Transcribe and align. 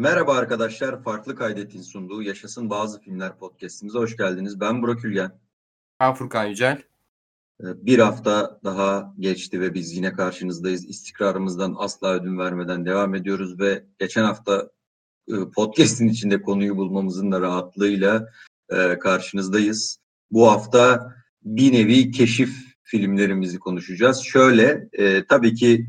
Merhaba 0.00 0.34
arkadaşlar, 0.34 1.02
Farklı 1.02 1.36
Kaydet'in 1.36 1.82
sunduğu 1.82 2.22
Yaşasın 2.22 2.70
Bazı 2.70 3.00
Filmler 3.00 3.38
podcastimize 3.38 3.98
hoş 3.98 4.16
geldiniz. 4.16 4.60
Ben 4.60 4.82
Burak 4.82 5.04
Ülgen. 5.04 5.32
Ben 6.00 6.14
Furkan 6.14 6.44
Yücel. 6.44 6.82
Ee, 7.60 7.86
bir 7.86 7.98
hafta 7.98 8.60
daha 8.64 9.14
geçti 9.18 9.60
ve 9.60 9.74
biz 9.74 9.96
yine 9.96 10.12
karşınızdayız. 10.12 10.88
İstikrarımızdan 10.88 11.74
asla 11.78 12.14
ödün 12.14 12.38
vermeden 12.38 12.86
devam 12.86 13.14
ediyoruz 13.14 13.60
ve 13.60 13.84
geçen 13.98 14.24
hafta 14.24 14.70
e, 15.28 15.34
podcast'in 15.54 16.08
içinde 16.08 16.42
konuyu 16.42 16.76
bulmamızın 16.76 17.32
da 17.32 17.40
rahatlığıyla 17.40 18.26
e, 18.68 18.98
karşınızdayız. 18.98 19.98
Bu 20.30 20.50
hafta 20.50 21.14
bir 21.42 21.72
nevi 21.72 22.10
keşif 22.10 22.76
filmlerimizi 22.82 23.58
konuşacağız. 23.58 24.20
Şöyle, 24.20 24.88
e, 24.92 25.26
tabii 25.26 25.54
ki 25.54 25.86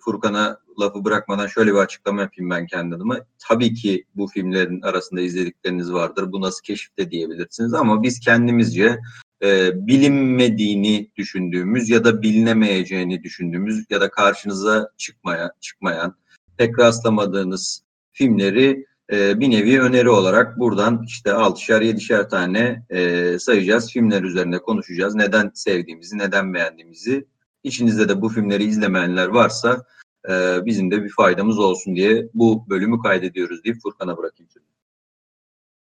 Furkan'a 0.00 0.65
lafı 0.80 1.04
bırakmadan 1.04 1.46
şöyle 1.46 1.72
bir 1.72 1.78
açıklama 1.78 2.22
yapayım 2.22 2.50
ben 2.50 2.66
kendi 2.66 2.94
adıma. 2.94 3.18
Tabii 3.48 3.74
ki 3.74 4.04
bu 4.14 4.26
filmlerin 4.26 4.82
arasında 4.82 5.20
izledikleriniz 5.20 5.92
vardır. 5.92 6.32
Bu 6.32 6.40
nasıl 6.40 6.62
keşifte 6.62 7.10
diyebilirsiniz 7.10 7.74
ama 7.74 8.02
biz 8.02 8.20
kendimizce 8.20 8.98
e, 9.42 9.70
bilinmediğini 9.86 11.10
düşündüğümüz 11.16 11.90
ya 11.90 12.04
da 12.04 12.22
bilinemeyeceğini 12.22 13.22
düşündüğümüz 13.22 13.84
ya 13.90 14.00
da 14.00 14.10
karşınıza 14.10 14.90
çıkmaya 14.96 15.52
çıkmayan 15.60 16.14
pek 16.56 16.78
rastlamadığınız 16.78 17.82
filmleri 18.12 18.86
e, 19.12 19.40
bir 19.40 19.50
nevi 19.50 19.80
öneri 19.80 20.10
olarak 20.10 20.58
buradan 20.58 21.02
işte 21.06 21.32
altışar 21.32 21.82
yedişer 21.82 22.30
tane 22.30 22.82
e, 22.90 23.38
sayacağız. 23.38 23.90
Filmler 23.90 24.22
üzerine 24.22 24.58
konuşacağız. 24.58 25.14
Neden 25.14 25.50
sevdiğimizi, 25.54 26.18
neden 26.18 26.54
beğendiğimizi. 26.54 27.26
İçinizde 27.62 28.08
de 28.08 28.22
bu 28.22 28.28
filmleri 28.28 28.64
izlemeyenler 28.64 29.26
varsa 29.26 29.84
e, 30.30 30.64
bizim 30.66 30.90
de 30.90 31.04
bir 31.04 31.12
faydamız 31.16 31.58
olsun 31.58 31.96
diye 31.96 32.28
bu 32.34 32.70
bölümü 32.70 33.02
kaydediyoruz 33.02 33.64
deyip 33.64 33.82
Furkan'a 33.82 34.16
bırakayım 34.16 34.50
sözü. 34.50 34.66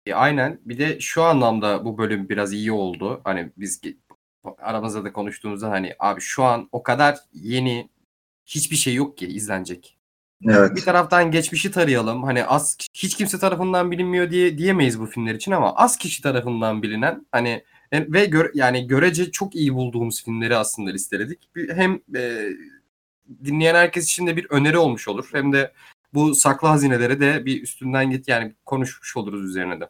E, 0.06 0.14
aynen. 0.14 0.60
Bir 0.64 0.78
de 0.78 1.00
şu 1.00 1.22
anlamda 1.22 1.84
bu 1.84 1.98
bölüm 1.98 2.28
biraz 2.28 2.52
iyi 2.52 2.72
oldu. 2.72 3.20
Hani 3.24 3.52
biz 3.56 3.80
aramızda 4.58 5.04
da 5.04 5.12
konuştuğumuzda 5.12 5.70
hani 5.70 5.94
abi 5.98 6.20
şu 6.20 6.44
an 6.44 6.68
o 6.72 6.82
kadar 6.82 7.18
yeni 7.32 7.90
hiçbir 8.46 8.76
şey 8.76 8.94
yok 8.94 9.18
ki 9.18 9.26
izlenecek. 9.26 9.98
Evet. 10.48 10.76
Bir 10.76 10.80
taraftan 10.80 11.30
geçmişi 11.30 11.70
tarayalım. 11.70 12.22
Hani 12.22 12.44
az 12.44 12.76
hiç 12.94 13.16
kimse 13.16 13.38
tarafından 13.38 13.90
bilinmiyor 13.90 14.30
diye 14.30 14.58
diyemeyiz 14.58 15.00
bu 15.00 15.06
filmler 15.06 15.34
için 15.34 15.52
ama 15.52 15.74
az 15.74 15.96
kişi 15.96 16.22
tarafından 16.22 16.82
bilinen 16.82 17.26
hani 17.32 17.64
ve 17.92 18.24
gör, 18.24 18.50
yani 18.54 18.86
görece 18.86 19.30
çok 19.30 19.54
iyi 19.54 19.74
bulduğumuz 19.74 20.24
filmleri 20.24 20.56
aslında 20.56 20.90
listeledik. 20.90 21.50
Hem 21.74 22.00
e, 22.16 22.48
dinleyen 23.44 23.74
herkes 23.74 24.04
için 24.04 24.26
de 24.26 24.36
bir 24.36 24.46
öneri 24.50 24.78
olmuş 24.78 25.08
olur. 25.08 25.28
Hem 25.32 25.52
de 25.52 25.72
bu 26.14 26.34
saklı 26.34 26.68
hazineleri 26.68 27.20
de 27.20 27.44
bir 27.46 27.62
üstünden 27.62 28.10
git 28.10 28.28
yani 28.28 28.54
konuşmuş 28.66 29.16
oluruz 29.16 29.44
üzerine 29.44 29.80
de. 29.80 29.88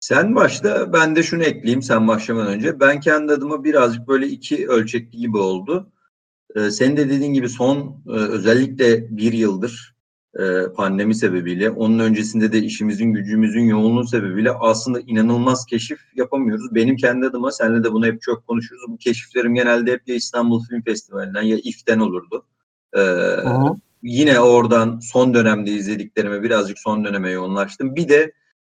Sen 0.00 0.34
başta 0.34 0.92
ben 0.92 1.16
de 1.16 1.22
şunu 1.22 1.42
ekleyeyim 1.42 1.82
sen 1.82 2.08
başlamadan 2.08 2.52
önce. 2.52 2.80
Ben 2.80 3.00
kendi 3.00 3.32
adıma 3.32 3.64
birazcık 3.64 4.08
böyle 4.08 4.26
iki 4.28 4.68
ölçekli 4.68 5.18
gibi 5.18 5.38
oldu. 5.38 5.92
Ee, 6.56 6.70
senin 6.70 6.96
de 6.96 7.10
dediğin 7.10 7.32
gibi 7.32 7.48
son 7.48 8.02
e, 8.08 8.10
özellikle 8.10 9.16
bir 9.16 9.32
yıldır 9.32 9.95
e, 10.38 10.72
pandemi 10.76 11.14
sebebiyle 11.14 11.70
onun 11.70 11.98
öncesinde 11.98 12.52
de 12.52 12.58
işimizin 12.58 13.12
gücümüzün 13.12 13.64
yoğunluğu 13.64 14.06
sebebiyle 14.06 14.50
aslında 14.50 15.00
inanılmaz 15.00 15.66
keşif 15.66 15.98
yapamıyoruz. 16.14 16.74
Benim 16.74 16.96
kendi 16.96 17.26
adıma 17.26 17.52
seninle 17.52 17.84
de 17.84 17.92
bunu 17.92 18.06
hep 18.06 18.22
çok 18.22 18.46
konuşuruz. 18.46 18.82
Bu 18.88 18.96
keşiflerim 18.96 19.54
genelde 19.54 19.92
hep 19.92 20.08
ya 20.08 20.14
İstanbul 20.14 20.64
Film 20.64 20.82
Festivali'nden 20.82 21.42
ya 21.42 21.56
İF'ten 21.56 21.98
olurdu. 21.98 22.46
Ee, 22.96 23.02
yine 24.02 24.40
oradan 24.40 24.98
son 24.98 25.34
dönemde 25.34 25.70
izlediklerime 25.70 26.42
birazcık 26.42 26.78
son 26.78 27.04
döneme 27.04 27.30
yoğunlaştım. 27.30 27.96
Bir 27.96 28.08
de 28.08 28.32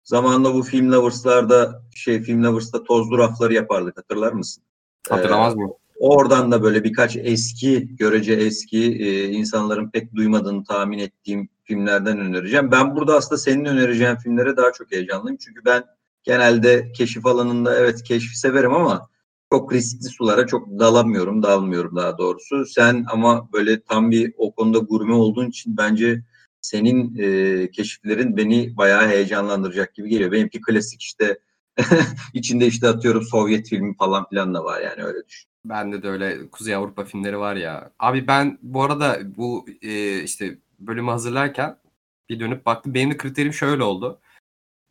zamanla 0.04 0.54
bu 0.54 0.62
Film 0.62 0.92
Lovers'larda 0.92 1.82
şey 1.94 2.22
Film 2.22 2.44
Lovers'ta 2.44 2.84
tozlu 2.84 3.18
rafları 3.18 3.54
yapardık 3.54 3.98
hatırlar 3.98 4.32
mısın? 4.32 4.64
Hatırlamaz 5.08 5.54
ee, 5.54 5.56
mı? 5.56 5.72
Oradan 5.98 6.52
da 6.52 6.62
böyle 6.62 6.84
birkaç 6.84 7.16
eski, 7.16 7.96
görece 7.96 8.32
eski 8.32 8.84
e, 8.84 9.28
insanların 9.28 9.90
pek 9.90 10.14
duymadığını 10.14 10.64
tahmin 10.64 10.98
ettiğim 10.98 11.48
filmlerden 11.64 12.18
önereceğim. 12.18 12.70
Ben 12.70 12.96
burada 12.96 13.16
aslında 13.16 13.38
senin 13.38 13.64
önereceğin 13.64 14.16
filmlere 14.16 14.56
daha 14.56 14.72
çok 14.72 14.92
heyecanlıyım. 14.92 15.38
Çünkü 15.38 15.64
ben 15.64 15.84
genelde 16.22 16.92
keşif 16.92 17.26
alanında 17.26 17.78
evet 17.78 18.02
keşfi 18.02 18.38
severim 18.38 18.72
ama 18.74 19.08
çok 19.52 19.72
riskli 19.72 20.08
sulara 20.08 20.46
çok 20.46 20.68
dalamıyorum, 20.78 21.42
dalmıyorum 21.42 21.96
daha 21.96 22.18
doğrusu. 22.18 22.66
Sen 22.66 23.06
ama 23.12 23.52
böyle 23.52 23.80
tam 23.80 24.10
bir 24.10 24.34
o 24.36 24.52
konuda 24.54 24.78
gurme 24.78 25.14
olduğun 25.14 25.48
için 25.48 25.76
bence 25.76 26.22
senin 26.60 27.16
e, 27.18 27.70
keşiflerin 27.70 28.36
beni 28.36 28.76
bayağı 28.76 29.08
heyecanlandıracak 29.08 29.94
gibi 29.94 30.08
geliyor. 30.08 30.32
Benimki 30.32 30.60
klasik 30.60 31.02
işte 31.02 31.38
içinde 32.34 32.66
işte 32.66 32.88
atıyorum 32.88 33.22
Sovyet 33.22 33.68
filmi 33.68 33.96
falan 33.96 34.28
filan 34.28 34.54
da 34.54 34.64
var 34.64 34.80
yani 34.80 35.04
öyle 35.04 35.26
düşün. 35.26 35.47
Bende 35.64 36.02
de 36.02 36.08
öyle 36.08 36.50
Kuzey 36.50 36.74
Avrupa 36.74 37.04
filmleri 37.04 37.38
var 37.38 37.56
ya. 37.56 37.90
Abi 37.98 38.26
ben 38.26 38.58
bu 38.62 38.82
arada 38.82 39.36
bu 39.36 39.66
e, 39.82 40.22
işte 40.22 40.58
bölümü 40.78 41.10
hazırlarken 41.10 41.78
bir 42.28 42.40
dönüp 42.40 42.66
baktım. 42.66 42.94
Benim 42.94 43.10
de 43.10 43.16
kriterim 43.16 43.52
şöyle 43.52 43.82
oldu. 43.82 44.20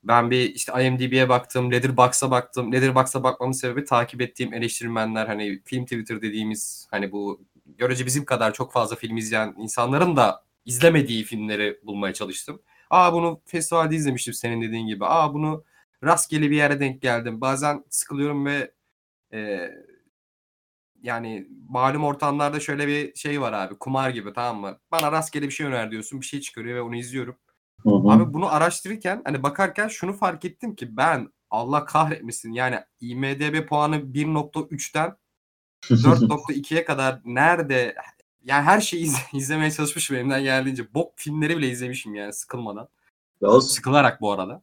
Ben 0.03 0.31
bir 0.31 0.55
işte 0.55 0.85
IMDb'ye 0.85 1.29
baktım, 1.29 1.71
Letterboxd'a 1.71 2.31
baktım. 2.31 2.73
Letterboxd'a 2.73 3.23
bakmamın 3.23 3.53
sebebi 3.53 3.85
takip 3.85 4.21
ettiğim 4.21 4.53
eleştirmenler 4.53 5.27
hani 5.27 5.61
film 5.65 5.83
Twitter 5.85 6.21
dediğimiz 6.21 6.87
hani 6.91 7.11
bu 7.11 7.41
görece 7.65 8.05
bizim 8.05 8.25
kadar 8.25 8.53
çok 8.53 8.73
fazla 8.73 8.95
film 8.95 9.17
izleyen 9.17 9.55
insanların 9.57 10.15
da 10.15 10.43
izlemediği 10.65 11.23
filmleri 11.23 11.79
bulmaya 11.83 12.13
çalıştım. 12.13 12.61
Aa 12.89 13.13
bunu 13.13 13.41
festivalde 13.45 13.95
izlemiştim 13.95 14.33
senin 14.33 14.61
dediğin 14.61 14.87
gibi. 14.87 15.05
Aa 15.05 15.33
bunu 15.33 15.63
rastgele 16.03 16.51
bir 16.51 16.55
yere 16.55 16.79
denk 16.79 17.01
geldim. 17.01 17.41
Bazen 17.41 17.83
sıkılıyorum 17.89 18.45
ve 18.45 18.71
e, 19.33 19.69
yani 21.07 21.47
malum 21.69 22.03
ortamlarda 22.03 22.59
şöyle 22.59 22.87
bir 22.87 23.15
şey 23.15 23.41
var 23.41 23.53
abi. 23.53 23.75
Kumar 23.75 24.09
gibi 24.09 24.33
tamam 24.33 24.61
mı? 24.61 24.77
Bana 24.91 25.11
rastgele 25.11 25.45
bir 25.45 25.51
şey 25.51 25.65
öner 25.65 25.91
diyorsun. 25.91 26.21
Bir 26.21 26.25
şey 26.25 26.41
çıkarıyor 26.41 26.75
ve 26.75 26.81
onu 26.81 26.95
izliyorum. 26.95 27.35
Hı 27.83 27.89
hı. 27.89 28.11
Abi 28.11 28.33
bunu 28.33 28.53
araştırırken 28.53 29.21
hani 29.25 29.43
bakarken 29.43 29.87
şunu 29.87 30.13
fark 30.13 30.45
ettim 30.45 30.75
ki 30.75 30.97
ben 30.97 31.29
Allah 31.51 31.85
kahretmesin 31.85 32.51
yani 32.51 32.79
IMDB 32.99 33.67
puanı 33.67 33.95
1.3'ten 33.95 35.17
4.2'ye 35.83 36.85
kadar 36.85 37.21
nerede 37.25 37.95
yani 38.43 38.63
her 38.63 38.81
şeyi 38.81 39.03
iz, 39.03 39.17
izlemeye 39.33 39.71
çalışmışım 39.71 40.15
elimden 40.15 40.43
geldiğince. 40.43 40.93
Bok 40.93 41.13
filmleri 41.15 41.57
bile 41.57 41.69
izlemişim 41.69 42.15
yani 42.15 42.33
sıkılmadan. 42.33 42.89
Olsun. 43.41 43.67
Sıkılarak 43.67 44.21
bu 44.21 44.31
arada. 44.31 44.61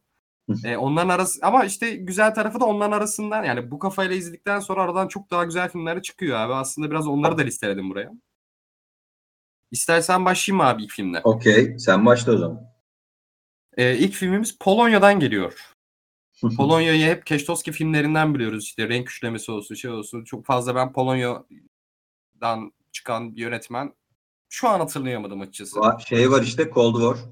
E, 0.63 0.77
onların 0.77 1.09
arası 1.09 1.39
ama 1.43 1.65
işte 1.65 1.95
güzel 1.95 2.33
tarafı 2.33 2.59
da 2.59 2.65
onların 2.65 2.97
arasından 2.97 3.43
yani 3.43 3.71
bu 3.71 3.79
kafayla 3.79 4.15
izledikten 4.15 4.59
sonra 4.59 4.81
aradan 4.81 5.07
çok 5.07 5.31
daha 5.31 5.43
güzel 5.43 5.69
filmler 5.69 6.01
çıkıyor 6.01 6.37
abi. 6.37 6.53
Aslında 6.53 6.91
biraz 6.91 7.07
onları 7.07 7.37
da 7.37 7.41
listeledim 7.41 7.89
buraya. 7.89 8.11
İstersen 9.71 10.25
başlayayım 10.25 10.61
abi 10.61 10.83
ilk 10.83 10.91
filmle. 10.91 11.21
Okey. 11.23 11.79
Sen 11.79 12.05
başla 12.05 12.33
o 12.33 12.37
zaman. 12.37 12.61
E, 13.77 13.97
ilk 13.97 14.13
filmimiz 14.13 14.57
Polonya'dan 14.59 15.19
geliyor. 15.19 15.71
Polonya'yı 16.57 17.05
hep 17.05 17.25
Keştoski 17.25 17.71
filmlerinden 17.71 18.35
biliyoruz. 18.35 18.63
İşte 18.63 18.89
renk 18.89 19.09
üçlemesi 19.11 19.51
olsun, 19.51 19.75
şey 19.75 19.91
olsun. 19.91 20.23
Çok 20.23 20.45
fazla 20.45 20.75
ben 20.75 20.93
Polonya'dan 20.93 22.73
çıkan 22.91 23.35
bir 23.35 23.41
yönetmen 23.41 23.93
şu 24.49 24.69
an 24.69 24.79
hatırlayamadım 24.79 25.41
açıkçası. 25.41 25.79
Şey 26.07 26.31
var 26.31 26.41
işte 26.41 26.71
Cold 26.73 26.93
War. 26.93 27.29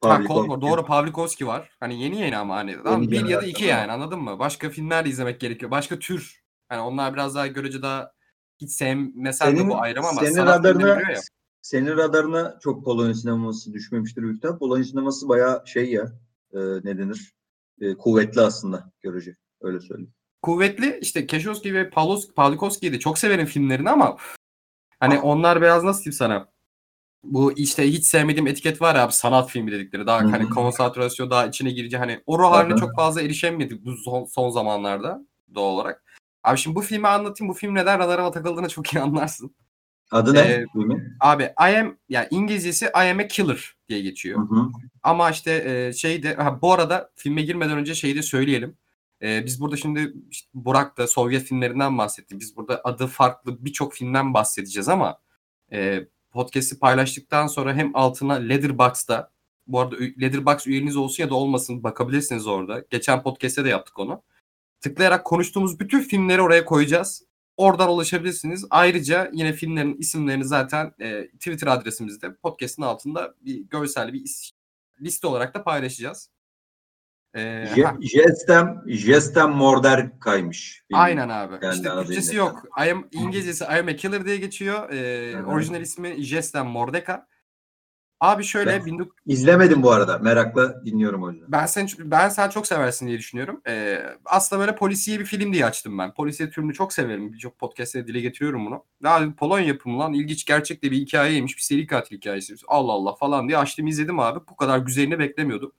Ha, 0.00 0.22
Cold 0.28 0.44
War. 0.44 0.60
Doğru 0.60 0.84
Pavlikovski 0.84 1.46
var. 1.46 1.70
Hani 1.80 2.02
yeni 2.02 2.20
yeni 2.20 2.36
ama 2.36 2.56
hani 2.56 2.70
yeni 2.70 3.10
bir 3.10 3.28
ya 3.28 3.42
da 3.42 3.46
iki 3.46 3.64
yani 3.64 3.92
anladın 3.92 4.20
mı? 4.20 4.38
Başka 4.38 4.70
filmler 4.70 5.04
de 5.04 5.08
izlemek 5.08 5.40
gerekiyor. 5.40 5.70
Başka 5.70 5.98
tür. 5.98 6.42
Hani 6.68 6.80
onlar 6.80 7.14
biraz 7.14 7.34
daha 7.34 7.46
görece 7.46 7.82
daha 7.82 8.12
hiç 8.60 8.70
sevmesen 8.70 9.56
de 9.56 9.68
bu 9.68 9.80
ayrım 9.80 10.04
ama 10.04 10.20
senin 10.20 10.46
radarına. 10.46 10.98
Senin 11.62 11.96
radarına 11.96 12.58
çok 12.62 12.84
Polonya 12.84 13.14
sineması 13.14 13.72
düşmemiştir 13.72 14.22
büyük. 14.22 14.42
Polonya 14.42 14.84
sineması 14.84 15.28
bayağı 15.28 15.62
şey 15.66 15.90
ya 15.90 16.12
e, 16.52 16.58
ne 16.58 16.98
denir? 16.98 17.34
E, 17.80 17.94
kuvvetli 17.94 18.40
aslında 18.40 18.92
görece. 19.00 19.36
Öyle 19.60 19.80
söyleyeyim. 19.80 20.14
Kuvvetli 20.42 20.98
işte 21.02 21.26
Keşowski 21.26 21.74
ve 21.74 21.90
Pavlikovski'yi 22.36 22.92
de 22.92 22.98
çok 22.98 23.18
severim 23.18 23.46
filmlerini 23.46 23.90
ama 23.90 24.16
Hani 25.00 25.18
onlar 25.18 25.62
biraz 25.62 25.84
nasıl 25.84 26.04
diyeyim 26.04 26.12
sana? 26.12 26.48
Bu 27.24 27.52
işte 27.52 27.92
hiç 27.92 28.04
sevmediğim 28.04 28.46
etiket 28.46 28.82
var 28.82 28.94
ya 28.94 29.04
abi 29.04 29.12
sanat 29.12 29.50
filmi 29.50 29.72
dedikleri. 29.72 30.06
Daha 30.06 30.20
Hı-hı. 30.20 30.30
hani 30.30 30.48
konsantrasyon 30.48 31.30
daha 31.30 31.46
içine 31.46 31.70
girici 31.70 31.96
hani 31.98 32.22
o 32.26 32.38
ruh 32.38 32.50
haline 32.50 32.76
çok 32.76 32.96
fazla 32.96 33.22
erişemedik 33.22 33.84
bu 33.84 33.96
son, 33.96 34.24
son 34.24 34.50
zamanlarda 34.50 35.26
doğal 35.54 35.74
olarak. 35.74 36.04
Abi 36.44 36.58
şimdi 36.58 36.76
bu 36.76 36.80
filmi 36.80 37.08
anlatayım. 37.08 37.48
Bu 37.48 37.54
film 37.54 37.74
neden 37.74 37.98
radarıma 37.98 38.30
takıldığını 38.30 38.68
çok 38.68 38.94
iyi 38.94 39.00
anlarsın. 39.00 39.54
Adı 40.10 40.34
ne? 40.34 40.38
Ee, 40.38 40.66
abi 41.20 41.42
I 41.42 41.78
am 41.78 41.96
yani 42.08 42.28
İngilizcesi 42.30 42.86
I 42.86 43.10
am 43.10 43.18
a 43.18 43.26
killer 43.26 43.76
diye 43.88 44.00
geçiyor. 44.00 44.38
Hı 44.38 44.54
hı. 44.54 44.68
Ama 45.02 45.30
işte 45.30 45.64
e, 45.66 45.92
şeyde 45.92 46.34
ha, 46.34 46.62
bu 46.62 46.72
arada 46.72 47.10
filme 47.16 47.42
girmeden 47.42 47.78
önce 47.78 47.94
şeyi 47.94 48.16
de 48.16 48.22
söyleyelim. 48.22 48.76
E, 49.22 49.46
biz 49.46 49.60
burada 49.60 49.76
şimdi 49.76 50.12
işte 50.30 50.48
Burak 50.54 50.98
da 50.98 51.06
Sovyet 51.06 51.42
filmlerinden 51.42 51.98
bahsetti. 51.98 52.40
Biz 52.40 52.56
burada 52.56 52.80
adı 52.84 53.06
farklı 53.06 53.64
birçok 53.64 53.94
filmden 53.94 54.34
bahsedeceğiz 54.34 54.88
ama 54.88 55.18
e, 55.72 56.06
podcast'i 56.30 56.78
paylaştıktan 56.78 57.46
sonra 57.46 57.74
hem 57.74 57.96
altına 57.96 58.34
Letterboxd'da 58.34 59.30
Bu 59.66 59.80
arada 59.80 59.96
Letterboxd 60.20 60.66
üyeniz 60.66 60.96
olsun 60.96 61.22
ya 61.22 61.30
da 61.30 61.34
olmasın 61.34 61.82
bakabilirsiniz 61.82 62.46
orada. 62.46 62.84
Geçen 62.90 63.22
podcast'te 63.22 63.64
de 63.64 63.68
yaptık 63.68 63.98
onu. 63.98 64.22
Tıklayarak 64.80 65.24
konuştuğumuz 65.26 65.80
bütün 65.80 66.00
filmleri 66.00 66.42
oraya 66.42 66.64
koyacağız. 66.64 67.24
Oradan 67.56 67.88
ulaşabilirsiniz. 67.90 68.66
Ayrıca 68.70 69.30
yine 69.32 69.52
filmlerin 69.52 69.96
isimlerini 69.96 70.44
zaten 70.44 70.92
e, 71.00 71.28
Twitter 71.28 71.66
adresimizde 71.66 72.34
podcast'ın 72.34 72.82
altında 72.82 73.34
bir 73.40 73.58
görsel 73.58 74.12
bir 74.12 74.20
is- 74.20 74.50
liste 75.00 75.26
olarak 75.26 75.54
da 75.54 75.64
paylaşacağız. 75.64 76.30
Ee, 77.36 77.66
Jestem, 78.00 78.82
Jestem 78.86 79.50
Morder 79.50 80.18
kaymış. 80.20 80.84
aynen 80.92 81.28
abi. 81.28 81.60
Kendi 81.60 81.76
işte. 81.76 81.90
Türkçesi 81.90 82.36
yok. 82.36 82.62
I 82.86 82.90
am, 82.90 83.08
İngilizcesi 83.12 83.64
I 83.64 83.78
am 83.80 83.88
a 83.88 83.96
killer 83.96 84.24
diye 84.24 84.36
geçiyor. 84.36 84.90
Ee, 84.90 85.32
Hı 85.32 85.38
hı. 85.38 85.46
orijinal 85.46 85.80
ismi 85.80 86.22
Jestem 86.22 86.66
Mordeka. 86.66 87.26
Abi 88.20 88.44
şöyle 88.44 88.70
Ben- 88.86 88.90
19 88.92 89.12
İzlemedim 89.26 89.82
bu 89.82 89.90
arada. 89.92 90.18
Merakla 90.18 90.84
dinliyorum 90.84 91.22
o 91.24 91.30
yüzden. 91.30 91.52
ben 91.52 91.66
sen 91.66 91.88
ben 91.98 92.28
sen 92.28 92.48
çok 92.48 92.66
seversin 92.66 93.06
diye 93.06 93.18
düşünüyorum. 93.18 93.60
Ee, 93.68 94.02
aslında 94.24 94.60
böyle 94.60 94.74
polisiye 94.76 95.20
bir 95.20 95.24
film 95.24 95.52
diye 95.52 95.66
açtım 95.66 95.98
ben. 95.98 96.14
Polisiye 96.14 96.50
türünü 96.50 96.74
çok 96.74 96.92
severim. 96.92 97.32
Birçok 97.32 97.58
podcast'te 97.58 98.06
dile 98.06 98.20
getiriyorum 98.20 98.66
bunu. 98.66 98.84
Daha 99.02 99.34
Polonya 99.34 99.66
yapımı 99.66 99.98
lan 99.98 100.12
ilginç 100.12 100.44
gerçekte 100.44 100.90
bir 100.90 100.96
hikayeymiş. 100.96 101.56
Bir 101.56 101.62
seri 101.62 101.86
katil 101.86 102.16
hikayesi. 102.16 102.54
Allah 102.68 102.92
Allah 102.92 103.14
falan 103.14 103.48
diye 103.48 103.58
açtım 103.58 103.86
izledim 103.86 104.18
abi. 104.20 104.40
Bu 104.50 104.56
kadar 104.56 104.78
güzelini 104.78 105.18
beklemiyordum. 105.18 105.72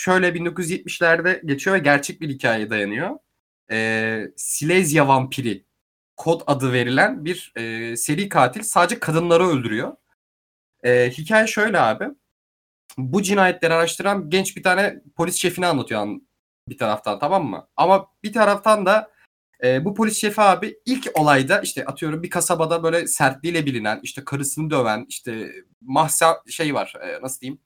Şöyle 0.00 0.34
1970'lerde 0.34 1.46
geçiyor 1.46 1.76
ve 1.76 1.80
gerçek 1.80 2.20
bir 2.20 2.28
hikayeye 2.28 2.70
dayanıyor. 2.70 3.18
Ee, 3.70 4.24
Silezya 4.36 5.08
vampiri 5.08 5.64
kod 6.16 6.40
adı 6.46 6.72
verilen 6.72 7.24
bir 7.24 7.52
e, 7.56 7.96
seri 7.96 8.28
katil 8.28 8.62
sadece 8.62 9.00
kadınları 9.00 9.46
öldürüyor. 9.48 9.96
Ee, 10.84 11.10
hikaye 11.10 11.46
şöyle 11.46 11.80
abi 11.80 12.04
bu 12.98 13.22
cinayetleri 13.22 13.74
araştıran 13.74 14.30
genç 14.30 14.56
bir 14.56 14.62
tane 14.62 15.02
polis 15.16 15.36
şefini 15.36 15.66
anlatıyor 15.66 16.00
an- 16.00 16.28
bir 16.68 16.78
taraftan 16.78 17.18
tamam 17.18 17.46
mı? 17.46 17.68
Ama 17.76 18.06
bir 18.24 18.32
taraftan 18.32 18.86
da 18.86 19.10
e, 19.64 19.84
bu 19.84 19.94
polis 19.94 20.20
şefi 20.20 20.40
abi 20.40 20.76
ilk 20.86 21.08
olayda 21.14 21.60
işte 21.60 21.84
atıyorum 21.84 22.22
bir 22.22 22.30
kasabada 22.30 22.82
böyle 22.82 23.06
sertliğiyle 23.06 23.66
bilinen 23.66 24.00
işte 24.02 24.24
karısını 24.24 24.70
döven 24.70 25.06
işte 25.08 25.52
mahzen 25.80 26.34
şey 26.48 26.74
var 26.74 26.94
e, 27.02 27.22
nasıl 27.22 27.40
diyeyim 27.40 27.60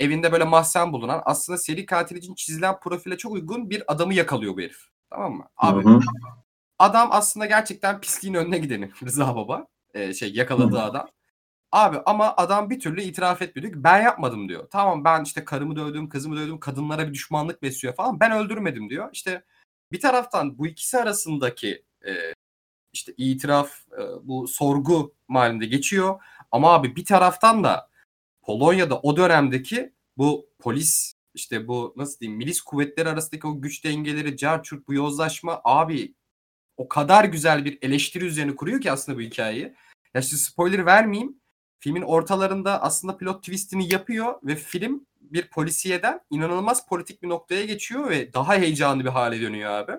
evinde 0.00 0.32
böyle 0.32 0.44
mahzen 0.44 0.92
bulunan 0.92 1.22
aslında 1.24 1.58
seri 1.58 1.86
katil 1.86 2.16
için 2.16 2.34
çizilen 2.34 2.80
profile 2.80 3.16
çok 3.16 3.32
uygun 3.32 3.70
bir 3.70 3.92
adamı 3.92 4.14
yakalıyor 4.14 4.56
bu 4.56 4.60
herif. 4.60 4.88
Tamam 5.10 5.32
mı? 5.32 5.48
Abi 5.56 5.84
Hı 5.84 5.88
hı. 5.88 6.00
adam 6.78 7.08
aslında 7.12 7.46
gerçekten 7.46 8.00
pisliğin 8.00 8.34
önüne 8.34 8.58
gideni 8.58 8.90
Rıza 9.04 9.36
Baba. 9.36 9.66
e, 9.94 10.14
şey 10.14 10.34
yakaladığı 10.34 10.76
Hı. 10.76 10.82
adam. 10.82 11.08
Abi 11.72 11.98
ama 12.06 12.34
adam 12.36 12.70
bir 12.70 12.80
türlü 12.80 13.02
itiraf 13.02 13.42
etmiyor. 13.42 13.62
Diyor 13.62 13.74
ki, 13.74 13.84
ben 13.84 14.02
yapmadım 14.02 14.48
diyor. 14.48 14.68
Tamam 14.70 15.04
ben 15.04 15.24
işte 15.24 15.44
karımı 15.44 15.76
dövdüm, 15.76 16.08
kızımı 16.08 16.36
dövdüm, 16.36 16.60
kadınlara 16.60 17.08
bir 17.08 17.14
düşmanlık 17.14 17.62
besliyor 17.62 17.94
falan. 17.94 18.20
Ben 18.20 18.32
öldürmedim 18.32 18.90
diyor. 18.90 19.08
İşte 19.12 19.44
bir 19.92 20.00
taraftan 20.00 20.58
bu 20.58 20.66
ikisi 20.66 20.98
arasındaki 20.98 21.84
e, 22.06 22.12
işte 22.92 23.14
itiraf, 23.16 23.70
e, 23.92 24.02
bu 24.22 24.48
sorgu 24.48 25.14
halinde 25.32 25.66
geçiyor. 25.66 26.20
Ama 26.50 26.72
abi 26.72 26.96
bir 26.96 27.04
taraftan 27.04 27.64
da 27.64 27.87
Polonya'da 28.48 29.00
o 29.00 29.16
dönemdeki 29.16 29.92
bu 30.16 30.50
polis 30.58 31.14
işte 31.34 31.68
bu 31.68 31.94
nasıl 31.96 32.20
diyeyim 32.20 32.38
milis 32.38 32.60
kuvvetleri 32.60 33.08
arasındaki 33.08 33.46
o 33.46 33.60
güç 33.60 33.84
dengeleri, 33.84 34.36
carçurt 34.36 34.88
bu 34.88 34.94
yozlaşma 34.94 35.60
abi 35.64 36.14
o 36.76 36.88
kadar 36.88 37.24
güzel 37.24 37.64
bir 37.64 37.78
eleştiri 37.82 38.24
üzerine 38.24 38.56
kuruyor 38.56 38.80
ki 38.80 38.92
aslında 38.92 39.18
bu 39.18 39.22
hikayeyi. 39.22 39.74
Ya 40.14 40.22
şimdi 40.22 40.42
spoiler 40.42 40.86
vermeyeyim. 40.86 41.40
Filmin 41.80 42.02
ortalarında 42.02 42.82
aslında 42.82 43.16
pilot 43.16 43.42
twistini 43.42 43.92
yapıyor 43.92 44.34
ve 44.42 44.56
film 44.56 45.06
bir 45.20 45.48
polisiyeden 45.50 46.20
inanılmaz 46.30 46.86
politik 46.86 47.22
bir 47.22 47.28
noktaya 47.28 47.64
geçiyor 47.64 48.10
ve 48.10 48.32
daha 48.32 48.54
heyecanlı 48.54 49.04
bir 49.04 49.10
hale 49.10 49.40
dönüyor 49.40 49.70
abi. 49.70 49.92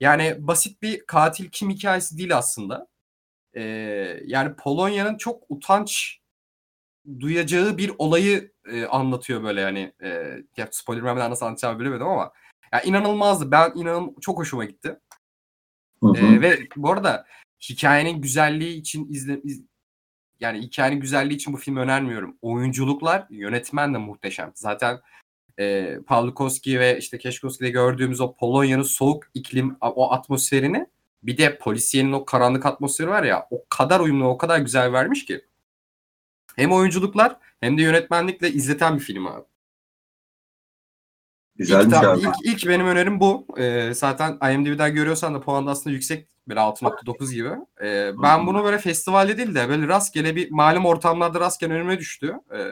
Yani 0.00 0.36
basit 0.38 0.82
bir 0.82 1.06
katil 1.06 1.48
kim 1.48 1.70
hikayesi 1.70 2.18
değil 2.18 2.36
aslında. 2.36 2.88
Ee, 3.56 3.62
yani 4.24 4.56
Polonya'nın 4.56 5.16
çok 5.16 5.42
utanç 5.48 6.20
duyacağı 7.20 7.78
bir 7.78 7.92
olayı 7.98 8.52
e, 8.72 8.84
anlatıyor 8.84 9.42
böyle 9.42 9.60
yani. 9.60 9.92
E, 10.02 10.08
ya 10.56 10.68
spoiler 10.70 11.04
vermeden 11.04 11.30
nasıl 11.30 11.46
anlatacağımı 11.46 11.80
bilemedim 11.80 12.06
ama 12.06 12.32
ya 12.72 12.80
inanılmazdı. 12.80 13.50
Ben 13.50 13.72
inanın 13.74 14.14
çok 14.20 14.38
hoşuma 14.38 14.64
gitti. 14.64 14.98
Hı 16.02 16.06
hı. 16.06 16.16
Ee, 16.16 16.40
ve 16.40 16.58
bu 16.76 16.92
arada 16.92 17.26
hikayenin 17.70 18.20
güzelliği 18.20 18.76
için 18.80 19.12
izle 19.12 19.40
iz- 19.44 19.64
yani 20.40 20.60
hikayenin 20.60 21.00
güzelliği 21.00 21.36
için 21.36 21.52
bu 21.52 21.56
filmi 21.56 21.80
önermiyorum. 21.80 22.36
Oyunculuklar, 22.42 23.26
yönetmen 23.30 23.94
de 23.94 23.98
muhteşem. 23.98 24.52
Zaten 24.54 25.00
e, 25.58 25.96
Pawlikowski 26.06 26.80
ve 26.80 26.98
işte 26.98 27.18
Keşkovski'de 27.18 27.70
gördüğümüz 27.70 28.20
o 28.20 28.34
Polonya'nın 28.34 28.82
soğuk 28.82 29.24
iklim 29.34 29.76
o 29.80 30.12
atmosferini 30.12 30.86
bir 31.22 31.38
de 31.38 31.58
polisiyenin 31.58 32.12
o 32.12 32.24
karanlık 32.24 32.66
atmosferi 32.66 33.08
var 33.08 33.22
ya 33.22 33.46
o 33.50 33.64
kadar 33.68 34.00
uyumlu, 34.00 34.28
o 34.28 34.38
kadar 34.38 34.58
güzel 34.58 34.92
vermiş 34.92 35.24
ki. 35.24 35.44
Hem 36.56 36.72
oyunculuklar 36.72 37.36
hem 37.60 37.78
de 37.78 37.82
yönetmenlikle 37.82 38.50
izleten 38.50 38.94
bir 38.94 39.02
film 39.02 39.26
abi. 39.26 39.44
Güzelmiş 41.56 41.96
ilk, 41.96 42.04
abi. 42.04 42.20
ilk, 42.20 42.34
ilk 42.44 42.68
benim 42.68 42.86
önerim 42.86 43.20
bu. 43.20 43.46
Ee, 43.58 43.90
zaten 43.94 44.38
IMDb'den 44.52 44.94
görüyorsan 44.94 45.34
da 45.34 45.40
puan 45.40 45.66
da 45.66 45.70
aslında 45.70 45.94
yüksek. 45.94 46.28
Böyle 46.48 46.60
6.9 46.60 47.32
gibi. 47.32 47.48
Ee, 47.82 48.12
ben 48.22 48.42
Hı. 48.42 48.46
bunu 48.46 48.64
böyle 48.64 48.78
festivalde 48.78 49.38
değil 49.38 49.54
de 49.54 49.68
böyle 49.68 49.88
rastgele 49.88 50.36
bir 50.36 50.50
malum 50.50 50.86
ortamlarda 50.86 51.40
rastgele 51.40 51.72
önüme 51.72 51.98
düştü. 51.98 52.34
Ee, 52.54 52.70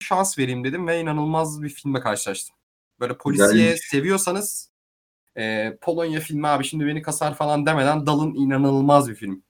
şans 0.00 0.38
vereyim 0.38 0.64
dedim 0.64 0.86
ve 0.86 1.00
inanılmaz 1.00 1.62
bir 1.62 1.68
filmle 1.68 2.00
karşılaştım. 2.00 2.56
Böyle 3.00 3.16
polisiye 3.16 3.52
Güzelmiş. 3.52 3.80
seviyorsanız 3.80 4.70
e, 5.36 5.76
Polonya 5.80 6.20
filmi 6.20 6.48
abi 6.48 6.64
şimdi 6.64 6.86
beni 6.86 7.02
kasar 7.02 7.34
falan 7.34 7.66
demeden 7.66 8.06
dalın 8.06 8.34
inanılmaz 8.34 9.10
bir 9.10 9.14
film. 9.14 9.42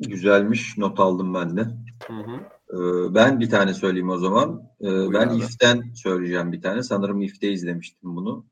Güzelmiş. 0.00 0.78
Not 0.78 1.00
aldım 1.00 1.34
ben 1.34 1.56
de. 1.56 1.60
Hı 2.06 2.12
hı. 2.12 2.40
Ee, 2.72 3.14
ben 3.14 3.40
bir 3.40 3.50
tane 3.50 3.74
söyleyeyim 3.74 4.10
o 4.10 4.18
zaman. 4.18 4.62
Ee, 4.80 5.12
ben 5.12 5.28
abi. 5.28 5.36
If'ten 5.36 5.92
söyleyeceğim 5.94 6.52
bir 6.52 6.62
tane. 6.62 6.82
Sanırım 6.82 7.22
If'te 7.22 7.52
izlemiştim 7.52 8.16
bunu. 8.16 8.46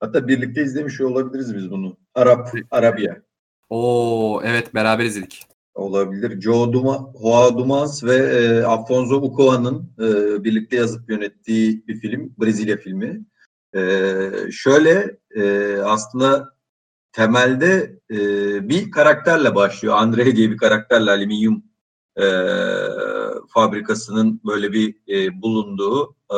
Hatta 0.00 0.28
birlikte 0.28 0.62
izlemiş 0.62 1.00
olabiliriz 1.00 1.56
biz 1.56 1.70
bunu. 1.70 1.96
Arap, 2.14 2.48
Arabiya 2.70 3.22
Oo 3.70 4.40
evet 4.44 4.74
beraber 4.74 5.04
izledik. 5.04 5.46
olabilir. 5.74 6.40
Joe 6.40 6.72
Duma, 6.72 7.12
Joao 7.22 7.58
Dumas 7.58 8.04
ve 8.04 8.16
e, 8.16 8.62
Afonso 8.62 9.16
Ucoa'nın 9.16 9.92
e, 9.98 10.44
birlikte 10.44 10.76
yazıp 10.76 11.10
yönettiği 11.10 11.84
bir 11.88 12.00
film. 12.00 12.34
Brezilya 12.40 12.76
filmi. 12.76 13.24
E, 13.74 13.80
şöyle 14.50 15.18
e, 15.36 15.76
aslında 15.84 16.52
temelde 17.12 17.98
e, 18.10 18.18
bir 18.68 18.90
karakterle 18.90 19.54
başlıyor. 19.54 19.94
Andre 19.96 20.36
diye 20.36 20.50
bir 20.50 20.56
karakterle 20.56 21.10
alüminyum 21.10 21.64
e, 22.16 22.24
fabrikasının 23.48 24.40
böyle 24.44 24.72
bir 24.72 24.96
e, 25.08 25.42
bulunduğu 25.42 26.16
e, 26.30 26.36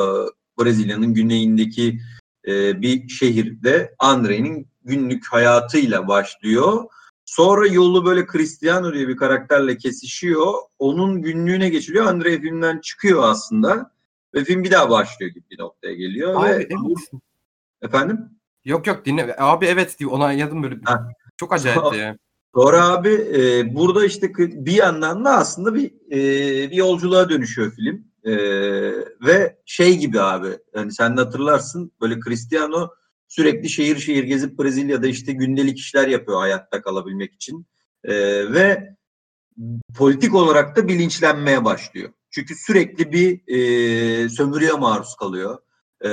Brezilya'nın 0.61 1.15
güneyindeki 1.15 2.01
e, 2.47 2.83
bir 2.83 3.09
şehirde 3.09 3.95
Andre'nin 3.99 4.69
günlük 4.85 5.27
hayatıyla 5.33 6.09
başlıyor. 6.09 6.85
Sonra 7.25 7.67
yolu 7.67 8.05
böyle 8.05 8.27
Cristiano 8.33 8.95
diye 8.95 9.09
bir 9.09 9.17
karakterle 9.17 9.77
kesişiyor. 9.77 10.53
Onun 10.79 11.23
günlüğüne 11.23 11.69
geçiliyor. 11.69 12.07
Andre 12.07 12.41
filmden 12.41 12.79
çıkıyor 12.79 13.23
aslında. 13.25 13.95
Ve 14.35 14.45
film 14.45 14.65
bir 14.65 14.71
daha 14.71 14.91
başlıyor 14.91 15.33
gibi 15.33 15.45
bir 15.51 15.59
noktaya 15.59 15.95
geliyor. 15.95 16.45
Abi 16.45 16.51
ve 16.51 16.69
efendim? 17.83 18.19
Yok 18.65 18.87
yok 18.87 19.05
dinle. 19.05 19.37
Abi 19.39 19.67
evet 19.67 19.99
diyor 19.99 20.11
onayladım 20.11 20.63
böyle. 20.63 20.77
Ha. 20.85 21.09
Çok 21.37 21.53
acayipti 21.53 21.97
ya. 21.97 22.19
Sonra 22.55 22.89
abi 22.89 23.09
e, 23.09 23.75
burada 23.75 24.07
işte 24.07 24.33
bir 24.39 24.73
yandan 24.73 25.25
da 25.25 25.31
aslında 25.31 25.75
bir 25.75 25.91
e, 26.11 26.71
bir 26.71 26.77
yolculuğa 26.77 27.29
dönüşüyor 27.29 27.73
film. 27.73 28.05
E, 28.25 28.35
ve 29.27 29.57
şey 29.65 29.99
gibi 29.99 30.21
abi 30.21 30.49
hani 30.75 30.93
sen 30.93 31.17
de 31.17 31.21
hatırlarsın 31.21 31.93
böyle 32.01 32.21
Cristiano 32.21 32.89
sürekli 33.29 33.69
şehir 33.69 33.99
şehir 33.99 34.25
gezip 34.25 34.59
Brezilya'da 34.59 35.07
işte 35.07 35.33
gündelik 35.33 35.79
işler 35.79 36.09
yapıyor 36.09 36.39
hayatta 36.39 36.83
kalabilmek 36.83 37.35
için. 37.35 37.67
E, 38.05 38.15
ve 38.53 38.97
politik 39.97 40.35
olarak 40.35 40.77
da 40.77 40.89
bilinçlenmeye 40.89 41.65
başlıyor. 41.65 42.11
Çünkü 42.31 42.55
sürekli 42.55 43.13
bir 43.13 43.41
e, 43.49 44.29
sömürüye 44.29 44.73
maruz 44.73 45.17
kalıyor. 45.17 45.59
E, 46.05 46.09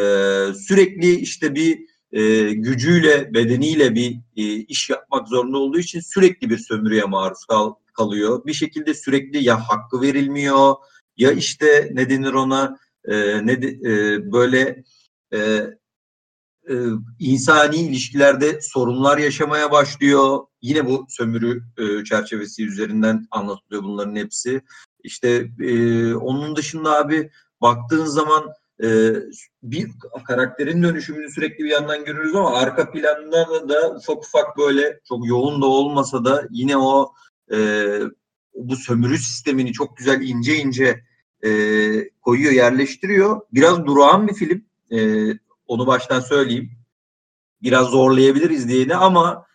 sürekli 0.53 1.15
işte 1.15 1.55
bir 1.55 1.90
e, 2.11 2.51
gücüyle, 2.53 3.33
bedeniyle 3.33 3.95
bir 3.95 4.19
e, 4.37 4.43
iş 4.55 4.89
yapmak 4.89 5.27
zorunda 5.27 5.57
olduğu 5.57 5.79
için 5.79 5.99
sürekli 5.99 6.49
bir 6.49 6.57
sömürüye 6.57 7.03
maruz 7.03 7.45
kal- 7.45 7.73
kalıyor. 7.93 8.45
Bir 8.45 8.53
şekilde 8.53 8.93
sürekli 8.93 9.43
ya 9.43 9.59
hakkı 9.69 10.01
verilmiyor 10.01 10.75
ya 11.17 11.31
işte 11.31 11.89
ne 11.93 12.09
denir 12.09 12.33
ona 12.33 12.77
e, 13.05 13.45
ne 13.45 13.61
de- 13.61 13.89
e, 13.89 14.31
böyle 14.31 14.83
e, 15.33 15.39
e, 16.69 16.73
insani 17.19 17.75
ilişkilerde 17.75 18.61
sorunlar 18.61 19.17
yaşamaya 19.17 19.71
başlıyor. 19.71 20.39
Yine 20.61 20.85
bu 20.85 21.05
sömürü 21.09 21.63
e, 21.77 22.03
çerçevesi 22.03 22.65
üzerinden 22.67 23.27
anlatılıyor 23.31 23.83
bunların 23.83 24.15
hepsi. 24.15 24.61
İşte 25.03 25.47
e, 25.59 26.13
onun 26.13 26.55
dışında 26.55 26.97
abi 26.97 27.29
baktığın 27.61 28.05
zaman 28.05 28.43
e, 28.83 29.13
bir 29.63 29.87
karakterin 30.27 30.83
dönüşümünü 30.83 31.31
sürekli 31.31 31.63
bir 31.63 31.69
yandan 31.69 32.05
görürüz 32.05 32.35
ama 32.35 32.57
arka 32.57 32.91
planda 32.91 33.69
da 33.69 33.95
ufak 33.95 34.17
ufak 34.17 34.57
böyle 34.57 34.99
çok 35.07 35.27
yoğun 35.27 35.61
da 35.61 35.65
olmasa 35.65 36.25
da 36.25 36.47
yine 36.49 36.77
o 36.77 37.13
e, 37.53 37.57
bu 38.55 38.75
sömürü 38.75 39.17
sistemini 39.17 39.73
çok 39.73 39.97
güzel 39.97 40.21
ince 40.21 40.55
ince 40.55 41.03
e, 41.43 41.49
koyuyor, 42.21 42.51
yerleştiriyor. 42.51 43.41
Biraz 43.53 43.85
durağan 43.85 44.27
bir 44.27 44.33
film. 44.33 44.65
E, 44.91 45.29
onu 45.67 45.87
baştan 45.87 46.19
söyleyeyim. 46.19 46.71
Biraz 47.61 47.87
zorlayabilir 47.87 48.49
izleyeni 48.49 48.95
ama 48.95 49.45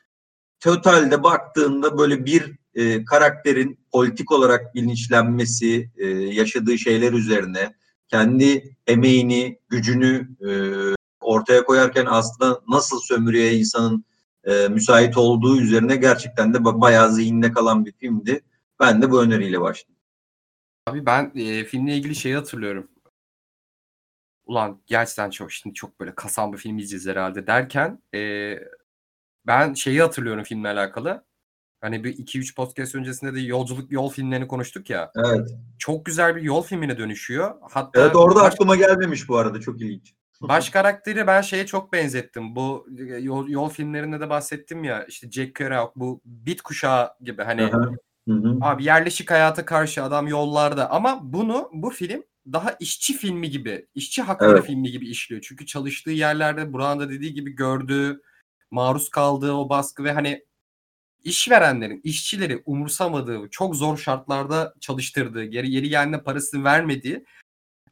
totalde 0.61 1.23
baktığında 1.23 1.99
böyle 1.99 2.25
bir 2.27 2.53
e, 2.75 3.05
karakterin 3.05 3.79
politik 3.93 4.33
olarak 4.33 4.75
bilinçlenmesi, 4.75 5.91
e, 5.97 6.07
yaşadığı 6.09 6.79
şeyler 6.79 7.13
üzerine 7.13 7.75
kendi 8.09 8.77
emeğini, 8.87 9.59
gücünü 9.69 10.29
e, 10.41 10.51
ortaya 11.21 11.65
koyarken 11.65 12.07
aslında 12.09 12.61
nasıl 12.69 13.01
sömürüye 13.01 13.53
insanın 13.53 14.05
e, 14.45 14.69
müsait 14.69 15.17
olduğu 15.17 15.61
üzerine 15.61 15.97
gerçekten 15.97 16.55
de 16.55 16.65
bayağı 16.65 17.13
zihinde 17.13 17.53
kalan 17.53 17.87
bir 17.87 17.93
filmdi. 17.93 18.41
Ben 18.81 19.03
de 19.03 19.11
bu 19.11 19.23
öneriyle 19.23 19.61
başladım. 19.61 19.97
Abi 20.87 21.07
ben 21.07 21.33
e, 21.35 21.65
filmle 21.65 21.97
ilgili 21.97 22.15
şeyi 22.15 22.35
hatırlıyorum. 22.35 22.89
Ulan 24.47 24.83
gerçekten 24.87 25.31
çok 25.31 25.53
şimdi 25.53 25.75
çok 25.75 26.01
böyle 26.01 26.15
kasan 26.15 26.53
bir 26.53 26.59
film 26.59 26.79
izleyeceğiz 26.79 27.07
herhalde 27.07 27.47
derken 27.47 28.03
e, 28.15 28.55
ben 29.47 29.75
şeyi 29.75 30.03
hatırlıyorum 30.03 30.45
filmle 30.45 30.69
alakalı. 30.69 31.26
Hani 31.87 32.05
bir 32.05 32.17
2-3 32.17 32.55
podcast 32.55 32.95
öncesinde 32.95 33.35
de 33.35 33.41
yolculuk 33.41 33.93
yol 33.93 34.11
filmlerini 34.11 34.49
konuştuk 34.49 34.91
ya. 34.91 35.13
Evet. 35.17 35.49
Çok 35.79 36.07
güzel 36.07 36.37
bir 36.37 36.43
yol 36.43 36.63
filmine 36.63 36.99
dönüşüyor. 36.99 37.55
Hatta 37.71 38.01
Evet 38.01 38.17
orada 38.17 38.41
baş, 38.41 38.55
aklıma 38.55 38.77
gelmemiş 38.77 39.29
bu 39.29 39.37
arada 39.37 39.61
çok 39.61 39.81
ilginç. 39.81 40.15
baş 40.41 40.71
karakteri 40.71 41.27
ben 41.27 41.41
şeye 41.41 41.67
çok 41.67 41.93
benzettim. 41.93 42.57
Bu 42.57 42.87
e, 42.99 43.03
yol, 43.03 43.49
yol 43.49 43.69
filmlerinde 43.69 44.21
de 44.21 44.31
bahsettim 44.31 44.85
ya 44.85 45.05
işte 45.05 45.31
Jack 45.31 45.55
Kerouac 45.55 45.91
bu 45.97 46.21
bit 46.25 46.63
kuşağı 46.63 47.11
gibi 47.21 47.43
hani 47.43 47.65
Aha. 47.65 47.91
Hı 48.29 48.35
hı. 48.35 48.59
abi 48.61 48.85
yerleşik 48.85 49.31
hayata 49.31 49.65
karşı 49.65 50.03
adam 50.03 50.27
yollarda 50.27 50.91
ama 50.91 51.21
bunu 51.23 51.71
bu 51.73 51.91
film 51.91 52.23
daha 52.53 52.77
işçi 52.81 53.17
filmi 53.17 53.51
gibi, 53.51 53.87
işçi 53.95 54.23
hakları 54.23 54.53
Evet. 54.53 54.67
filmi 54.67 54.91
gibi 54.91 55.09
işliyor. 55.09 55.43
Çünkü 55.43 55.67
çalıştığı 55.67 56.11
yerlerde 56.11 56.73
Burak'ın 56.73 57.01
da 57.01 57.11
dediği 57.11 57.35
gibi 57.35 57.51
gördüğü, 57.51 58.23
maruz 58.71 59.09
kaldığı 59.09 59.53
o 59.53 59.69
baskı 59.69 60.05
ve 60.05 60.13
hani 60.13 60.47
işverenlerin, 61.27 62.01
işçileri 62.05 62.63
umursamadığı, 62.67 63.49
çok 63.51 63.77
zor 63.77 63.99
şartlarda 63.99 64.75
çalıştırdığı, 64.81 65.45
geri 65.45 65.71
yeri 65.71 65.89
geldiğinde 65.89 66.23
parasını 66.23 66.65
vermediği 66.65 67.25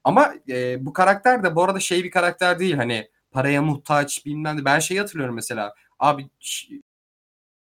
ama 0.05 0.35
e, 0.49 0.87
bu 0.87 0.93
karakter 0.93 1.43
de 1.43 1.55
bu 1.55 1.65
arada 1.65 1.81
şey 1.81 2.05
bir 2.05 2.11
karakter 2.11 2.59
değil 2.59 2.75
hani 2.75 3.11
paraya 3.31 3.63
muhtaç 3.63 4.27
bilmem 4.27 4.57
ne. 4.57 4.65
Ben 4.65 4.79
şeyi 4.79 5.01
hatırlıyorum 5.01 5.35
mesela 5.35 5.75
abi 5.99 6.29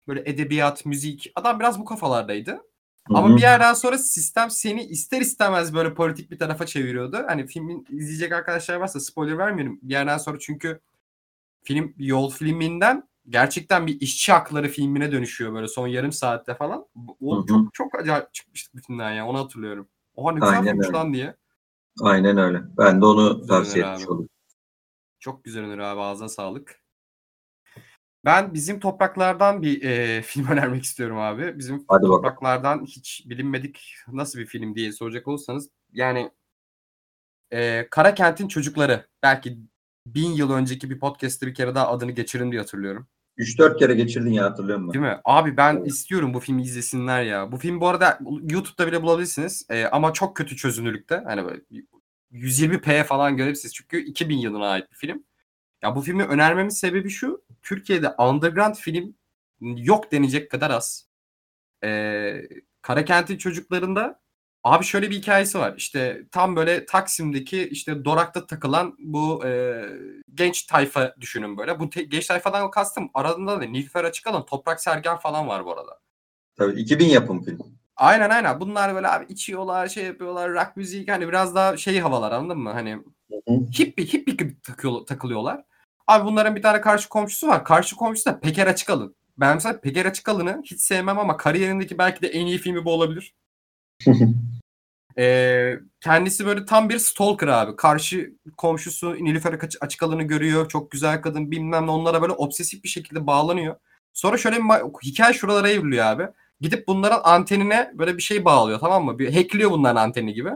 böyle 0.08 0.30
edebiyat, 0.30 0.86
müzik 0.86 1.32
adam 1.36 1.60
biraz 1.60 1.80
bu 1.80 1.86
kafalardaydı. 1.86 2.62
Ama 3.10 3.38
bir 3.38 3.42
yerden 3.42 3.74
sonra 3.74 3.98
sistem 3.98 4.50
seni 4.50 4.84
ister 4.84 5.22
istemez 5.22 5.74
böyle 5.74 5.94
politik 5.94 6.32
bir 6.32 6.40
tarafa 6.40 6.66
çeviriyordu. 6.66 7.26
Hani 7.28 7.48
filmin 7.48 7.88
izleyecek 7.90 8.32
arkadaşlar 8.32 8.76
varsa 8.76 9.00
spoiler 9.00 9.38
vermiyorum. 9.38 9.80
Bir 9.82 9.94
yerden 9.94 10.18
sonra 10.18 10.38
çünkü 10.40 10.80
film 11.64 11.94
yol 11.98 12.32
filminden 12.32 13.08
gerçekten 13.30 13.88
bir 13.88 14.02
işçi 14.02 14.32
hakları 14.32 14.68
filmine 14.68 15.12
dönüşüyor 15.12 15.54
böyle 15.54 15.68
son 15.68 15.88
yarım 15.88 16.12
saatte 16.12 16.56
falan. 16.56 16.88
O 17.22 17.38
Hı 17.38 17.42
hı. 17.42 17.48
çok 17.48 17.74
çok 17.74 18.00
acayip 18.00 18.34
çıkmıştı 18.34 18.78
bütünden 18.78 19.12
ya 19.12 19.28
onu 19.28 19.40
hatırlıyorum. 19.40 19.90
Oha 20.16 20.32
ne 20.32 20.40
güzel 20.40 20.58
Aynen 20.58 20.94
lan 20.94 21.14
diye. 21.14 21.36
Aynen 22.02 22.38
öyle. 22.38 22.62
Ben 22.78 23.02
de 23.02 23.06
onu 23.06 23.40
Güzel 23.42 23.48
tavsiye 23.48 23.86
etmiş 23.86 24.04
abi. 24.04 24.12
oldum. 24.12 24.30
Çok 25.20 25.44
güzel 25.44 25.64
öneri 25.64 25.84
abi 25.86 26.02
ağzına 26.02 26.30
sağlık. 26.30 26.82
Ben 28.26 28.54
bizim 28.54 28.80
topraklardan 28.80 29.62
bir 29.62 29.82
e, 29.84 30.22
film 30.26 30.48
önermek 30.48 30.84
istiyorum 30.84 31.18
abi. 31.18 31.58
Bizim 31.58 31.76
Hadi 31.76 31.88
bakalım. 31.88 32.16
topraklardan 32.16 32.86
hiç 32.86 33.24
bilinmedik 33.30 33.96
nasıl 34.08 34.40
bir 34.40 34.46
film 34.46 34.76
diye 34.76 34.92
soracak 34.92 35.28
olursanız 35.28 35.70
yani 35.92 36.32
e, 37.52 37.88
Kara 37.92 38.14
Kent'in 38.14 38.48
Çocukları 38.48 39.08
belki 39.24 39.58
bin 40.06 40.32
yıl 40.32 40.52
önceki 40.52 40.90
bir 40.90 41.00
podcast'te 41.00 41.48
bir 41.48 41.54
kere 41.54 41.76
daha 41.76 41.88
adını 41.88 42.12
geçirin 42.12 42.52
diye 42.52 42.62
hatırlıyorum. 42.62 43.08
3-4 43.38 43.78
kere 43.80 43.94
geçirdin 43.94 44.32
ya 44.32 44.44
hatırlıyorum 44.44 44.88
ben. 44.88 44.94
Değil 44.94 45.06
mi? 45.06 45.22
Abi 45.26 45.58
ben 45.58 45.76
Evet. 45.76 45.88
istiyorum 45.88 46.34
bu 46.34 46.40
filmi 46.40 46.62
izlesinler 46.64 47.24
ya. 47.24 47.52
Bu 47.52 47.58
film 47.58 47.82
bu 47.82 47.88
arada 47.88 48.20
YouTube'da 48.50 48.88
bile 48.88 49.02
bulabilirsiniz. 49.04 49.66
E, 49.70 49.86
ama 49.86 50.14
çok 50.14 50.36
kötü 50.36 50.56
çözünürlükte. 50.56 51.24
Hani 51.26 51.46
böyle 51.46 51.62
120p 52.32 53.04
falan 53.04 53.38
görebilirsiniz. 53.38 53.74
Çünkü 53.76 54.00
2000 54.00 54.38
yılına 54.38 54.70
ait 54.70 54.92
bir 54.92 54.96
film. 54.96 55.24
Ya 55.82 55.96
bu 55.96 56.02
filmi 56.02 56.24
önermemin 56.24 56.70
sebebi 56.70 57.10
şu. 57.10 57.44
Türkiye'de 57.62 58.10
underground 58.20 58.76
film 58.76 59.16
yok 59.62 60.12
denecek 60.12 60.52
kadar 60.52 60.72
az. 60.72 61.08
Ee, 61.84 62.42
Karakent'in 62.82 63.38
çocuklarında 63.38 64.20
abi 64.74 64.86
şöyle 64.86 65.10
bir 65.10 65.16
hikayesi 65.16 65.60
var. 65.60 65.74
İşte 65.78 66.24
tam 66.32 66.56
böyle 66.56 66.86
Taksim'deki 66.86 67.70
işte 67.70 68.06
Dorak'ta 68.06 68.48
takılan 68.48 68.96
bu 69.00 69.46
e, 69.46 69.82
genç 70.34 70.64
tayfa 70.64 71.16
düşünün 71.20 71.58
böyle. 71.58 71.80
Bu 71.80 71.90
te- 71.90 72.04
genç 72.04 72.28
tayfadan 72.28 72.72
kastım 72.72 73.10
aralarında 73.14 73.62
da 73.62 73.66
Nilüfer 73.66 74.04
Açıkalan, 74.04 74.46
Toprak 74.46 74.82
Sergen 74.82 75.18
falan 75.18 75.48
var 75.48 75.66
bu 75.66 75.74
arada. 75.74 76.00
Tabii 76.56 76.82
2000 76.82 77.06
yapım 77.06 77.44
film. 77.44 77.60
Aynen 77.96 78.30
aynen. 78.30 78.60
Bunlar 78.60 78.96
böyle 78.96 79.08
abi 79.08 79.26
içiyorlar, 79.30 79.88
şey 79.88 80.06
yapıyorlar, 80.06 80.52
rock 80.52 80.78
müzik 80.78 81.12
hani 81.12 81.28
biraz 81.28 81.56
daha 81.56 81.78
şey 81.78 82.00
havalar 82.00 82.32
anladın 82.32 82.60
mı? 82.60 82.72
Hani 82.72 82.98
hippie 83.80 84.06
hippie 84.06 84.36
gibi 84.36 84.62
takıyor, 84.62 85.06
takılıyorlar. 85.06 85.64
Abi 86.08 86.26
bunların 86.26 86.56
bir 86.56 86.62
tane 86.62 86.82
karşı 86.82 87.10
komşusu 87.10 87.48
var. 87.48 87.66
Karşı 87.66 87.96
komşusu 87.96 88.30
da 88.30 88.40
Peker 88.40 88.68
Açıkalın. 88.68 89.16
Ben 89.38 89.56
mesela 89.56 89.82
Peker 89.82 90.06
Açıkalın'ı 90.06 90.62
hiç 90.64 90.82
sevmem 90.82 91.20
ama 91.20 91.38
kariyerindeki 91.38 91.98
belki 91.98 92.22
de 92.22 92.28
en 92.28 92.46
iyi 92.46 92.58
filmi 92.58 92.86
bu 92.86 92.92
olabilir. 92.92 93.34
Ee, 95.20 95.80
kendisi 96.02 96.46
böyle 96.46 96.66
tam 96.66 96.90
bir 96.90 97.00
stalker 97.00 97.48
abi. 97.48 97.76
Karşı 97.76 98.34
komşusu 98.58 99.14
Nilüfer 99.14 99.54
Açı- 99.54 99.78
Açıkalın'ı 99.82 100.24
görüyor. 100.24 100.70
Çok 100.70 100.92
güzel 100.92 101.22
kadın 101.22 101.52
bilmem 101.52 101.88
ne 101.88 101.92
onlara 101.92 102.22
böyle 102.22 102.34
obsesif 102.34 102.84
bir 102.84 102.90
şekilde 102.90 103.28
bağlanıyor. 103.28 103.76
Sonra 104.14 104.38
şöyle 104.38 104.58
bir 104.58 104.64
hikaye 105.04 105.34
şuralara 105.34 105.70
evriliyor 105.70 106.06
abi. 106.06 106.28
Gidip 106.62 106.88
bunların 106.88 107.22
antenine 107.24 107.92
böyle 107.94 108.18
bir 108.18 108.22
şey 108.22 108.46
bağlıyor 108.46 108.80
tamam 108.80 109.06
mı? 109.06 109.20
Bir 109.20 109.34
hackliyor 109.34 109.72
bunların 109.72 110.02
anteni 110.02 110.34
gibi. 110.34 110.50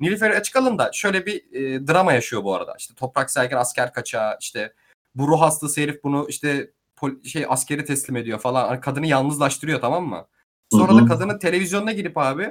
Nilüfer 0.00 0.30
Açıkalın 0.30 0.78
da 0.78 0.90
şöyle 0.92 1.26
bir 1.26 1.52
e, 1.52 1.86
drama 1.86 2.12
yaşıyor 2.12 2.44
bu 2.44 2.54
arada. 2.54 2.74
İşte 2.78 2.94
Toprak 2.94 3.30
Sergen 3.30 3.56
asker 3.56 3.92
kaçağı 3.92 4.36
işte 4.40 4.72
bu 5.14 5.28
ruh 5.28 5.40
hastası 5.40 5.80
herif 5.80 6.04
bunu 6.04 6.26
işte 6.28 6.70
şey 7.24 7.46
askeri 7.48 7.84
teslim 7.84 8.16
ediyor 8.16 8.38
falan. 8.38 8.68
Hani 8.68 8.80
kadını 8.80 9.06
yalnızlaştırıyor 9.06 9.80
tamam 9.80 10.06
mı? 10.06 10.26
Sonra 10.72 10.92
Hı 10.92 10.96
hı. 10.96 11.02
da 11.02 11.06
kadının 11.06 11.38
televizyonuna 11.38 11.92
girip 11.92 12.18
abi 12.18 12.50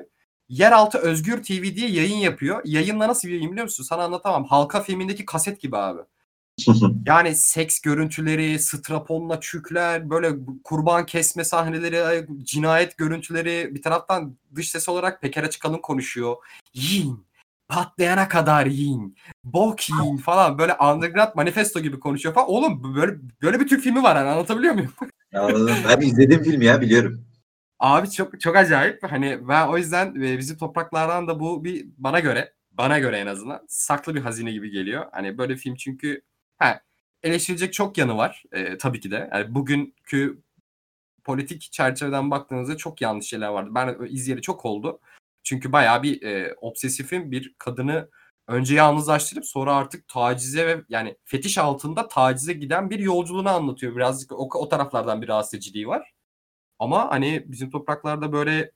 Yeraltı 0.50 0.98
Özgür 0.98 1.44
TV 1.44 1.76
diye 1.76 1.90
yayın 1.90 2.18
yapıyor. 2.18 2.62
Yayınla 2.66 3.08
nasıl 3.08 3.28
bir 3.28 3.34
yayın 3.34 3.52
biliyor 3.52 3.64
musun? 3.66 3.84
Sana 3.84 4.04
anlatamam. 4.04 4.46
Halka 4.46 4.82
filmindeki 4.84 5.26
kaset 5.26 5.62
gibi 5.62 5.78
abi. 5.78 6.02
Yani 7.06 7.36
seks 7.36 7.80
görüntüleri, 7.80 8.60
straponla 8.60 9.40
çükler, 9.40 10.10
böyle 10.10 10.32
kurban 10.64 11.06
kesme 11.06 11.44
sahneleri, 11.44 12.28
cinayet 12.44 12.98
görüntüleri. 12.98 13.76
Bir 13.76 13.82
taraftan 13.82 14.38
dış 14.56 14.70
ses 14.70 14.90
olarak 14.90 15.22
Peker 15.22 15.44
Açıkalın 15.44 15.78
konuşuyor. 15.78 16.36
Yiyin, 16.74 17.26
patlayana 17.68 18.28
kadar 18.28 18.66
yiyin, 18.66 19.16
bok 19.44 19.90
yiyin 19.90 20.18
falan. 20.18 20.58
Böyle 20.58 20.74
underground 20.74 21.36
manifesto 21.36 21.80
gibi 21.80 22.00
konuşuyor 22.00 22.36
falan. 22.36 22.50
Oğlum 22.50 22.96
böyle 22.96 23.16
böyle 23.42 23.60
bir 23.60 23.68
Türk 23.68 23.82
filmi 23.84 24.04
var 24.04 24.16
yani 24.16 24.30
anlatabiliyor 24.30 24.74
muyum? 24.74 24.92
Anladım. 25.36 25.76
Ben 25.90 26.02
izledim 26.02 26.44
filmi 26.44 26.66
ya 26.66 26.82
biliyorum. 26.82 27.29
Abi 27.80 28.12
çok 28.12 28.42
çok 28.42 28.56
acayip. 28.56 29.04
Hani 29.04 29.48
ben 29.48 29.68
o 29.68 29.78
yüzden 29.78 30.16
e, 30.16 30.38
bizim 30.38 30.58
topraklardan 30.58 31.28
da 31.28 31.40
bu 31.40 31.64
bir 31.64 31.88
bana 31.98 32.20
göre 32.20 32.54
bana 32.72 33.00
göre 33.00 33.18
en 33.18 33.28
azından 33.28 33.66
saklı 33.68 34.16
bir 34.16 34.22
hazine 34.22 34.52
gibi 34.52 34.72
geliyor. 34.72 35.06
Hani 35.12 35.38
böyle 35.38 35.56
film 35.56 35.76
çünkü 35.76 36.22
ha, 36.58 36.82
eleştirilecek 37.24 37.74
çok 37.74 37.98
yanı 37.98 38.18
var 38.18 38.44
e, 38.52 38.78
tabii 38.78 39.00
ki 39.00 39.12
de. 39.12 39.30
Yani 39.34 39.56
bugünkü 39.56 40.42
politik 41.24 41.62
çerçeveden 41.72 42.32
baktığınızda 42.32 42.78
çok 42.78 43.02
yanlış 43.02 43.28
şeyler 43.28 43.48
vardı. 43.48 43.70
Ben 43.76 43.98
izleyeli 44.10 44.42
çok 44.42 44.66
oldu. 44.66 45.00
Çünkü 45.44 45.72
bayağı 45.72 46.04
bir 46.04 46.22
e, 46.22 46.56
obsesifin 46.62 47.32
bir 47.32 47.56
kadını 47.60 48.10
önce 48.48 48.76
yalnızlaştırıp 48.76 49.46
sonra 49.46 49.76
artık 49.76 50.08
tacize 50.08 50.68
ve 50.68 50.82
yani 50.90 51.18
fetiş 51.26 51.58
altında 51.58 52.08
tacize 52.08 52.54
giden 52.54 52.90
bir 52.90 53.00
yolculuğunu 53.00 53.50
anlatıyor. 53.50 53.96
Birazcık 53.96 54.32
o, 54.32 54.50
o 54.54 54.70
taraflardan 54.70 55.22
bir 55.22 55.28
rahatsız 55.28 55.54
ediciliği 55.54 55.88
var. 55.88 56.14
Ama 56.80 57.12
hani 57.12 57.44
bizim 57.48 57.70
topraklarda 57.70 58.32
böyle 58.34 58.72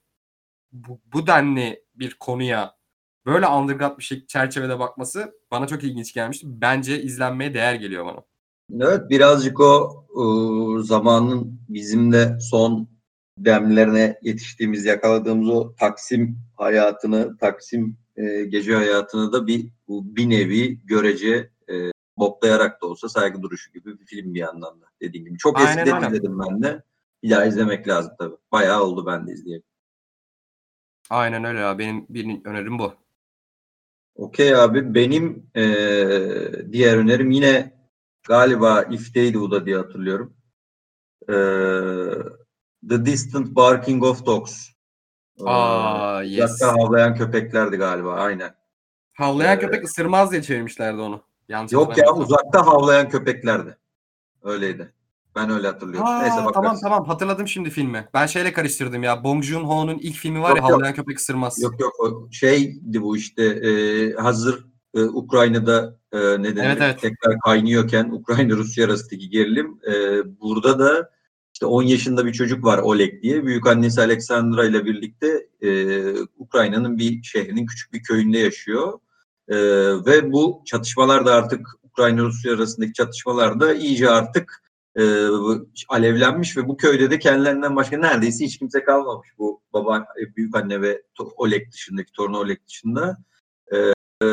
bu, 0.72 1.00
bu 1.12 1.26
denli 1.26 1.84
bir 1.94 2.16
konuya 2.20 2.76
böyle 3.26 3.46
underground 3.46 3.98
bir 3.98 4.02
şey 4.02 4.26
çerçevede 4.26 4.78
bakması 4.78 5.32
bana 5.50 5.66
çok 5.66 5.84
ilginç 5.84 6.14
gelmişti. 6.14 6.46
Bence 6.48 7.02
izlenmeye 7.02 7.54
değer 7.54 7.74
geliyor 7.74 8.06
bana. 8.06 8.24
Evet 8.80 9.10
birazcık 9.10 9.60
o 9.60 10.04
ıı, 10.16 10.84
zamanın 10.84 11.60
bizim 11.68 12.12
de 12.12 12.38
son 12.40 12.88
demlerine 13.38 14.18
yetiştiğimiz, 14.22 14.84
yakaladığımız 14.84 15.48
o 15.48 15.74
Taksim 15.74 16.38
hayatını, 16.56 17.36
Taksim 17.36 17.96
e, 18.16 18.44
gece 18.44 18.74
hayatını 18.74 19.32
da 19.32 19.46
bir 19.46 19.68
bu 19.88 20.16
bir 20.16 20.30
nevi 20.30 20.86
görece 20.86 21.50
e, 21.68 21.90
boklayarak 22.18 22.82
da 22.82 22.86
olsa 22.86 23.08
saygı 23.08 23.42
duruşu 23.42 23.72
gibi 23.72 24.00
bir 24.00 24.06
film 24.06 24.34
bir 24.34 24.40
yandan 24.40 24.80
da 24.80 24.86
dediğim 25.00 25.26
gibi. 25.26 25.38
Çok 25.38 25.58
Aynen 25.58 25.68
eskiden 25.68 25.96
öyle. 25.96 26.06
izledim 26.06 26.38
ben 26.38 26.62
de. 26.62 26.82
Bir 27.24 27.30
daha 27.30 27.44
izlemek 27.44 27.88
lazım 27.88 28.12
tabii. 28.18 28.36
Bayağı 28.52 28.82
oldu 28.82 29.06
ben 29.06 29.26
de 29.26 29.32
izleyeli. 29.32 29.62
Aynen 31.10 31.44
öyle 31.44 31.60
ya. 31.60 31.78
Benim 31.78 32.06
bir 32.08 32.44
önerim 32.44 32.78
bu. 32.78 32.94
Okey 34.14 34.54
abi. 34.56 34.94
Benim 34.94 35.50
eee, 35.54 36.72
diğer 36.72 36.96
önerim 36.98 37.30
yine 37.30 37.72
galiba 38.28 38.82
If'teydi 38.82 39.40
bu 39.40 39.50
da 39.50 39.66
diye 39.66 39.76
hatırlıyorum. 39.76 40.36
Eee, 41.28 42.14
The 42.88 43.04
Distant 43.06 43.56
Barking 43.56 44.04
of 44.04 44.26
Dogs. 44.26 44.68
Eee, 45.38 45.44
Aa 45.46 46.22
yes. 46.22 46.44
Uzakta 46.50 46.72
havlayan 46.72 47.14
köpeklerdi 47.14 47.76
galiba. 47.76 48.14
Aynen. 48.14 48.54
Havlayan 49.14 49.56
Ee, 49.56 49.60
köpek 49.60 49.84
ısırmaz 49.84 50.30
diye 50.32 50.42
çevirmişlerdi 50.42 51.00
onu. 51.00 51.22
Yanlış 51.48 51.72
Yok 51.72 51.98
ya 51.98 52.14
uzakta 52.14 52.66
havlayan 52.66 53.08
köpeklerdi. 53.08 53.78
Öyleydi. 54.42 54.92
Ben 55.36 55.50
öyle 55.50 55.66
hatırlıyorum. 55.66 56.06
Aa, 56.08 56.18
Neyse 56.22 56.36
bakarız. 56.36 56.54
tamam 56.54 56.76
tamam 56.82 57.04
hatırladım 57.04 57.48
şimdi 57.48 57.70
filmi. 57.70 58.08
Ben 58.14 58.26
şeyle 58.26 58.52
karıştırdım 58.52 59.02
ya. 59.02 59.24
Bong 59.24 59.44
Joon-ho'nun 59.44 59.98
ilk 59.98 60.16
filmi 60.16 60.42
var 60.42 60.48
Yok, 60.48 60.58
ya 60.58 60.62
yok. 60.62 60.72
Havlayan 60.72 60.94
Köpek 60.94 61.18
Isırmaz. 61.18 61.62
Yok 61.62 61.80
yok 61.80 61.92
o 62.00 62.28
şeydi 62.32 63.02
bu 63.02 63.16
işte 63.16 63.44
e, 63.44 64.12
hazır 64.14 64.66
e, 64.94 65.02
Ukrayna'da 65.02 65.98
e, 66.12 66.18
ne 66.18 66.56
denir 66.56 66.66
Evet, 66.66 66.78
evet. 66.80 67.00
tekrar 67.00 67.38
kaynıyorken 67.44 68.04
Ukrayna 68.10 68.56
Rusya 68.56 68.86
arasındaki 68.86 69.28
gerilim 69.30 69.80
e, 69.92 69.92
burada 70.40 70.78
da 70.78 71.10
işte 71.54 71.66
10 71.66 71.82
yaşında 71.82 72.26
bir 72.26 72.32
çocuk 72.32 72.64
var 72.64 72.78
Oleg 72.78 73.22
diye 73.22 73.44
büyük 73.44 73.66
annesi 73.66 74.00
Alexandra 74.00 74.64
ile 74.64 74.84
birlikte 74.84 75.46
e, 75.62 75.70
Ukrayna'nın 76.38 76.98
bir 76.98 77.22
şehrinin 77.22 77.66
küçük 77.66 77.92
bir 77.92 78.02
köyünde 78.02 78.38
yaşıyor 78.38 78.98
E, 79.48 79.56
ve 80.06 80.32
bu 80.32 80.62
çatışmalar 80.66 81.26
da 81.26 81.34
artık 81.34 81.66
Ukrayna 81.82 82.22
Rusya 82.22 82.54
arasındaki 82.54 82.92
çatışmalar 82.92 83.60
da 83.60 83.74
iyice 83.74 84.10
artık 84.10 84.63
e, 84.98 85.02
alevlenmiş 85.88 86.56
ve 86.56 86.68
bu 86.68 86.76
köyde 86.76 87.10
de 87.10 87.18
kendilerinden 87.18 87.76
başka 87.76 87.98
neredeyse 87.98 88.44
hiç 88.44 88.58
kimse 88.58 88.84
kalmamış. 88.84 89.28
Bu 89.38 89.62
baba 89.72 90.06
büyük 90.36 90.56
anne 90.56 90.82
ve 90.82 91.02
Oleg 91.36 91.72
dışındaki 91.72 92.12
torunu 92.12 92.38
Oleg 92.38 92.58
dışında. 92.66 93.18
E, 93.72 93.76
e, 94.22 94.26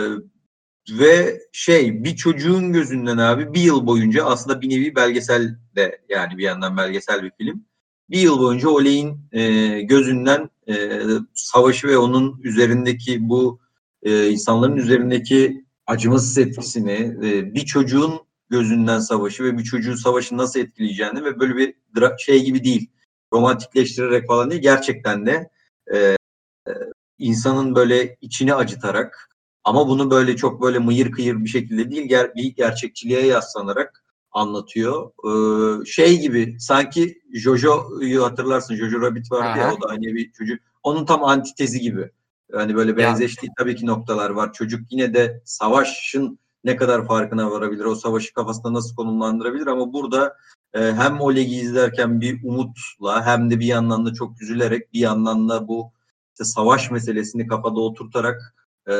ve 0.89 1.41
şey 1.51 2.03
bir 2.03 2.15
çocuğun 2.15 2.73
gözünden 2.73 3.17
abi 3.17 3.53
bir 3.53 3.61
yıl 3.61 3.87
boyunca 3.87 4.25
aslında 4.25 4.61
bir 4.61 4.69
nevi 4.69 4.95
belgesel 4.95 5.57
de 5.75 6.01
yani 6.09 6.37
bir 6.37 6.43
yandan 6.43 6.77
belgesel 6.77 7.23
bir 7.23 7.31
film. 7.37 7.65
Bir 8.09 8.19
yıl 8.19 8.39
boyunca 8.39 8.69
Oleg'in 8.69 9.19
e, 9.31 9.81
gözünden 9.81 10.49
e, 10.67 11.01
savaşı 11.33 11.87
ve 11.87 11.97
onun 11.97 12.41
üzerindeki 12.41 13.29
bu 13.29 13.59
e, 14.03 14.29
insanların 14.29 14.75
üzerindeki 14.75 15.65
acımasız 15.87 16.37
etkisini 16.37 17.15
e, 17.23 17.53
bir 17.53 17.65
çocuğun 17.65 18.19
gözünden 18.51 18.99
savaşı 18.99 19.43
ve 19.43 19.57
bir 19.57 19.63
çocuğun 19.63 19.95
savaşı 19.95 20.37
nasıl 20.37 20.59
etkileyeceğini 20.59 21.23
ve 21.23 21.39
böyle 21.39 21.55
bir 21.55 21.75
şey 22.17 22.43
gibi 22.43 22.63
değil 22.63 22.89
romantikleştirerek 23.33 24.27
falan 24.27 24.51
değil 24.51 24.61
gerçekten 24.61 25.25
de 25.25 25.49
e, 25.93 25.97
e, 25.97 26.71
insanın 27.19 27.75
böyle 27.75 28.17
içini 28.21 28.53
acıtarak 28.53 29.29
ama 29.63 29.87
bunu 29.87 30.11
böyle 30.11 30.35
çok 30.35 30.61
böyle 30.61 30.79
mıyır 30.79 31.11
kıyır 31.11 31.43
bir 31.43 31.49
şekilde 31.49 31.91
değil 31.91 32.07
ger 32.07 32.35
bir 32.35 32.55
gerçekçiliğe 32.55 33.25
yaslanarak 33.25 34.03
anlatıyor. 34.31 35.11
Ee, 35.25 35.85
şey 35.85 36.19
gibi 36.19 36.55
sanki 36.59 37.21
Jojo'yu 37.33 38.23
hatırlarsın 38.23 38.75
Jojo 38.75 39.01
Rabbit 39.01 39.31
vardı 39.31 39.59
ya 39.59 39.67
Aha. 39.67 39.73
o 39.73 39.81
da 39.81 39.89
hani 39.89 40.15
bir 40.15 40.31
çocuk 40.31 40.59
onun 40.83 41.05
tam 41.05 41.23
antitezi 41.23 41.79
gibi. 41.79 42.11
Yani 42.53 42.75
böyle 42.75 42.97
benzeştiği 42.97 43.51
tabii 43.57 43.75
ki 43.75 43.85
noktalar 43.85 44.29
var. 44.29 44.53
Çocuk 44.53 44.81
yine 44.91 45.13
de 45.13 45.41
savaşın 45.45 46.39
ne 46.63 46.75
kadar 46.75 47.07
farkına 47.07 47.51
varabilir, 47.51 47.85
o 47.85 47.95
savaşı 47.95 48.33
kafasında 48.33 48.73
nasıl 48.73 48.95
konumlandırabilir 48.95 49.67
ama 49.67 49.93
burada 49.93 50.35
e, 50.73 50.79
hem 50.79 51.21
Oleg'i 51.21 51.55
izlerken 51.55 52.21
bir 52.21 52.43
umutla 52.43 53.25
hem 53.25 53.49
de 53.49 53.59
bir 53.59 53.65
yandan 53.65 54.05
da 54.05 54.13
çok 54.13 54.41
üzülerek 54.41 54.93
bir 54.93 54.99
yandan 54.99 55.49
da 55.49 55.67
bu 55.67 55.91
işte 56.33 56.43
savaş 56.43 56.91
meselesini 56.91 57.47
kafada 57.47 57.79
oturtarak 57.79 58.55
e, 58.89 58.93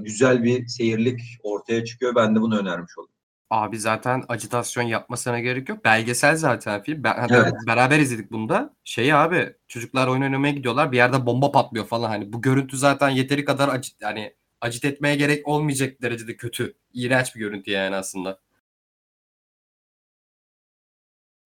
güzel 0.00 0.42
bir 0.42 0.66
seyirlik 0.66 1.20
ortaya 1.42 1.84
çıkıyor. 1.84 2.14
Ben 2.14 2.36
de 2.36 2.40
bunu 2.40 2.58
önermiş 2.58 2.98
oldum. 2.98 3.12
Abi 3.50 3.78
zaten 3.78 4.24
acitasyon 4.28 4.82
yapmasına 4.84 5.40
gerek 5.40 5.68
yok. 5.68 5.84
Belgesel 5.84 6.36
zaten 6.36 6.82
film. 6.82 7.04
Ben, 7.04 7.26
Evet. 7.30 7.52
beraber 7.66 7.98
izledik 7.98 8.32
bunu 8.32 8.48
da. 8.48 8.74
Şey 8.84 9.14
abi 9.14 9.54
çocuklar 9.68 10.08
oyun 10.08 10.22
oynamaya 10.22 10.52
gidiyorlar. 10.52 10.92
Bir 10.92 10.96
yerde 10.96 11.26
bomba 11.26 11.52
patlıyor 11.52 11.86
falan. 11.86 12.08
Hani 12.08 12.32
bu 12.32 12.42
görüntü 12.42 12.76
zaten 12.76 13.08
yeteri 13.08 13.44
kadar 13.44 13.68
acit, 13.68 14.00
yani 14.00 14.34
acit 14.62 14.84
etmeye 14.84 15.16
gerek 15.16 15.48
olmayacak 15.48 16.02
derecede 16.02 16.36
kötü. 16.36 16.74
İğrenç 16.94 17.34
bir 17.34 17.40
görüntü 17.40 17.70
yani 17.70 17.96
aslında. 17.96 18.40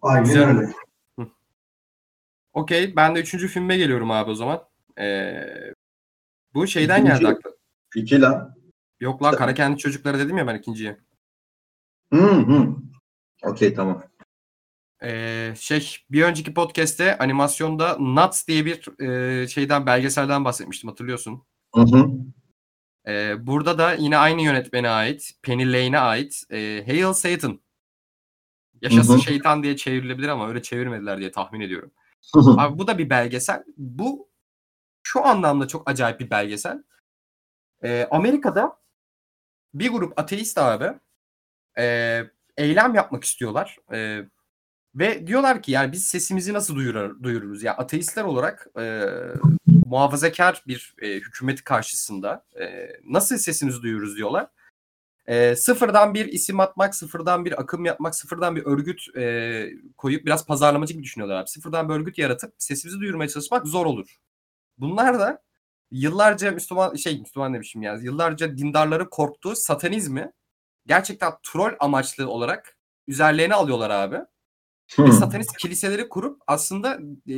Aynen 0.03 0.25
Güzel. 0.25 0.49
öyle. 0.49 0.73
Okey 2.53 2.97
ben 2.97 3.15
de 3.15 3.21
üçüncü 3.21 3.49
filme 3.49 3.77
geliyorum 3.77 4.11
abi 4.11 4.31
o 4.31 4.35
zaman. 4.35 4.69
Ee, 4.99 5.47
bu 6.55 6.67
şeyden 6.67 7.01
İkinci- 7.01 7.21
geldi 7.21 7.29
aklı. 7.29 7.57
İki 7.95 8.21
lan. 8.21 8.57
Yok 9.01 9.23
lan 9.23 9.35
Kara 9.37 9.55
Kendi 9.55 9.79
Çocukları 9.79 10.19
dedim 10.19 10.37
ya 10.39 10.47
ben 10.47 10.55
ikinciye. 10.59 10.97
Hı 12.13 12.17
hı. 12.27 12.77
Okey 13.45 13.75
tamam. 13.75 14.03
Ee, 15.03 15.55
şey 15.59 15.97
bir 16.11 16.23
önceki 16.23 16.55
podcast'te 16.55 17.19
animasyonda 17.19 17.99
Nuts 17.99 18.49
diye 18.49 18.65
bir 18.65 19.01
e, 19.03 19.49
şeyden 19.49 19.87
belgeselden 19.87 20.45
bahsetmiştim 20.45 20.89
hatırlıyorsun. 20.91 21.43
Hı 21.75 21.81
hı. 21.81 22.11
Ee, 23.09 23.47
burada 23.47 23.79
da 23.79 23.93
yine 23.93 24.17
aynı 24.17 24.43
yönetmene 24.43 24.91
ait, 24.91 25.33
Penny 25.43 25.73
Lane'e 25.73 25.99
ait 25.99 26.43
e, 26.51 26.85
Hail 26.87 27.13
Satan. 27.13 27.61
Yaşasın 28.83 29.13
Hı 29.13 29.17
hı. 29.17 29.23
şeytan 29.23 29.63
diye 29.63 29.77
çevrilebilir 29.77 30.29
ama 30.29 30.49
öyle 30.49 30.63
çevirmediler 30.63 31.19
diye 31.19 31.31
tahmin 31.31 31.61
ediyorum. 31.61 31.91
Hı 32.35 32.41
hı. 32.41 32.61
Abi 32.61 32.79
bu 32.79 32.87
da 32.87 32.99
bir 32.99 33.11
belgesel. 33.11 33.65
Bu 33.77 34.29
şu 35.03 35.27
anlamda 35.27 35.69
çok 35.69 35.91
acayip 35.91 36.21
bir 36.21 36.31
belgesel. 36.31 36.83
Ee, 37.83 38.09
Amerika'da 38.11 38.79
bir 39.75 39.91
grup 39.91 40.19
ateist 40.19 40.59
abi 40.59 40.99
e, 41.79 42.25
eylem 42.57 42.95
yapmak 42.95 43.25
istiyorlar. 43.25 43.79
E, 43.93 44.25
ve 44.95 45.27
diyorlar 45.27 45.63
ki 45.63 45.73
yani 45.73 45.93
biz 45.93 46.07
sesimizi 46.07 46.53
nasıl 46.53 46.77
duyurur, 46.77 47.23
duyururuz? 47.23 47.63
Ya 47.63 47.77
ateistler 47.77 48.25
olarak 48.25 48.67
e, 48.79 49.05
muhafazakar 49.87 50.63
bir 50.67 50.95
e, 51.03 51.15
hükümeti 51.15 51.65
karşısında 51.65 52.45
e, 52.61 52.89
nasıl 53.05 53.37
sesimizi 53.37 53.83
duyururuz 53.83 54.17
diyorlar. 54.17 54.49
E, 55.27 55.57
sıfırdan 55.57 56.15
bir 56.15 56.27
isim 56.27 56.61
atmak, 56.61 56.95
sıfırdan 56.95 57.45
bir 57.45 57.61
akım 57.61 57.85
yapmak, 57.85 58.15
sıfırdan 58.15 58.57
bir 58.57 58.67
örgüt 58.67 59.17
e, 59.17 59.67
koyup 59.97 60.27
biraz 60.27 60.47
pazarlamacı 60.47 60.93
gibi 60.93 61.03
düşünüyorlar 61.03 61.37
abi. 61.41 61.49
Sıfırdan 61.49 61.89
bir 61.89 61.95
örgüt 61.95 62.19
yaratıp 62.19 62.55
sesimizi 62.59 63.01
duyurmaya 63.01 63.29
çalışmak 63.29 63.67
zor 63.67 63.87
olur. 63.87 64.17
Bunlar 64.79 65.19
da 65.19 65.43
yıllarca 65.91 66.51
Müslüman 66.51 66.95
şey 66.95 67.21
Müslüman 67.21 67.55
demişim 67.55 67.83
ya. 67.83 67.95
Yıllarca 67.95 68.59
dindarları 68.59 69.11
korktuğu 69.11 69.57
satanizmi 69.57 70.33
gerçekten 70.87 71.33
troll 71.43 71.73
amaçlı 71.81 72.29
olarak 72.29 72.77
üzerlerine 73.09 73.55
alıyorlar 73.55 73.91
abi. 73.91 74.19
Ve 74.99 75.13
satanist 75.13 75.57
kiliseleri 75.57 76.09
kurup 76.09 76.43
aslında 76.47 76.99
e, 77.29 77.37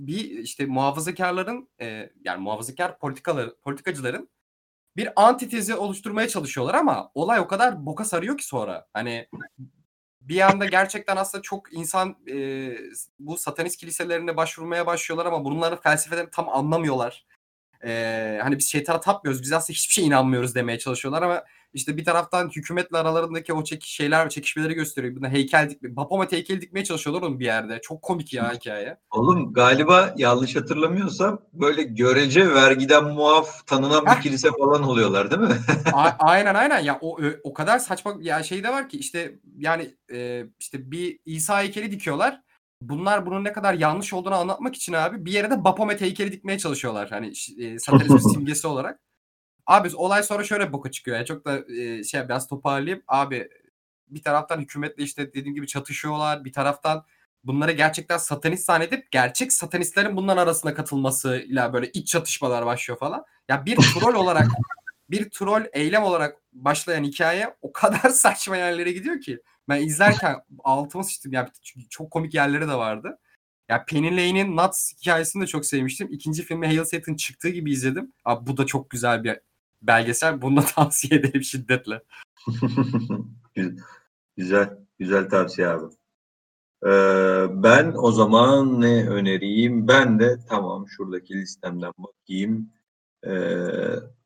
bir 0.00 0.30
işte 0.30 0.66
muhafazakarların 0.66 1.68
e, 1.80 2.10
yani 2.24 2.42
muhafazakar 2.42 2.98
politikaları 2.98 3.56
politikacıların 3.62 4.28
bir 4.96 5.26
antitezi 5.26 5.74
oluşturmaya 5.74 6.28
çalışıyorlar 6.28 6.74
ama 6.74 7.10
olay 7.14 7.40
o 7.40 7.46
kadar 7.48 7.86
boka 7.86 8.04
sarıyor 8.04 8.38
ki 8.38 8.46
sonra. 8.46 8.86
Hani 8.92 9.28
bir 10.20 10.34
yanda 10.34 10.66
gerçekten 10.66 11.16
aslında 11.16 11.42
çok 11.42 11.72
insan 11.72 12.16
e, 12.30 12.36
bu 13.18 13.36
satanist 13.36 13.80
kiliselerine 13.80 14.36
başvurmaya 14.36 14.86
başlıyorlar 14.86 15.26
ama 15.26 15.44
bunların 15.44 15.80
felsefelerini 15.80 16.30
tam 16.30 16.48
anlamıyorlar. 16.48 17.26
E, 17.84 18.38
hani 18.42 18.58
biz 18.58 18.70
şeytana 18.70 19.00
tapmıyoruz, 19.00 19.42
biz 19.42 19.52
aslında 19.52 19.74
hiçbir 19.76 19.92
şeye 19.92 20.06
inanmıyoruz 20.06 20.54
demeye 20.54 20.78
çalışıyorlar 20.78 21.22
ama 21.22 21.44
işte 21.74 21.96
bir 21.96 22.04
taraftan 22.04 22.48
hükümetle 22.48 22.98
aralarındaki 22.98 23.52
o 23.52 23.64
çek 23.64 23.84
şeyler 23.84 24.28
çekişmeleri 24.28 24.74
gösteriyor. 24.74 25.16
Buna 25.16 25.28
heykel 25.28 25.70
dikme, 25.70 25.96
Baphomet 25.96 26.32
heykeli 26.32 26.60
dikmeye 26.60 26.84
çalışıyorlar 26.84 27.22
onun 27.22 27.40
bir 27.40 27.44
yerde. 27.44 27.80
Çok 27.82 28.02
komik 28.02 28.32
ya 28.32 28.52
hikaye. 28.52 28.96
Oğlum 29.10 29.52
galiba 29.52 30.14
yanlış 30.16 30.56
hatırlamıyorsam 30.56 31.42
böyle 31.52 31.82
görece 31.82 32.54
vergiden 32.54 33.04
muaf 33.04 33.66
tanınan 33.66 34.06
bir 34.06 34.22
kilise 34.22 34.48
falan 34.58 34.82
oluyorlar 34.82 35.30
değil 35.30 35.42
mi? 35.42 35.56
A- 35.92 36.10
aynen 36.18 36.54
aynen 36.54 36.78
ya 36.80 36.98
o 37.00 37.18
o 37.42 37.54
kadar 37.54 37.78
saçma 37.78 38.14
ya 38.20 38.42
şey 38.42 38.64
de 38.64 38.68
var 38.68 38.88
ki 38.88 38.98
işte 38.98 39.34
yani 39.58 39.94
e, 40.12 40.44
işte 40.58 40.90
bir 40.90 41.18
İsa 41.24 41.60
heykeli 41.60 41.90
dikiyorlar. 41.90 42.40
Bunlar 42.82 43.26
bunun 43.26 43.44
ne 43.44 43.52
kadar 43.52 43.74
yanlış 43.74 44.12
olduğunu 44.12 44.34
anlatmak 44.34 44.76
için 44.76 44.92
abi 44.92 45.24
bir 45.24 45.32
yere 45.32 45.50
de 45.50 45.64
Baphomet 45.64 46.00
heykeli 46.00 46.32
dikmeye 46.32 46.58
çalışıyorlar. 46.58 47.10
Hani 47.10 47.32
e, 47.58 47.78
satanizmin 47.78 48.18
simgesi 48.32 48.66
olarak. 48.66 49.00
Abi 49.66 49.90
olay 49.94 50.22
sonra 50.22 50.44
şöyle 50.44 50.72
boka 50.72 50.90
çıkıyor. 50.90 51.16
Yani 51.16 51.26
çok 51.26 51.44
da 51.44 51.72
e, 51.74 52.04
şey 52.04 52.24
biraz 52.24 52.48
toparlayayım. 52.48 53.04
Abi 53.08 53.48
bir 54.08 54.22
taraftan 54.22 54.60
hükümetle 54.60 55.02
işte 55.02 55.32
dediğim 55.34 55.54
gibi 55.54 55.66
çatışıyorlar. 55.66 56.44
Bir 56.44 56.52
taraftan 56.52 57.04
bunları 57.44 57.72
gerçekten 57.72 58.18
satanist 58.18 58.64
zannedip 58.64 59.10
gerçek 59.10 59.52
satanistlerin 59.52 60.16
bunların 60.16 60.42
arasına 60.42 60.74
katılmasıyla 60.74 61.72
böyle 61.72 61.90
iç 61.90 62.08
çatışmalar 62.08 62.66
başlıyor 62.66 62.98
falan. 62.98 63.24
Ya 63.48 63.66
bir 63.66 63.76
troll 63.94 64.14
olarak 64.14 64.46
bir 65.10 65.30
troll 65.30 65.64
eylem 65.72 66.02
olarak 66.02 66.36
başlayan 66.52 67.04
hikaye 67.04 67.56
o 67.62 67.72
kadar 67.72 68.08
saçma 68.10 68.56
yerlere 68.56 68.92
gidiyor 68.92 69.20
ki. 69.20 69.42
Ben 69.68 69.82
izlerken 69.82 70.36
altıma 70.64 71.04
sıçtım. 71.04 71.32
Ya 71.32 71.50
çok 71.90 72.10
komik 72.10 72.34
yerleri 72.34 72.68
de 72.68 72.74
vardı. 72.74 73.18
Ya 73.68 73.84
Penny 73.84 74.10
Lane'in 74.10 74.56
Nuts 74.56 74.92
hikayesini 75.00 75.42
de 75.42 75.46
çok 75.46 75.66
sevmiştim. 75.66 76.08
İkinci 76.10 76.42
filmi 76.42 76.66
Hale 76.66 76.84
Set'in 76.84 77.16
çıktığı 77.16 77.48
gibi 77.48 77.72
izledim. 77.72 78.12
Abi 78.24 78.46
bu 78.46 78.56
da 78.56 78.66
çok 78.66 78.90
güzel 78.90 79.24
bir 79.24 79.40
belgesel. 79.82 80.42
Bunu 80.42 80.56
da 80.56 80.60
tavsiye 80.74 81.20
ederim 81.20 81.42
şiddetle. 81.42 82.02
güzel, 84.36 84.78
güzel 84.98 85.28
tavsiye 85.28 85.68
abi. 85.68 85.94
Ee, 86.86 87.46
ben 87.62 87.92
o 87.96 88.12
zaman 88.12 88.80
ne 88.80 89.08
önereyim? 89.08 89.88
Ben 89.88 90.18
de 90.20 90.38
tamam 90.48 90.88
şuradaki 90.88 91.34
listemden 91.34 91.92
bakayım. 91.98 92.70
Ee, 93.26 93.32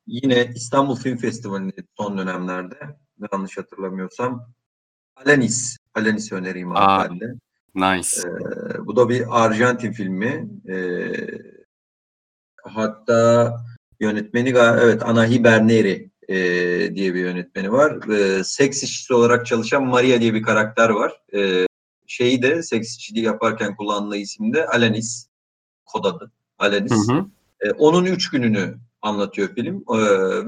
yine 0.06 0.52
İstanbul 0.54 0.96
Film 0.96 1.16
Festivali'nin 1.16 1.88
son 1.96 2.18
dönemlerde 2.18 2.76
yanlış 3.32 3.58
hatırlamıyorsam 3.58 4.52
Alanis. 5.16 5.76
Alanis 5.94 6.32
önereyim 6.32 6.72
abi 6.72 6.78
Aa, 6.78 7.10
ben 7.10 7.20
de. 7.20 7.34
Nice. 7.74 8.20
Ee, 8.28 8.86
bu 8.86 8.96
da 8.96 9.08
bir 9.08 9.44
Arjantin 9.44 9.92
filmi. 9.92 10.48
Ee, 10.68 11.12
hatta 12.62 13.56
yönetmeni 14.00 14.48
evet 14.58 15.02
Anahi 15.02 15.44
Berneri 15.44 16.10
e, 16.28 16.36
diye 16.94 17.14
bir 17.14 17.20
yönetmeni 17.20 17.72
var. 17.72 18.08
E, 18.08 18.44
seks 18.44 18.82
işçisi 18.82 19.14
olarak 19.14 19.46
çalışan 19.46 19.86
Maria 19.86 20.20
diye 20.20 20.34
bir 20.34 20.42
karakter 20.42 20.88
var. 20.88 21.12
E, 21.34 21.66
şeyi 22.06 22.42
de 22.42 22.62
seks 22.62 22.88
işçiliği 22.88 23.24
yaparken 23.24 23.76
kullandığı 23.76 24.16
isim 24.16 24.52
de 24.52 24.66
Alanis. 24.66 25.28
Kod 25.86 26.04
adı. 26.04 26.32
Alanis. 26.58 27.08
Hı 27.08 27.12
hı. 27.12 27.26
E, 27.60 27.70
onun 27.70 28.04
üç 28.04 28.30
gününü 28.30 28.78
anlatıyor 29.02 29.54
film. 29.54 29.84
E, 29.88 29.98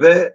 ve 0.00 0.35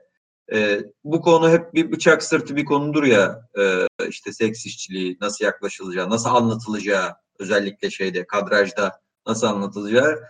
e, 0.54 0.80
bu 1.04 1.22
konu 1.22 1.50
hep 1.50 1.74
bir 1.74 1.92
bıçak 1.92 2.24
sırtı 2.24 2.56
bir 2.56 2.66
konudur 2.66 3.04
ya. 3.04 3.48
E, 3.60 3.88
işte 4.10 4.34
seks 4.34 4.66
işçiliği 4.66 5.18
nasıl 5.22 5.46
yaklaşılacağı, 5.46 6.10
nasıl 6.10 6.30
anlatılacağı 6.30 7.16
özellikle 7.40 7.90
şeyde 7.90 8.28
kadrajda 8.28 9.00
nasıl 9.28 9.48
anlatılacağı 9.48 10.24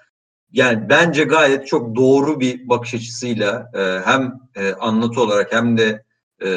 yani 0.52 0.90
bence 0.90 1.24
gayet 1.24 1.68
çok 1.68 1.96
doğru 1.96 2.40
bir 2.40 2.70
bakış 2.70 2.94
açısıyla 2.94 3.72
e, 3.74 3.80
hem 4.06 4.34
e, 4.56 4.74
anlatı 4.74 5.22
olarak 5.22 5.54
hem 5.54 5.78
de 5.78 6.04
e, 6.44 6.50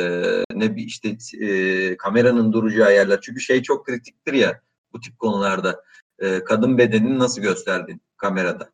ne 0.54 0.76
bir 0.76 0.82
işte 0.82 1.16
e, 1.46 1.96
kameranın 1.96 2.52
duracağı 2.52 2.92
yerler 2.92 3.20
çünkü 3.20 3.40
şey 3.40 3.62
çok 3.62 3.86
kritiktir 3.86 4.32
ya 4.32 4.60
bu 4.92 5.00
tip 5.00 5.18
konularda 5.18 5.84
e, 6.18 6.44
kadın 6.44 6.78
bedenini 6.78 7.18
nasıl 7.18 7.42
gösterdin 7.42 8.00
kamerada 8.16 8.70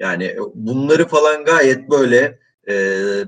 yani 0.00 0.36
bunları 0.54 1.08
falan 1.08 1.44
gayet 1.44 1.90
böyle 1.90 2.38
e, 2.68 2.74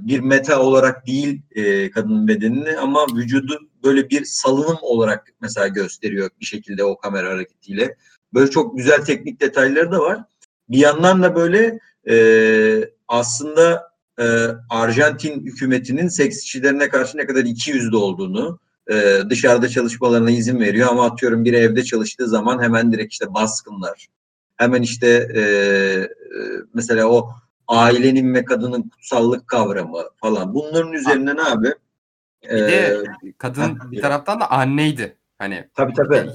bir 0.01 0.21
meta 0.21 0.61
olarak 0.61 1.07
değil 1.07 1.43
e, 1.51 1.91
kadın 1.91 2.29
bedenini 2.29 2.79
ama 2.79 3.07
vücudu 3.15 3.59
böyle 3.85 4.11
bir 4.11 4.25
salınım 4.25 4.79
olarak 4.83 5.33
mesela 5.41 5.69
gösteriyor 5.69 6.31
bir 6.41 6.47
şekilde 6.47 6.85
o 6.85 6.99
kamera 6.99 7.29
hareketiyle 7.29 7.97
böyle 8.35 8.51
çok 8.51 8.77
güzel 8.77 9.05
teknik 9.05 9.41
detayları 9.41 9.93
da 9.93 10.01
var 10.01 10.25
bir 10.69 10.79
yandan 10.79 11.23
da 11.23 11.37
böyle 11.37 11.79
e, 12.09 12.91
aslında 13.09 13.93
e, 14.19 14.25
Arjantin 14.71 15.45
hükümetinin 15.45 16.09
seks 16.09 16.43
işçilerine 16.43 16.89
karşı 16.89 17.19
ne 17.19 17.27
kadar 17.27 17.45
iki 17.45 17.71
yüzlü 17.71 17.97
olduğunu, 17.97 18.59
e, 18.91 19.19
dışarıda 19.31 19.69
çalışmalarına 19.69 20.31
izin 20.31 20.61
veriyor 20.61 20.89
ama 20.91 21.07
atıyorum 21.07 21.45
bir 21.45 21.53
evde 21.53 21.85
çalıştığı 21.85 22.29
zaman 22.29 22.63
hemen 22.63 22.93
direkt 22.93 23.13
işte 23.13 23.35
baskınlar. 23.35 24.09
Hemen 24.57 24.83
işte 24.83 25.29
e, 25.35 25.41
e, 25.41 26.09
mesela 26.75 27.07
o 27.07 27.31
ailenin 27.73 28.35
ve 28.35 28.45
kadının 28.45 28.83
kutsallık 28.89 29.49
kavramı 29.49 30.03
falan. 30.17 30.55
Bunların 30.55 30.93
üzerinden 30.93 31.37
abi. 31.37 31.75
Bir 32.43 32.49
e, 32.49 32.69
de 32.69 33.05
kadın 33.39 33.79
bir 33.93 34.01
taraftan 34.01 34.41
da 34.41 34.51
anneydi. 34.51 35.17
Hani 35.39 35.69
tabii 35.75 35.93
tabii 35.93 36.31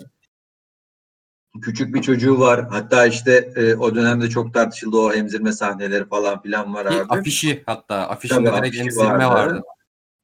küçük 1.62 1.96
bir 1.96 2.02
çocuğu 2.02 2.40
var. 2.40 2.68
Hatta 2.70 3.06
işte 3.06 3.52
e, 3.56 3.76
o 3.76 3.96
dönemde 3.96 4.30
çok 4.30 4.54
tartışıldı 4.54 4.98
o 4.98 5.14
emzirme 5.14 5.52
sahneleri 5.52 6.08
falan 6.08 6.42
filan 6.42 6.74
var 6.74 6.86
abi. 6.86 7.20
Afişi 7.20 7.64
hatta 7.66 7.96
afişinde 7.96 8.50
Tabii, 8.50 8.58
direkt 8.62 8.78
emzirme 8.78 9.28
vardı. 9.28 9.54
vardı. 9.54 9.62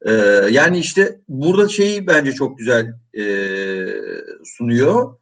Ee, 0.05 0.11
yani 0.51 0.77
işte 0.77 1.19
burada 1.27 1.67
şeyi 1.67 2.07
bence 2.07 2.31
çok 2.31 2.57
güzel 2.57 2.93
e, 3.17 3.23
sunuyor. 4.45 5.17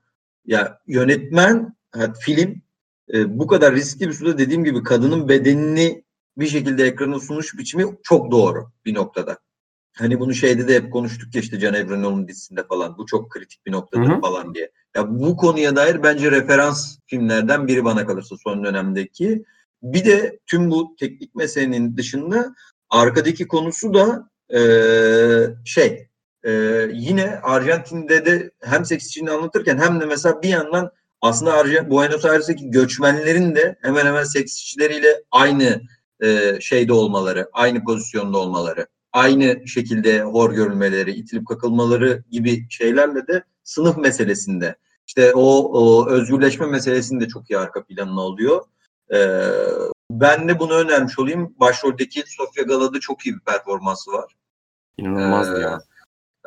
Ya 0.45 0.79
yönetmen 0.87 1.75
film 2.19 2.61
e, 3.13 3.39
bu 3.39 3.47
kadar 3.47 3.75
riskli 3.75 4.07
bir 4.07 4.13
suda 4.13 4.37
dediğim 4.37 4.63
gibi 4.63 4.83
kadının 4.83 5.29
bedenini 5.29 6.03
bir 6.37 6.47
şekilde 6.47 6.83
ekrana 6.85 7.19
sunuş 7.19 7.57
biçimi 7.57 7.85
çok 8.03 8.31
doğru 8.31 8.71
bir 8.85 8.93
noktada. 8.93 9.37
Hani 9.97 10.19
bunu 10.19 10.33
şeyde 10.33 10.67
de 10.67 10.75
hep 10.75 10.91
konuştuk 10.91 11.35
ya 11.35 11.41
işte 11.41 11.59
Can 11.59 11.73
Evrenol'un 11.73 12.27
dizisinde 12.27 12.63
falan. 12.63 12.97
Bu 12.97 13.05
çok 13.05 13.31
kritik 13.31 13.65
bir 13.65 13.71
noktadır 13.71 14.07
Hı-hı. 14.07 14.21
falan 14.21 14.55
diye. 14.55 14.71
Ya 14.95 15.19
bu 15.19 15.37
konuya 15.37 15.75
dair 15.75 16.03
bence 16.03 16.31
referans 16.31 16.97
filmlerden 17.05 17.67
biri 17.67 17.85
bana 17.85 18.07
kalırsa 18.07 18.35
son 18.43 18.63
dönemdeki. 18.63 19.43
Bir 19.83 20.05
de 20.05 20.39
tüm 20.47 20.71
bu 20.71 20.95
teknik 20.99 21.35
meselenin 21.35 21.97
dışında 21.97 22.55
arkadaki 22.89 23.47
konusu 23.47 23.93
da 23.93 24.29
e, 24.53 24.61
şey 25.65 26.07
e, 26.43 26.51
yine 26.93 27.39
Arjantin'de 27.43 28.25
de 28.25 28.51
hem 28.61 28.85
seks 28.85 29.05
için 29.05 29.27
anlatırken 29.27 29.77
hem 29.77 30.01
de 30.01 30.05
mesela 30.05 30.41
bir 30.41 30.49
yandan 30.49 30.91
aslında 31.21 31.89
Buenos 31.89 32.25
Aires'teki 32.25 32.71
göçmenlerin 32.71 33.55
de 33.55 33.75
hemen 33.81 34.05
hemen 34.05 34.23
seks 34.23 34.57
işçileriyle 34.57 35.23
aynı 35.31 35.81
e, 36.19 36.57
şeyde 36.61 36.93
olmaları, 36.93 37.49
aynı 37.53 37.83
pozisyonda 37.83 38.37
olmaları 38.37 38.87
aynı 39.13 39.67
şekilde 39.67 40.21
hor 40.21 40.53
görülmeleri, 40.53 41.11
itilip 41.11 41.47
kakılmaları 41.47 42.23
gibi 42.31 42.65
şeylerle 42.69 43.27
de 43.27 43.43
sınıf 43.63 43.97
meselesinde 43.97 44.75
işte 45.07 45.33
o, 45.35 45.71
o 45.73 46.09
özgürleşme 46.09 46.65
meselesinde 46.65 47.27
çok 47.27 47.49
iyi 47.49 47.57
arka 47.57 47.83
planına 47.83 48.21
oluyor. 48.21 48.65
Ee, 49.13 49.47
ben 50.11 50.49
de 50.49 50.59
bunu 50.59 50.73
önermiş 50.73 51.19
olayım. 51.19 51.55
Başroldeki 51.59 52.23
Sofia 52.27 52.63
Gala'da 52.63 52.99
çok 52.99 53.25
iyi 53.25 53.35
bir 53.35 53.39
performansı 53.39 54.11
var. 54.11 54.35
İnanılmaz 54.97 55.49
ee, 55.49 55.59
ya. 55.59 55.79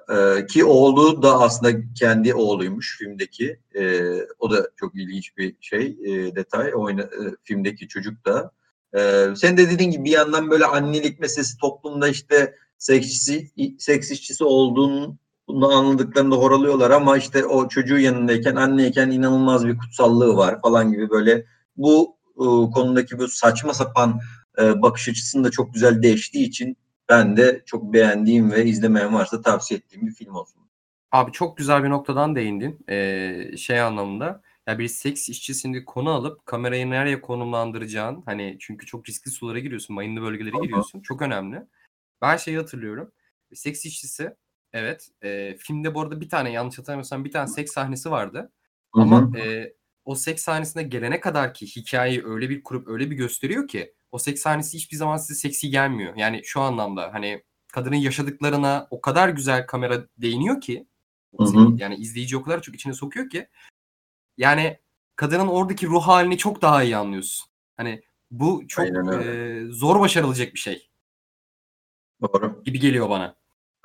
E, 0.08 0.46
ki 0.46 0.64
oğlu 0.64 1.22
da 1.22 1.40
aslında 1.40 1.72
kendi 1.94 2.34
oğluymuş 2.34 2.98
filmdeki. 2.98 3.58
E, 3.74 4.12
o 4.38 4.50
da 4.50 4.70
çok 4.76 4.94
ilginç 4.94 5.36
bir 5.36 5.56
şey, 5.60 5.86
e, 6.04 6.36
detay. 6.36 6.72
Oyna, 6.74 7.02
e, 7.02 7.20
filmdeki 7.44 7.88
çocuk 7.88 8.26
da. 8.26 8.52
Ee, 8.96 9.28
sen 9.36 9.56
de 9.56 9.70
dediğin 9.70 9.90
gibi 9.90 10.04
bir 10.04 10.10
yandan 10.10 10.50
böyle 10.50 10.64
annelik 10.64 11.20
meselesi 11.20 11.58
toplumda 11.58 12.08
işte 12.08 12.54
seksisi, 12.78 13.50
seks 13.78 14.10
işçisi 14.10 14.44
olduğunu 14.44 15.16
anladıklarında 15.48 16.36
horalıyorlar 16.36 16.90
ama 16.90 17.16
işte 17.16 17.46
o 17.46 17.68
çocuğu 17.68 17.98
yanındayken 17.98 18.56
anneyken 18.56 19.10
inanılmaz 19.10 19.66
bir 19.66 19.78
kutsallığı 19.78 20.36
var 20.36 20.60
falan 20.62 20.92
gibi 20.92 21.10
böyle 21.10 21.44
bu 21.76 22.16
e, 22.36 22.44
konudaki 22.70 23.18
bu 23.18 23.28
saçma 23.28 23.74
sapan 23.74 24.20
e, 24.58 24.82
bakış 24.82 25.08
açısını 25.08 25.44
da 25.44 25.50
çok 25.50 25.74
güzel 25.74 26.02
değiştiği 26.02 26.48
için 26.48 26.76
ben 27.08 27.36
de 27.36 27.62
çok 27.66 27.92
beğendiğim 27.92 28.52
ve 28.52 28.64
izlemeyen 28.64 29.14
varsa 29.14 29.42
tavsiye 29.42 29.78
ettiğim 29.78 30.06
bir 30.06 30.12
film 30.12 30.34
olsun. 30.34 30.62
Abi 31.12 31.32
çok 31.32 31.56
güzel 31.56 31.84
bir 31.84 31.90
noktadan 31.90 32.36
değindin. 32.36 32.84
Ee, 32.88 33.56
şey 33.56 33.80
anlamında 33.80 34.42
ya 34.66 34.78
bir 34.78 34.88
seks 34.88 35.28
işçisini 35.28 35.84
konu 35.84 36.10
alıp 36.10 36.46
kamerayı 36.46 36.90
nereye 36.90 37.20
konumlandıracağın 37.20 38.22
hani 38.26 38.56
çünkü 38.60 38.86
çok 38.86 39.08
riskli 39.08 39.30
sulara 39.30 39.58
giriyorsun, 39.58 39.94
mayınlı 39.94 40.22
bölgelere 40.22 40.56
giriyorsun. 40.62 41.00
Çok 41.00 41.22
önemli. 41.22 41.62
Ben 42.22 42.36
şeyi 42.36 42.56
hatırlıyorum. 42.56 43.12
Seks 43.54 43.84
işçisi 43.84 44.34
evet 44.72 45.08
e, 45.22 45.56
filmde 45.58 45.94
bu 45.94 46.00
arada 46.00 46.20
bir 46.20 46.28
tane 46.28 46.52
yanlış 46.52 46.78
hatırlamıyorsam 46.78 47.24
bir 47.24 47.32
tane 47.32 47.48
seks 47.48 47.72
sahnesi 47.72 48.10
vardı. 48.10 48.52
Ama 48.92 49.38
e, 49.38 49.72
o 50.04 50.14
seks 50.14 50.42
sahnesine 50.42 50.82
gelene 50.82 51.20
kadar 51.20 51.54
ki 51.54 51.66
hikayeyi 51.66 52.24
öyle 52.24 52.50
bir 52.50 52.62
kurup 52.62 52.88
öyle 52.88 53.10
bir 53.10 53.16
gösteriyor 53.16 53.68
ki 53.68 53.94
o 54.14 54.18
seks 54.18 54.42
sahnesi 54.42 54.76
hiçbir 54.76 54.96
zaman 54.96 55.16
size 55.16 55.34
seksi 55.34 55.70
gelmiyor. 55.70 56.12
Yani 56.16 56.40
şu 56.44 56.60
anlamda 56.60 57.10
hani 57.12 57.42
kadının 57.72 57.96
yaşadıklarına 57.96 58.86
o 58.90 59.00
kadar 59.00 59.28
güzel 59.28 59.66
kamera 59.66 60.06
değiniyor 60.18 60.60
ki 60.60 60.86
Seni, 61.46 61.82
yani 61.82 61.94
izleyici 61.94 62.36
o 62.36 62.42
kadar 62.42 62.62
çok 62.62 62.74
içine 62.74 62.94
sokuyor 62.94 63.30
ki 63.30 63.48
yani 64.36 64.78
kadının 65.16 65.46
oradaki 65.46 65.86
ruh 65.86 66.02
halini 66.02 66.38
çok 66.38 66.62
daha 66.62 66.82
iyi 66.82 66.96
anlıyorsun. 66.96 67.50
Hani 67.76 68.02
bu 68.30 68.64
çok 68.68 68.86
e, 68.86 69.62
zor 69.70 70.00
başarılacak 70.00 70.54
bir 70.54 70.58
şey. 70.58 70.90
Doğru. 72.22 72.62
Gibi 72.64 72.80
geliyor 72.80 73.10
bana. 73.10 73.36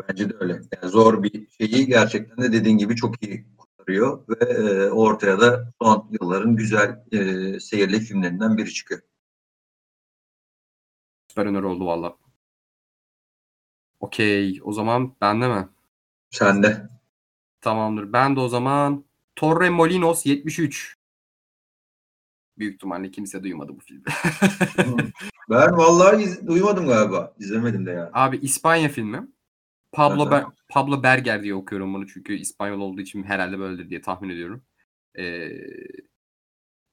Bence 0.07 0.29
de 0.29 0.33
öyle. 0.39 0.53
Yani 0.53 0.91
zor 0.91 1.23
bir 1.23 1.47
şeyi 1.49 1.87
gerçekten 1.87 2.37
de 2.37 2.53
dediğin 2.53 2.77
gibi 2.77 2.95
çok 2.95 3.23
iyi 3.23 3.45
kurtarıyor 3.57 4.23
ve 4.29 4.53
e, 4.53 4.89
ortaya 4.89 5.41
da 5.41 5.73
son 5.81 6.09
yılların 6.21 6.55
güzel 6.55 7.03
e, 7.11 7.59
seyirli 7.59 7.99
filmlerinden 7.99 8.57
biri 8.57 8.73
çıkıyor. 8.73 9.01
Süper 11.39 11.51
öneri 11.51 11.65
oldu 11.65 11.85
valla. 11.85 12.17
Okey. 13.99 14.59
O 14.63 14.73
zaman 14.73 15.15
bende 15.21 15.47
mi? 15.47 15.67
Sende. 16.29 16.89
Tamamdır. 17.61 18.13
Ben 18.13 18.35
de 18.35 18.39
o 18.39 18.47
zaman 18.47 19.05
Torremolinos 19.35 20.25
73. 20.25 20.95
Büyük 22.57 22.73
ihtimalle 22.75 23.11
kimse 23.11 23.43
duymadı 23.43 23.75
bu 23.75 23.79
filmi. 23.79 24.03
ben 25.49 25.77
vallahi 25.77 26.23
iz- 26.23 26.47
duymadım 26.47 26.87
galiba. 26.87 27.35
İzlemedim 27.39 27.85
de 27.85 27.91
yani. 27.91 28.09
Abi 28.13 28.37
İspanya 28.37 28.89
filmi. 28.89 29.27
Pablo 29.91 30.23
Evet, 30.23 30.33
Ber- 30.33 30.51
Pablo 30.69 31.03
Berger 31.03 31.43
diye 31.43 31.55
okuyorum 31.55 31.93
bunu 31.93 32.07
çünkü 32.07 32.33
İspanyol 32.33 32.79
olduğu 32.79 33.01
için 33.01 33.23
herhalde 33.23 33.59
böyledir 33.59 33.89
diye 33.89 34.01
tahmin 34.01 34.29
ediyorum. 34.29 34.63
Ee, 35.17 35.49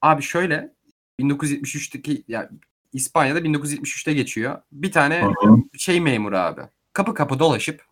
abi 0.03 0.23
şöyle 0.23 0.75
1973'teki 1.21 2.25
ya 2.29 2.51
İspanya'da 2.97 3.41
1973'te 3.41 4.13
geçiyor. 4.13 4.63
Bir 4.73 4.93
tane 4.93 5.25
şey 5.79 6.01
memuru 6.01 6.39
abi. 6.39 6.61
Kapı 6.93 7.15
kapı 7.15 7.39
dolaşıp 7.39 7.85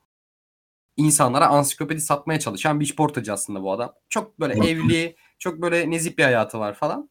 insanlara 0.97 1.47
ansiklopedi 1.47 2.01
satmaya 2.01 2.41
çalışan 2.41 2.81
bir 2.81 2.97
portacı 2.97 3.33
aslında 3.33 3.63
bu 3.63 3.73
adam. 3.73 3.93
Çok 4.09 4.41
böyle 4.41 4.55
hı. 4.55 4.65
evli, 4.65 5.17
çok 5.39 5.63
böyle 5.63 5.91
nezih 5.91 6.19
bir 6.19 6.25
hayatı 6.25 6.59
var 6.59 6.75
falan. 6.75 7.11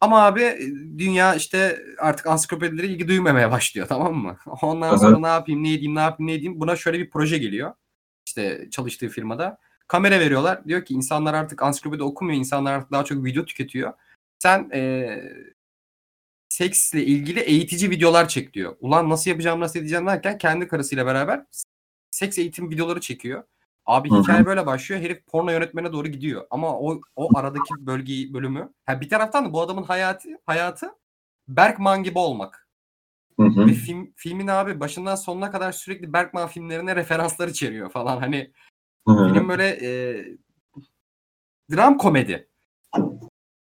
Ama 0.00 0.26
abi 0.26 0.42
e, 0.42 0.58
dünya 0.98 1.34
işte 1.34 1.82
artık 1.98 2.26
ansiklopedilere 2.26 2.86
ilgi 2.86 3.08
duymamaya 3.08 3.50
başlıyor 3.50 3.86
tamam 3.88 4.14
mı? 4.14 4.36
Ondan 4.62 4.88
Aha. 4.88 4.98
sonra 4.98 5.18
ne 5.18 5.26
yapayım, 5.26 5.64
ne 5.64 5.72
edeyim, 5.72 5.94
ne 5.94 6.00
yapayım, 6.00 6.28
ne 6.28 6.34
edeyim. 6.34 6.60
Buna 6.60 6.76
şöyle 6.76 6.98
bir 6.98 7.10
proje 7.10 7.38
geliyor. 7.38 7.74
İşte 8.26 8.68
çalıştığı 8.70 9.08
firmada. 9.08 9.58
Kamera 9.88 10.20
veriyorlar. 10.20 10.64
Diyor 10.64 10.84
ki 10.84 10.94
insanlar 10.94 11.34
artık 11.34 11.62
ansiklopedi 11.62 12.02
okumuyor. 12.02 12.38
insanlar 12.38 12.72
artık 12.72 12.92
daha 12.92 13.04
çok 13.04 13.24
video 13.24 13.44
tüketiyor. 13.44 13.92
Sen 14.38 14.70
e, 14.72 15.10
seksle 16.58 17.04
ilgili 17.04 17.40
eğitici 17.40 17.90
videolar 17.90 18.28
çek 18.28 18.54
diyor. 18.54 18.76
Ulan 18.80 19.10
nasıl 19.10 19.30
yapacağım, 19.30 19.60
nasıl 19.60 19.80
edeceğim 19.80 20.06
derken 20.06 20.38
kendi 20.38 20.68
karısıyla 20.68 21.06
beraber 21.06 21.44
seks 22.10 22.38
eğitim 22.38 22.70
videoları 22.70 23.00
çekiyor. 23.00 23.42
Abi 23.86 24.10
Hı 24.10 24.14
hı. 24.14 24.22
hikaye 24.22 24.46
böyle 24.46 24.66
başlıyor. 24.66 25.00
Herif 25.02 25.26
porno 25.26 25.50
yönetmene 25.50 25.92
doğru 25.92 26.08
gidiyor. 26.08 26.46
Ama 26.50 26.78
o 26.78 27.00
o 27.16 27.38
aradaki 27.38 27.86
bölgeyi 27.86 28.34
bölümü. 28.34 28.72
Ha 28.86 29.00
bir 29.00 29.08
taraftan 29.08 29.44
da 29.44 29.52
bu 29.52 29.60
adamın 29.60 29.82
hayatı 29.82 30.28
hayatı 30.46 30.94
Bergman 31.48 32.02
gibi 32.02 32.18
olmak. 32.18 32.68
Ve 33.38 33.72
film 33.72 34.12
filmin 34.16 34.46
abi 34.46 34.80
başından 34.80 35.14
sonuna 35.14 35.50
kadar 35.50 35.72
sürekli 35.72 36.12
Bergman 36.12 36.48
filmlerine 36.48 36.96
referanslar 36.96 37.48
içeriyor 37.48 37.90
falan. 37.90 38.20
Hani 38.20 38.52
Hı 39.08 39.14
hı. 39.14 39.34
film 39.34 39.48
böyle 39.48 39.68
e, 39.68 39.88
dram 41.72 41.98
komedi. 41.98 42.48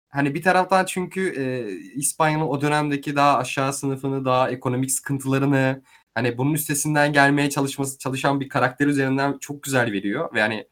Hani 0.09 0.35
bir 0.35 0.43
taraftan 0.43 0.85
çünkü 0.85 1.35
e, 1.37 1.73
İspanya'nın 1.95 2.43
o 2.47 2.61
dönemdeki 2.61 3.17
daha 3.17 3.39
aşağı 3.39 3.73
sınıfını, 3.73 4.25
daha 4.25 4.51
ekonomik 4.51 4.93
sıkıntılarını, 4.93 5.83
hani 6.15 6.39
bunun 6.39 6.55
üstesinden 6.55 7.13
gelmeye 7.13 7.51
çalışması 7.51 7.99
çalışan 7.99 8.41
bir 8.41 8.49
karakter 8.49 8.87
üzerinden 8.87 9.39
çok 9.39 9.63
güzel 9.63 9.93
veriyor. 9.93 10.35
Ve 10.35 10.41
hani 10.41 10.69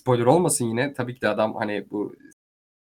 spoiler 0.00 0.24
olmasın 0.26 0.64
yine 0.64 0.94
tabii 0.94 1.14
ki 1.14 1.20
de 1.20 1.28
adam 1.28 1.54
hani 1.54 1.86
bu 1.90 2.16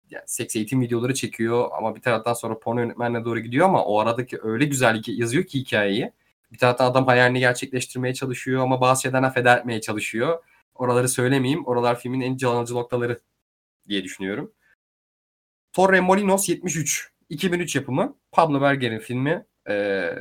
yani 0.10 0.24
seks 0.28 0.56
eğitim 0.56 0.82
videoları 0.82 1.14
çekiyor 1.14 1.70
ama 1.78 1.96
bir 1.96 2.02
taraftan 2.02 2.34
sonra 2.34 2.60
porno 2.60 2.80
yönetmenine 2.80 3.26
doğru 3.26 3.40
gidiyor 3.40 3.66
ama 3.66 3.86
o 3.86 4.00
aradaki 4.00 4.40
öyle 4.44 4.66
güzel 4.66 5.02
yazıyor 5.08 5.44
ki 5.44 5.60
hikayeyi. 5.60 6.12
Bir 6.52 6.58
taraftan 6.58 6.92
adam 6.92 7.06
hayalini 7.08 7.40
gerçekleştirmeye 7.40 8.14
çalışıyor 8.14 8.64
ama 8.64 8.82
bazı 8.82 9.02
şeylerden 9.02 9.32
feda 9.32 9.58
etmeye 9.58 9.82
çalışıyor. 9.82 10.44
Oraları 10.76 11.10
söylemeyeyim. 11.10 11.66
Oralar 11.66 12.00
filmin 12.00 12.22
en 12.22 12.38
can 12.38 12.56
alıcı 12.56 12.74
noktaları 12.76 13.22
diye 13.88 14.04
düşünüyorum. 14.04 14.52
Torremolinos 15.78 16.50
73. 16.50 17.12
2003 17.30 17.76
yapımı. 17.76 18.16
Pablo 18.32 18.62
Berger'in 18.62 19.00
filmi. 19.00 19.46
Ee, 19.70 20.16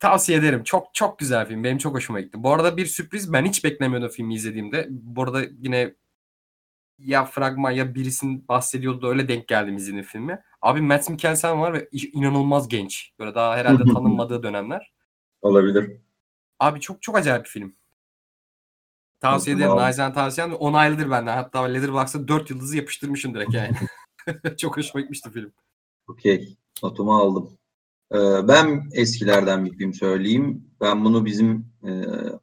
tavsiye 0.00 0.38
ederim. 0.38 0.64
Çok 0.64 0.94
çok 0.94 1.18
güzel 1.18 1.48
film. 1.48 1.64
Benim 1.64 1.78
çok 1.78 1.94
hoşuma 1.94 2.20
gitti. 2.20 2.42
Bu 2.42 2.52
arada 2.52 2.76
bir 2.76 2.86
sürpriz. 2.86 3.32
Ben 3.32 3.44
hiç 3.44 3.64
beklemiyordum 3.64 4.08
filmi 4.08 4.34
izlediğimde. 4.34 4.86
Bu 4.90 5.22
arada 5.22 5.42
yine 5.58 5.94
ya 6.98 7.24
fragman 7.24 7.70
ya 7.70 7.94
birisinin 7.94 8.48
bahsediyordu 8.48 9.02
da 9.02 9.08
öyle 9.08 9.28
denk 9.28 9.48
geldim 9.48 9.76
izlediğim 9.76 10.04
filmi. 10.04 10.42
Abi 10.60 10.80
Mads 10.80 11.08
Mikkelsen 11.08 11.60
var 11.60 11.72
ve 11.72 11.88
inanılmaz 11.92 12.68
genç. 12.68 13.12
Böyle 13.18 13.34
daha 13.34 13.56
herhalde 13.56 13.84
tanınmadığı 13.84 14.42
dönemler. 14.42 14.92
Olabilir. 15.42 15.90
Abi 16.58 16.80
çok 16.80 17.02
çok 17.02 17.16
acayip 17.16 17.44
bir 17.44 17.50
film. 17.50 17.74
Tavsiye 19.20 19.56
ederim. 19.56 19.76
Naizan 19.76 20.12
tavsiyem. 20.12 20.52
Onaylıdır 20.54 21.10
benden. 21.10 21.36
Hatta 21.36 21.62
Letterboxd'a 21.62 22.28
4 22.28 22.50
yıldızı 22.50 22.76
yapıştırmışım 22.76 23.34
direkt 23.34 23.54
yani. 23.54 23.76
çok 24.56 24.76
hoşuma 24.76 25.00
gitmişti 25.00 25.30
film. 25.30 25.52
Okey. 26.08 26.56
Notumu 26.82 27.16
aldım. 27.16 27.58
Ee, 28.14 28.48
ben 28.48 28.88
eskilerden 28.92 29.64
bir 29.64 29.78
film 29.78 29.94
söyleyeyim. 29.94 30.70
Ben 30.80 31.04
bunu 31.04 31.24
bizim 31.24 31.66
e, 31.84 31.90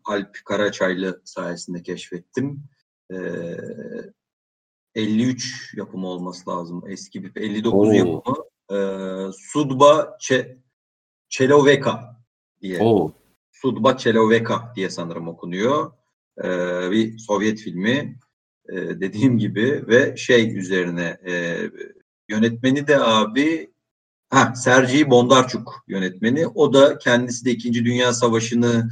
Alp 0.06 0.38
Karaçaylı 0.46 1.22
sayesinde 1.24 1.84
keşfettim. 1.84 2.63
Ee, 3.12 3.58
53 4.96 5.74
yapımı 5.78 6.08
olması 6.08 6.50
lazım. 6.50 6.84
Eski 6.88 7.24
bir 7.24 7.42
59 7.42 7.88
Oo. 7.88 7.92
yapımı. 7.92 8.36
Ee, 8.72 9.32
Sudba 9.38 10.18
Çe, 10.20 10.58
Çeloveka 11.30 12.22
diye. 12.62 12.80
Oo. 12.82 13.12
Sudba 13.52 13.98
Çeloveka 13.98 14.74
diye 14.76 14.89
sanırım 14.89 15.28
okunuyor. 15.28 15.92
Ee, 16.44 16.92
bir 16.92 17.18
Sovyet 17.18 17.60
filmi 17.60 18.20
Ee, 18.71 18.99
dediğim 18.99 19.38
gibi 19.38 19.84
ve 19.88 20.17
şey 20.17 20.58
üzerine 20.58 21.17
e, 21.27 21.58
yönetmeni 22.29 22.88
de 22.88 22.99
abi 22.99 23.69
ha 24.29 24.53
Sergei 24.55 25.10
Bondarchuk 25.10 25.84
yönetmeni. 25.88 26.47
O 26.47 26.73
da 26.73 26.97
kendisi 26.97 27.45
de 27.45 27.51
2. 27.51 27.86
Dünya 27.86 28.13
Savaşı'nın 28.13 28.91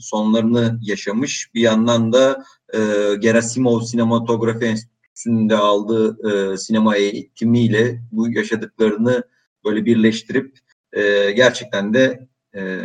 sonlarını 0.00 0.78
yaşamış. 0.82 1.50
Bir 1.54 1.60
yandan 1.60 2.12
da 2.12 2.44
e, 2.74 2.78
Gerasimov 3.20 3.80
Sinematografi 3.80 4.64
Enstitüsü'nde 4.64 5.56
aldığı 5.56 6.18
e, 6.30 6.56
sinema 6.56 6.96
eğitimiyle 6.96 8.02
bu 8.12 8.30
yaşadıklarını 8.30 9.22
böyle 9.64 9.84
birleştirip 9.84 10.58
e, 10.92 11.30
gerçekten 11.30 11.94
de 11.94 12.28
e, 12.54 12.80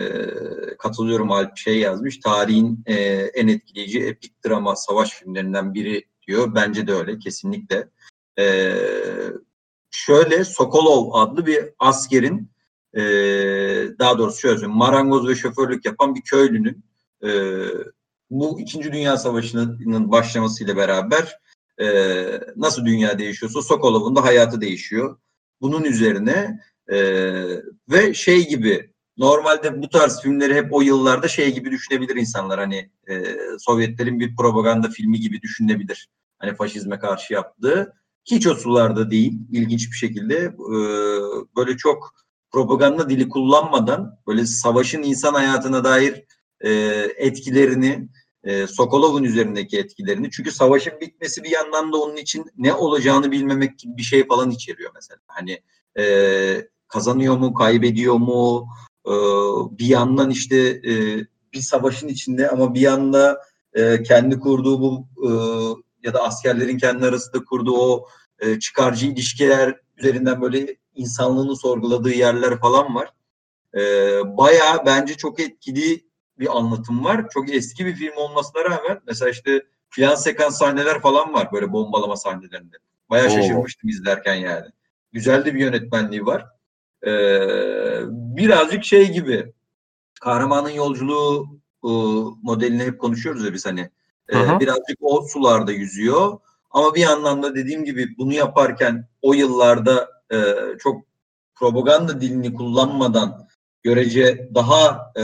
katılıyorum 0.79 1.31
Alp 1.31 1.57
şey 1.57 1.79
yazmış. 1.79 2.19
Tarihin 2.19 2.83
e, 2.85 2.95
en 3.33 3.47
etkileyici 3.47 3.99
epik 3.99 4.45
drama 4.45 4.75
savaş 4.75 5.11
filmlerinden 5.11 5.73
biri 5.73 6.03
diyor. 6.27 6.55
Bence 6.55 6.87
de 6.87 6.93
öyle 6.93 7.19
kesinlikle. 7.19 7.89
E, 8.39 8.75
şöyle 9.91 10.43
Sokolov 10.43 11.11
adlı 11.13 11.45
bir 11.45 11.65
askerin 11.79 12.51
e, 12.93 13.01
daha 13.99 14.17
doğrusu 14.17 14.39
şöyle 14.39 14.67
marangoz 14.67 15.27
ve 15.27 15.35
şoförlük 15.35 15.85
yapan 15.85 16.15
bir 16.15 16.21
köylünün 16.21 16.83
e, 17.23 17.29
bu 18.29 18.59
İkinci 18.59 18.91
Dünya 18.91 19.17
Savaşı'nın 19.17 20.11
başlamasıyla 20.11 20.77
beraber 20.77 21.39
e, 21.81 21.87
nasıl 22.55 22.85
dünya 22.85 23.19
değişiyorsa 23.19 23.61
Sokolov'un 23.61 24.15
da 24.15 24.23
hayatı 24.23 24.61
değişiyor. 24.61 25.17
Bunun 25.61 25.83
üzerine 25.83 26.59
e, 26.87 26.97
ve 27.89 28.13
şey 28.13 28.47
gibi 28.47 28.94
normalde 29.17 29.81
bu 29.81 29.89
tarz 29.89 30.21
filmleri 30.21 30.55
hep 30.55 30.73
o 30.73 30.81
yıllarda 30.81 31.27
şey 31.27 31.53
gibi 31.53 31.71
düşünebilir 31.71 32.15
insanlar 32.15 32.59
hani 32.59 32.89
e, 33.09 33.23
Sovyetlerin 33.59 34.19
bir 34.19 34.35
propaganda 34.35 34.89
filmi 34.89 35.19
gibi 35.19 35.41
düşünebilir. 35.41 36.09
Hani 36.39 36.55
faşizme 36.55 36.99
karşı 36.99 37.33
yaptığı. 37.33 37.93
Hiç 38.25 38.47
o 38.47 38.55
sularda 38.55 39.11
değil 39.11 39.39
ilginç 39.51 39.91
bir 39.91 39.97
şekilde 39.97 40.35
e, 40.35 40.77
böyle 41.55 41.77
çok 41.77 42.13
propaganda 42.51 43.09
dili 43.09 43.29
kullanmadan 43.29 44.19
böyle 44.27 44.45
savaşın 44.45 45.03
insan 45.03 45.33
hayatına 45.33 45.83
dair 45.83 46.23
e, 46.61 46.71
etkilerini 47.17 48.09
e, 48.43 48.67
Sokolov'un 48.67 49.23
üzerindeki 49.23 49.79
etkilerini 49.79 50.31
çünkü 50.31 50.51
savaşın 50.51 50.93
bitmesi 51.01 51.43
bir 51.43 51.49
yandan 51.49 51.93
da 51.93 51.97
onun 51.97 52.15
için 52.15 52.45
ne 52.57 52.73
olacağını 52.73 53.31
bilmemek 53.31 53.79
gibi 53.79 53.97
bir 53.97 54.03
şey 54.03 54.27
falan 54.27 54.51
içeriyor 54.51 54.91
mesela. 54.95 55.19
Hani 55.27 55.61
e, 55.99 56.67
kazanıyor 56.87 57.37
mu, 57.37 57.53
kaybediyor 57.53 58.15
mu, 58.15 58.67
e, 59.07 59.13
bir 59.77 59.85
yandan 59.85 60.29
işte 60.29 60.57
e, 60.57 61.17
bir 61.53 61.61
savaşın 61.61 62.07
içinde 62.07 62.49
ama 62.49 62.73
bir 62.73 62.81
yanda 62.81 63.41
e, 63.73 64.03
kendi 64.03 64.39
kurduğu 64.39 64.81
bu 64.81 65.07
e, 65.23 65.29
ya 66.07 66.13
da 66.13 66.23
askerlerin 66.23 66.77
kendi 66.77 67.05
arasında 67.05 67.43
kurduğu 67.43 67.77
o 67.77 68.07
e, 68.39 68.59
çıkarcı 68.59 69.07
ilişkiler 69.07 69.79
üzerinden 69.97 70.41
böyle 70.41 70.75
insanlığını 70.95 71.55
sorguladığı 71.55 72.13
yerler 72.13 72.59
falan 72.59 72.95
var. 72.95 73.09
E, 73.75 73.81
bayağı 74.37 74.85
bence 74.85 75.13
çok 75.13 75.39
etkili 75.39 76.05
bir 76.39 76.57
anlatım 76.57 77.05
var. 77.05 77.29
Çok 77.33 77.53
eski 77.53 77.85
bir 77.85 77.95
film 77.95 78.17
olmasına 78.17 78.63
rağmen 78.63 79.01
mesela 79.07 79.31
işte 79.31 79.63
plan 79.95 80.15
sekans 80.15 80.57
sahneler 80.57 81.01
falan 81.01 81.33
var 81.33 81.49
böyle 81.51 81.71
bombalama 81.71 82.15
sahnelerinde. 82.15 82.77
Bayağı 83.09 83.27
Oo. 83.27 83.31
şaşırmıştım 83.31 83.89
izlerken 83.89 84.35
yani. 84.35 84.65
Güzel 85.11 85.45
de 85.45 85.53
bir 85.53 85.59
yönetmenliği 85.59 86.25
var. 86.25 86.45
Ee, 87.05 87.99
birazcık 88.09 88.83
şey 88.83 89.11
gibi 89.11 89.53
kahramanın 90.21 90.69
yolculuğu 90.69 91.47
e, 91.83 91.89
modelini 92.43 92.83
hep 92.83 92.99
konuşuyoruz 92.99 93.45
ya 93.45 93.53
biz 93.53 93.65
hani. 93.65 93.89
Hı. 94.29 94.59
birazcık 94.59 94.97
o 95.01 95.21
sularda 95.21 95.71
yüzüyor. 95.71 96.37
Ama 96.71 96.95
bir 96.95 97.01
yandan 97.01 97.43
da 97.43 97.55
dediğim 97.55 97.85
gibi 97.85 98.17
bunu 98.17 98.33
yaparken 98.33 99.07
o 99.21 99.33
yıllarda 99.33 100.09
e, 100.31 100.37
çok 100.79 101.01
propaganda 101.55 102.21
dilini 102.21 102.53
kullanmadan 102.53 103.47
görece 103.83 104.49
daha 104.55 105.11
e, 105.15 105.23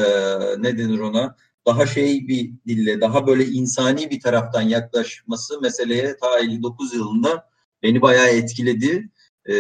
ne 0.58 0.78
denir 0.78 1.00
ona 1.00 1.36
daha 1.66 1.86
şey 1.86 2.28
bir 2.28 2.52
dille, 2.68 3.02
daha 3.02 3.28
böyle 3.28 3.46
insani 3.46 4.10
bir 4.10 4.20
taraftan 4.20 4.62
yaklaşması 4.62 5.62
meseleye 5.62 6.18
ta 6.18 6.40
59 6.40 6.94
yılında 6.94 7.50
beni 7.84 8.02
bayağı 8.02 8.28
etkiledi. 8.28 9.10
E, 9.50 9.54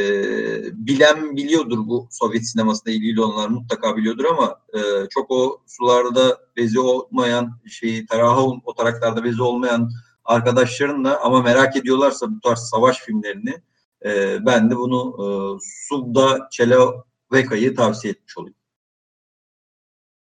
bilen 0.74 1.38
biliyordur 1.38 1.78
bu 1.88 2.08
Sovyet 2.12 2.48
sinemasında 2.48 2.91
ilgili 2.91 3.22
olanlar 3.22 3.50
mutlaka 3.50 3.98
biliyordur 3.98 4.26
ama 4.26 4.62
e, 4.74 4.80
çok 5.10 5.32
o 5.32 5.62
sularda 5.67 6.38
bezi 6.58 6.80
olmayan 6.80 7.62
şey 7.67 8.06
taraha 8.06 8.41
o 8.41 8.74
taraklarda 8.78 9.24
bezi 9.24 9.41
olmayan 9.41 9.91
arkadaşların 10.26 11.06
da 11.06 11.22
ama 11.22 11.41
merak 11.41 11.78
ediyorlarsa 11.78 12.32
bu 12.32 12.39
tarz 12.39 12.60
savaş 12.60 13.00
filmlerini 13.00 13.62
e, 14.06 14.38
ben 14.46 14.72
de 14.72 14.78
bunu 14.78 15.15
e, 15.20 15.26
Subda 15.88 16.48
Çeloveka'yı 16.52 17.76
tavsiye 17.76 18.13
etmiş 18.13 18.38
olayım. 18.38 18.56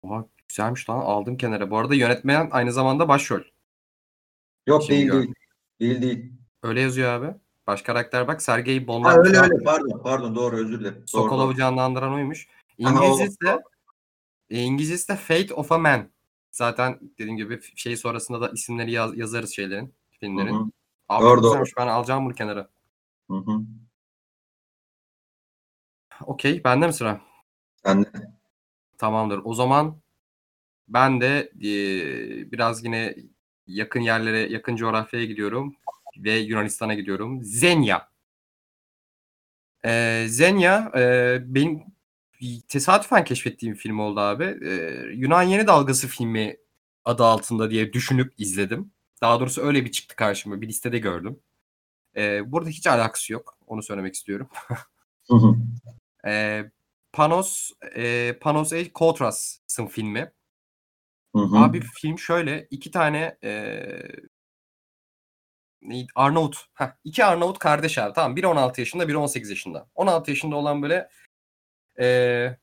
Oha, 0.04 0.26
güzelmiş 0.50 0.90
lan 0.90 1.00
aldım 1.00 1.38
kenara. 1.38 1.72
Bu 1.72 1.78
arada 1.78 1.96
yönetmen 1.96 2.50
aynı 2.52 2.72
zamanda 2.72 3.08
başrol. 3.08 3.42
Yok 4.68 4.84
Şimdi 4.84 5.00
değil 5.00 5.12
değil. 5.12 5.34
Değil 5.80 6.02
değil. 6.02 6.34
Öyle 6.64 6.82
yazıyor 6.82 7.14
abi. 7.14 7.36
Baş 7.68 7.82
karakter 7.82 8.28
bak 8.28 8.42
Sergey 8.42 8.88
Bonlar. 8.88 9.18
öyle 9.26 9.38
öyle 9.40 9.64
pardon 9.64 10.02
pardon 10.04 10.36
doğru 10.36 10.56
özür 10.56 10.80
dilerim. 10.80 11.04
Sokolov'u 11.08 11.56
canlandıran 11.56 12.14
oymuş. 12.14 12.48
Aha, 12.84 13.00
o- 13.00 13.04
İngilizcesi 13.04 13.42
de 13.42 13.64
e, 14.50 14.62
İngilizcesi 14.62 15.10
de 15.10 15.16
Fate 15.16 15.54
of 15.54 15.72
a 15.72 15.78
Man. 15.78 16.10
Zaten 16.52 17.00
dediğim 17.20 17.38
gibi 17.38 17.60
şey 17.76 17.98
sonrasında 17.98 18.42
da 18.42 18.50
isimleri 18.50 18.92
yaz- 18.92 19.18
yazarız 19.18 19.56
şeylerin, 19.56 19.94
filmlerin. 20.20 20.54
Hı 20.54 20.58
hı, 20.60 20.66
Abi 21.10 21.24
Doğru, 21.26 21.44
doğru. 21.44 21.64
Ben 21.78 21.88
alacağım 21.88 22.26
bunu 22.26 22.34
kenara. 22.34 22.70
hı 23.32 23.38
hı. 23.38 23.60
Okey. 26.26 26.64
Bende 26.64 26.88
mi 26.88 26.94
sıra? 26.94 27.22
Ben 27.86 28.04
de 28.04 28.08
Tamamdır. 28.98 29.42
O 29.44 29.54
zaman 29.54 30.02
ben 30.88 31.22
de 31.22 31.52
eee, 31.60 32.52
biraz 32.52 32.84
yine 32.86 33.16
yakın 33.68 34.00
yerlere, 34.00 34.40
yakın 34.40 34.76
coğrafyaya 34.76 35.26
gidiyorum 35.26 35.76
ve 36.18 36.32
Yunanistan'a 36.38 36.94
gidiyorum. 36.94 37.44
Zenya. 37.44 38.10
Eee, 39.86 40.26
Zenya 40.30 40.92
eee, 40.96 41.42
benim 41.46 41.82
tesadüfen 42.68 43.24
keşfettiğim 43.24 43.76
film 43.76 44.00
oldu 44.00 44.20
abi. 44.20 44.44
Eee, 44.62 45.06
Yunan 45.16 45.44
Yeni 45.44 45.68
Dalgası 45.68 46.08
filmi 46.08 46.58
adı 47.06 47.24
altında 47.24 47.72
diye 47.72 47.94
düşünüp 47.94 48.34
izledim. 48.38 48.92
Daha 49.22 49.40
doğrusu 49.40 49.62
öyle 49.62 49.86
bir 49.86 49.92
çıktı 49.92 50.16
karşıma. 50.16 50.62
Bir 50.62 50.68
listede 50.68 51.00
gördüm. 51.00 51.40
Eee, 52.18 52.44
burada 52.48 52.70
hiç 52.70 52.88
alakası 52.88 53.34
yok. 53.34 53.58
Onu 53.68 53.84
söylemek 53.84 54.16
istiyorum. 54.16 54.50
Hı 55.30 55.36
hı. 55.38 55.56
Eee, 56.26 56.72
Panos, 57.14 57.72
eee, 57.98 58.38
Panos 58.42 58.74
E. 58.74 58.94
Kotras'ın 58.94 59.88
filmi. 59.88 60.32
Hı 61.36 61.40
hı. 61.44 61.58
Abi 61.60 61.82
film 62.02 62.20
şöyle 62.20 62.68
iki 62.72 62.92
tane 62.92 63.38
eee 63.44 64.12
neydi? 65.90 66.08
Arnavut. 66.16 66.66
Heh, 66.74 66.88
iki 67.04 67.26
Arnavut 67.26 67.60
kardeş 67.60 67.98
abi. 67.98 68.14
Tamam. 68.14 68.36
Biri 68.36 68.48
16 68.48 68.82
yaşında, 68.82 69.08
biri 69.08 69.18
18 69.18 69.50
yaşında. 69.50 69.88
16 69.96 70.32
yaşında 70.32 70.56
olan 70.56 70.82
böyle 70.82 71.10
eee, 72.00 72.60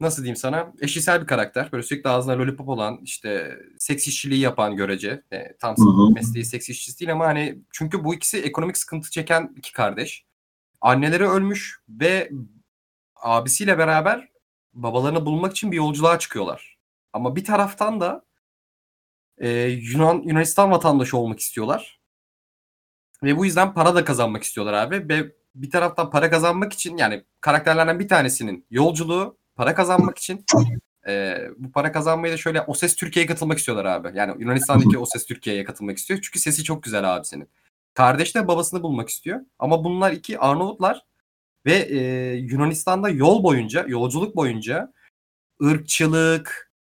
nasıl 0.00 0.22
diyeyim 0.22 0.36
sana? 0.36 0.72
Eşcinsel 0.80 1.20
bir 1.22 1.26
karakter. 1.26 1.72
Böyle 1.72 1.82
sürekli 1.82 2.10
ağzına 2.10 2.38
lollipop 2.38 2.68
olan, 2.68 3.00
işte 3.02 3.58
seks 3.78 4.08
işçiliği 4.08 4.40
yapan 4.40 4.76
görece. 4.76 5.22
E, 5.32 5.56
tam 5.56 5.76
Hı 5.76 5.82
hı. 5.82 6.14
mesleği 6.14 6.44
seks 6.44 6.68
işçisi 6.68 7.00
değil 7.00 7.12
ama 7.12 7.26
hani 7.26 7.58
çünkü 7.72 8.04
bu 8.04 8.14
ikisi 8.14 8.42
ekonomik 8.42 8.76
sıkıntı 8.78 9.10
çeken 9.10 9.54
iki 9.56 9.72
kardeş. 9.72 10.24
Anneleri 10.80 11.28
ölmüş 11.28 11.80
ve 11.88 12.30
abisiyle 13.16 13.78
beraber 13.78 14.28
babalarını 14.74 15.26
bulmak 15.26 15.52
için 15.52 15.72
bir 15.72 15.76
yolculuğa 15.76 16.18
çıkıyorlar. 16.18 16.78
Ama 17.12 17.36
bir 17.36 17.44
taraftan 17.44 18.00
da 18.00 18.24
e, 19.38 19.48
Yunan 19.68 20.22
Yunanistan 20.26 20.70
vatandaşı 20.70 21.16
olmak 21.16 21.40
istiyorlar. 21.40 21.99
Ve 23.22 23.36
bu 23.36 23.44
yüzden 23.44 23.74
para 23.74 23.94
da 23.94 24.04
kazanmak 24.04 24.42
istiyorlar 24.42 24.72
abi. 24.72 25.08
Ve 25.08 25.32
bir 25.54 25.70
taraftan 25.70 26.10
para 26.10 26.30
kazanmak 26.30 26.72
için 26.72 26.96
yani 26.96 27.24
karakterlerden 27.40 27.98
bir 27.98 28.08
tanesinin 28.08 28.66
yolculuğu 28.70 29.36
para 29.56 29.74
kazanmak 29.74 30.18
için 30.18 30.44
e, 31.08 31.38
bu 31.56 31.72
para 31.72 31.92
kazanmayı 31.92 32.32
da 32.32 32.36
şöyle 32.36 32.62
O 32.62 32.74
Ses 32.74 32.96
Türkiye'ye 32.96 33.26
katılmak 33.26 33.58
istiyorlar 33.58 33.84
abi. 33.84 34.10
Yani 34.14 34.42
Yunanistan'daki 34.42 34.98
O 34.98 35.06
Ses 35.06 35.26
Türkiye'ye 35.26 35.64
katılmak 35.64 35.98
istiyor. 35.98 36.20
Çünkü 36.22 36.38
sesi 36.38 36.64
çok 36.64 36.82
güzel 36.82 37.16
abi 37.16 37.24
senin. 37.24 37.48
Kardeş 37.94 38.34
de 38.34 38.48
babasını 38.48 38.82
bulmak 38.82 39.08
istiyor. 39.08 39.40
Ama 39.58 39.84
bunlar 39.84 40.12
iki 40.12 40.38
Arnavutlar 40.38 41.04
ve 41.66 41.72
e, 41.72 41.98
Yunanistan'da 42.36 43.08
yol 43.08 43.42
boyunca, 43.42 43.84
yolculuk 43.88 44.36
boyunca 44.36 44.92
ırkçılık, 45.62 46.72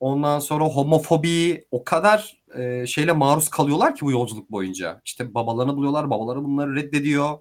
ondan 0.00 0.38
sonra 0.38 0.64
homofobi 0.64 1.64
o 1.70 1.84
kadar 1.84 2.42
e, 2.58 2.86
şeyle 2.86 3.12
maruz 3.12 3.48
kalıyorlar 3.48 3.94
ki 3.94 4.00
bu 4.04 4.10
yolculuk 4.10 4.50
boyunca. 4.50 5.00
İşte 5.04 5.34
babalarını 5.34 5.76
buluyorlar, 5.76 6.10
babaları 6.10 6.44
bunları 6.44 6.76
reddediyor. 6.76 7.38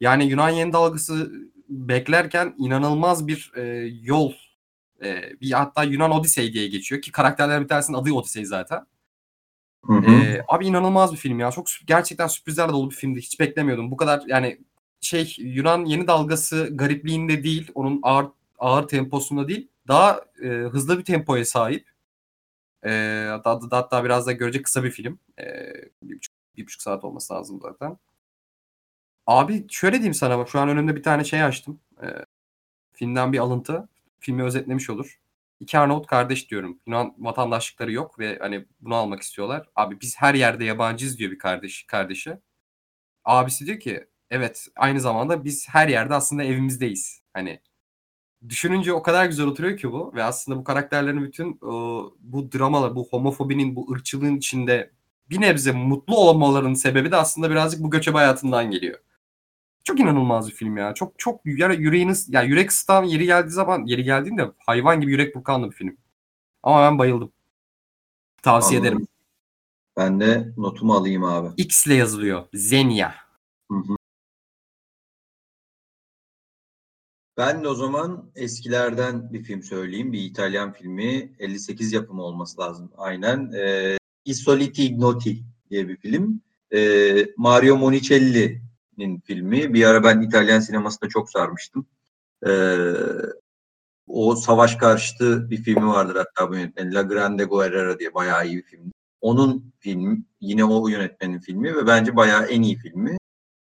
Yani 0.00 0.24
Yunan 0.24 0.50
yeni 0.50 0.72
dalgası 0.72 1.32
beklerken 1.68 2.54
inanılmaz 2.58 3.26
bir 3.28 3.52
e, 3.56 3.62
yol. 4.02 4.32
E, 5.04 5.40
bir 5.40 5.52
hatta 5.52 5.84
Yunan 5.84 6.10
Odisey 6.10 6.52
diye 6.52 6.68
geçiyor 6.68 7.02
ki 7.02 7.12
karakterlerin 7.12 7.62
bir 7.62 7.68
tanesinin 7.68 7.96
adı 7.96 8.12
Odisey 8.12 8.44
zaten. 8.44 8.86
Hı 9.86 9.92
hı. 9.92 10.10
Ee, 10.10 10.44
abi 10.48 10.66
inanılmaz 10.66 11.12
bir 11.12 11.16
film 11.16 11.40
ya. 11.40 11.50
Çok 11.50 11.66
gerçekten 11.86 12.26
sürprizlerle 12.26 12.72
dolu 12.72 12.90
bir 12.90 12.94
filmdi. 12.96 13.20
Hiç 13.20 13.40
beklemiyordum. 13.40 13.90
Bu 13.90 13.96
kadar 13.96 14.22
yani 14.26 14.58
şey 15.00 15.36
Yunan 15.38 15.84
yeni 15.84 16.06
dalgası 16.06 16.68
garipliğinde 16.72 17.44
değil, 17.44 17.70
onun 17.74 18.00
ağır 18.02 18.26
ağır 18.58 18.88
temposunda 18.88 19.48
değil, 19.48 19.68
daha 19.88 20.20
e, 20.42 20.48
hızlı 20.48 20.98
bir 20.98 21.04
tempoya 21.04 21.44
sahip. 21.44 21.91
E, 22.86 23.26
hatta, 23.30 23.60
hatta, 23.70 24.04
biraz 24.04 24.26
da 24.26 24.32
görecek 24.32 24.64
kısa 24.64 24.84
bir 24.84 24.90
film. 24.90 25.18
E, 25.38 25.44
bir, 26.02 26.16
buçuk, 26.16 26.34
bir 26.56 26.64
buçuk 26.66 26.82
saat 26.82 27.04
olması 27.04 27.34
lazım 27.34 27.60
zaten. 27.62 27.98
Abi 29.26 29.66
şöyle 29.70 29.96
diyeyim 29.96 30.14
sana 30.14 30.46
şu 30.46 30.60
an 30.60 30.68
önümde 30.68 30.96
bir 30.96 31.02
tane 31.02 31.24
şey 31.24 31.42
açtım. 31.42 31.80
E, 32.02 32.06
filmden 32.92 33.32
bir 33.32 33.38
alıntı. 33.38 33.88
Filmi 34.20 34.42
özetlemiş 34.42 34.90
olur. 34.90 35.20
İki 35.60 35.78
Arnavut 35.78 36.06
kardeş 36.06 36.50
diyorum. 36.50 36.80
Yunan 36.86 37.14
vatandaşlıkları 37.18 37.92
yok 37.92 38.18
ve 38.18 38.38
hani 38.38 38.66
bunu 38.80 38.94
almak 38.94 39.22
istiyorlar. 39.22 39.68
Abi 39.76 40.00
biz 40.00 40.16
her 40.18 40.34
yerde 40.34 40.64
yabancıyız 40.64 41.18
diyor 41.18 41.30
bir 41.30 41.38
kardeş 41.38 41.84
kardeşi. 41.86 42.38
Abisi 43.24 43.66
diyor 43.66 43.80
ki 43.80 44.06
evet 44.30 44.68
aynı 44.76 45.00
zamanda 45.00 45.44
biz 45.44 45.68
her 45.68 45.88
yerde 45.88 46.14
aslında 46.14 46.44
evimizdeyiz. 46.44 47.22
Hani 47.34 47.60
düşününce 48.48 48.92
o 48.92 49.02
kadar 49.02 49.26
güzel 49.26 49.46
oturuyor 49.46 49.78
ki 49.78 49.92
bu 49.92 50.12
ve 50.14 50.24
aslında 50.24 50.58
bu 50.58 50.64
karakterlerin 50.64 51.24
bütün 51.24 51.58
o, 51.62 52.14
bu 52.20 52.52
dramalar, 52.52 52.94
bu 52.94 53.08
homofobinin, 53.10 53.76
bu 53.76 53.92
ırkçılığın 53.92 54.36
içinde 54.36 54.90
bir 55.30 55.40
nebze 55.40 55.72
mutlu 55.72 56.16
olmalarının 56.16 56.74
sebebi 56.74 57.10
de 57.10 57.16
aslında 57.16 57.50
birazcık 57.50 57.82
bu 57.82 57.90
göçebe 57.90 58.16
hayatından 58.16 58.70
geliyor. 58.70 58.98
Çok 59.84 60.00
inanılmaz 60.00 60.48
bir 60.48 60.54
film 60.54 60.76
ya. 60.76 60.94
Çok 60.94 61.18
çok 61.18 61.40
yani 61.44 61.76
yüreğiniz 61.82 62.28
ya 62.28 62.42
yürek 62.42 62.70
ısıtan 62.70 63.04
yeri 63.04 63.26
geldiği 63.26 63.50
zaman 63.50 63.86
yeri 63.86 64.04
geldiğinde 64.04 64.50
hayvan 64.58 65.00
gibi 65.00 65.12
yürek 65.12 65.34
burkanlı 65.34 65.70
bir 65.70 65.76
film. 65.76 65.96
Ama 66.62 66.82
ben 66.82 66.98
bayıldım. 66.98 67.32
Tavsiye 68.42 68.80
Anladım. 68.80 68.96
ederim. 68.96 69.08
Ben 69.96 70.20
de 70.20 70.52
notumu 70.56 70.94
alayım 70.94 71.24
abi. 71.24 71.48
X 71.56 71.86
ile 71.86 71.94
yazılıyor. 71.94 72.44
Zenya. 72.54 73.14
Hı 73.70 73.78
hı. 73.78 73.96
Ben 77.36 77.64
de 77.64 77.68
o 77.68 77.74
zaman 77.74 78.30
eskilerden 78.34 79.32
bir 79.32 79.42
film 79.42 79.62
söyleyeyim. 79.62 80.12
Bir 80.12 80.20
İtalyan 80.22 80.72
filmi. 80.72 81.32
58 81.38 81.92
yapımı 81.92 82.22
olması 82.22 82.60
lazım. 82.60 82.92
Aynen. 82.96 83.52
Ee, 83.52 83.96
I 84.26 84.32
Ignoti 84.76 85.42
diye 85.70 85.88
bir 85.88 85.96
film. 85.96 86.40
Ee, 86.74 87.26
Mario 87.36 87.76
Monicelli'nin 87.76 89.20
filmi. 89.20 89.74
Bir 89.74 89.84
ara 89.84 90.04
ben 90.04 90.20
İtalyan 90.20 90.60
sinemasında 90.60 91.08
çok 91.08 91.30
sarmıştım. 91.30 91.86
Ee, 92.46 92.84
o 94.06 94.36
savaş 94.36 94.76
karşıtı 94.76 95.50
bir 95.50 95.62
filmi 95.62 95.86
vardır 95.86 96.16
hatta 96.16 96.50
bu 96.50 96.54
yönetmenin. 96.54 96.94
La 96.94 97.02
Grande 97.02 97.44
Guerrera 97.44 97.98
diye 97.98 98.14
bayağı 98.14 98.46
iyi 98.46 98.56
bir 98.56 98.62
film. 98.62 98.92
Onun 99.20 99.72
filmi. 99.80 100.22
Yine 100.40 100.64
o 100.64 100.88
yönetmenin 100.88 101.38
filmi 101.38 101.76
ve 101.76 101.86
bence 101.86 102.16
bayağı 102.16 102.46
en 102.46 102.62
iyi 102.62 102.76
filmi. 102.76 103.16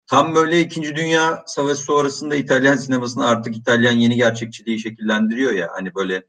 Tam 0.08 0.36
böyle 0.36 0.60
İkinci 0.60 0.96
Dünya 0.96 1.44
Savaşı 1.48 1.82
sonrasında 1.82 2.36
İtalyan 2.36 2.76
sinemasını 2.76 3.28
artık 3.28 3.58
İtalyan 3.58 3.92
yeni 3.92 4.16
gerçekçiliği 4.16 4.80
şekillendiriyor 4.80 5.52
ya. 5.52 5.70
Hani 5.76 5.96
böyle 5.96 6.24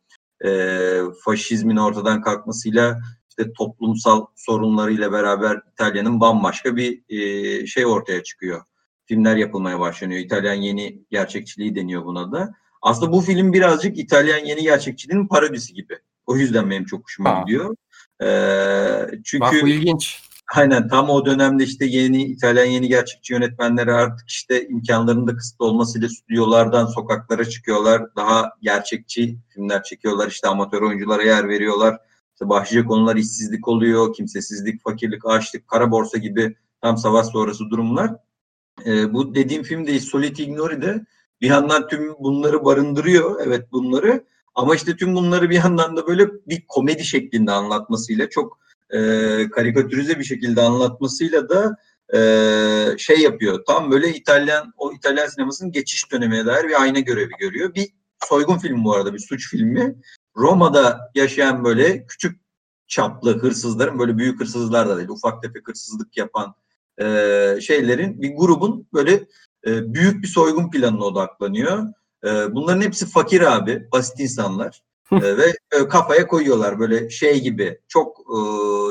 e, 0.44 1.00
faşizmin 1.24 1.76
ortadan 1.76 2.20
kalkmasıyla 2.22 2.98
işte 3.28 3.53
toplumsal 3.53 4.26
sorunlarıyla 4.36 5.12
beraber 5.12 5.61
İtalya'nın 5.72 6.20
bambaşka 6.20 6.76
bir 6.76 7.03
e, 7.09 7.66
şey 7.66 7.86
ortaya 7.86 8.22
çıkıyor. 8.22 8.62
Filmler 9.07 9.36
yapılmaya 9.36 9.80
başlanıyor. 9.80 10.20
İtalyan 10.20 10.55
yeni 10.55 11.03
gerçekçiliği 11.11 11.74
deniyor 11.74 12.05
buna 12.05 12.32
da. 12.32 12.53
Aslında 12.82 13.12
bu 13.12 13.20
film 13.20 13.53
birazcık 13.53 13.98
İtalyan 13.98 14.44
yeni 14.44 14.62
gerçekçiliğinin 14.62 15.26
parodisi 15.28 15.74
gibi. 15.74 15.98
O 16.26 16.36
yüzden 16.36 16.70
benim 16.70 16.84
çok 16.84 17.05
hoşuma 17.05 17.30
Ha. 17.30 17.42
gidiyor. 17.42 17.76
E, 18.22 18.28
çünkü 19.24 19.40
Bak 19.40 19.55
bu 19.62 19.68
ilginç. 19.68 20.22
Aynen 20.55 20.88
tam 20.88 21.11
o 21.11 21.26
dönemde 21.26 21.64
işte 21.64 21.84
yeni 21.84 22.24
İtalyan 22.24 22.64
yeni 22.64 22.88
gerçekçi 22.88 23.32
yönetmenleri 23.32 23.92
artık 23.92 24.28
işte 24.28 24.68
imkanlarının 24.68 25.26
da 25.26 25.36
kısıtlı 25.36 25.64
olmasıyla 25.64 26.09
stüdyolardan 26.09 26.86
sokaklara 26.86 27.44
çıkıyorlar. 27.44 28.16
Daha 28.16 28.51
gerçekçi 28.62 29.38
filmler 29.49 29.82
çekiyorlar. 29.82 30.28
işte 30.28 30.49
amatör 30.49 30.82
oyunculara 30.82 31.22
yer 31.22 31.49
veriyorlar. 31.49 31.99
İşte 32.32 32.49
başlıca 32.49 32.84
konular 32.84 33.16
işsizlik 33.16 33.68
oluyor, 33.68 34.14
kimsesizlik, 34.14 34.82
fakirlik, 34.82 35.26
açlık, 35.26 35.68
kara 35.68 35.90
borsa 35.90 36.18
gibi 36.18 36.57
tam 36.82 36.97
savaş 36.97 37.26
sonrası 37.26 37.70
durumlar. 37.70 38.11
E, 38.86 39.12
bu 39.12 39.34
dediğim 39.34 39.62
film 39.62 39.86
de 39.86 40.01
Solid 40.01 40.36
Ignore'de 40.36 41.07
bir 41.40 41.49
yandan 41.49 41.88
tüm 41.88 42.14
bunları 42.18 42.64
barındırıyor. 42.64 43.40
Evet 43.47 43.72
bunları. 43.72 44.24
Ama 44.55 44.74
işte 44.74 44.97
tüm 44.97 45.14
bunları 45.14 45.51
bir 45.51 45.57
yandan 45.57 45.97
da 45.97 46.07
böyle 46.07 46.28
bir 46.47 46.66
komedi 46.68 47.05
şeklinde 47.05 47.53
anlatmasıyla 47.53 48.30
çok 48.30 48.59
e, 48.91 49.01
karikatürize 49.51 50.18
bir 50.18 50.24
şekilde 50.24 50.61
anlatmasıyla 50.61 51.49
da 51.49 51.76
e, 52.14 52.18
şey 52.99 53.18
yapıyor. 53.18 53.64
Tam 53.66 53.91
böyle 53.91 54.09
İtalyan 54.14 54.72
o 54.76 54.93
İtalyan 54.93 55.26
sinemasının 55.26 55.72
geçiş 55.72 56.12
dönemine 56.12 56.47
dair 56.47 56.68
bir 56.68 56.82
ayna 56.82 56.99
görevi 57.01 57.32
görüyor. 57.41 57.74
Bir 57.74 57.89
soygun 58.24 58.59
filmi 58.59 58.84
bu 58.84 58.95
arada 58.95 59.14
bir 59.14 59.18
suç 59.18 59.51
filmi. 59.51 59.97
Roma'da 60.37 61.11
yaşayan 61.14 61.64
böyle 61.64 62.07
küçük 62.07 62.41
çaplı 62.87 63.39
hırsızların 63.39 63.99
böyle 63.99 64.18
büyük 64.18 64.41
hırsızlar 64.41 64.89
da 64.89 64.97
değil 64.97 65.09
ufak 65.09 65.43
tefek 65.43 65.68
hırsızlık 65.68 66.16
yapan 66.16 66.55
e, 67.01 67.05
şeylerin 67.61 68.22
bir 68.22 68.37
grubun 68.37 68.89
böyle 68.93 69.12
e, 69.66 69.95
büyük 69.95 70.22
bir 70.22 70.28
soygun 70.28 70.70
planına 70.70 71.05
odaklanıyor. 71.05 71.87
E, 72.24 72.55
bunların 72.55 72.80
hepsi 72.80 73.07
fakir 73.07 73.41
abi, 73.41 73.89
basit 73.93 74.20
insanlar 74.20 74.82
e, 75.12 75.36
ve 75.36 75.57
e, 75.72 75.88
kafaya 75.88 76.26
koyuyorlar 76.26 76.78
böyle 76.78 77.11
şey 77.11 77.42
gibi 77.42 77.80
çok 77.88 78.18
e, 78.20 78.36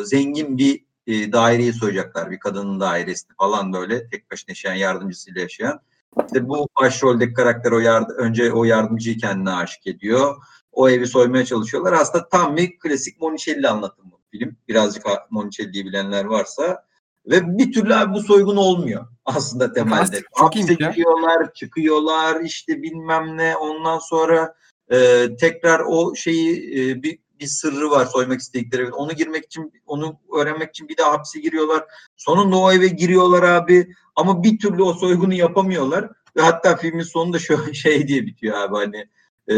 zengin 0.05 0.57
bir 0.57 0.85
e, 1.07 1.31
daireyi 1.31 1.73
soyacaklar 1.73 2.31
bir 2.31 2.39
kadının 2.39 2.79
dairesi 2.79 3.27
falan 3.39 3.73
böyle 3.73 4.09
tek 4.09 4.31
başına 4.31 4.51
yaşayan 4.51 4.75
yardımcısıyla 4.75 5.41
yaşayan. 5.41 5.79
İşte 6.25 6.49
bu 6.49 6.67
başroldeki 6.81 7.33
karakter 7.33 7.71
o 7.71 7.79
yard 7.79 8.09
önce 8.09 8.51
o 8.51 8.63
yardımcıyı 8.63 9.17
kendine 9.17 9.51
aşık 9.51 9.87
ediyor. 9.87 10.35
O 10.71 10.89
evi 10.89 11.07
soymaya 11.07 11.45
çalışıyorlar. 11.45 11.93
Aslında 11.93 12.29
tam 12.29 12.57
bir 12.57 12.79
klasik 12.79 13.21
Monicelli 13.21 13.67
anlatımı 13.67 14.11
film. 14.31 14.55
Birazcık 14.67 15.05
Monicelli'yi 15.29 15.85
bilenler 15.85 16.25
varsa. 16.25 16.85
Ve 17.25 17.57
bir 17.57 17.73
türlü 17.73 17.95
abi 17.95 18.13
bu 18.13 18.23
soygun 18.23 18.55
olmuyor 18.55 19.07
aslında 19.25 19.73
temelde. 19.73 20.21
Hapse 20.33 20.73
giriyorlar, 20.73 21.53
çıkıyorlar 21.53 22.41
işte 22.41 22.81
bilmem 22.81 23.37
ne. 23.37 23.57
Ondan 23.57 23.99
sonra 23.99 24.55
e, 24.91 25.27
tekrar 25.39 25.79
o 25.87 26.15
şeyi 26.15 26.79
e, 26.79 27.03
bir 27.03 27.19
bir 27.39 27.47
sırrı 27.47 27.89
var 27.89 28.05
soymak 28.05 28.39
istedikleri. 28.39 28.91
Onu 28.91 29.13
girmek 29.13 29.45
için, 29.45 29.73
onu 29.85 30.19
öğrenmek 30.37 30.69
için 30.69 30.89
bir 30.89 30.97
daha 30.97 31.11
hapse 31.11 31.39
giriyorlar. 31.39 31.85
Sonunda 32.15 32.57
o 32.57 32.71
eve 32.71 32.87
giriyorlar 32.87 33.43
abi. 33.43 33.87
Ama 34.15 34.43
bir 34.43 34.59
türlü 34.59 34.83
o 34.83 34.93
soygunu 34.93 35.33
yapamıyorlar. 35.33 36.09
Ve 36.37 36.41
hatta 36.41 36.75
filmin 36.75 37.03
sonunda 37.03 37.39
şu 37.39 37.73
şey 37.73 38.07
diye 38.07 38.25
bitiyor 38.25 38.57
abi 38.57 38.75
hani 38.75 39.07
e, 39.49 39.53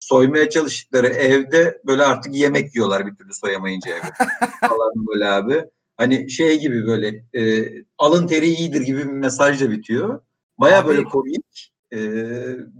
soymaya 0.00 0.50
çalıştıkları 0.50 1.06
evde 1.06 1.80
böyle 1.86 2.02
artık 2.02 2.34
yemek 2.34 2.74
yiyorlar 2.74 3.06
bir 3.06 3.14
türlü 3.14 3.34
soyamayınca 3.34 3.90
evi. 3.90 4.00
falan 4.60 5.06
böyle 5.06 5.28
abi. 5.28 5.64
Hani 5.96 6.30
şey 6.30 6.60
gibi 6.60 6.86
böyle 6.86 7.24
e, 7.34 7.72
alın 7.98 8.26
teri 8.26 8.46
iyidir 8.46 8.80
gibi 8.80 8.98
bir 8.98 9.04
mesajla 9.04 9.70
bitiyor. 9.70 10.20
Baya 10.58 10.86
böyle 10.86 11.04
komik. 11.04 11.72
E, 11.92 11.98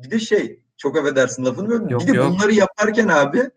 bir 0.02 0.10
de 0.10 0.20
şey 0.20 0.63
çok 0.84 0.96
affedersin 0.96 1.44
lafını 1.44 1.72
yok, 1.72 1.90
bir 1.90 2.12
de 2.12 2.16
yok. 2.16 2.32
bunları 2.32 2.54
yaparken 2.54 3.08
abi 3.08 3.50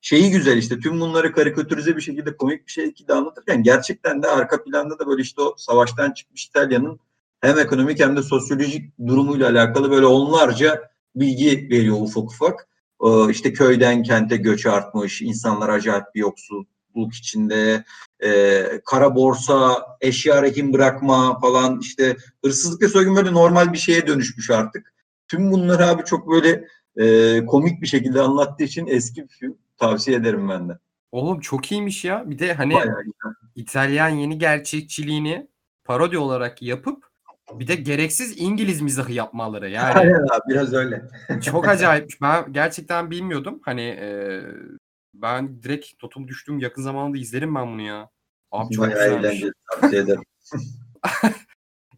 şeyi 0.00 0.30
güzel 0.30 0.56
işte 0.56 0.78
tüm 0.78 1.00
bunları 1.00 1.32
karikatürize 1.32 1.96
bir 1.96 2.00
şekilde 2.00 2.36
komik 2.36 2.66
bir 2.66 2.72
şekilde 2.72 3.14
anlatırken 3.14 3.62
gerçekten 3.62 4.22
de 4.22 4.28
arka 4.28 4.64
planda 4.64 4.98
da 4.98 5.06
böyle 5.06 5.22
işte 5.22 5.42
o 5.42 5.54
savaştan 5.56 6.12
çıkmış 6.12 6.46
İtalya'nın 6.46 7.00
hem 7.40 7.58
ekonomik 7.58 8.00
hem 8.00 8.16
de 8.16 8.22
sosyolojik 8.22 8.98
durumuyla 9.06 9.50
alakalı 9.50 9.90
böyle 9.90 10.06
onlarca 10.06 10.90
bilgi 11.14 11.68
veriyor 11.70 11.96
ufak 12.00 12.24
ufak. 12.24 12.68
Ee, 13.04 13.30
işte 13.30 13.52
köyden 13.52 14.02
kente 14.02 14.36
göç 14.36 14.66
artmış, 14.66 15.22
insanlar 15.22 15.68
acayip 15.68 16.04
bir 16.14 16.20
yoksulluk 16.20 17.14
içinde, 17.14 17.84
e, 18.24 18.62
kara 18.84 19.14
borsa, 19.14 19.86
eşya 20.00 20.42
rehin 20.42 20.72
bırakma 20.72 21.40
falan 21.40 21.80
işte 21.80 22.16
hırsızlık 22.44 22.82
ve 22.82 22.88
soygun 22.88 23.16
böyle 23.16 23.32
normal 23.32 23.72
bir 23.72 23.78
şeye 23.78 24.06
dönüşmüş 24.06 24.50
artık. 24.50 24.94
Tüm 25.30 25.50
bunları 25.50 25.86
abi 25.86 26.04
çok 26.04 26.30
böyle 26.30 26.64
e, 26.96 27.46
komik 27.46 27.82
bir 27.82 27.86
şekilde 27.86 28.20
anlattığı 28.20 28.64
için 28.64 28.86
eski 28.86 29.22
bir 29.22 29.28
film. 29.28 29.58
Tavsiye 29.78 30.16
ederim 30.16 30.48
ben 30.48 30.68
de. 30.68 30.78
Oğlum 31.12 31.40
çok 31.40 31.72
iyiymiş 31.72 32.04
ya. 32.04 32.30
Bir 32.30 32.38
de 32.38 32.54
hani 32.54 32.74
İtalyan 33.54 34.08
yeni 34.08 34.38
gerçekçiliğini 34.38 35.48
parodi 35.84 36.18
olarak 36.18 36.62
yapıp 36.62 37.04
bir 37.52 37.68
de 37.68 37.74
gereksiz 37.74 38.40
İngiliz 38.40 38.80
mizahı 38.80 39.12
yapmaları 39.12 39.70
yani. 39.70 39.94
Aynen 39.94 40.22
abi 40.22 40.42
biraz 40.48 40.74
öyle. 40.74 41.02
çok 41.44 41.68
acayip. 41.68 42.10
Ben 42.22 42.52
gerçekten 42.52 43.10
bilmiyordum. 43.10 43.60
Hani 43.64 43.82
e, 43.82 44.42
ben 45.14 45.62
direkt 45.62 45.98
totum 45.98 46.28
düştüm. 46.28 46.58
Yakın 46.58 46.82
zamanda 46.82 47.18
izlerim 47.18 47.54
ben 47.54 47.72
bunu 47.72 47.82
ya. 47.82 48.08
Abi 48.50 48.74
çok 48.74 48.86
Bayağı 48.86 49.18
eğlenceli. 49.18 49.52
Tavsiye 49.70 50.02
ederim. 50.02 50.22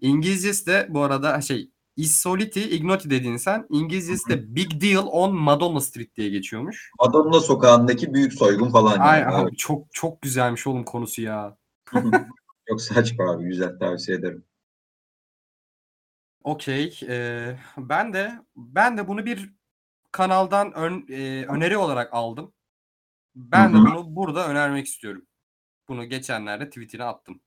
İngilizcesi 0.01 0.67
de 0.67 0.87
bu 0.91 1.03
arada 1.03 1.41
şey 1.41 1.72
Issoliti 1.97 2.71
Ignoti 2.71 3.11
dediğin 3.11 3.37
sen. 3.37 3.67
İngilizcesi 3.71 4.29
de 4.29 4.55
Big 4.55 4.83
Deal 4.83 5.07
on 5.07 5.35
Madonna 5.35 5.81
Street 5.81 6.17
diye 6.17 6.29
geçiyormuş. 6.29 6.91
Madonna 7.01 7.41
sokağındaki 7.41 8.15
büyük 8.15 8.33
soygun 8.33 8.71
falan. 8.71 8.99
Ay, 8.99 9.21
yani. 9.21 9.35
abi, 9.35 9.57
çok 9.57 9.93
çok 9.93 10.23
güzelmiş 10.23 10.67
oğlum 10.67 10.85
konusu 10.85 11.23
ya. 11.23 11.57
çok 12.69 12.83
saçma 12.83 13.31
abi 13.31 13.45
güzel 13.45 13.79
tavsiye 13.79 14.19
ederim. 14.19 14.45
Okey. 16.45 17.01
Ee, 17.09 17.59
ben 17.79 18.13
de 18.13 18.33
ben 18.57 18.99
de 18.99 19.09
bunu 19.09 19.27
bir 19.27 19.53
kanaldan 20.13 20.73
ön, 20.73 21.07
e, 21.09 21.45
öneri 21.47 21.77
olarak 21.77 22.15
aldım. 22.15 22.53
Ben 23.35 23.73
de 23.73 23.77
bunu 23.77 24.17
burada 24.17 24.49
önermek 24.49 24.87
istiyorum. 24.87 25.27
Bunu 25.89 26.05
geçenlerde 26.05 26.69
tweetine 26.69 27.05
attım. 27.05 27.41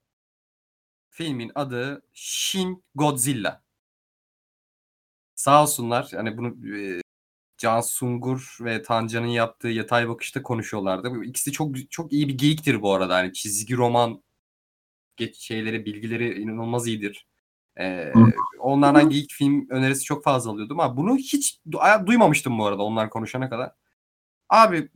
Filmin 1.10 1.52
adı 1.54 2.02
Shin 2.12 2.84
Godzilla. 2.94 3.65
Sağ 5.36 5.62
olsunlar. 5.62 6.08
Yani 6.12 6.38
bunu 6.38 6.76
e, 6.78 7.00
Can 7.58 7.80
Sungur 7.80 8.58
ve 8.60 8.82
Tancan'ın 8.82 9.26
yaptığı 9.26 9.68
yatay 9.68 10.08
bakışta 10.08 10.42
konuşuyorlardı. 10.42 11.10
Bu 11.10 11.24
ikisi 11.24 11.52
çok 11.52 11.90
çok 11.90 12.12
iyi 12.12 12.28
bir 12.28 12.38
geyiktir 12.38 12.82
bu 12.82 12.92
arada. 12.94 13.18
Yani 13.18 13.32
çizgi 13.32 13.76
roman 13.76 14.22
geç 15.16 15.36
şeyleri, 15.36 15.84
bilgileri 15.84 16.42
inanılmaz 16.42 16.86
iyidir. 16.86 17.26
Ee, 17.80 18.12
onlardan 18.58 19.10
geyik 19.10 19.32
film 19.32 19.66
önerisi 19.70 20.04
çok 20.04 20.24
fazla 20.24 20.50
alıyordum 20.50 20.80
ama 20.80 20.96
bunu 20.96 21.16
hiç 21.16 21.60
duymamıştım 22.06 22.58
bu 22.58 22.66
arada 22.66 22.82
onlar 22.82 23.10
konuşana 23.10 23.50
kadar. 23.50 23.72
Abi 24.48 24.88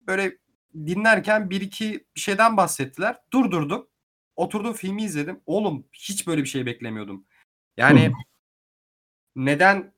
böyle 0.00 0.38
dinlerken 0.74 1.50
bir 1.50 1.60
iki 1.60 2.06
bir 2.16 2.20
şeyden 2.20 2.56
bahsettiler. 2.56 3.16
Durdurdum. 3.32 3.88
Oturdum 4.36 4.72
filmi 4.72 5.02
izledim. 5.02 5.40
Oğlum 5.46 5.86
hiç 5.92 6.26
böyle 6.26 6.42
bir 6.42 6.48
şey 6.48 6.66
beklemiyordum. 6.66 7.26
Yani 7.76 8.12
neden 9.38 9.92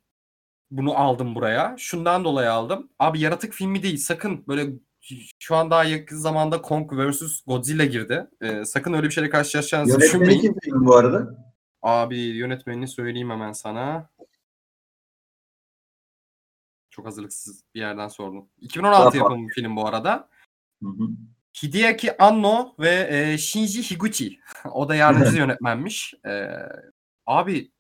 bunu 0.70 0.99
aldım 0.99 1.34
buraya? 1.34 1.74
Şundan 1.78 2.24
dolayı 2.24 2.53
aldım. 2.53 2.91
Abi 2.99 3.20
yaratık 3.20 3.53
filmi 3.53 3.82
değil. 3.82 3.97
Sakın 3.97 4.45
böyle 4.49 4.72
şu 5.38 5.57
an 5.57 5.70
daha 5.70 5.84
yakın 5.84 6.16
zamanda 6.16 6.62
Kong 6.62 6.93
vs 6.93 7.43
Godzilla 7.47 7.84
girdi. 7.84 8.26
Ee, 8.41 8.64
sakın 8.64 8.93
öyle 8.93 9.07
bir 9.07 9.12
şeyle 9.12 9.30
karşılaşacağınızı 9.30 10.01
düşünmeyin. 10.01 10.43
Yönetmeni 10.43 10.61
kim 10.61 10.86
bu 10.86 10.97
arada? 10.97 11.53
Abi 11.82 12.18
yönetmenini 12.18 12.88
söyleyeyim 12.88 13.30
hemen 13.30 13.53
sana. 13.53 14.11
Çok 16.91 17.07
hazırlıksız 17.07 17.64
bir 17.74 17.80
yerden 17.80 18.09
sordum. 18.09 18.49
2016 18.61 19.16
yapımı 19.16 19.49
bir 19.49 19.53
film 19.53 19.76
bu 19.76 19.86
arada. 19.86 20.28
Hı 20.82 20.88
hı. 20.88 21.09
Hideaki 21.62 22.22
Anno 22.22 22.74
ve 22.78 23.09
e, 23.11 23.38
Shinji 23.38 23.91
Higuchi. 23.91 24.38
o 24.72 24.88
da 24.88 24.95
yardımcı 24.95 25.36
yönetmenmiş. 25.38 26.14
E, 26.26 26.49
abi 27.26 27.70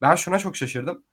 ben 0.00 0.14
şuna 0.14 0.38
çok 0.38 0.56
şaşırdım. 0.56 1.04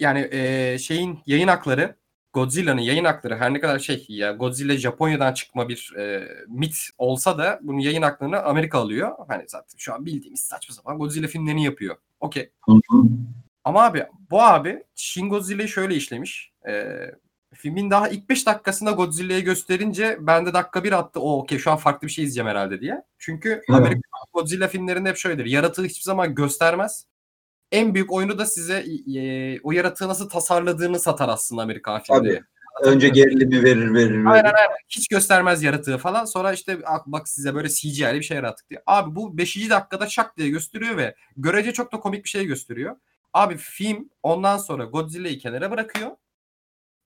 Yani 0.00 0.28
e, 0.32 0.78
şeyin 0.78 1.18
yayın 1.26 1.48
hakları 1.48 1.96
Godzilla'nın 2.36 2.80
yayın 2.80 3.04
hakları 3.04 3.36
her 3.36 3.54
ne 3.54 3.60
kadar 3.60 3.78
şey 3.78 4.04
ya 4.08 4.32
Godzilla 4.32 4.76
Japonya'dan 4.76 5.32
çıkma 5.34 5.68
bir 5.68 5.94
e, 5.98 6.28
mit 6.48 6.76
olsa 6.98 7.38
da 7.38 7.60
bunun 7.62 7.78
yayın 7.78 8.02
haklarını 8.02 8.42
Amerika 8.42 8.78
alıyor. 8.78 9.12
Hani 9.28 9.44
zaten 9.48 9.78
şu 9.78 9.94
an 9.94 10.06
bildiğimiz 10.06 10.40
saçma 10.40 10.74
sapan 10.74 10.98
Godzilla 10.98 11.26
filmlerini 11.26 11.64
yapıyor. 11.64 11.96
Okey. 12.20 12.50
Ama 13.64 13.84
abi 13.84 14.06
bu 14.30 14.42
abi 14.42 14.84
Shin 14.94 15.28
Godzilla'yı 15.28 15.68
şöyle 15.68 15.94
işlemiş. 15.94 16.52
E, 16.68 16.96
filmin 17.54 17.90
daha 17.90 18.08
ilk 18.08 18.28
5 18.28 18.46
dakikasında 18.46 18.90
Godzilla'yı 18.90 19.44
gösterince 19.44 20.18
ben 20.20 20.46
de 20.46 20.54
dakika 20.54 20.84
bir 20.84 20.92
attı. 20.92 21.20
O 21.20 21.38
okey 21.38 21.58
şu 21.58 21.70
an 21.70 21.76
farklı 21.76 22.08
bir 22.08 22.12
şey 22.12 22.24
izleyeceğim 22.24 22.48
herhalde 22.48 22.80
diye. 22.80 23.02
Çünkü 23.18 23.48
evet. 23.48 23.70
Amerika 23.70 24.08
Godzilla 24.32 24.68
filmlerinde 24.68 25.08
hep 25.08 25.16
şöyledir. 25.16 25.46
Yaratığı 25.46 25.84
hiçbir 25.84 26.04
zaman 26.04 26.34
göstermez 26.34 27.06
en 27.72 27.94
büyük 27.94 28.12
oyunu 28.12 28.38
da 28.38 28.46
size 28.46 28.84
e, 29.16 29.60
o 29.60 29.72
yaratığı 29.72 30.08
nasıl 30.08 30.28
tasarladığını 30.28 30.98
satar 30.98 31.28
aslında 31.28 31.62
Amerikan 31.62 32.02
filmleri. 32.02 32.42
Önce 32.82 33.08
gerilimi 33.08 33.64
verir 33.64 33.94
verir. 33.94 33.94
verir. 33.94 34.24
Aynen 34.26 34.44
aynen. 34.44 34.76
Hiç 34.88 35.08
göstermez 35.08 35.62
yaratığı 35.62 35.98
falan. 35.98 36.24
Sonra 36.24 36.52
işte 36.52 36.78
bak 37.06 37.28
size 37.28 37.54
böyle 37.54 37.68
CGI'li 37.68 38.14
bir 38.14 38.22
şey 38.22 38.36
yarattık 38.36 38.70
diye. 38.70 38.82
Abi 38.86 39.14
bu 39.14 39.38
5. 39.38 39.70
dakikada 39.70 40.08
şak 40.08 40.36
diye 40.36 40.48
gösteriyor 40.48 40.96
ve 40.96 41.14
görece 41.36 41.72
çok 41.72 41.92
da 41.92 42.00
komik 42.00 42.24
bir 42.24 42.28
şey 42.28 42.46
gösteriyor. 42.46 42.96
Abi 43.32 43.56
film 43.56 44.10
ondan 44.22 44.58
sonra 44.58 44.84
Godzilla'yı 44.84 45.38
kenara 45.38 45.70
bırakıyor. 45.70 46.10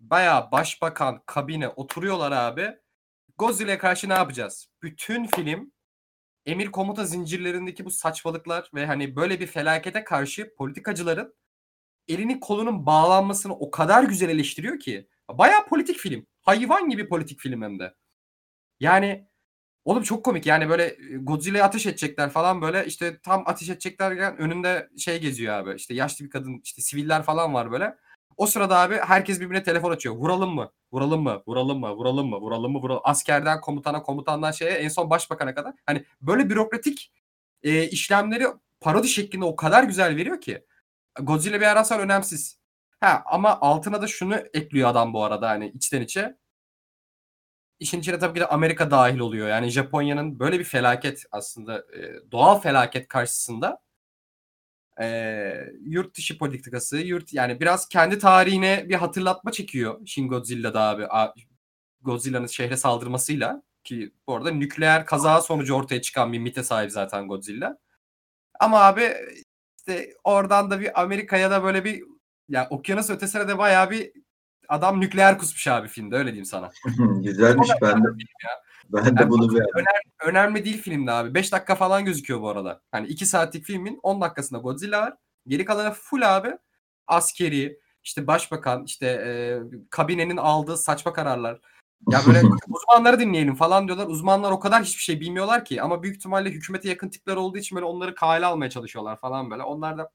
Baya 0.00 0.48
başbakan 0.52 1.22
kabine 1.26 1.68
oturuyorlar 1.68 2.32
abi. 2.32 2.70
Godzilla'ya 3.38 3.78
karşı 3.78 4.08
ne 4.08 4.12
yapacağız? 4.12 4.68
Bütün 4.82 5.26
film 5.26 5.72
emir 6.47 6.66
komuta 6.66 7.05
zincirlerindeki 7.05 7.84
bu 7.84 7.91
saçmalıklar 7.91 8.70
ve 8.74 8.86
hani 8.86 9.16
böyle 9.16 9.41
bir 9.41 9.47
felakete 9.47 10.05
karşı 10.05 10.55
politikacıların 10.55 11.34
elinin 12.09 12.41
kolunun 12.41 12.86
bağlanmasını 12.86 13.55
o 13.55 13.70
kadar 13.70 14.05
güzel 14.05 14.28
eleştiriyor 14.28 14.78
ki. 14.78 15.09
Bayağı 15.30 15.66
politik 15.68 15.97
film. 15.97 16.26
Hayvan 16.41 16.88
gibi 16.88 17.09
politik 17.09 17.41
film 17.41 17.62
hem 17.62 17.78
de. 17.78 17.95
Yani 18.80 19.28
oğlum 19.84 20.03
çok 20.03 20.24
komik. 20.24 20.47
Yani 20.47 20.68
böyle 20.68 20.97
Godzilla'ya 21.20 21.64
ateş 21.64 21.86
edecekler 21.86 22.30
falan 22.30 22.62
böyle 22.62 22.86
işte 22.86 23.20
tam 23.22 23.43
ateş 23.47 23.68
edeceklerken 23.68 24.38
önünde 24.38 24.88
şey 24.99 25.20
geziyor 25.20 25.55
abi. 25.55 25.74
İşte 25.76 25.95
yaşlı 25.95 26.24
bir 26.24 26.30
kadın 26.30 26.61
işte 26.64 26.82
siviller 26.82 27.22
falan 27.22 27.55
var 27.55 27.72
böyle. 27.72 27.97
O 28.41 28.47
sırada 28.47 28.78
abi 28.78 28.97
herkes 28.97 29.41
birbirine 29.41 29.62
telefon 29.62 29.91
açıyor. 29.91 30.14
Vuralım 30.14 30.55
mı? 30.55 30.72
Vuralım 30.93 31.22
mı? 31.22 31.43
Vuralım 31.47 31.80
mı? 31.80 31.91
Vuralım 31.97 32.28
mı? 32.28 32.36
Vuralım 32.41 32.72
mı? 32.72 32.78
Vuralım. 32.78 33.01
Askerden 33.05 33.61
komutana, 33.61 34.03
komutandan 34.03 34.51
şeye 34.53 34.70
en 34.70 34.88
son 34.88 35.11
başbakana 35.11 35.55
kadar. 35.55 35.74
Hani 35.86 36.05
böyle 36.20 36.51
bürokratik 36.51 37.12
e, 37.62 37.88
işlemleri 37.88 38.47
parodi 38.80 39.09
şeklinde 39.09 39.45
o 39.45 39.57
kadar 39.57 39.84
güzel 39.84 40.16
veriyor 40.16 40.41
ki. 40.41 40.64
Godzilla 41.20 41.61
bir 41.61 41.66
ara 41.66 41.84
sonra 41.84 42.03
önemsiz. 42.03 42.59
Ha 43.01 43.22
ama 43.26 43.61
altına 43.61 44.03
da 44.03 44.07
şunu 44.07 44.36
ekliyor 44.55 44.88
adam 44.88 45.14
bu 45.14 45.24
arada 45.24 45.49
hani 45.51 45.68
içten 45.68 46.01
içe. 46.03 46.36
İşin 47.78 48.01
içine 48.01 48.18
tabii 48.18 48.34
ki 48.34 48.41
de 48.41 48.47
Amerika 48.47 48.91
dahil 48.91 49.18
oluyor. 49.18 49.49
Yani 49.49 49.68
Japonya'nın 49.70 50.38
böyle 50.41 50.59
bir 50.59 50.64
felaket 50.64 51.24
aslında 51.32 51.78
e, 51.78 52.30
doğal 52.32 52.61
felaket 52.61 53.09
karşısında 53.09 53.82
e, 55.01 55.72
yurt 55.86 56.16
dışı 56.16 56.38
politikası, 56.38 56.98
yurt 56.98 57.32
yani 57.32 57.61
biraz 57.61 57.88
kendi 57.88 58.18
tarihine 58.18 58.88
bir 58.88 58.94
hatırlatma 58.94 59.53
çekiyor 59.53 60.07
Shin 60.07 60.28
Godzilla'da 60.28 60.80
abi. 60.80 61.07
Godzilla'nın 62.03 62.46
şehre 62.46 62.76
saldırmasıyla 62.76 63.62
ki 63.84 64.12
bu 64.26 64.36
arada 64.36 64.51
nükleer 64.51 65.07
kaza 65.07 65.40
sonucu 65.40 65.74
ortaya 65.74 66.03
çıkan 66.03 66.32
bir 66.32 66.38
mite 66.38 66.62
sahip 66.62 66.90
zaten 66.92 67.28
Godzilla. 67.28 67.78
Ama 68.61 68.80
abi 68.80 69.14
işte 69.78 70.14
oradan 70.24 70.70
da 70.70 70.80
bir 70.80 71.01
Amerika'ya 71.03 71.51
da 71.51 71.62
böyle 71.64 71.84
bir 71.84 72.03
ya 72.48 72.66
okyanus 72.70 73.11
ötesine 73.11 73.48
de 73.48 73.59
bayağı 73.59 73.90
bir 73.90 74.12
adam 74.68 75.01
nükleer 75.01 75.38
kusmuş 75.38 75.66
abi 75.68 75.88
filmde 75.88 76.16
öyle 76.16 76.26
diyeyim 76.26 76.44
sana. 76.44 76.70
Güzelmiş 77.22 77.70
ben 77.82 78.05
de. 78.05 78.09
Ya. 78.42 78.51
Ben 78.93 79.05
de 79.05 79.20
yani 79.20 79.30
bunu 79.30 79.55
beğendim. 79.55 79.74
Önemli, 79.74 80.38
önemli 80.38 80.64
değil 80.64 80.82
filmde 80.82 81.12
abi. 81.12 81.34
5 81.34 81.53
dakika 81.53 81.74
falan 81.74 82.05
gözüküyor 82.05 82.41
bu 82.41 82.49
arada. 82.49 82.82
Hani 82.93 83.07
2 83.07 83.26
saatlik 83.26 83.64
filmin 83.64 84.01
10 84.03 84.20
dakikasında 84.20 84.59
Godzilla 84.59 85.01
var. 85.01 85.16
Geri 85.47 85.64
kalanı 85.64 85.93
full 85.93 86.36
abi. 86.36 86.53
Askeri, 87.07 87.78
işte 88.05 88.26
başbakan, 88.26 88.84
işte 88.84 89.07
e, 89.07 89.59
kabinenin 89.91 90.36
aldığı 90.36 90.76
saçma 90.76 91.12
kararlar. 91.12 91.61
Ya 92.11 92.20
böyle 92.26 92.43
uzmanları 92.68 93.20
dinleyelim 93.20 93.55
falan 93.55 93.86
diyorlar. 93.86 94.07
Uzmanlar 94.07 94.51
o 94.51 94.61
kadar 94.61 94.82
hiçbir 94.82 95.03
şey 95.03 95.20
bilmiyorlar 95.20 95.64
ki. 95.64 95.82
Ama 95.82 96.03
büyük 96.03 96.16
ihtimalle 96.16 96.51
hükümete 96.51 96.88
yakın 96.88 97.09
tipler 97.09 97.36
olduğu 97.36 97.59
için 97.59 97.76
böyle 97.76 97.86
onları 97.86 98.14
kale 98.14 98.47
almaya 98.47 98.70
çalışıyorlar 98.70 99.20
falan 99.20 99.51
böyle. 99.51 99.62
Onlar 99.62 99.99
da 99.99 100.11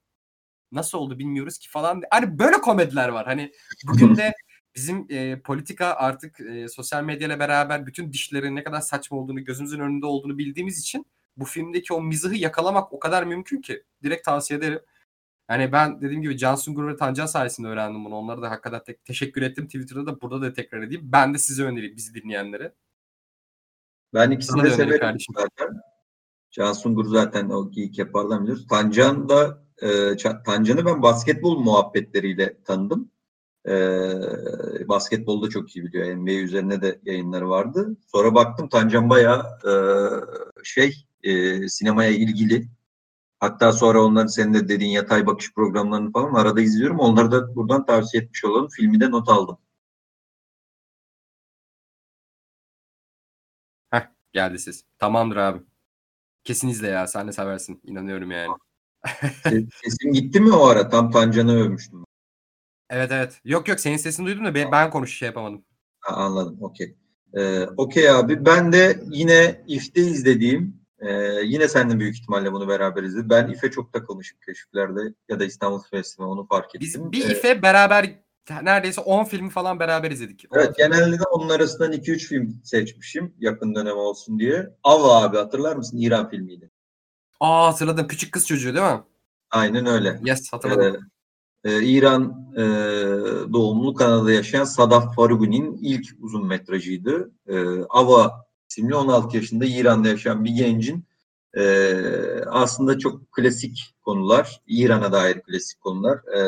nasıl 0.72 0.98
oldu 0.98 1.20
bilmiyoruz 1.20 1.58
ki 1.58 1.70
falan. 1.70 2.02
Hani 2.12 2.40
böyle 2.40 2.62
komediler 2.62 3.10
var. 3.10 3.26
Hani 3.26 3.52
bugün 3.88 4.16
de 4.16 4.34
bizim 4.76 5.08
e, 5.10 5.40
politika 5.42 5.86
artık 5.94 6.40
e, 6.40 6.68
sosyal 6.70 7.04
medyayla 7.04 7.40
beraber 7.40 7.86
bütün 7.86 8.14
dişlerin 8.14 8.56
ne 8.56 8.64
kadar 8.64 8.82
saçma 8.82 9.18
olduğunu, 9.18 9.44
gözümüzün 9.44 9.80
önünde 9.80 10.06
olduğunu 10.06 10.38
bildiğimiz 10.38 10.80
için 10.80 11.06
bu 11.38 11.46
filmdeki 11.46 11.94
o 11.94 12.02
mizahı 12.02 12.36
yakalamak 12.36 12.94
o 12.94 13.00
kadar 13.00 13.24
mümkün 13.24 13.62
ki. 13.62 13.84
Direkt 14.04 14.26
tavsiye 14.26 14.60
ederim. 14.60 14.80
Yani 15.50 15.72
ben 15.72 16.02
dediğim 16.02 16.22
gibi 16.22 16.38
Can 16.38 16.56
Sungur 16.56 16.88
ve 16.88 16.96
Tancan 16.96 17.26
sayesinde 17.26 17.68
öğrendim 17.68 18.06
bunu. 18.06 18.16
Onlara 18.16 18.42
da 18.42 18.52
hakikaten 18.52 18.84
te- 18.84 18.98
teşekkür 18.98 19.42
ettim. 19.42 19.66
Twitter'da 19.66 20.06
da 20.06 20.22
burada 20.22 20.42
da 20.42 20.54
tekrar 20.54 20.82
edeyim. 20.82 21.02
Ben 21.12 21.34
de 21.34 21.38
size 21.38 21.64
önereyim 21.64 21.96
bizi 21.96 22.14
dinleyenlere. 22.14 22.74
Ben 24.14 24.32
ikisini 24.32 24.64
de 24.64 24.70
severim 24.72 25.00
kardeşim. 25.00 25.36
zaten. 25.38 25.82
Can 26.52 26.74
Sungur 26.74 27.06
zaten 27.06 27.50
o 27.50 27.72
geek 27.72 27.98
yapardan 27.98 28.44
biliyoruz. 28.44 28.68
Tancan 28.68 29.30
da 29.30 29.64
e, 29.82 30.18
Tancan'ı 30.46 30.86
ben 30.86 31.02
basketbol 31.02 31.60
muhabbetleriyle 31.60 32.64
tanıdım. 32.64 33.12
E, 33.68 34.88
basketbolda 34.88 35.50
çok 35.50 35.76
iyi 35.76 35.86
biliyor. 35.86 36.18
NBA 36.18 36.32
üzerine 36.32 36.82
de 36.82 37.00
yayınları 37.04 37.50
vardı. 37.50 37.98
Sonra 38.08 38.36
baktım 38.36 38.70
Tancan 38.70 39.10
bayağı 39.10 39.42
e, 39.68 39.74
şey 40.64 41.06
e, 41.24 41.68
sinemaya 41.68 42.10
ilgili. 42.10 42.68
Hatta 43.40 43.74
sonra 43.74 44.04
onların 44.04 44.28
senin 44.28 44.54
de 44.54 44.68
dediğin 44.70 44.92
yatay 44.92 45.26
bakış 45.28 45.54
programlarını 45.54 46.12
falan 46.12 46.34
arada 46.34 46.62
izliyorum. 46.62 47.00
Onları 47.00 47.32
da 47.32 47.56
buradan 47.56 47.86
tavsiye 47.86 48.24
etmiş 48.24 48.46
olalım. 48.46 48.70
Filmi 48.70 49.00
de 49.00 49.12
not 49.12 49.30
aldım. 49.30 49.58
Heh, 53.92 54.10
geldi 54.34 54.60
siz. 54.60 54.84
Tamamdır 54.98 55.36
abi. 55.38 55.62
Kesin 56.44 56.68
izle 56.68 56.88
ya. 56.88 57.08
Sen 57.08 57.28
de 57.28 57.32
seversin. 57.32 57.82
İnanıyorum 57.84 58.32
yani. 58.32 58.50
Sesim 59.84 60.14
gitti 60.14 60.40
mi 60.40 60.52
o 60.54 60.66
ara? 60.68 60.90
Tam 60.90 61.12
Tancan'ı 61.12 61.54
övmüştüm. 61.54 62.05
Evet 62.90 63.12
evet. 63.12 63.42
Yok 63.46 63.68
yok 63.68 63.80
senin 63.80 63.98
sesini 63.98 64.26
duydum 64.26 64.46
da 64.46 64.56
ben, 64.56 64.72
ben 64.72 64.90
konuş 64.90 65.18
şey 65.18 65.26
yapamadım. 65.26 65.66
Ha, 66.00 66.16
anladım. 66.16 66.58
Okey. 66.62 66.96
Ee, 67.34 67.68
Okey 67.78 68.10
abi. 68.10 68.46
Ben 68.46 68.74
de 68.74 69.04
yine 69.12 69.64
İF'te 69.68 70.02
izlediğim 70.02 70.86
ee, 71.00 71.42
yine 71.44 71.68
seninle 71.68 72.00
büyük 72.00 72.16
ihtimalle 72.16 72.52
bunu 72.54 72.68
beraber 72.68 73.04
izledik. 73.04 73.30
Ben 73.30 73.48
İF'e 73.48 73.72
çok 73.72 73.94
takılmışım 73.94 74.38
keşiflerde 74.46 75.02
ya 75.30 75.40
da 75.40 75.46
İstanbul 75.46 75.82
Festivali 75.92 76.30
onu 76.30 76.48
fark 76.48 76.76
ettim. 76.76 76.82
Biz 76.82 77.12
bir 77.12 77.30
ee, 77.30 77.32
İF'e 77.32 77.62
beraber 77.62 78.20
neredeyse 78.62 79.02
10 79.02 79.24
filmi 79.24 79.50
falan 79.50 79.80
beraber 79.80 80.12
izledik. 80.12 80.46
Evet 80.54 80.78
genelde 80.78 81.20
de 81.20 81.24
onun 81.24 81.50
arasından 81.50 81.94
2-3 81.94 82.18
film 82.28 82.62
seçmişim 82.64 83.34
yakın 83.40 83.76
dönem 83.76 83.98
olsun 83.98 84.40
diye. 84.40 84.70
Ava 84.84 85.24
abi 85.24 85.38
hatırlar 85.38 85.76
mısın? 85.76 85.98
İran 85.98 86.30
filmiydi. 86.30 86.72
Aa 87.40 87.68
hatırladım. 87.68 88.08
Küçük 88.08 88.34
kız 88.34 88.48
çocuğu 88.48 88.76
değil 88.76 88.86
mi? 88.86 89.04
Aynen 89.52 89.86
öyle. 89.86 90.20
Yes 90.24 90.54
hatırladım. 90.54 90.96
Ee, 90.96 91.00
e, 91.66 91.84
İran 91.84 92.52
e, 92.58 92.64
doğumlu 93.54 93.94
Kanada'da 93.94 94.32
yaşayan 94.32 94.64
Sadaf 94.64 95.16
Faruguni'nin 95.16 95.78
ilk 95.82 96.06
uzun 96.20 96.48
metrajıydı. 96.48 97.32
E, 97.48 97.56
Ava 97.90 98.46
isimli 98.70 98.96
16 98.96 99.38
yaşında 99.38 99.66
İran'da 99.66 100.08
yaşayan 100.08 100.46
bir 100.46 100.52
gencin 100.52 101.06
e, 101.58 101.96
aslında 102.48 103.00
çok 103.00 103.32
klasik 103.32 103.96
konular, 104.02 104.62
İran'a 104.68 105.12
dair 105.12 105.42
klasik 105.42 105.82
konular, 105.82 106.18
e, 106.18 106.40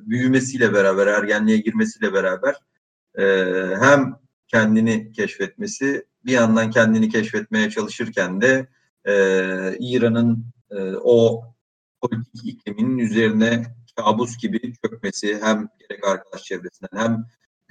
büyümesiyle 0.00 0.72
beraber, 0.72 1.06
ergenliğe 1.06 1.58
girmesiyle 1.58 2.12
beraber 2.12 2.54
e, 3.18 3.24
hem 3.80 4.14
kendini 4.48 5.12
keşfetmesi, 5.12 6.06
bir 6.24 6.32
yandan 6.32 6.70
kendini 6.70 7.08
keşfetmeye 7.08 7.70
çalışırken 7.70 8.40
de 8.40 8.68
e, 9.04 9.12
İran'ın 9.78 10.46
e, 10.70 10.76
o 10.96 11.44
politik 12.00 12.44
ikliminin 12.44 12.98
üzerine 12.98 13.76
kabus 13.96 14.38
gibi 14.38 14.72
çökmesi 14.84 15.38
hem 15.42 15.68
gerek 15.78 16.04
arkadaş 16.04 16.42
çevresinden 16.42 16.98
hem 16.98 17.24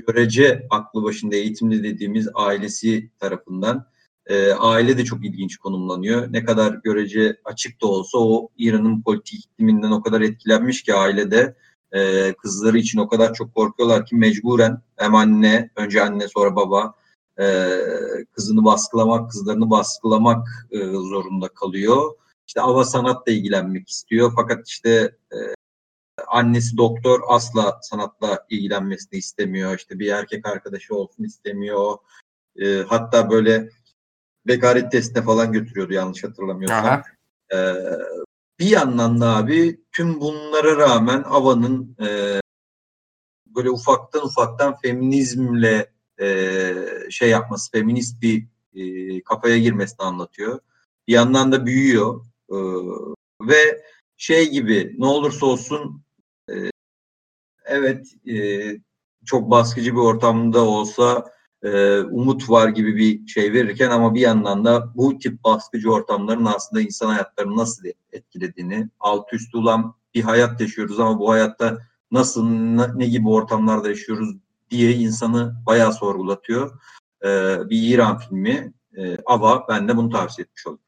görece 0.07 0.67
aklı 0.69 1.03
başında 1.03 1.35
eğitimli 1.35 1.83
dediğimiz 1.83 2.29
ailesi 2.33 3.11
tarafından 3.19 3.87
e, 4.27 4.51
aile 4.51 4.97
de 4.97 5.05
çok 5.05 5.25
ilginç 5.25 5.57
konumlanıyor. 5.57 6.33
Ne 6.33 6.45
kadar 6.45 6.73
görece 6.83 7.37
açık 7.45 7.81
da 7.81 7.87
olsa 7.87 8.17
o 8.17 8.49
İran'ın 8.57 9.01
politik 9.01 9.45
ikliminden 9.45 9.91
o 9.91 10.01
kadar 10.01 10.21
etkilenmiş 10.21 10.83
ki 10.83 10.93
ailede 10.93 11.55
e, 11.91 12.33
kızları 12.33 12.77
için 12.77 12.99
o 12.99 13.07
kadar 13.07 13.33
çok 13.33 13.55
korkuyorlar 13.55 14.05
ki 14.05 14.15
mecburen 14.15 14.81
hem 14.97 15.15
anne, 15.15 15.69
önce 15.75 16.01
anne 16.01 16.27
sonra 16.27 16.55
baba 16.55 16.93
e, 17.39 17.45
kızını 18.31 18.65
baskılamak, 18.65 19.31
kızlarını 19.31 19.69
baskılamak 19.69 20.47
e, 20.71 20.77
zorunda 20.85 21.47
kalıyor. 21.47 22.11
İşte 22.47 22.61
ava 22.61 22.85
sanatla 22.85 23.31
ilgilenmek 23.31 23.89
istiyor 23.89 24.31
fakat 24.35 24.67
işte 24.67 25.15
e, 25.31 25.37
annesi 26.27 26.77
doktor 26.77 27.19
asla 27.27 27.79
sanatla 27.81 28.45
ilgilenmesini 28.49 29.19
istemiyor. 29.19 29.77
İşte 29.77 29.99
bir 29.99 30.11
erkek 30.11 30.47
arkadaşı 30.47 30.95
olsun 30.95 31.23
istemiyor. 31.23 31.97
E, 32.59 32.83
hatta 32.87 33.29
böyle 33.29 33.69
bekaret 34.47 34.91
testine 34.91 35.23
falan 35.23 35.51
götürüyordu 35.51 35.93
yanlış 35.93 36.23
hatırlamıyorsam. 36.23 37.03
Ee, 37.53 37.73
bir 38.59 38.67
yandan 38.67 39.21
da 39.21 39.35
abi 39.35 39.81
tüm 39.91 40.21
bunlara 40.21 40.77
rağmen 40.77 41.23
Ava'nın 41.23 41.97
e, 42.07 42.39
böyle 43.55 43.69
ufaktan 43.69 44.25
ufaktan 44.25 44.75
feminizmle 44.75 45.91
e, 46.21 46.73
şey 47.09 47.29
yapması, 47.29 47.71
feminist 47.71 48.21
bir 48.21 48.47
e, 48.75 49.21
kafaya 49.23 49.57
girmesini 49.57 50.05
anlatıyor. 50.05 50.59
Bir 51.07 51.13
yandan 51.13 51.51
da 51.51 51.65
büyüyor 51.65 52.25
e, 52.49 52.57
ve 53.41 53.83
şey 54.17 54.51
gibi 54.51 54.95
ne 54.97 55.05
olursa 55.05 55.45
olsun 55.45 56.04
e, 56.04 56.04
evet 57.65 58.15
e, 58.27 58.35
çok 59.25 59.51
baskıcı 59.51 59.91
bir 59.93 59.99
ortamda 59.99 60.59
olsa 60.59 61.25
e, 61.63 61.99
umut 61.99 62.49
var 62.49 62.69
gibi 62.69 62.95
bir 62.95 63.27
şey 63.27 63.53
verirken 63.53 63.89
ama 63.89 64.13
bir 64.13 64.21
yandan 64.21 64.65
da 64.65 64.95
bu 64.95 65.17
tip 65.17 65.43
baskıcı 65.43 65.91
ortamların 65.91 66.45
aslında 66.45 66.81
insan 66.81 67.07
hayatlarını 67.07 67.57
nasıl 67.57 67.83
etkilediğini, 68.11 68.89
alt 68.99 69.33
üstü 69.33 69.57
olan 69.57 69.95
bir 70.15 70.21
hayat 70.21 70.61
yaşıyoruz 70.61 70.99
ama 70.99 71.19
bu 71.19 71.31
hayatta 71.31 71.77
nasıl, 72.11 72.45
ne 72.95 73.07
gibi 73.07 73.29
ortamlarda 73.29 73.89
yaşıyoruz 73.89 74.35
diye 74.71 74.93
insanı 74.93 75.55
bayağı 75.65 75.93
sorgulatıyor. 75.93 76.79
e, 77.23 77.29
bir 77.69 77.93
İran 77.93 78.17
filmi. 78.17 78.73
E, 78.97 79.17
Ava 79.25 79.65
ben 79.69 79.87
de 79.87 79.97
bunu 79.97 80.09
tavsiye 80.09 80.43
etmiş 80.43 80.67
oldum. 80.67 80.79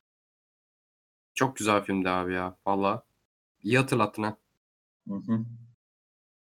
Çok 1.34 1.56
güzel 1.56 1.84
filmdi 1.84 2.10
abi 2.10 2.34
ya. 2.34 2.58
Valla. 2.68 3.04
İyi 3.64 3.78
hatırlattın 3.78 4.24
ha. 4.24 4.38
Hı 5.08 5.14
hı. 5.14 5.40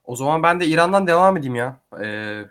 O 0.03 0.15
zaman 0.15 0.43
ben 0.43 0.59
de 0.59 0.67
İran'dan 0.67 1.07
devam 1.07 1.37
edeyim 1.37 1.55
ya. 1.55 1.81
Ee, 2.01 2.45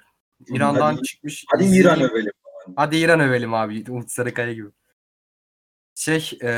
İran'dan 0.48 0.94
Hadi- 0.94 1.02
çıkmış. 1.02 1.44
Hadi 1.48 1.64
İran 1.64 2.00
övelim. 2.00 2.32
Hadi 2.76 2.96
İran 2.96 3.20
övelim 3.20 3.54
abi. 3.54 3.84
Umut 3.88 4.10
Sarıkaya 4.10 4.52
gibi. 4.52 4.68
Şey, 5.94 6.38
e, 6.42 6.48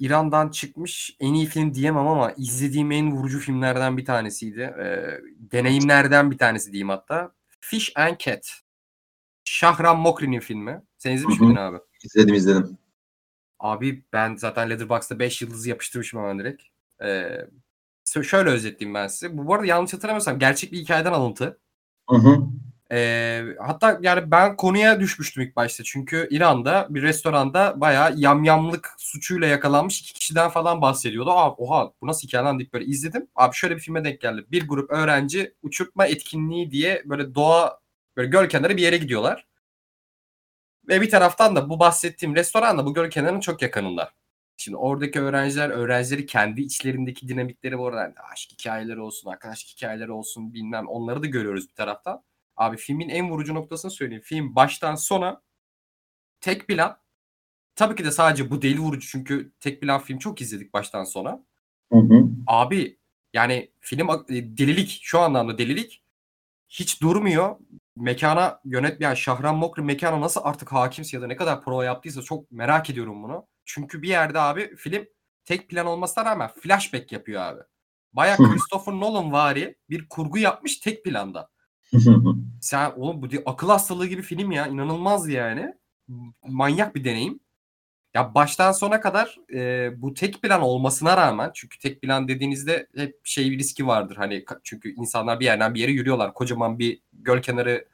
İran'dan 0.00 0.48
çıkmış 0.48 1.16
en 1.20 1.34
iyi 1.34 1.46
film 1.46 1.74
diyemem 1.74 2.06
ama 2.06 2.32
izlediğim 2.32 2.92
en 2.92 3.12
vurucu 3.12 3.38
filmlerden 3.38 3.96
bir 3.96 4.04
tanesiydi. 4.04 4.60
E, 4.60 5.10
deneyimlerden 5.52 6.30
bir 6.30 6.38
tanesi 6.38 6.72
diyeyim 6.72 6.88
hatta. 6.88 7.32
Fish 7.60 7.92
and 7.96 8.16
Cat. 8.18 8.50
Şahram 9.44 9.98
Mokri'nin 10.00 10.40
filmi. 10.40 10.82
Sen 10.98 11.12
izlemiş 11.12 11.40
miydin 11.40 11.56
abi? 11.56 11.78
İzledim 12.04 12.34
izledim. 12.34 12.78
Abi 13.58 14.04
ben 14.12 14.36
zaten 14.36 14.70
Letterboxd'da 14.70 15.18
5 15.18 15.42
yıldızı 15.42 15.68
yapıştırmışım 15.68 16.20
hemen 16.20 16.38
direkt. 16.38 16.62
E, 17.04 17.30
şöyle 18.22 18.50
özetleyeyim 18.50 18.94
ben 18.94 19.06
size. 19.06 19.38
Bu, 19.38 19.46
bu 19.46 19.54
arada 19.54 19.66
yanlış 19.66 19.92
hatırlamıyorsam 19.92 20.38
gerçek 20.38 20.72
bir 20.72 20.78
hikayeden 20.78 21.12
alıntı. 21.12 21.58
Hı 22.10 22.16
hı. 22.16 22.38
Ee, 22.92 23.44
hatta 23.60 23.98
yani 24.02 24.30
ben 24.30 24.56
konuya 24.56 25.00
düşmüştüm 25.00 25.42
ilk 25.42 25.56
başta. 25.56 25.84
Çünkü 25.84 26.28
İran'da 26.30 26.86
bir 26.90 27.02
restoranda 27.02 27.80
bayağı 27.80 28.14
yamyamlık 28.16 28.94
suçuyla 28.98 29.46
yakalanmış 29.46 30.00
iki 30.00 30.12
kişiden 30.14 30.50
falan 30.50 30.82
bahsediyordu. 30.82 31.30
Abi 31.30 31.54
oha 31.58 31.92
bu 32.00 32.06
nasıl 32.06 32.28
hikaye 32.28 32.44
lan 32.44 32.58
deyip 32.58 32.72
böyle 32.72 32.84
izledim. 32.84 33.28
Abi 33.36 33.54
şöyle 33.54 33.76
bir 33.76 33.80
filme 33.80 34.04
denk 34.04 34.20
geldi. 34.20 34.44
Bir 34.50 34.68
grup 34.68 34.90
öğrenci 34.90 35.54
uçurtma 35.62 36.06
etkinliği 36.06 36.70
diye 36.70 37.02
böyle 37.04 37.34
doğa 37.34 37.80
böyle 38.16 38.28
göl 38.28 38.48
kenarı 38.48 38.76
bir 38.76 38.82
yere 38.82 38.96
gidiyorlar. 38.96 39.46
Ve 40.88 41.00
bir 41.00 41.10
taraftan 41.10 41.56
da 41.56 41.68
bu 41.70 41.80
bahsettiğim 41.80 42.36
restoran 42.36 42.78
da 42.78 42.86
bu 42.86 42.94
göl 42.94 43.10
kenarının 43.10 43.40
çok 43.40 43.62
yakınında. 43.62 44.10
Şimdi 44.56 44.76
oradaki 44.76 45.20
öğrenciler, 45.20 45.70
öğrencileri 45.70 46.26
kendi 46.26 46.60
içlerindeki 46.62 47.28
dinamikleri 47.28 47.78
bu 47.78 47.86
arada 47.86 48.00
yani 48.00 48.14
aşk 48.32 48.50
hikayeleri 48.52 49.00
olsun, 49.00 49.30
arkadaşlık 49.30 49.76
hikayeleri 49.76 50.12
olsun 50.12 50.54
bilmem 50.54 50.88
onları 50.88 51.22
da 51.22 51.26
görüyoruz 51.26 51.68
bir 51.68 51.74
taraftan. 51.74 52.22
Abi 52.56 52.76
filmin 52.76 53.08
en 53.08 53.30
vurucu 53.30 53.54
noktasını 53.54 53.90
söyleyeyim. 53.90 54.22
Film 54.26 54.56
baştan 54.56 54.94
sona 54.94 55.42
tek 56.40 56.68
plan. 56.68 56.98
Tabii 57.76 57.96
ki 57.96 58.04
de 58.04 58.10
sadece 58.10 58.50
bu 58.50 58.62
değil 58.62 58.78
vurucu 58.78 59.08
çünkü 59.08 59.52
tek 59.60 59.80
plan 59.80 60.00
film 60.00 60.18
çok 60.18 60.40
izledik 60.40 60.74
baştan 60.74 61.04
sona. 61.04 61.44
Hı 61.92 61.98
hı. 61.98 62.24
Abi 62.46 62.98
yani 63.32 63.70
film 63.80 64.08
e, 64.10 64.58
delilik 64.58 65.00
şu 65.02 65.20
anlamda 65.20 65.58
delilik 65.58 66.02
hiç 66.68 67.02
durmuyor. 67.02 67.56
Mekana 67.96 68.60
yönetmeyen 68.64 69.14
Şahram 69.14 69.56
Mokri 69.56 69.82
mekana 69.82 70.20
nasıl 70.20 70.40
artık 70.44 70.72
hakimse 70.72 71.16
ya 71.16 71.22
da 71.22 71.26
ne 71.26 71.36
kadar 71.36 71.64
prova 71.64 71.84
yaptıysa 71.84 72.22
çok 72.22 72.52
merak 72.52 72.90
ediyorum 72.90 73.22
bunu. 73.22 73.46
Çünkü 73.64 74.02
bir 74.02 74.08
yerde 74.08 74.40
abi 74.40 74.76
film 74.76 75.06
tek 75.44 75.68
plan 75.68 75.86
olmasına 75.86 76.24
rağmen 76.24 76.50
flashback 76.60 77.12
yapıyor 77.12 77.42
abi. 77.42 77.60
Baya. 78.12 78.36
Christopher 78.36 78.92
Nolan 78.92 79.32
vari 79.32 79.76
bir 79.90 80.08
kurgu 80.08 80.38
yapmış 80.38 80.76
tek 80.76 81.04
planda. 81.04 81.50
Sen 82.60 82.92
oğlum 82.96 83.22
bu 83.22 83.26
akıl 83.46 83.68
hastalığı 83.68 84.06
gibi 84.06 84.22
film 84.22 84.52
ya 84.52 84.66
inanılmaz 84.66 85.28
yani. 85.28 85.74
Manyak 86.46 86.94
bir 86.94 87.04
deneyim. 87.04 87.40
Ya 88.14 88.34
baştan 88.34 88.72
sona 88.72 89.00
kadar 89.00 89.38
e, 89.54 89.90
bu 90.02 90.14
tek 90.14 90.42
plan 90.42 90.60
olmasına 90.60 91.16
rağmen 91.16 91.50
çünkü 91.54 91.78
tek 91.78 92.02
plan 92.02 92.28
dediğinizde 92.28 92.86
hep 92.96 93.20
şey 93.24 93.50
bir 93.50 93.58
riski 93.58 93.86
vardır. 93.86 94.16
Hani 94.16 94.44
çünkü 94.62 94.94
insanlar 94.94 95.40
bir 95.40 95.44
yerden 95.44 95.74
bir 95.74 95.80
yere 95.80 95.92
yürüyorlar. 95.92 96.34
Kocaman 96.34 96.78
bir 96.78 97.00
göl 97.12 97.42
kenarı 97.42 97.88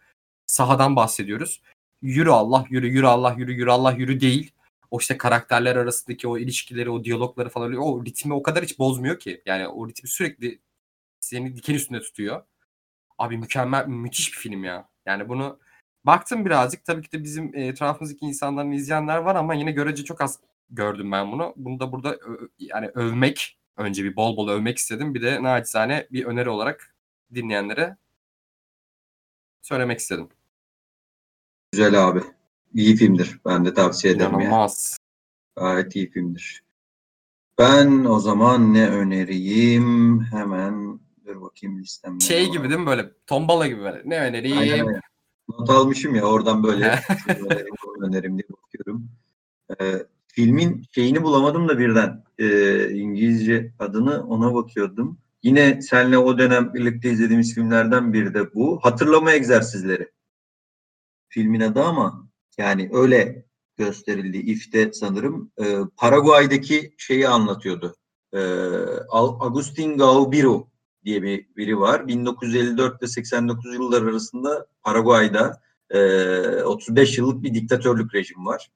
sahadan 0.47 0.97
bahsediyoruz. 0.97 1.63
Yürü 2.03 2.31
Allah 2.31 2.65
yürü 2.71 2.89
yürü 2.89 3.07
Allah 3.07 3.35
yürü 3.39 3.53
yürü 3.53 3.71
Allah 3.71 3.93
yürü 3.93 4.21
değil. 4.21 4.53
O 4.91 4.99
işte 4.99 5.19
karakterler 5.19 5.77
arasındaki 5.77 6.29
o 6.29 6.39
ilişkileri, 6.39 6.91
o 6.91 7.05
diyalogları 7.05 7.49
falan 7.49 7.75
o 7.75 8.05
ritmi 8.05 8.35
o 8.35 8.43
kadar 8.43 8.65
hiç 8.65 8.79
bozmuyor 8.79 9.19
ki. 9.19 9.43
Yani 9.47 9.69
o 9.69 9.89
ritmi 9.89 10.09
sürekli 10.09 10.61
seni 11.21 11.57
diken 11.57 11.75
üstünde 11.75 12.01
tutuyor. 12.01 12.43
Abi 13.19 13.39
mükemmel, 13.39 13.87
müthiş 13.87 14.33
bir 14.33 14.39
film 14.39 14.65
ya. 14.65 14.89
Yani 15.07 15.29
bunu 15.29 15.59
baktım 16.05 16.45
birazcık. 16.45 16.85
Tabii 16.85 17.03
ki 17.03 17.13
de 17.13 17.23
bizim 17.23 17.55
e, 17.55 17.67
etrafımızdaki 17.67 18.27
insanların 18.27 18.71
izleyenler 18.73 19.17
var 19.17 19.35
ama 19.35 19.55
yine 19.55 19.73
görece 19.73 20.05
çok 20.05 20.21
az 20.21 20.41
gördüm 20.71 21.13
ben 21.13 21.33
bunu. 21.33 21.55
Bunu 21.57 21.81
da 21.81 21.93
burada 21.93 22.19
yani 22.59 22.91
övmek, 22.95 23.59
önce 23.77 24.05
bir 24.05 24.17
bol 24.17 24.37
bol 24.37 24.49
övmek 24.49 24.79
istedim. 24.79 25.15
Bir 25.15 25.23
de 25.23 25.43
naçizane 25.43 26.07
bir 26.11 26.25
öneri 26.25 26.49
olarak 26.49 26.95
dinleyenlere 27.35 27.97
söylemek 29.63 29.99
istedim. 29.99 30.29
Güzel 31.73 32.09
abi. 32.09 32.21
İyi 32.75 32.97
filmdir. 32.97 33.41
Ben 33.47 33.65
de 33.65 33.75
tavsiye 33.75 34.15
ederim 34.15 34.33
yani. 34.33 34.43
İnanılmaz. 34.45 34.97
Gayet 35.57 35.97
iyi 35.97 36.11
filmdir. 36.11 36.63
Ben 37.59 38.05
o 38.05 38.21
zaman 38.21 38.75
ne 38.75 38.89
öneriyim? 38.91 40.21
Hemen 40.25 41.01
dur 41.27 41.41
bakayım 41.41 41.79
listemde. 41.79 42.25
Şey 42.25 42.49
var. 42.49 42.53
gibi 42.53 42.69
değil 42.69 42.81
mi 42.81 42.87
böyle 42.87 43.11
tombala 43.27 43.67
gibi 43.67 43.81
böyle. 43.81 44.03
Ne 44.05 44.21
Aynen 44.21 44.35
önereyim? 44.35 44.89
öyle. 44.89 45.01
Not 45.49 45.71
almışım 45.71 46.15
ya 46.15 46.23
oradan 46.25 46.63
böyle 46.65 47.01
önerim, 47.29 47.75
önerim 48.01 48.39
diye 48.39 48.49
bakıyorum. 48.49 49.09
Ee, 49.81 50.07
filmin 50.29 50.85
şeyini 50.95 51.23
bulamadım 51.23 51.69
da 51.69 51.79
birden. 51.79 52.25
Ee, 52.39 52.91
İngilizce 52.91 53.73
adını 53.79 54.27
ona 54.27 54.55
bakıyordum. 54.55 55.19
Yine 55.43 55.83
senle 55.83 56.19
o 56.19 56.39
dönem 56.39 56.75
birlikte 56.75 57.11
izlediğimiz 57.11 57.55
filmlerden 57.55 58.13
biri 58.13 58.35
de 58.35 58.55
bu. 58.55 58.81
Hatırlama 58.83 59.33
egzersizleri. 59.33 60.11
Filmin 61.29 61.61
adı 61.61 61.83
ama 61.83 62.30
yani 62.61 62.91
öyle 62.93 63.45
gösterildi. 63.77 64.39
İF'te 64.39 64.93
sanırım. 64.93 65.53
Ee, 65.61 65.77
Paraguay'daki 65.97 66.95
şeyi 66.99 67.29
anlatıyordu. 67.29 67.97
Ee, 68.33 68.39
Al- 69.09 69.41
Agustin 69.41 69.99
Gaubiro 69.99 70.69
diye 71.05 71.23
bir 71.23 71.47
biri 71.57 71.79
var. 71.81 72.07
1954 72.09 73.01
ile 73.03 73.09
89 73.09 73.75
yıllar 73.75 74.03
arasında 74.03 74.67
Paraguay'da 74.83 75.61
e, 75.91 76.63
35 76.63 77.19
yıllık 77.19 77.43
bir 77.43 77.55
diktatörlük 77.55 78.15
rejimi 78.15 78.45
var. 78.45 78.71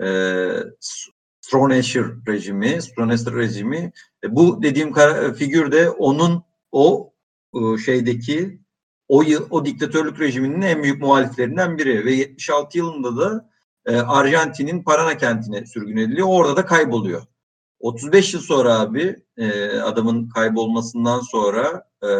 E, 0.00 0.06
Stroessner 1.40 2.04
rejimi, 2.28 2.82
Stroessner 2.82 3.34
rejimi. 3.34 3.92
E, 4.24 4.36
bu 4.36 4.62
dediğim 4.62 4.92
kara- 4.92 5.32
figür 5.34 5.72
de 5.72 5.90
onun 5.90 6.42
o 6.72 7.12
e, 7.54 7.78
şeydeki 7.78 8.58
o 9.14 9.22
yıl 9.22 9.46
o 9.50 9.64
diktatörlük 9.64 10.20
rejiminin 10.20 10.62
en 10.62 10.82
büyük 10.82 11.02
muhaliflerinden 11.02 11.78
biri 11.78 12.04
ve 12.04 12.12
76 12.12 12.78
yılında 12.78 13.16
da 13.16 13.50
e, 13.86 13.96
Arjantin'in 13.96 14.82
Parana 14.82 15.16
kentine 15.16 15.66
sürgün 15.66 15.96
ediliyor. 15.96 16.26
Orada 16.30 16.56
da 16.56 16.66
kayboluyor. 16.66 17.22
35 17.80 18.34
yıl 18.34 18.40
sonra 18.40 18.80
abi 18.80 19.16
e, 19.36 19.78
adamın 19.78 20.28
kaybolmasından 20.28 21.20
sonra 21.20 21.88
e, 22.02 22.10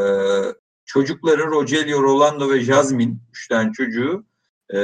çocukları 0.84 1.46
Rogelio, 1.46 2.02
Rolando 2.02 2.50
ve 2.50 2.60
Jasmine, 2.60 3.16
üç 3.30 3.50
çocuğu 3.76 4.24
e, 4.74 4.78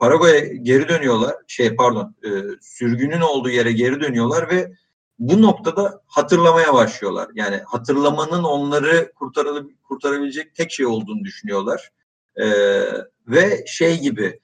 Paraguay'a 0.00 0.40
geri 0.40 0.88
dönüyorlar. 0.88 1.34
Şey 1.46 1.76
pardon, 1.76 2.16
e, 2.24 2.30
sürgünün 2.60 3.20
olduğu 3.20 3.50
yere 3.50 3.72
geri 3.72 4.00
dönüyorlar 4.00 4.50
ve 4.50 4.72
bu 5.18 5.42
noktada 5.42 6.02
hatırlamaya 6.06 6.74
başlıyorlar. 6.74 7.28
Yani 7.34 7.60
hatırlamanın 7.66 8.42
onları 8.42 9.12
kurtarabilecek 9.82 10.54
tek 10.54 10.72
şey 10.72 10.86
olduğunu 10.86 11.24
düşünüyorlar. 11.24 11.90
E, 12.36 12.46
ve 13.28 13.64
şey 13.66 14.00
gibi 14.00 14.40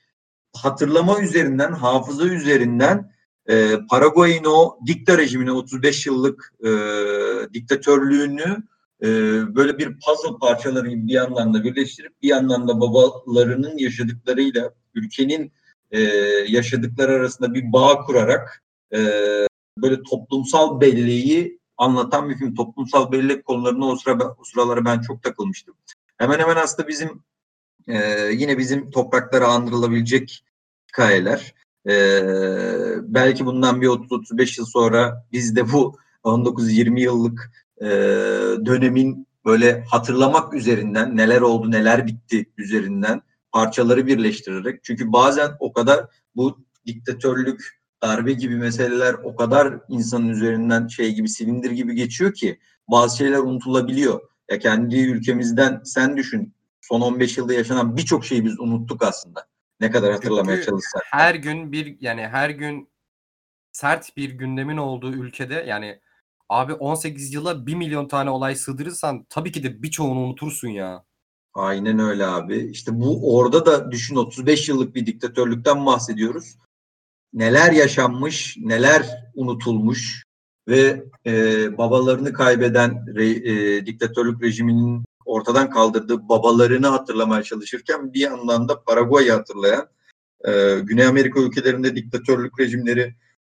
hatırlama 0.52 1.20
üzerinden, 1.20 1.72
hafıza 1.72 2.24
üzerinden 2.24 3.12
e, 3.46 3.78
Paraguay'ın 3.90 4.44
o 4.44 4.78
dikta 4.86 5.18
rejimini 5.18 5.52
35 5.52 6.06
yıllık 6.06 6.54
e, 6.64 6.70
diktatörlüğünü 7.54 8.56
e, 9.02 9.08
böyle 9.54 9.78
bir 9.78 9.86
puzzle 9.86 10.38
parçaları 10.40 10.88
gibi 10.88 11.06
bir 11.08 11.12
yandan 11.12 11.54
da 11.54 11.64
birleştirip 11.64 12.22
bir 12.22 12.28
yandan 12.28 12.68
da 12.68 12.80
babalarının 12.80 13.78
yaşadıklarıyla 13.78 14.74
ülkenin 14.94 15.52
e, 15.90 16.00
yaşadıkları 16.48 17.12
arasında 17.12 17.54
bir 17.54 17.72
bağ 17.72 18.00
kurarak 18.00 18.62
e, 18.94 18.98
böyle 19.82 20.02
toplumsal 20.02 20.80
belleği 20.80 21.58
anlatan 21.76 22.30
bir 22.30 22.36
film. 22.36 22.54
Toplumsal 22.54 23.12
bellek 23.12 23.44
konularına 23.44 23.86
o, 23.86 23.96
sıra, 23.96 24.36
o 24.38 24.44
sıralara 24.44 24.84
ben 24.84 25.00
çok 25.00 25.22
takılmıştım. 25.22 25.74
Hemen 26.16 26.38
hemen 26.38 26.56
aslında 26.56 26.88
bizim 26.88 27.22
e, 27.88 28.22
yine 28.32 28.58
bizim 28.58 28.90
topraklara 28.90 29.46
andırılabilecek 29.46 30.44
hikayeler. 30.88 31.54
Ee, 31.88 32.22
belki 33.02 33.46
bundan 33.46 33.80
bir 33.80 33.86
30-35 33.86 34.60
yıl 34.60 34.66
sonra 34.66 35.26
biz 35.32 35.56
de 35.56 35.72
bu 35.72 35.96
19-20 36.24 37.00
yıllık 37.00 37.52
e, 37.80 37.86
dönemin 38.66 39.26
böyle 39.44 39.84
hatırlamak 39.90 40.54
üzerinden 40.54 41.16
neler 41.16 41.40
oldu 41.40 41.70
neler 41.70 42.06
bitti 42.06 42.46
üzerinden 42.58 43.22
parçaları 43.52 44.06
birleştirerek 44.06 44.84
çünkü 44.84 45.12
bazen 45.12 45.50
o 45.60 45.72
kadar 45.72 46.06
bu 46.36 46.58
diktatörlük 46.86 47.81
darbe 48.02 48.32
gibi 48.32 48.56
meseleler 48.56 49.14
o 49.14 49.36
kadar 49.36 49.78
insanın 49.88 50.28
üzerinden 50.28 50.86
şey 50.86 51.14
gibi 51.14 51.28
silindir 51.28 51.70
gibi 51.70 51.94
geçiyor 51.94 52.34
ki 52.34 52.58
bazı 52.88 53.16
şeyler 53.16 53.38
unutulabiliyor. 53.38 54.20
Ya 54.50 54.58
kendi 54.58 55.00
ülkemizden 55.00 55.80
sen 55.84 56.16
düşün 56.16 56.54
son 56.80 57.00
15 57.00 57.38
yılda 57.38 57.54
yaşanan 57.54 57.96
birçok 57.96 58.24
şeyi 58.24 58.44
biz 58.44 58.60
unuttuk 58.60 59.02
aslında. 59.02 59.46
Ne 59.80 59.90
kadar 59.90 60.12
hatırlamaya 60.12 60.56
Çünkü 60.56 60.66
çalışsak. 60.66 61.02
her 61.04 61.34
gün 61.34 61.72
bir 61.72 61.96
yani 62.00 62.26
her 62.28 62.50
gün 62.50 62.88
sert 63.72 64.16
bir 64.16 64.30
gündemin 64.30 64.76
olduğu 64.76 65.12
ülkede 65.12 65.54
yani 65.54 66.00
abi 66.48 66.72
18 66.72 67.34
yıla 67.34 67.66
1 67.66 67.74
milyon 67.74 68.08
tane 68.08 68.30
olay 68.30 68.54
sığdırırsan 68.56 69.26
tabii 69.28 69.52
ki 69.52 69.62
de 69.62 69.82
birçoğunu 69.82 70.20
unutursun 70.20 70.68
ya. 70.68 71.04
Aynen 71.54 71.98
öyle 71.98 72.26
abi. 72.26 72.70
İşte 72.70 73.00
bu 73.00 73.36
orada 73.36 73.66
da 73.66 73.90
düşün 73.92 74.16
35 74.16 74.68
yıllık 74.68 74.94
bir 74.94 75.06
diktatörlükten 75.06 75.86
bahsediyoruz. 75.86 76.56
Neler 77.32 77.72
yaşanmış, 77.72 78.56
neler 78.60 79.06
unutulmuş 79.34 80.24
ve 80.68 81.04
e, 81.26 81.32
babalarını 81.78 82.32
kaybeden 82.32 83.14
re, 83.14 83.30
e, 83.30 83.86
diktatörlük 83.86 84.42
rejiminin 84.42 85.04
ortadan 85.24 85.70
kaldırdığı 85.70 86.28
babalarını 86.28 86.86
hatırlamaya 86.86 87.42
çalışırken 87.42 88.12
bir 88.12 88.20
yandan 88.20 88.68
da 88.68 88.82
Paraguay'ı 88.82 89.32
hatırlayan 89.32 89.88
e, 90.44 90.78
Güney 90.80 91.06
Amerika 91.06 91.40
ülkelerinde 91.40 91.96
diktatörlük 91.96 92.60
rejimleri 92.60 93.14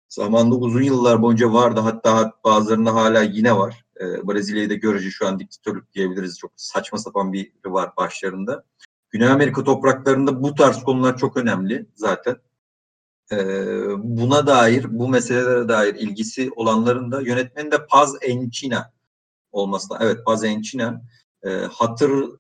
zamanda 0.09 0.55
uzun 0.55 0.83
yıllar 0.83 1.23
boyunca 1.23 1.53
vardı. 1.53 1.81
Hatta 1.81 2.33
bazılarında 2.45 2.95
hala 2.95 3.23
yine 3.23 3.57
var. 3.57 3.85
E, 4.01 4.29
Brezilya'yı 4.29 4.69
görece 4.69 5.11
şu 5.11 5.27
an 5.27 5.39
diktatörlük 5.39 5.93
diyebiliriz. 5.93 6.39
Çok 6.39 6.53
saçma 6.57 6.99
sapan 6.99 7.33
bir 7.33 7.53
var 7.65 7.91
başlarında. 7.97 8.65
Güney 9.11 9.29
Amerika 9.29 9.65
topraklarında 9.65 10.43
bu 10.43 10.55
tarz 10.55 10.83
konular 10.83 11.17
çok 11.19 11.37
önemli 11.37 11.87
zaten. 11.95 12.37
E, 13.33 13.37
buna 13.99 14.47
dair, 14.47 14.99
bu 14.99 15.09
meselelere 15.09 15.69
dair 15.69 15.95
ilgisi 15.95 16.51
olanların 16.57 17.13
da 17.13 17.21
yönetmeni 17.21 17.73
de 17.73 17.87
Paz 17.87 18.15
Enchina 18.23 18.93
olmasına. 19.53 19.99
Evet 20.01 20.25
Paz 20.27 20.45
Enchina 20.45 21.03
e, 21.45 21.51
hatırla 21.51 22.39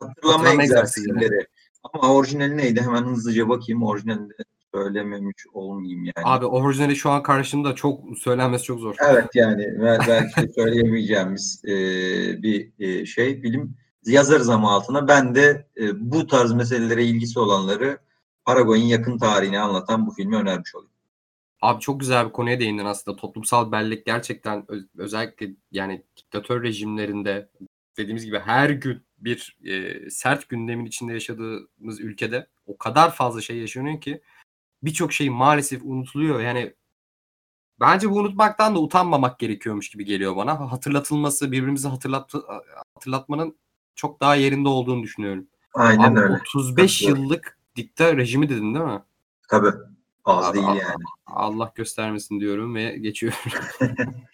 hatırlama 0.00 0.62
egzersizleri. 0.62 1.46
Ama 1.92 2.14
orijinali 2.14 2.56
neydi? 2.56 2.80
Hemen 2.80 3.04
hızlıca 3.04 3.48
bakayım. 3.48 3.82
Orijinalinde 3.82 4.34
söylememiş 4.74 5.46
olmayayım 5.52 6.04
yani. 6.04 6.24
Abi 6.24 6.46
orijinali 6.46 6.96
şu 6.96 7.10
an 7.10 7.22
karşımda 7.22 7.74
çok 7.74 8.18
söylenmesi 8.18 8.64
çok 8.64 8.80
zor. 8.80 8.96
Evet 9.08 9.28
yani 9.34 9.74
belki 9.80 10.52
söyleyemeyeceğimiz 10.54 11.62
e, 11.64 11.72
bir 12.42 12.72
e, 12.78 13.06
şey 13.06 13.40
film 13.40 13.76
yazarız 14.06 14.48
ama 14.48 14.72
altına. 14.72 15.08
Ben 15.08 15.34
de 15.34 15.66
e, 15.80 16.10
bu 16.10 16.26
tarz 16.26 16.52
meselelere 16.52 17.04
ilgisi 17.04 17.38
olanları 17.38 17.98
Paraguay'ın 18.44 18.84
yakın 18.84 19.18
tarihini 19.18 19.58
anlatan 19.58 20.06
bu 20.06 20.10
filmi 20.10 20.36
önermiş 20.36 20.74
olayım. 20.74 20.90
Abi 21.62 21.80
çok 21.80 22.00
güzel 22.00 22.26
bir 22.26 22.32
konuya 22.32 22.60
değindin 22.60 22.84
aslında. 22.84 23.16
Toplumsal 23.16 23.72
bellek 23.72 24.06
gerçekten 24.06 24.66
özellikle 24.98 25.50
yani 25.72 26.02
diktatör 26.16 26.62
rejimlerinde 26.62 27.48
dediğimiz 27.96 28.24
gibi 28.24 28.38
her 28.38 28.70
gün 28.70 29.02
bir 29.18 29.56
e, 29.64 30.10
sert 30.10 30.48
gündemin 30.48 30.84
içinde 30.84 31.12
yaşadığımız 31.12 32.00
ülkede 32.00 32.46
o 32.66 32.78
kadar 32.78 33.14
fazla 33.14 33.40
şey 33.40 33.58
yaşanıyor 33.58 34.00
ki 34.00 34.20
birçok 34.82 35.12
şey 35.12 35.30
maalesef 35.30 35.82
unutuluyor. 35.84 36.40
Yani 36.40 36.74
bence 37.80 38.10
bu 38.10 38.14
unutmaktan 38.14 38.74
da 38.74 38.78
utanmamak 38.80 39.38
gerekiyormuş 39.38 39.90
gibi 39.90 40.04
geliyor 40.04 40.36
bana. 40.36 40.72
Hatırlatılması, 40.72 41.52
birbirimizi 41.52 41.88
hatırlat 41.88 42.32
hatırlatmanın 42.94 43.56
çok 43.94 44.20
daha 44.20 44.34
yerinde 44.34 44.68
olduğunu 44.68 45.02
düşünüyorum. 45.02 45.46
Aynen 45.74 46.12
Abi 46.12 46.20
öyle. 46.20 46.34
35 46.34 46.92
Katılıyorum. 46.92 47.22
yıllık 47.22 47.53
dikta 47.76 48.16
rejimi 48.16 48.48
dedin 48.48 48.74
değil 48.74 48.84
mi? 48.86 49.02
Tabii. 49.48 49.70
Az 50.24 50.44
Abi, 50.44 50.56
değil 50.56 50.68
a- 50.68 50.74
yani. 50.74 51.02
Allah 51.26 51.72
göstermesin 51.74 52.40
diyorum 52.40 52.74
ve 52.74 52.96
geçiyorum. 52.98 53.38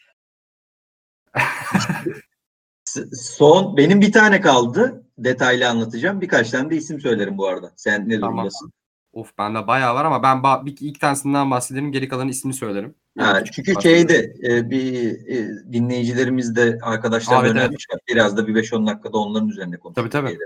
Son 3.13 3.77
benim 3.77 4.01
bir 4.01 4.13
tane 4.13 4.41
kaldı. 4.41 5.07
Detaylı 5.19 5.69
anlatacağım. 5.69 6.21
Birkaç 6.21 6.51
tane 6.51 6.71
de 6.71 6.77
isim 6.77 7.01
söylerim 7.01 7.39
bu 7.39 7.47
arada. 7.49 7.73
Sen 7.77 8.09
ne 8.09 8.21
Tamam. 8.21 8.37
durumdasın? 8.37 8.73
Of 9.13 9.39
bende 9.39 9.67
bayağı 9.67 9.95
var 9.95 10.05
ama 10.05 10.23
ben 10.23 10.37
ba- 10.37 10.67
bir 10.67 10.77
ilk 10.81 11.01
tanesinden 11.01 11.51
bahsederim. 11.51 11.93
Geri 11.93 12.09
kalanın 12.09 12.29
ismini 12.29 12.55
söylerim. 12.55 12.95
Ha, 13.19 13.27
Yani 13.27 13.47
çünkü 13.53 13.83
şeyde 13.83 14.35
e, 14.43 14.71
bir 14.71 14.95
e, 15.29 15.49
dinleyicilerimiz 15.73 16.57
de 16.57 16.79
arkadaşlar 16.83 17.45
da 17.45 17.49
Evet, 17.49 17.57
evet. 17.91 18.01
Biraz 18.09 18.37
da 18.37 18.47
bir 18.47 18.55
5-10 18.55 18.87
dakikada 18.87 19.19
onların 19.19 19.49
üzerine 19.49 19.77
konuşalım. 19.77 20.11
Tabii, 20.11 20.27
tabii. 20.27 20.39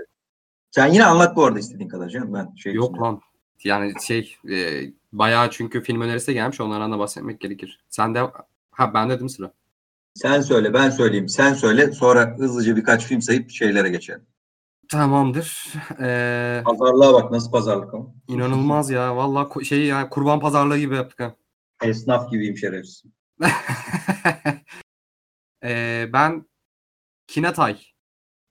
Sen 0.75 0.87
yine 0.93 1.05
anlat 1.05 1.35
bu 1.35 1.45
arada 1.45 1.59
istediğin 1.59 1.89
kadar 1.89 2.09
canım. 2.09 2.33
Ben 2.33 2.55
şey 2.55 2.73
Yok 2.73 2.89
düşünüyorum. 2.93 3.15
lan. 3.15 3.21
Yani 3.63 3.93
şey 4.03 4.35
e, 4.49 4.81
bayağı 5.13 5.51
çünkü 5.51 5.81
film 5.83 6.01
önerisi 6.01 6.27
de 6.27 6.33
gelmiş. 6.33 6.61
Onlardan 6.61 6.91
da 6.91 6.99
bahsetmek 6.99 7.39
gerekir. 7.39 7.83
Sen 7.89 8.15
de 8.15 8.19
ha 8.71 8.93
bende 8.93 9.09
değil 9.13 9.21
mi 9.21 9.29
sıra? 9.29 9.53
Sen 10.13 10.41
söyle 10.41 10.73
ben 10.73 10.89
söyleyeyim. 10.89 11.29
Sen 11.29 11.53
söyle 11.53 11.91
sonra 11.91 12.35
hızlıca 12.37 12.75
birkaç 12.75 13.05
film 13.05 13.21
sayıp 13.21 13.51
şeylere 13.51 13.89
geçelim. 13.89 14.21
Tamamdır. 14.89 15.73
Ee, 16.01 16.61
Pazarlığa 16.65 17.13
bak 17.13 17.31
nasıl 17.31 17.51
pazarlık 17.51 17.93
ama. 17.93 18.05
inanılmaz 18.27 18.89
ya. 18.89 19.15
Vallahi 19.15 19.47
ko- 19.47 19.65
şey 19.65 19.85
ya 19.85 20.09
kurban 20.09 20.39
pazarlığı 20.39 20.77
gibi 20.77 20.95
yaptık 20.95 21.19
ha. 21.19 21.35
Esnaf 21.83 22.31
gibiyim 22.31 22.57
şerefsiz. 22.57 23.03
Ee, 25.63 26.09
ben 26.13 26.45
Kinatay 27.27 27.77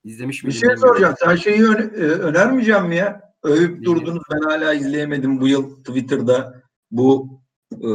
izlemiş 0.05 0.43
Bir 0.45 0.49
miydim 0.49 0.61
şey 0.61 0.69
bilmiyorum. 0.69 0.89
soracağım. 0.89 1.15
Sen 1.25 1.37
şeyi 1.37 1.61
e, 1.61 2.05
önermeyeceğim 2.05 2.87
mi 2.87 2.97
ya? 2.97 3.35
Övüp 3.43 3.85
durdunuz. 3.85 4.23
Ben 4.35 4.41
hala 4.51 4.75
izleyemedim 4.75 5.41
bu 5.41 5.49
yıl 5.49 5.77
Twitter'da. 5.85 6.63
Bu 6.91 7.41
e, 7.73 7.89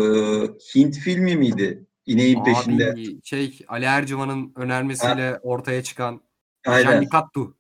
Hint 0.76 0.98
filmi 0.98 1.36
miydi? 1.36 1.86
İneğin 2.06 2.44
peşinde. 2.44 2.92
Abi 2.92 3.20
şey 3.24 3.60
Ali 3.68 3.86
Ercivan'ın 3.86 4.54
önermesiyle 4.56 5.40
ortaya 5.42 5.84
çıkan 5.84 6.22
Aynen. 6.68 6.92
Jallikattu. 6.92 7.56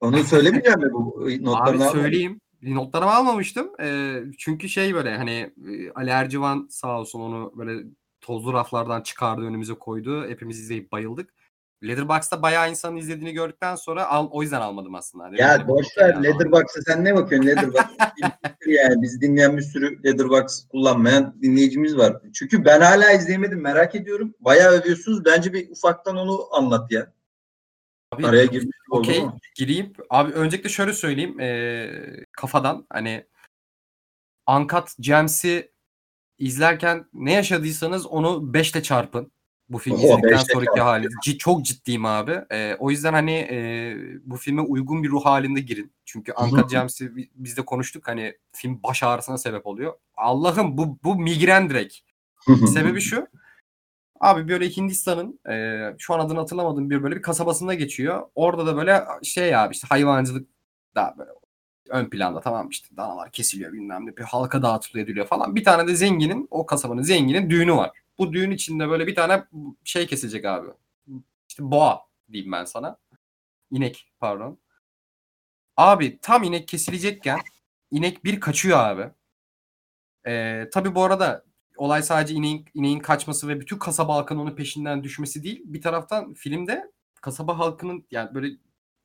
Onu 0.00 0.24
söylemeyeceğim 0.24 0.80
mi 0.80 0.92
bu 0.92 1.20
Abi 1.22 1.44
notlarını 1.44 1.82
almadın? 1.84 2.00
söyleyeyim. 2.00 2.40
Notlarımı 2.62 3.14
almamıştım. 3.14 3.70
Ee, 3.80 4.22
çünkü 4.38 4.68
şey 4.68 4.94
böyle 4.94 5.16
hani 5.16 5.52
e, 5.70 5.90
Ali 5.94 6.10
Ercivan 6.10 6.66
sağ 6.70 7.00
olsun 7.00 7.20
onu 7.20 7.52
böyle 7.56 7.84
tozlu 8.20 8.52
raflardan 8.52 9.00
çıkardı 9.02 9.42
önümüze 9.42 9.74
koydu. 9.74 10.28
Hepimiz 10.28 10.60
izleyip 10.60 10.92
bayıldık. 10.92 11.34
Letterboxd'da 11.82 12.42
bayağı 12.42 12.70
insanın 12.70 12.96
izlediğini 12.96 13.32
gördükten 13.32 13.74
sonra 13.74 14.06
al, 14.08 14.28
o 14.30 14.42
yüzden 14.42 14.60
almadım 14.60 14.94
aslında. 14.94 15.24
Hani 15.24 15.40
Ya 15.40 15.68
boş 15.68 15.86
okey 15.86 16.08
ver. 16.08 16.22
Letterboxd'a 16.22 16.82
sen 16.86 17.04
ne 17.04 17.14
bakıyorsun 17.14 17.48
Letterbox? 17.48 17.84
yani 18.66 19.02
biz 19.02 19.20
dinleyen 19.20 19.56
bir 19.56 19.62
sürü 19.62 20.02
Letterbox 20.04 20.68
kullanmayan 20.68 21.42
dinleyicimiz 21.42 21.96
var. 21.96 22.16
Çünkü 22.34 22.64
ben 22.64 22.80
hala 22.80 23.12
izleyemedim 23.12 23.60
merak 23.60 23.94
ediyorum. 23.94 24.34
Bayağı 24.40 24.72
övüyorsunuz. 24.72 25.24
Bence 25.24 25.52
bir 25.52 25.70
ufaktan 25.70 26.16
onu 26.16 26.54
anlat 26.54 26.92
ya. 26.92 27.12
Abi, 28.12 28.26
Araya 28.26 28.44
girmiş 28.44 28.76
Okey 28.90 29.24
gireyim. 29.54 29.92
Abi 30.10 30.32
öncelikle 30.32 30.68
şöyle 30.68 30.92
söyleyeyim. 30.92 31.40
eee, 31.40 32.24
kafadan 32.32 32.86
hani 32.90 33.26
Uncut 34.48 34.88
Gems'i 35.00 35.72
izlerken 36.38 37.06
ne 37.12 37.32
yaşadıysanız 37.32 38.06
onu 38.06 38.54
5 38.54 38.70
ile 38.72 38.82
çarpın. 38.82 39.32
Bu 39.68 39.78
filmi 39.78 39.98
Oho, 39.98 40.04
izledikten 40.04 40.36
sonraki 40.52 40.80
hali. 40.80 41.08
C- 41.24 41.38
çok 41.38 41.64
ciddiyim 41.64 42.04
abi. 42.04 42.40
Eee, 42.50 42.76
o 42.78 42.90
yüzden 42.90 43.12
hani 43.12 43.32
eee, 43.32 43.96
bu 44.24 44.36
filme 44.36 44.60
uygun 44.60 45.02
bir 45.02 45.08
ruh 45.08 45.24
halinde 45.24 45.60
girin. 45.60 45.92
Çünkü 46.04 46.32
Gems'i 46.70 47.16
bi- 47.16 47.30
biz 47.34 47.56
de 47.56 47.64
konuştuk. 47.64 48.08
Hani 48.08 48.34
film 48.52 48.82
baş 48.82 49.02
ağrısına 49.02 49.38
sebep 49.38 49.66
oluyor. 49.66 49.94
Allah'ım 50.16 50.78
bu, 50.78 50.98
bu 51.04 51.16
migren 51.16 51.70
direkt. 51.70 51.94
Sebebi 52.66 53.00
şu. 53.00 53.26
Abi 54.20 54.48
böyle 54.48 54.68
Hindistan'ın 54.68 55.40
e, 55.50 55.80
şu 55.98 56.14
an 56.14 56.18
adını 56.18 56.38
hatırlamadığım 56.38 56.90
bir 56.90 57.02
böyle 57.02 57.16
bir 57.16 57.22
kasabasında 57.22 57.74
geçiyor. 57.74 58.22
Orada 58.34 58.66
da 58.66 58.76
böyle 58.76 59.04
şey 59.22 59.56
abi 59.56 59.74
işte 59.74 59.86
hayvancılık 59.88 60.48
daha 60.94 61.18
böyle 61.18 61.30
ön 61.88 62.10
planda 62.10 62.40
tamam 62.40 62.68
işte 62.68 62.96
danalar 62.96 63.32
kesiliyor 63.32 63.72
bilmem 63.72 64.06
ne 64.06 64.16
bir 64.16 64.22
halka 64.22 64.62
dağıtılıyor 64.62 65.06
ediliyor 65.06 65.26
falan. 65.26 65.56
Bir 65.56 65.64
tane 65.64 65.88
de 65.88 65.94
zenginin 65.96 66.48
o 66.50 66.66
kasabanın 66.66 67.02
zenginin 67.02 67.50
düğünü 67.50 67.72
var. 67.72 67.90
Bu 68.18 68.32
düğün 68.32 68.50
içinde 68.50 68.88
böyle 68.88 69.06
bir 69.06 69.14
tane 69.14 69.44
şey 69.84 70.06
kesilecek 70.06 70.44
abi. 70.44 70.68
İşte 71.48 71.70
boğa 71.70 72.00
diyeyim 72.32 72.52
ben 72.52 72.64
sana. 72.64 72.98
İnek 73.70 74.12
pardon. 74.20 74.58
Abi 75.76 76.18
tam 76.22 76.42
inek 76.42 76.68
kesilecekken 76.68 77.38
inek 77.90 78.24
bir 78.24 78.40
kaçıyor 78.40 78.78
abi. 78.78 79.10
Ee, 80.26 80.68
tabii 80.72 80.94
bu 80.94 81.02
arada 81.04 81.44
olay 81.76 82.02
sadece 82.02 82.34
ineğin, 82.34 82.64
ineğin 82.74 82.98
kaçması 82.98 83.48
ve 83.48 83.60
bütün 83.60 83.78
kasaba 83.78 84.14
halkının 84.14 84.40
onun 84.40 84.56
peşinden 84.56 85.04
düşmesi 85.04 85.42
değil. 85.42 85.62
Bir 85.64 85.82
taraftan 85.82 86.34
filmde 86.34 86.92
kasaba 87.20 87.58
halkının 87.58 88.06
yani 88.10 88.34
böyle 88.34 88.48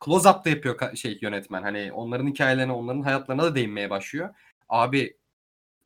close 0.05 0.29
up 0.29 0.45
da 0.45 0.49
yapıyor 0.49 0.95
şey 0.95 1.19
yönetmen. 1.21 1.63
Hani 1.63 1.93
onların 1.93 2.27
hikayelerine, 2.27 2.71
onların 2.71 3.01
hayatlarına 3.01 3.43
da 3.43 3.55
değinmeye 3.55 3.89
başlıyor. 3.89 4.35
Abi 4.69 5.17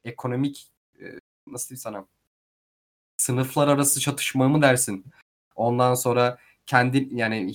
ekonomik 0.03 0.71
e, 1.01 1.05
nasıl 1.47 1.69
diyeyim 1.69 1.81
sana 1.81 2.05
sınıflar 3.17 3.67
arası 3.67 3.99
çatışma 3.99 4.49
mı 4.49 4.61
dersin? 4.61 5.05
Ondan 5.55 5.93
sonra 5.93 6.37
kendi 6.65 7.09
yani 7.11 7.53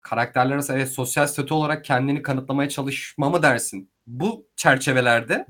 karakterler 0.00 0.54
arası 0.54 0.72
evet 0.72 0.90
sosyal 0.90 1.26
statü 1.26 1.54
olarak 1.54 1.84
kendini 1.84 2.22
kanıtlamaya 2.22 2.68
çalışma 2.68 3.30
mı 3.30 3.42
dersin? 3.42 3.90
Bu 4.06 4.46
çerçevelerde 4.56 5.46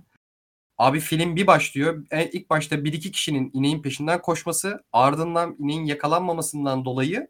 Abi 0.79 1.01
film 1.01 1.37
bir 1.37 1.47
başlıyor. 1.47 2.07
E, 2.11 2.31
ilk 2.31 2.51
başta 2.51 2.85
bir 2.85 2.93
iki 2.93 3.13
kişinin 3.13 3.51
ineğin 3.55 3.83
peşinden 3.83 4.23
koşması, 4.23 4.85
ardından 4.93 5.57
ineğin 5.59 5.85
yakalanmamasından 5.85 6.85
dolayı 6.85 7.29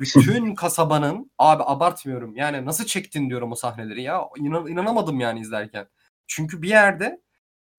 Bütün 0.00 0.54
kasabanın 0.54 1.30
abi 1.38 1.62
abartmıyorum 1.66 2.36
yani 2.36 2.66
nasıl 2.66 2.84
çektin 2.84 3.30
diyorum 3.30 3.52
o 3.52 3.54
sahneleri 3.54 4.02
ya 4.02 4.22
İnan, 4.36 4.66
inanamadım 4.66 5.20
yani 5.20 5.40
izlerken. 5.40 5.86
Çünkü 6.26 6.62
bir 6.62 6.68
yerde 6.68 7.20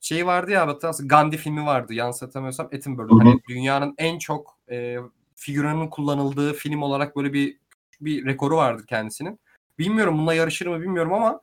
şey 0.01 0.25
vardı 0.25 0.51
ya 0.51 0.67
hatırlarsın 0.67 1.07
Gandhi 1.07 1.37
filmi 1.37 1.65
vardı 1.65 1.93
yanlış 1.93 2.21
hatırlamıyorsam 2.21 2.65
Attenborough. 2.65 3.19
Hani 3.19 3.39
dünyanın 3.49 3.95
en 3.97 4.19
çok 4.19 4.59
e, 4.71 4.97
figüranın 5.35 5.87
kullanıldığı 5.87 6.53
film 6.53 6.81
olarak 6.81 7.15
böyle 7.15 7.33
bir 7.33 7.57
bir 8.01 8.25
rekoru 8.25 8.55
vardır 8.55 8.85
kendisinin. 8.87 9.39
Bilmiyorum 9.79 10.17
bununla 10.17 10.33
yarışır 10.33 10.67
mı 10.67 10.81
bilmiyorum 10.81 11.13
ama 11.13 11.41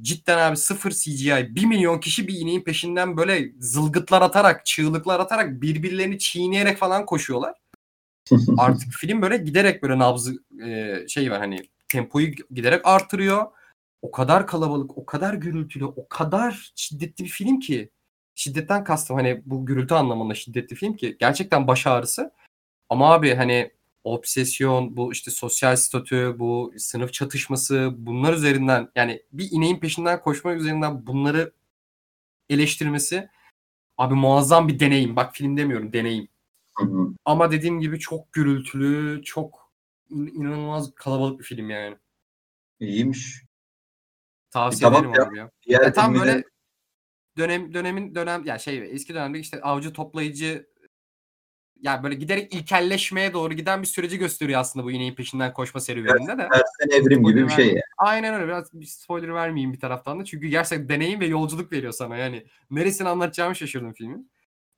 cidden 0.00 0.38
abi 0.38 0.56
sıfır 0.56 0.90
CGI 0.90 1.54
1 1.54 1.66
milyon 1.66 1.98
kişi 1.98 2.28
bir 2.28 2.34
ineğin 2.34 2.60
peşinden 2.60 3.16
böyle 3.16 3.52
zılgıtlar 3.58 4.22
atarak 4.22 4.66
çığlıklar 4.66 5.20
atarak 5.20 5.62
birbirlerini 5.62 6.18
çiğneyerek 6.18 6.78
falan 6.78 7.06
koşuyorlar. 7.06 7.54
Artık 8.58 8.92
film 8.92 9.22
böyle 9.22 9.36
giderek 9.36 9.82
böyle 9.82 9.98
nabzı 9.98 10.34
e, 10.66 10.98
şey 11.08 11.30
var 11.30 11.38
hani 11.38 11.58
tempoyu 11.88 12.30
giderek 12.50 12.80
artırıyor. 12.84 13.46
O 14.02 14.10
kadar 14.10 14.46
kalabalık, 14.46 14.98
o 14.98 15.06
kadar 15.06 15.34
gürültülü, 15.34 15.84
o 15.84 16.08
kadar 16.08 16.72
şiddetli 16.76 17.24
bir 17.24 17.30
film 17.30 17.60
ki. 17.60 17.90
Şiddetten 18.34 18.84
kastım 18.84 19.16
hani 19.16 19.42
bu 19.46 19.66
gürültü 19.66 19.94
anlamında 19.94 20.34
şiddetli 20.34 20.76
film 20.76 20.96
ki 20.96 21.16
gerçekten 21.20 21.66
baş 21.66 21.86
ağrısı. 21.86 22.32
Ama 22.88 23.12
abi 23.12 23.34
hani 23.34 23.70
obsesyon, 24.04 24.96
bu 24.96 25.12
işte 25.12 25.30
sosyal 25.30 25.76
statü, 25.76 26.34
bu 26.38 26.72
sınıf 26.78 27.12
çatışması 27.12 27.90
bunlar 27.96 28.34
üzerinden 28.34 28.88
yani 28.96 29.22
bir 29.32 29.48
ineğin 29.50 29.80
peşinden 29.80 30.20
koşmak 30.20 30.60
üzerinden 30.60 31.06
bunları 31.06 31.52
eleştirmesi 32.50 33.28
abi 33.98 34.14
muazzam 34.14 34.68
bir 34.68 34.80
deneyim. 34.80 35.16
Bak 35.16 35.36
film 35.36 35.56
demiyorum 35.56 35.92
deneyim. 35.92 36.28
Hı 36.78 36.84
hı. 36.84 37.08
Ama 37.24 37.50
dediğim 37.50 37.80
gibi 37.80 37.98
çok 37.98 38.32
gürültülü, 38.32 39.22
çok 39.24 39.72
in- 40.10 40.26
inanılmaz 40.26 40.94
kalabalık 40.94 41.38
bir 41.40 41.44
film 41.44 41.70
yani. 41.70 41.96
İyiymiş. 42.80 43.42
Tavsiye 44.50 44.90
Tamam 44.90 45.04
ederim 45.04 45.14
ya. 45.14 45.28
abi 45.28 45.38
ya. 45.38 45.50
Diğer 45.66 45.82
Ya 45.82 45.92
tam 45.92 46.14
de- 46.14 46.18
böyle 46.18 46.44
dönem 47.38 47.74
dönemin 47.74 48.14
dönem 48.14 48.44
ya 48.44 48.58
şey 48.58 48.94
eski 48.94 49.14
dönemde 49.14 49.38
işte 49.38 49.60
avcı 49.60 49.92
toplayıcı 49.92 50.72
ya 51.80 52.02
böyle 52.02 52.14
giderek 52.14 52.54
ilkelleşmeye 52.54 53.32
doğru 53.32 53.54
giden 53.54 53.82
bir 53.82 53.86
süreci 53.86 54.18
gösteriyor 54.18 54.60
aslında 54.60 54.86
bu 54.86 54.90
ineğin 54.90 55.14
peşinden 55.14 55.52
koşma 55.52 55.80
serüveninde 55.80 56.38
de. 56.38 56.48
Tersen 56.48 57.02
evrim 57.02 57.24
gibi 57.24 57.44
bir 57.44 57.48
şey 57.48 57.74
ya. 57.74 57.82
Aynen 57.98 58.34
öyle. 58.34 58.46
Biraz 58.46 58.72
bir 58.72 58.86
spoiler 58.86 59.34
vermeyeyim 59.34 59.72
bir 59.72 59.80
taraftan 59.80 60.20
da. 60.20 60.24
Çünkü 60.24 60.46
gerçekten 60.48 60.88
deneyim 60.88 61.20
ve 61.20 61.26
yolculuk 61.26 61.72
veriyor 61.72 61.92
sana. 61.92 62.16
Yani 62.16 62.46
neresini 62.70 63.08
anlatacağımı 63.08 63.56
şaşırdım 63.56 63.92
filmin. 63.92 64.30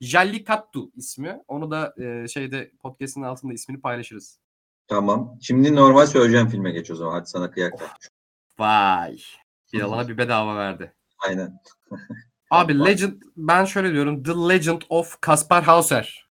Jallikattu 0.04 0.90
ismi. 0.94 1.38
Onu 1.48 1.70
da 1.70 1.94
e, 1.98 2.28
şeyde 2.28 2.72
podcast'in 2.82 3.22
altında 3.22 3.52
ismini 3.52 3.80
paylaşırız. 3.80 4.38
Tamam. 4.88 5.38
Şimdi 5.40 5.76
normal 5.76 6.06
söyleyeceğim 6.06 6.48
filme 6.48 6.72
geç 6.72 6.90
o 6.90 6.96
zaman. 6.96 7.12
Hadi 7.12 7.26
sana 7.26 7.50
kıyak 7.50 7.80
yapmış. 7.80 8.08
Vay. 8.58 9.18
Bir 9.72 9.80
alana 9.80 10.08
bir 10.08 10.18
bedava 10.18 10.56
verdi. 10.56 10.94
Aynen. 11.26 11.60
Abi 12.50 12.84
Legend 12.84 13.22
ben 13.36 13.64
şöyle 13.64 13.92
diyorum. 13.92 14.22
The 14.22 14.32
Legend 14.32 14.82
of 14.88 15.20
Kaspar 15.20 15.64
Hauser. 15.64 16.30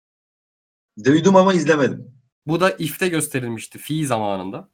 Duydum 1.05 1.37
ama 1.37 1.55
izlemedim. 1.55 2.15
Bu 2.47 2.61
da 2.61 2.71
IF'te 2.71 3.09
gösterilmişti 3.09 3.79
fi 3.79 4.07
zamanında. 4.07 4.71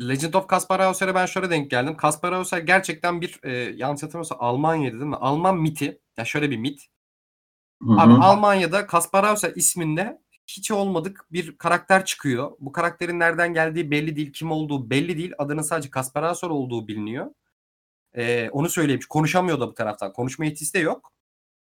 Legend 0.00 0.34
of 0.34 0.46
Kaspar 0.46 0.80
Hauser'e 0.80 1.14
ben 1.14 1.26
şöyle 1.26 1.50
denk 1.50 1.70
geldim. 1.70 1.96
Kaspar 1.96 2.34
Hauser 2.34 2.58
gerçekten 2.58 3.20
bir 3.20 3.40
e, 3.42 3.52
yanlış 3.52 4.02
hatırlamıyorsam 4.02 4.38
Almanya'da 4.40 4.94
değil 4.94 5.04
mi? 5.04 5.16
Alman 5.16 5.56
miti. 5.58 6.00
Ya 6.16 6.24
şöyle 6.24 6.50
bir 6.50 6.56
mit. 6.56 6.88
Hı 7.84 7.92
hı. 7.92 8.00
Abi 8.00 8.12
Almanya'da 8.12 8.86
Kaspar 8.86 9.24
Hauser 9.24 9.52
isminde 9.56 10.20
hiç 10.46 10.70
olmadık 10.70 11.26
bir 11.32 11.58
karakter 11.58 12.04
çıkıyor. 12.04 12.52
Bu 12.60 12.72
karakterin 12.72 13.20
nereden 13.20 13.54
geldiği 13.54 13.90
belli 13.90 14.16
değil, 14.16 14.32
kim 14.32 14.50
olduğu 14.50 14.90
belli 14.90 15.18
değil. 15.18 15.32
Adının 15.38 15.62
sadece 15.62 15.90
Kaspar 15.90 16.24
Hauser 16.24 16.48
olduğu 16.48 16.88
biliniyor. 16.88 17.26
Ee, 18.14 18.50
onu 18.50 18.68
söylemiş. 18.68 19.06
Konuşamıyor 19.06 19.60
da 19.60 19.68
bu 19.68 19.74
taraftan. 19.74 20.12
Konuşma 20.12 20.44
yetisi 20.44 20.74
de 20.74 20.78
yok. 20.78 21.12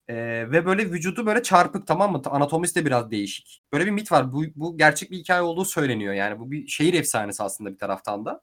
Ee, 0.09 0.17
ve 0.51 0.67
böyle 0.67 0.91
vücudu 0.91 1.27
böyle 1.27 1.43
çarpık 1.43 1.87
tamam 1.87 2.13
mı? 2.13 2.23
Anatomisi 2.27 2.75
de 2.75 2.87
biraz 2.87 3.11
değişik. 3.11 3.63
Böyle 3.73 3.87
bir 3.87 3.91
mit 3.91 4.13
var. 4.13 4.33
Bu, 4.33 4.45
bu 4.57 4.79
gerçek 4.79 5.11
bir 5.11 5.19
hikaye 5.19 5.43
olduğu 5.43 5.65
söyleniyor. 5.65 6.15
Yani 6.15 6.41
bu 6.41 6.51
bir 6.51 6.67
şehir 6.69 6.95
efsanesi 6.95 7.43
aslında 7.43 7.73
bir 7.73 7.79
taraftan 7.79 8.25
da. 8.25 8.43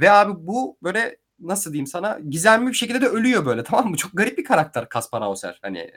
Ve 0.00 0.10
abi 0.10 0.32
bu 0.46 0.78
böyle 0.82 1.18
nasıl 1.40 1.72
diyeyim 1.72 1.86
sana 1.86 2.18
gizemli 2.30 2.68
bir 2.68 2.74
şekilde 2.76 3.00
de 3.00 3.06
ölüyor 3.06 3.46
böyle 3.46 3.64
tamam 3.64 3.90
mı? 3.90 3.96
Çok 3.96 4.10
garip 4.14 4.38
bir 4.38 4.44
karakter 4.44 4.88
Kaspar 4.88 5.22
Hauser. 5.22 5.58
Hani 5.62 5.92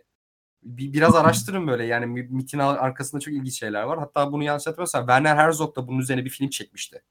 bir, 0.64 0.94
biraz 0.94 1.16
araştırın 1.16 1.68
böyle 1.68 1.86
yani 1.86 2.06
mi- 2.06 2.28
mitin 2.30 2.60
ar- 2.60 2.78
arkasında 2.78 3.22
çok 3.22 3.34
ilginç 3.34 3.60
şeyler 3.60 3.84
var. 3.84 4.00
Hatta 4.00 4.32
bunu 4.32 4.44
yanlış 4.44 4.68
hatırlamıyorsam 4.68 5.02
Werner 5.02 5.36
Herzog 5.36 5.76
da 5.76 5.88
bunun 5.88 6.00
üzerine 6.00 6.26
bir 6.26 6.30
film 6.30 6.50
çekmişti. 6.50 7.04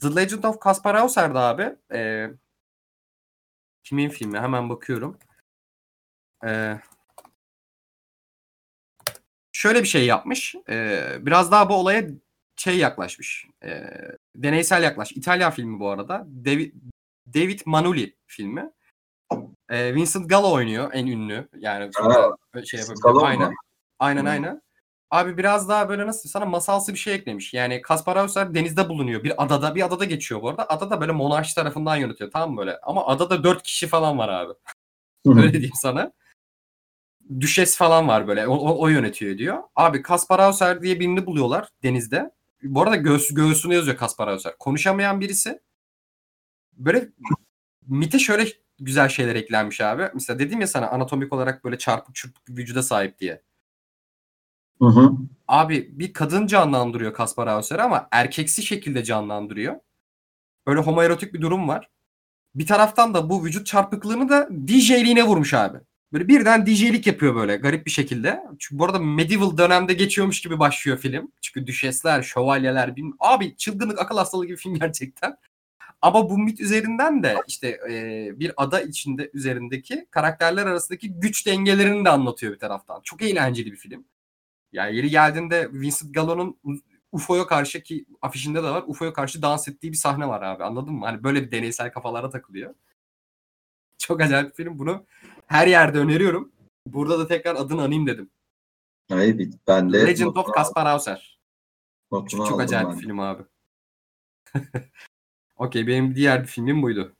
The 0.00 0.16
Legend 0.16 0.44
of 0.44 0.60
Kaspar 0.60 0.96
Hauser'da 0.96 1.40
abi 1.40 1.76
e, 1.92 2.30
kimin 3.84 4.08
filmi 4.08 4.38
hemen 4.38 4.68
bakıyorum. 4.70 5.18
E, 6.46 6.78
şöyle 9.52 9.82
bir 9.82 9.88
şey 9.88 10.06
yapmış. 10.06 10.54
E, 10.68 11.06
biraz 11.20 11.50
daha 11.50 11.68
bu 11.68 11.74
olaya 11.74 12.08
şey 12.56 12.78
yaklaşmış. 12.78 13.46
E, 13.64 13.84
deneysel 14.36 14.82
yaklaş. 14.82 15.12
İtalyan 15.12 15.52
filmi 15.52 15.80
bu 15.80 15.88
arada. 15.88 16.26
David, 16.44 16.74
David 17.34 17.60
Manuli 17.66 18.16
filmi. 18.26 18.70
E, 19.72 19.94
Vincent 19.94 20.28
Gallo 20.28 20.52
oynuyor 20.52 20.90
en 20.92 21.06
ünlü. 21.06 21.48
Yani 21.58 21.90
Aa, 22.00 22.64
şey 22.64 22.80
yapabiliyor. 22.80 23.22
Aynen. 23.22 23.54
Aynen 23.98 24.20
Hmm. 24.20 24.28
aynen. 24.28 24.62
Abi 25.10 25.36
biraz 25.36 25.68
daha 25.68 25.88
böyle 25.88 26.06
nasıl 26.06 26.28
sana 26.28 26.44
masalsı 26.44 26.92
bir 26.92 26.98
şey 26.98 27.14
eklemiş. 27.14 27.54
Yani 27.54 27.82
Kaspar 27.82 28.18
Hauser 28.18 28.54
denizde 28.54 28.88
bulunuyor. 28.88 29.24
Bir 29.24 29.44
adada. 29.44 29.74
Bir 29.74 29.86
adada 29.86 30.04
geçiyor 30.04 30.42
bu 30.42 30.48
arada. 30.48 30.68
Adada 30.68 31.00
böyle 31.00 31.12
monarşi 31.12 31.54
tarafından 31.54 31.96
yönetiyor. 31.96 32.48
Mı 32.48 32.56
böyle? 32.56 32.78
Ama 32.82 33.06
adada 33.06 33.44
dört 33.44 33.62
kişi 33.62 33.86
falan 33.86 34.18
var 34.18 34.28
abi. 34.28 34.52
Öyle 35.26 35.52
diyeyim 35.52 35.74
sana. 35.74 36.12
Düşes 37.40 37.76
falan 37.76 38.08
var 38.08 38.28
böyle. 38.28 38.46
O, 38.46 38.54
o, 38.54 38.80
o 38.80 38.88
yönetiyor 38.88 39.38
diyor. 39.38 39.62
Abi 39.76 40.02
Kaspar 40.02 40.40
Hauser 40.40 40.82
diye 40.82 41.00
birini 41.00 41.26
buluyorlar 41.26 41.68
denizde. 41.82 42.30
Bu 42.62 42.82
arada 42.82 42.96
göğsü, 42.96 43.34
göğsüne 43.34 43.74
yazıyor 43.74 43.96
Kaspar 43.96 44.28
Hauser. 44.28 44.58
Konuşamayan 44.58 45.20
birisi. 45.20 45.60
Böyle 46.72 47.08
mite 47.86 48.18
şöyle 48.18 48.46
güzel 48.84 49.08
şeyler 49.08 49.36
eklenmiş 49.36 49.80
abi. 49.80 50.10
Mesela 50.14 50.38
dedim 50.38 50.60
ya 50.60 50.66
sana 50.66 50.88
anatomik 50.88 51.32
olarak 51.32 51.64
böyle 51.64 51.78
çarpık 51.78 52.14
çırpık 52.14 52.48
bir 52.48 52.56
vücuda 52.56 52.82
sahip 52.82 53.18
diye. 53.18 53.42
Hı 54.78 54.88
hı. 54.88 55.12
Abi 55.48 55.90
bir 55.92 56.12
kadın 56.12 56.46
canlandırıyor 56.46 57.14
Kaspar 57.14 57.48
Hauser 57.48 57.78
ama 57.78 58.08
erkeksi 58.10 58.62
şekilde 58.62 59.04
canlandırıyor. 59.04 59.74
Böyle 60.66 60.80
homoerotik 60.80 61.34
bir 61.34 61.40
durum 61.40 61.68
var. 61.68 61.90
Bir 62.54 62.66
taraftan 62.66 63.14
da 63.14 63.30
bu 63.30 63.44
vücut 63.44 63.66
çarpıklığını 63.66 64.28
da 64.28 64.48
DJ'liğine 64.68 65.24
vurmuş 65.24 65.54
abi. 65.54 65.78
Böyle 66.12 66.28
birden 66.28 66.66
DJ'lik 66.66 67.06
yapıyor 67.06 67.34
böyle 67.34 67.56
garip 67.56 67.86
bir 67.86 67.90
şekilde. 67.90 68.42
Çünkü 68.58 68.78
bu 68.78 68.84
arada 68.84 68.98
medieval 68.98 69.58
dönemde 69.58 69.94
geçiyormuş 69.94 70.40
gibi 70.40 70.58
başlıyor 70.58 70.98
film. 70.98 71.32
Çünkü 71.40 71.66
düşesler, 71.66 72.22
şövalyeler, 72.22 72.96
bilmem. 72.96 73.16
Abi 73.18 73.56
çılgınlık 73.56 73.98
akıl 73.98 74.16
hastalığı 74.16 74.46
gibi 74.46 74.56
film 74.56 74.74
gerçekten. 74.78 75.36
Ama 76.02 76.30
bu 76.30 76.38
mit 76.38 76.60
üzerinden 76.60 77.22
de 77.22 77.36
işte 77.46 77.68
e, 77.90 78.30
bir 78.40 78.52
ada 78.56 78.80
içinde 78.80 79.30
üzerindeki 79.34 80.06
karakterler 80.10 80.66
arasındaki 80.66 81.14
güç 81.14 81.46
dengelerini 81.46 82.04
de 82.04 82.10
anlatıyor 82.10 82.52
bir 82.52 82.58
taraftan. 82.58 83.00
Çok 83.04 83.22
eğlenceli 83.22 83.72
bir 83.72 83.76
film. 83.76 84.04
Yani 84.72 84.96
yeri 84.96 85.10
geldiğinde 85.10 85.72
Vincent 85.72 86.14
Gallo'nun 86.14 86.58
UFO'ya 87.12 87.46
karşı 87.46 87.82
ki 87.82 88.04
afişinde 88.22 88.62
de 88.62 88.68
var 88.68 88.84
UFO'ya 88.86 89.12
karşı 89.12 89.42
dans 89.42 89.68
ettiği 89.68 89.92
bir 89.92 89.96
sahne 89.96 90.28
var 90.28 90.42
abi 90.42 90.64
anladın 90.64 90.94
mı? 90.94 91.06
Hani 91.06 91.24
böyle 91.24 91.42
bir 91.42 91.50
deneysel 91.50 91.92
kafalara 91.92 92.30
takılıyor. 92.30 92.74
Çok 93.98 94.20
acayip 94.20 94.50
bir 94.50 94.64
film. 94.64 94.78
Bunu 94.78 95.06
her 95.46 95.66
yerde 95.66 95.98
öneriyorum. 95.98 96.52
Burada 96.86 97.18
da 97.18 97.26
tekrar 97.26 97.54
adını 97.54 97.82
anayım 97.82 98.06
dedim. 98.06 98.30
Hayır, 99.08 99.50
ben 99.66 99.92
de 99.92 100.06
Legend 100.06 100.36
of 100.36 100.52
Kaspar 100.52 100.86
Hauser. 100.86 101.38
Çok, 102.10 102.30
çok 102.30 102.60
acayip 102.60 102.90
bir 102.90 102.96
film 102.96 103.20
abi. 103.20 103.42
Okey 105.56 105.86
benim 105.86 106.14
diğer 106.14 106.42
bir 106.42 106.48
filmim 106.48 106.82
buydu. 106.82 107.16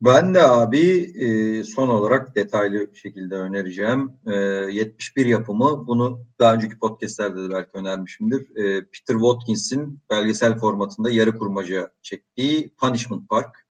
Ben 0.00 0.34
de 0.34 0.42
abi 0.42 0.80
e, 1.14 1.64
son 1.64 1.88
olarak 1.88 2.36
detaylı 2.36 2.96
şekilde 2.96 3.34
önereceğim. 3.34 4.12
E, 4.26 4.34
71 4.34 5.26
yapımı. 5.26 5.86
Bunu 5.86 6.26
daha 6.38 6.54
önceki 6.54 6.78
podcastlerde 6.78 7.42
de 7.42 7.50
belki 7.50 7.70
önermişimdir. 7.74 8.56
E, 8.56 8.80
Peter 8.80 9.14
Watkins'in 9.14 10.00
belgesel 10.10 10.58
formatında 10.58 11.10
yarı 11.10 11.38
kurmaca 11.38 11.90
çektiği 12.02 12.68
Punishment 12.68 13.28
Park. 13.28 13.66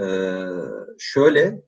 E, 0.00 0.06
şöyle 0.98 1.62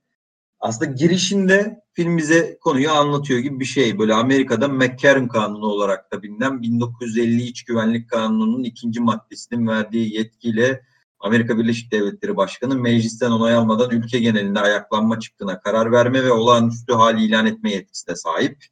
aslında 0.61 0.91
girişinde 0.93 1.83
film 1.93 2.19
bize 2.19 2.59
konuyu 2.61 2.91
anlatıyor 2.91 3.41
gibi 3.41 3.61
bir 3.61 3.65
şey. 3.65 3.99
Böyle 3.99 4.15
Amerika'da 4.15 4.69
McCarran 4.69 5.29
Kanunu 5.29 5.67
olarak 5.67 6.13
da 6.13 6.23
bilinen 6.23 6.63
1950 6.63 7.43
İç 7.43 7.65
Güvenlik 7.65 8.11
Kanunu'nun 8.11 8.65
ikinci 8.65 9.01
maddesinin 9.01 9.67
verdiği 9.67 10.15
yetkiyle 10.15 10.83
Amerika 11.21 11.59
Birleşik 11.59 11.93
Devletleri 11.93 12.37
Başkanı 12.37 12.77
meclisten 12.77 13.31
onay 13.31 13.55
almadan 13.55 13.91
ülke 13.91 14.19
genelinde 14.19 14.61
ayaklanma 14.61 15.21
çıktığına 15.21 15.61
karar 15.61 15.93
verme 15.93 16.25
ve 16.25 16.33
olağanüstü 16.33 16.93
hal 16.93 17.19
ilan 17.19 17.47
etme 17.47 17.71
yetkisine 17.71 18.17
sahip. 18.17 18.65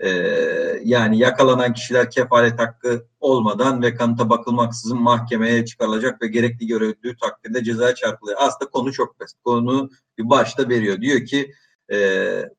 e, 0.00 0.10
yani 0.84 1.18
yakalanan 1.18 1.72
kişiler 1.72 2.10
kefalet 2.10 2.58
hakkı 2.58 3.06
olmadan 3.20 3.82
ve 3.82 3.94
kanıta 3.94 4.30
bakılmaksızın 4.30 4.98
mahkemeye 5.02 5.64
çıkarılacak 5.64 6.22
ve 6.22 6.26
gerekli 6.26 6.66
görüldüğü 6.66 7.16
takdirde 7.16 7.64
cezaya 7.64 7.94
çarpılıyor. 7.94 8.38
Aslında 8.40 8.70
konu 8.70 8.92
çok 8.92 9.20
basit. 9.20 9.38
Konu 9.44 9.90
bir 10.18 10.30
başta 10.30 10.68
veriyor. 10.68 11.00
Diyor 11.00 11.24
ki 11.24 11.52
e, 11.92 11.98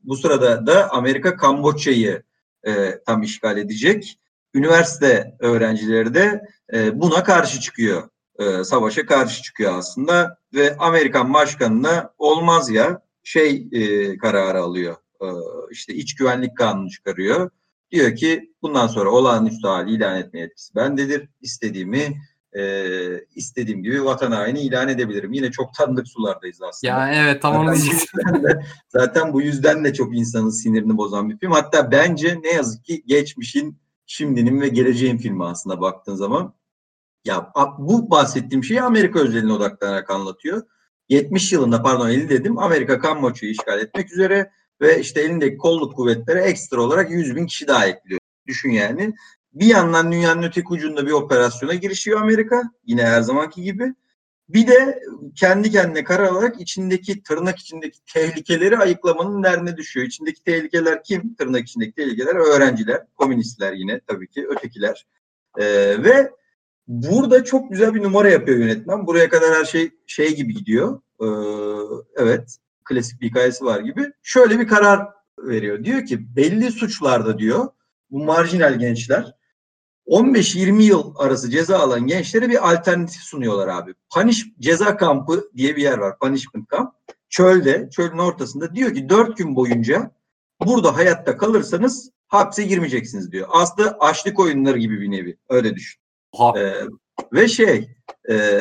bu 0.03 0.15
sırada 0.15 0.67
da 0.67 0.91
Amerika 0.91 1.37
Kamboçya'yı 1.37 2.23
e, 2.67 2.99
tam 3.05 3.21
işgal 3.23 3.57
edecek. 3.57 4.19
Üniversite 4.53 5.35
öğrencileri 5.39 6.13
de 6.13 6.41
e, 6.73 7.01
buna 7.01 7.23
karşı 7.23 7.59
çıkıyor. 7.59 8.09
E, 8.39 8.63
savaşa 8.63 9.05
karşı 9.05 9.43
çıkıyor 9.43 9.77
aslında 9.77 10.37
ve 10.53 10.77
Amerikan 10.77 11.33
başkanına 11.33 12.13
olmaz 12.17 12.69
ya 12.69 13.01
şey 13.23 13.67
e, 13.71 14.17
kararı 14.17 14.61
alıyor. 14.61 14.95
E, 15.21 15.25
işte 15.71 15.93
iç 15.93 16.15
güvenlik 16.15 16.57
kanunu 16.57 16.89
çıkarıyor. 16.89 17.49
Diyor 17.91 18.15
ki 18.15 18.53
bundan 18.61 18.87
sonra 18.87 19.09
olağanüstü 19.09 19.67
hali 19.67 19.91
ilan 19.91 20.17
etme 20.17 20.39
yetkisi 20.39 20.75
bendedir. 20.75 21.29
İstediğimi 21.41 22.17
e, 22.57 22.85
istediğim 23.35 23.83
gibi 23.83 24.05
vatan 24.05 24.31
haini 24.31 24.61
ilan 24.61 24.89
edebilirim. 24.89 25.33
Yine 25.33 25.51
çok 25.51 25.73
tanıdık 25.73 26.07
sulardayız 26.07 26.61
aslında. 26.61 26.93
Ya 26.93 27.13
evet 27.13 27.41
tam 27.41 27.55
onu 27.55 27.75
zaten, 27.75 28.43
de, 28.43 28.65
zaten 28.89 29.33
bu 29.33 29.41
yüzden 29.41 29.83
de 29.83 29.93
çok 29.93 30.17
insanın 30.17 30.49
sinirini 30.49 30.97
bozan 30.97 31.29
bir 31.29 31.37
film. 31.37 31.51
Hatta 31.51 31.91
bence 31.91 32.39
ne 32.43 32.51
yazık 32.51 32.85
ki 32.85 33.03
geçmişin, 33.05 33.77
şimdinin 34.05 34.61
ve 34.61 34.67
geleceğin 34.67 35.17
filmi 35.17 35.45
aslında 35.45 35.81
baktığın 35.81 36.15
zaman. 36.15 36.53
Ya 37.25 37.51
bu 37.77 38.09
bahsettiğim 38.09 38.63
şeyi 38.63 38.81
Amerika 38.81 39.19
özeline 39.19 39.53
odaklanarak 39.53 40.09
anlatıyor. 40.09 40.63
70 41.09 41.53
yılında 41.53 41.81
pardon 41.81 42.09
50 42.09 42.29
dedim 42.29 42.59
Amerika 42.59 42.99
Kamboçya'yı 42.99 43.53
işgal 43.53 43.79
etmek 43.79 44.11
üzere 44.11 44.51
ve 44.81 44.99
işte 44.99 45.21
elindeki 45.21 45.57
kolluk 45.57 45.95
kuvvetlere 45.95 46.41
ekstra 46.41 46.81
olarak 46.81 47.11
100 47.11 47.35
bin 47.35 47.45
kişi 47.45 47.67
daha 47.67 47.87
ekliyor. 47.87 48.19
Düşün 48.47 48.69
yani. 48.69 49.13
Bir 49.53 49.65
yandan 49.65 50.11
dünyanın 50.11 50.43
öteki 50.43 50.67
ucunda 50.67 51.05
bir 51.05 51.11
operasyona 51.11 51.73
girişiyor 51.73 52.21
Amerika. 52.21 52.63
Yine 52.85 53.03
her 53.05 53.21
zamanki 53.21 53.63
gibi. 53.63 53.93
Bir 54.49 54.67
de 54.67 54.99
kendi 55.35 55.71
kendine 55.71 56.03
karar 56.03 56.23
alarak 56.23 56.61
içindeki 56.61 57.23
tırnak 57.23 57.59
içindeki 57.59 57.99
tehlikeleri 58.13 58.77
ayıklamanın 58.77 59.43
derdine 59.43 59.77
düşüyor. 59.77 60.05
İçindeki 60.07 60.43
tehlikeler 60.43 61.03
kim? 61.03 61.35
Tırnak 61.35 61.61
içindeki 61.61 61.91
tehlikeler 61.91 62.35
öğrenciler, 62.35 63.03
komünistler 63.15 63.73
yine 63.73 63.99
tabii 64.07 64.27
ki 64.27 64.47
ötekiler. 64.49 65.05
Ee, 65.57 65.63
ve 66.03 66.31
burada 66.87 67.43
çok 67.43 67.71
güzel 67.71 67.93
bir 67.93 68.03
numara 68.03 68.29
yapıyor 68.29 68.57
yönetmen. 68.57 69.07
Buraya 69.07 69.29
kadar 69.29 69.53
her 69.55 69.65
şey 69.65 69.91
şey 70.07 70.35
gibi 70.35 70.53
gidiyor. 70.53 71.01
Ee, 71.21 71.25
evet 72.15 72.57
klasik 72.83 73.21
bir 73.21 73.29
hikayesi 73.29 73.65
var 73.65 73.79
gibi. 73.79 74.11
Şöyle 74.23 74.59
bir 74.59 74.67
karar 74.67 75.07
veriyor. 75.39 75.83
Diyor 75.83 76.05
ki 76.05 76.35
belli 76.35 76.71
suçlarda 76.71 77.39
diyor 77.39 77.67
bu 78.11 78.23
marjinal 78.23 78.79
gençler 78.79 79.35
15-20 80.07 80.81
yıl 80.81 81.13
arası 81.17 81.49
ceza 81.49 81.79
alan 81.79 82.07
gençlere 82.07 82.49
bir 82.49 82.71
alternatif 82.71 83.21
sunuyorlar 83.21 83.67
abi. 83.67 83.93
Paniş 84.09 84.45
ceza 84.59 84.97
kampı 84.97 85.49
diye 85.57 85.75
bir 85.75 85.81
yer 85.81 85.97
var. 85.97 86.19
Punishment 86.19 86.67
kamp. 86.67 86.93
Çölde, 87.29 87.89
çölün 87.91 88.17
ortasında 88.17 88.75
diyor 88.75 88.93
ki 88.93 89.09
4 89.09 89.37
gün 89.37 89.55
boyunca 89.55 90.11
burada 90.65 90.95
hayatta 90.95 91.37
kalırsanız 91.37 92.11
hapse 92.27 92.63
girmeyeceksiniz 92.63 93.31
diyor. 93.31 93.47
Aslında 93.51 93.97
açlık 93.99 94.39
oyunları 94.39 94.77
gibi 94.77 95.01
bir 95.01 95.11
nevi. 95.11 95.37
Öyle 95.49 95.75
düşün. 95.75 96.04
Ee, 96.57 96.73
ve 97.33 97.47
şey 97.47 97.89
e, 98.29 98.59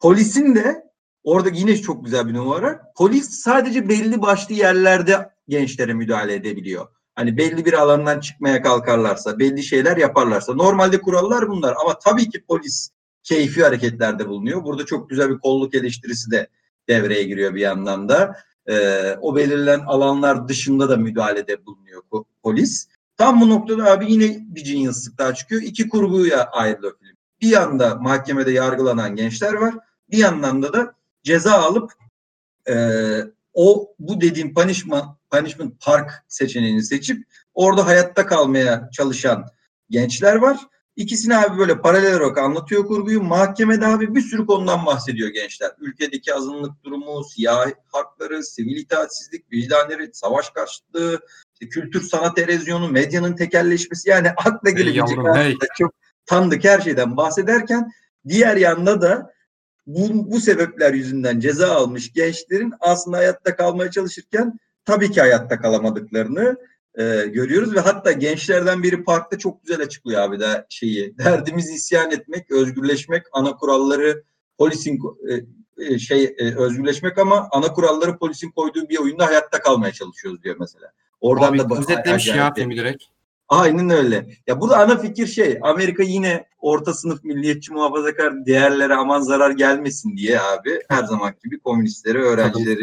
polisin 0.00 0.54
de 0.54 0.84
orada 1.24 1.48
yine 1.48 1.76
çok 1.76 2.04
güzel 2.04 2.28
bir 2.28 2.34
numara. 2.34 2.92
Polis 2.96 3.30
sadece 3.30 3.88
belli 3.88 4.22
başlı 4.22 4.54
yerlerde 4.54 5.30
gençlere 5.48 5.94
müdahale 5.94 6.34
edebiliyor. 6.34 6.86
Hani 7.14 7.36
belli 7.36 7.64
bir 7.64 7.72
alandan 7.72 8.20
çıkmaya 8.20 8.62
kalkarlarsa, 8.62 9.38
belli 9.38 9.62
şeyler 9.62 9.96
yaparlarsa. 9.96 10.54
Normalde 10.54 11.00
kurallar 11.00 11.48
bunlar 11.48 11.74
ama 11.80 11.98
tabii 11.98 12.30
ki 12.30 12.44
polis 12.44 12.90
keyfi 13.22 13.62
hareketlerde 13.62 14.28
bulunuyor. 14.28 14.64
Burada 14.64 14.86
çok 14.86 15.10
güzel 15.10 15.30
bir 15.30 15.38
kolluk 15.38 15.74
eleştirisi 15.74 16.30
de 16.30 16.48
devreye 16.88 17.22
giriyor 17.22 17.54
bir 17.54 17.60
yandan 17.60 18.08
da. 18.08 18.36
Ee, 18.66 19.16
o 19.20 19.36
belirlenen 19.36 19.84
alanlar 19.86 20.48
dışında 20.48 20.88
da 20.88 20.96
müdahalede 20.96 21.66
bulunuyor 21.66 22.02
polis. 22.42 22.88
Tam 23.22 23.40
bu 23.40 23.50
noktada 23.50 23.84
abi 23.84 24.12
yine 24.12 24.38
bir 24.40 25.18
daha 25.18 25.34
çıkıyor. 25.34 25.62
İki 25.62 25.88
kurguya 25.88 26.44
ayrılıyor 26.44 26.98
film. 26.98 27.16
Bir 27.40 27.48
yanda 27.48 27.94
mahkemede 27.94 28.52
yargılanan 28.52 29.16
gençler 29.16 29.52
var. 29.52 29.74
Bir 30.10 30.18
yandan 30.18 30.62
da 30.62 30.72
da 30.72 30.94
ceza 31.22 31.52
alıp 31.52 31.92
e, 32.68 32.74
o 33.54 33.94
bu 33.98 34.20
dediğim 34.20 34.54
punishment, 34.54 35.04
punishment 35.30 35.80
park 35.80 36.10
seçeneğini 36.28 36.82
seçip 36.82 37.26
orada 37.54 37.86
hayatta 37.86 38.26
kalmaya 38.26 38.88
çalışan 38.92 39.46
gençler 39.90 40.36
var. 40.36 40.58
İkisini 40.96 41.36
abi 41.36 41.58
böyle 41.58 41.80
paralel 41.80 42.14
olarak 42.14 42.38
anlatıyor 42.38 42.86
kurguyu. 42.86 43.22
Mahkemede 43.22 43.86
abi 43.86 44.14
bir 44.14 44.22
sürü 44.22 44.46
konudan 44.46 44.86
bahsediyor 44.86 45.28
gençler. 45.28 45.70
Ülkedeki 45.78 46.34
azınlık 46.34 46.84
durumu, 46.84 47.24
siyah 47.24 47.70
hakları, 47.92 48.44
sivil 48.44 48.76
itaatsizlik, 48.76 49.52
vicdanları, 49.52 50.10
savaş 50.12 50.50
karşıtlığı, 50.50 51.20
işte 51.62 51.68
kültür 51.68 52.02
sanat 52.02 52.38
erozyonu, 52.38 52.88
medyanın 52.88 53.36
tekelleşmesi 53.36 54.10
yani 54.10 54.30
akla 54.30 54.70
gelebilecek 54.70 55.18
hey, 55.34 55.56
çok 55.78 55.94
tanıdık 56.26 56.64
her 56.64 56.80
şeyden 56.80 57.16
bahsederken 57.16 57.90
diğer 58.28 58.56
yanda 58.56 59.02
da 59.02 59.32
bu, 59.86 60.32
bu 60.32 60.40
sebepler 60.40 60.94
yüzünden 60.94 61.40
ceza 61.40 61.74
almış 61.74 62.12
gençlerin 62.12 62.72
aslında 62.80 63.16
hayatta 63.16 63.56
kalmaya 63.56 63.90
çalışırken 63.90 64.58
tabii 64.84 65.10
ki 65.10 65.20
hayatta 65.20 65.60
kalamadıklarını 65.60 66.56
e, 66.94 67.02
görüyoruz 67.26 67.74
ve 67.74 67.80
hatta 67.80 68.12
gençlerden 68.12 68.82
biri 68.82 69.04
parkta 69.04 69.38
çok 69.38 69.62
güzel 69.62 69.82
açıklıyor 69.82 70.22
abi 70.22 70.40
de 70.40 70.66
şeyi. 70.68 71.14
Derdimiz 71.18 71.70
isyan 71.70 72.10
etmek, 72.10 72.50
özgürleşmek, 72.50 73.22
ana 73.32 73.56
kuralları 73.56 74.22
polisin 74.58 75.00
e, 75.28 75.40
e, 75.84 75.98
şey 75.98 76.24
e, 76.38 76.56
özgürleşmek 76.56 77.18
ama 77.18 77.48
ana 77.52 77.72
kuralları 77.72 78.18
polisin 78.18 78.50
koyduğu 78.50 78.88
bir 78.88 78.98
oyunda 78.98 79.26
hayatta 79.26 79.62
kalmaya 79.62 79.92
çalışıyoruz 79.92 80.42
diyor 80.42 80.56
mesela. 80.60 80.92
Oradan 81.22 81.52
Abi, 81.52 81.58
da 81.58 81.78
özetlemiş 81.78 82.26
ya 82.26 82.54
filmi 82.54 82.76
direkt. 82.76 83.04
Aynen 83.48 83.90
öyle. 83.90 84.26
Ya 84.46 84.60
burada 84.60 84.76
ana 84.76 84.98
fikir 84.98 85.26
şey 85.26 85.58
Amerika 85.62 86.02
yine 86.02 86.44
orta 86.58 86.94
sınıf 86.94 87.24
milliyetçi 87.24 87.72
muhafazakar 87.72 88.46
değerlere 88.46 88.94
aman 88.94 89.20
zarar 89.20 89.50
gelmesin 89.50 90.16
diye 90.16 90.40
abi 90.40 90.80
her 90.88 91.04
zaman 91.04 91.34
gibi 91.44 91.58
komünistleri, 91.58 92.18
öğrencileri 92.18 92.80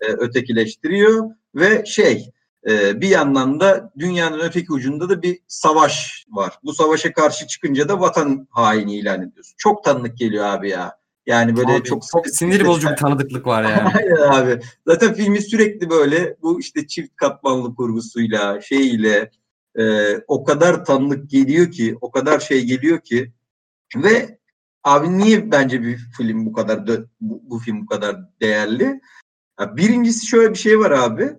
e, 0.00 0.06
ötekileştiriyor 0.06 1.30
ve 1.54 1.84
şey 1.86 2.30
e, 2.68 3.00
bir 3.00 3.08
yandan 3.08 3.60
da 3.60 3.92
dünyanın 3.98 4.40
öteki 4.40 4.72
ucunda 4.72 5.08
da 5.08 5.22
bir 5.22 5.38
savaş 5.46 6.26
var. 6.30 6.58
Bu 6.64 6.74
savaşa 6.74 7.12
karşı 7.12 7.46
çıkınca 7.46 7.88
da 7.88 8.00
vatan 8.00 8.48
haini 8.50 8.96
ilan 8.96 9.22
ediyorsun. 9.22 9.54
Çok 9.58 9.84
tanıdık 9.84 10.16
geliyor 10.16 10.44
abi 10.44 10.70
ya. 10.70 10.98
Yani 11.26 11.56
böyle 11.56 11.72
abi, 11.72 11.82
çok 11.82 12.02
çok 12.12 12.26
sinir 12.26 12.66
bozucu 12.66 12.88
bir 12.90 12.96
tanıdıklık 12.96 13.46
var 13.46 13.62
yani. 13.70 13.92
Aynen 13.94 14.16
abi. 14.16 14.60
Zaten 14.86 15.14
filmi 15.14 15.42
sürekli 15.42 15.90
böyle 15.90 16.36
bu 16.42 16.60
işte 16.60 16.86
çift 16.86 17.16
katmanlı 17.16 17.74
kurgusuyla 17.74 18.60
şeyiyle 18.60 19.30
e, 19.78 20.16
o 20.28 20.44
kadar 20.44 20.84
tanıdık 20.84 21.30
geliyor 21.30 21.70
ki, 21.70 21.96
o 22.00 22.10
kadar 22.10 22.40
şey 22.40 22.64
geliyor 22.64 23.00
ki 23.00 23.32
ve 23.96 24.38
abi 24.84 25.18
niye 25.18 25.52
bence 25.52 25.82
bir 25.82 25.96
film 26.16 26.46
bu 26.46 26.52
kadar 26.52 26.86
bu, 27.20 27.42
bu 27.50 27.58
film 27.58 27.82
bu 27.82 27.86
kadar 27.86 28.16
değerli? 28.40 29.00
Ya 29.60 29.76
birincisi 29.76 30.26
şöyle 30.26 30.50
bir 30.50 30.58
şey 30.58 30.78
var 30.78 30.90
abi. 30.90 31.30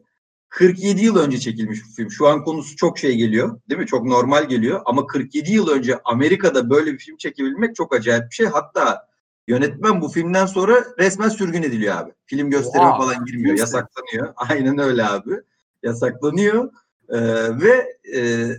47 0.49 1.05
yıl 1.05 1.17
önce 1.17 1.39
çekilmiş 1.39 1.79
bu 1.85 1.95
film. 1.95 2.11
Şu 2.11 2.27
an 2.27 2.43
konusu 2.43 2.75
çok 2.75 2.99
şey 2.99 3.15
geliyor. 3.15 3.61
Değil 3.69 3.81
mi? 3.81 3.87
Çok 3.87 4.05
normal 4.05 4.49
geliyor. 4.49 4.81
Ama 4.85 5.07
47 5.07 5.51
yıl 5.51 5.67
önce 5.67 5.99
Amerika'da 6.05 6.69
böyle 6.69 6.93
bir 6.93 6.97
film 6.97 7.17
çekebilmek 7.17 7.75
çok 7.75 7.95
acayip 7.95 8.29
bir 8.29 8.35
şey. 8.35 8.45
Hatta 8.45 9.07
yönetmen 9.47 10.01
bu 10.01 10.09
filmden 10.09 10.45
sonra 10.45 10.85
resmen 10.99 11.29
sürgün 11.29 11.63
ediliyor 11.63 11.95
abi. 11.95 12.11
Film 12.25 12.49
gösterime 12.49 12.89
Oha, 12.89 12.97
falan 12.97 13.25
girmiyor. 13.25 13.57
Yasaklanıyor. 13.57 14.33
Aynen 14.49 14.77
öyle 14.77 15.05
abi. 15.05 15.41
Yasaklanıyor. 15.83 16.71
Ee, 17.09 17.19
ve 17.61 17.97
e, 18.15 18.49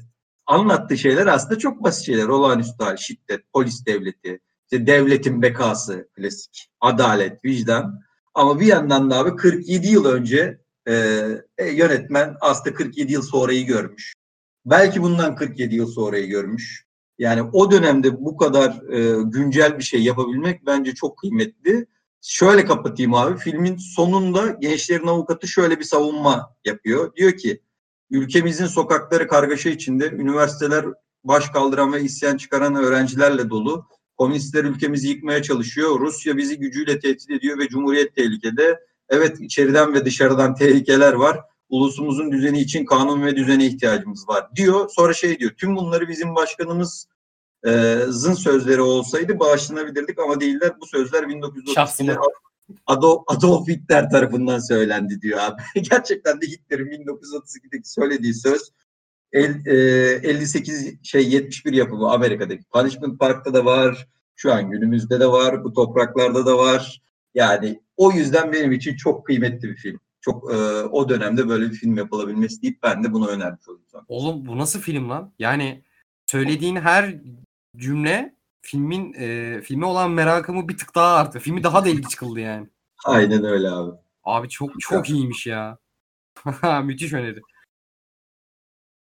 anlattığı 0.47 0.99
şeyler 0.99 1.27
aslında 1.27 1.59
çok 1.59 1.83
basit 1.83 2.07
şeyler. 2.07 2.29
Olağanüstü 2.29 2.85
hal, 2.85 2.97
şiddet, 2.97 3.41
polis 3.53 3.87
devleti, 3.87 4.41
işte 4.73 4.87
devletin 4.87 5.43
bekası, 5.43 6.09
klasik, 6.17 6.71
adalet, 6.81 7.45
vicdan. 7.45 8.01
Ama 8.35 8.61
bir 8.61 8.67
yandan 8.67 9.11
da 9.11 9.17
abi 9.19 9.37
47 9.37 9.87
yıl 9.87 10.05
önce 10.05 10.59
e, 10.89 10.95
e, 11.59 11.69
yönetmen 11.69 12.37
aslında 12.41 12.75
47 12.75 13.13
yıl 13.13 13.23
sonrayı 13.23 13.67
görmüş. 13.67 14.15
Belki 14.67 15.03
bundan 15.03 15.37
47 15.37 15.75
yıl 15.75 15.87
sonrayı 15.87 16.27
görmüş. 16.27 16.88
Yani 17.19 17.43
o 17.53 17.71
dönemde 17.71 18.25
bu 18.25 18.37
kadar 18.37 18.93
e, 18.93 19.23
güncel 19.23 19.79
bir 19.79 19.85
şey 19.85 20.03
yapabilmek 20.03 20.67
bence 20.67 20.95
çok 20.95 21.19
kıymetli. 21.19 21.87
Şöyle 22.23 22.65
kapatayım 22.65 23.15
abi. 23.15 23.39
Filmin 23.39 23.77
sonunda 23.77 24.47
gençlerin 24.47 25.07
avukatı 25.07 25.49
şöyle 25.49 25.79
bir 25.79 25.85
savunma 25.85 26.55
yapıyor. 26.65 27.17
Diyor 27.17 27.33
ki 27.33 27.63
ülkemizin 28.11 28.67
sokakları 28.67 29.29
kargaşa 29.29 29.71
içinde, 29.71 30.11
üniversiteler 30.11 30.87
baş 31.25 31.49
kaldıran 31.49 31.93
ve 31.93 32.03
isyan 32.03 32.37
çıkaran 32.37 32.75
öğrencilerle 32.75 33.51
dolu. 33.51 33.87
Komünistler 34.17 34.65
ülkemizi 34.65 35.09
yıkmaya 35.09 35.43
çalışıyor. 35.43 36.01
Rusya 36.01 36.37
bizi 36.37 36.59
gücüyle 36.59 36.99
tehdit 36.99 37.31
ediyor 37.31 37.59
ve 37.59 37.69
Cumhuriyet 37.69 38.15
tehlikede. 38.15 38.81
Evet 39.09 39.41
içeriden 39.41 39.95
ve 39.95 40.05
dışarıdan 40.05 40.55
tehlikeler 40.55 41.13
var. 41.13 41.41
Ulusumuzun 41.69 42.33
düzeni 42.33 42.61
için 42.61 42.85
kanun 42.85 43.23
ve 43.23 43.37
düzene 43.37 43.67
ihtiyacımız 43.67 44.29
var 44.29 44.49
diyor. 44.57 44.89
Sonra 44.89 45.15
şey 45.15 45.39
diyor 45.39 45.51
tüm 45.51 45.77
bunları 45.77 46.09
bizim 46.09 46.35
başkanımız 46.35 47.09
zın 48.09 48.35
sözleri 48.35 48.81
olsaydı 48.81 49.39
bağışlanabilirdik 49.39 50.19
ama 50.19 50.41
değiller. 50.41 50.73
Bu 50.81 50.87
sözler 50.87 51.23
1932'de 51.23 52.19
Adolf, 52.87 53.23
Adolf 53.27 53.69
Hitler 53.69 54.11
tarafından 54.11 54.59
söylendi 54.59 55.21
diyor 55.21 55.39
abi. 55.41 55.63
Gerçekten 55.91 56.41
de 56.41 56.47
Hitler'in 56.47 56.87
1932'deki 56.87 57.91
söylediği 57.91 58.35
söz 58.35 58.71
el, 59.33 59.67
e, 59.67 60.29
58 60.29 60.95
şey 61.03 61.29
71 61.31 61.73
yapımı 61.73 62.11
Amerika'daki 62.11 62.65
Punishment 62.65 63.19
Park'ta 63.19 63.55
da 63.55 63.65
var. 63.65 64.09
Şu 64.37 64.53
an 64.53 64.71
günümüzde 64.71 65.21
de 65.21 65.27
var. 65.27 65.65
Bu 65.65 65.73
topraklarda 65.73 66.47
da 66.47 66.59
var. 66.59 67.03
Yani 67.35 67.81
o 67.97 68.13
yüzden 68.13 68.53
benim 68.53 68.73
için 68.73 68.97
çok 68.97 69.27
kıymetli 69.27 69.69
bir 69.69 69.77
film. 69.77 70.01
Çok 70.31 70.53
e, 70.53 70.57
o 70.83 71.09
dönemde 71.09 71.49
böyle 71.49 71.71
bir 71.71 71.75
film 71.75 71.97
yapılabilmesi 71.97 72.63
deyip 72.63 72.83
ben 72.83 73.05
de 73.05 73.13
bunu 73.13 73.29
önermiş 73.29 73.69
oldum. 73.69 73.83
Oğlum 74.09 74.47
bu 74.47 74.59
nasıl 74.59 74.81
film 74.81 75.11
lan? 75.11 75.33
Yani 75.39 75.85
söylediğin 76.27 76.77
her 76.77 77.15
cümle 77.77 78.37
filmin 78.63 79.13
e, 79.13 79.61
filme 79.61 79.87
olan 79.87 80.11
merakımı 80.11 80.69
bir 80.69 80.77
tık 80.77 80.95
daha 80.95 81.17
arttı. 81.17 81.39
Filmi 81.39 81.63
daha 81.63 81.85
da 81.85 81.89
ilginç 81.89 82.17
kıldı 82.17 82.41
yani. 82.41 82.69
Aynen 83.05 83.45
öyle 83.45 83.71
abi. 83.71 83.97
Abi 84.25 84.49
çok 84.49 84.81
çok 84.81 85.11
iyiymiş 85.11 85.47
ya. 85.47 85.79
Müthiş 86.85 87.13
öneri. 87.13 87.41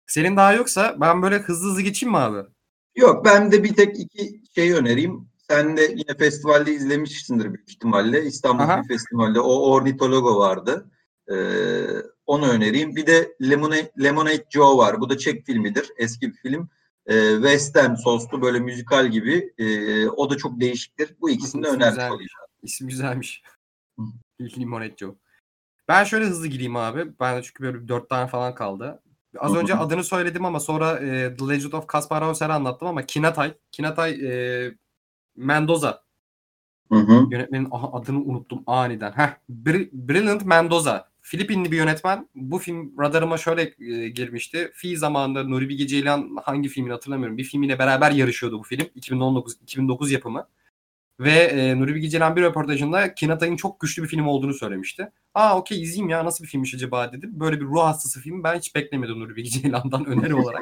Senin 0.07 0.37
daha 0.37 0.53
yoksa 0.53 0.97
ben 1.01 1.21
böyle 1.21 1.37
hızlı 1.37 1.69
hızlı 1.69 1.81
geçeyim 1.81 2.11
mi 2.11 2.17
abi? 2.17 2.47
Yok 2.95 3.25
ben 3.25 3.51
de 3.51 3.63
bir 3.63 3.75
tek 3.75 3.99
iki 3.99 4.41
şey 4.55 4.73
önereyim. 4.73 5.29
Sen 5.49 5.77
de 5.77 5.81
yine 5.81 6.17
festivalde 6.17 6.73
izlemişsindir 6.73 7.53
büyük 7.53 7.69
ihtimalle. 7.69 8.23
İstanbul 8.23 8.63
Aha. 8.63 8.75
Film 8.75 8.87
Festivali'de 8.87 9.39
o 9.39 9.71
Ornitologo 9.71 10.39
vardı. 10.39 10.91
Ee, 11.31 11.85
onu 12.25 12.49
önereyim. 12.49 12.95
Bir 12.95 13.07
de 13.07 13.35
Lemonade, 13.41 13.91
Lemonade 14.03 14.45
Joe 14.49 14.77
var. 14.77 15.01
Bu 15.01 15.09
da 15.09 15.17
Çek 15.17 15.45
filmidir. 15.45 15.89
Eski 15.97 16.27
bir 16.31 16.37
film. 16.37 16.69
Ee, 17.07 17.33
Western 17.33 17.93
soslu 17.93 18.41
böyle 18.41 18.59
müzikal 18.59 19.07
gibi. 19.07 19.53
Ee, 19.57 20.07
o 20.07 20.29
da 20.29 20.37
çok 20.37 20.59
değişiktir. 20.59 21.15
Bu 21.21 21.29
ikisini 21.29 21.63
de 21.63 21.67
önermiş 21.67 22.03
olayım. 22.03 22.29
İsim 22.63 22.87
güzelmiş. 22.87 23.43
Lemonade 24.41 24.95
Joe. 24.97 25.15
Ben 25.87 26.03
şöyle 26.03 26.25
hızlı 26.25 26.47
gireyim 26.47 26.75
abi. 26.75 27.19
Ben 27.19 27.37
de 27.37 27.43
çünkü 27.43 27.63
böyle 27.63 27.87
dört 27.87 28.09
tane 28.09 28.27
falan 28.27 28.55
kaldı. 28.55 29.01
Az 29.39 29.55
önce 29.55 29.75
adını 29.75 30.03
söyledim 30.03 30.45
ama 30.45 30.59
sonra 30.59 30.99
e, 30.99 31.35
The 31.37 31.47
Legend 31.47 31.73
of 31.73 31.87
Kaspar 31.87 32.23
Hauser'ı 32.23 32.53
anlattım 32.53 32.87
ama 32.87 33.05
Kinatay. 33.05 33.53
Kinatay 33.71 34.11
e, 34.11 34.71
Mendoza. 35.35 36.03
Hı 36.91 36.95
hı. 36.95 37.27
Yönetmenin 37.31 37.67
aha, 37.71 37.91
adını 37.93 38.19
unuttum 38.19 38.63
aniden. 38.67 39.11
Heh, 39.11 39.29
Br- 39.49 39.89
Brilliant 39.91 40.45
Mendoza. 40.45 41.09
Filipinli 41.27 41.71
bir 41.71 41.77
yönetmen. 41.77 42.29
Bu 42.35 42.59
film 42.59 42.99
radarıma 42.99 43.37
şöyle 43.37 43.61
e, 43.61 44.09
girmişti. 44.09 44.71
Fi 44.73 44.97
zamanında 44.97 45.43
Nuri 45.43 45.69
Bilge 45.69 45.87
Ceylan 45.87 46.37
hangi 46.43 46.69
filmini 46.69 46.93
hatırlamıyorum. 46.93 47.37
Bir 47.37 47.43
filmiyle 47.43 47.79
beraber 47.79 48.11
yarışıyordu 48.11 48.59
bu 48.59 48.63
film. 48.63 48.87
2019 48.95 49.55
2009 49.61 50.11
yapımı. 50.11 50.47
Ve 51.19 51.31
e, 51.31 51.79
Nuri 51.79 51.95
Bilge 51.95 52.09
Ceylan 52.09 52.35
bir 52.35 52.41
röportajında 52.41 53.15
Kinatay'ın 53.15 53.55
çok 53.55 53.79
güçlü 53.79 54.03
bir 54.03 54.07
film 54.07 54.27
olduğunu 54.27 54.53
söylemişti. 54.53 55.11
Aa 55.33 55.57
okey 55.59 55.81
izleyeyim 55.81 56.09
ya 56.09 56.25
nasıl 56.25 56.43
bir 56.43 56.49
filmmiş 56.49 56.73
acaba 56.73 57.13
dedim. 57.13 57.39
Böyle 57.39 57.59
bir 57.59 57.65
ruh 57.65 57.83
hastası 57.83 58.21
film 58.21 58.43
ben 58.43 58.57
hiç 58.57 58.75
beklemiyordum 58.75 59.19
Nuri 59.19 59.35
Bilge 59.35 59.49
Ceylan'dan 59.49 60.05
öneri 60.07 60.35
olarak. 60.35 60.61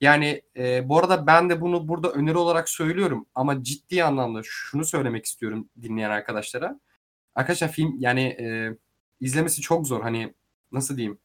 Yani 0.00 0.42
e, 0.56 0.88
bu 0.88 0.98
arada 0.98 1.26
ben 1.26 1.50
de 1.50 1.60
bunu 1.60 1.88
burada 1.88 2.12
öneri 2.12 2.38
olarak 2.38 2.68
söylüyorum 2.68 3.26
ama 3.34 3.62
ciddi 3.62 4.04
anlamda 4.04 4.40
şunu 4.44 4.84
söylemek 4.84 5.24
istiyorum 5.26 5.68
dinleyen 5.82 6.10
arkadaşlara. 6.10 6.80
Arkadaşlar 7.34 7.72
film 7.72 7.94
yani 7.98 8.22
e, 8.22 8.76
izlemesi 9.20 9.60
çok 9.62 9.86
zor. 9.86 10.02
Hani 10.02 10.34
nasıl 10.72 10.96
diyeyim? 10.96 11.18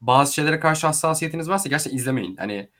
Bazı 0.00 0.34
şeylere 0.34 0.60
karşı 0.60 0.86
hassasiyetiniz 0.86 1.48
varsa 1.48 1.68
gerçekten 1.68 1.96
izlemeyin. 1.98 2.36
Hani 2.36 2.70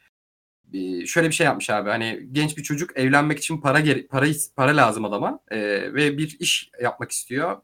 şöyle 1.07 1.29
bir 1.29 1.35
şey 1.35 1.45
yapmış 1.45 1.71
abi. 1.71 1.91
Hani 1.91 2.29
genç 2.33 2.57
bir 2.57 2.63
çocuk 2.63 2.97
evlenmek 2.97 3.39
için 3.39 3.61
para 3.61 3.85
para 4.11 4.27
para 4.57 4.77
lazım 4.77 5.05
adama 5.05 5.41
e, 5.51 5.59
ve 5.95 6.19
bir 6.19 6.37
iş 6.41 6.71
yapmak 6.83 7.11
istiyor. 7.11 7.63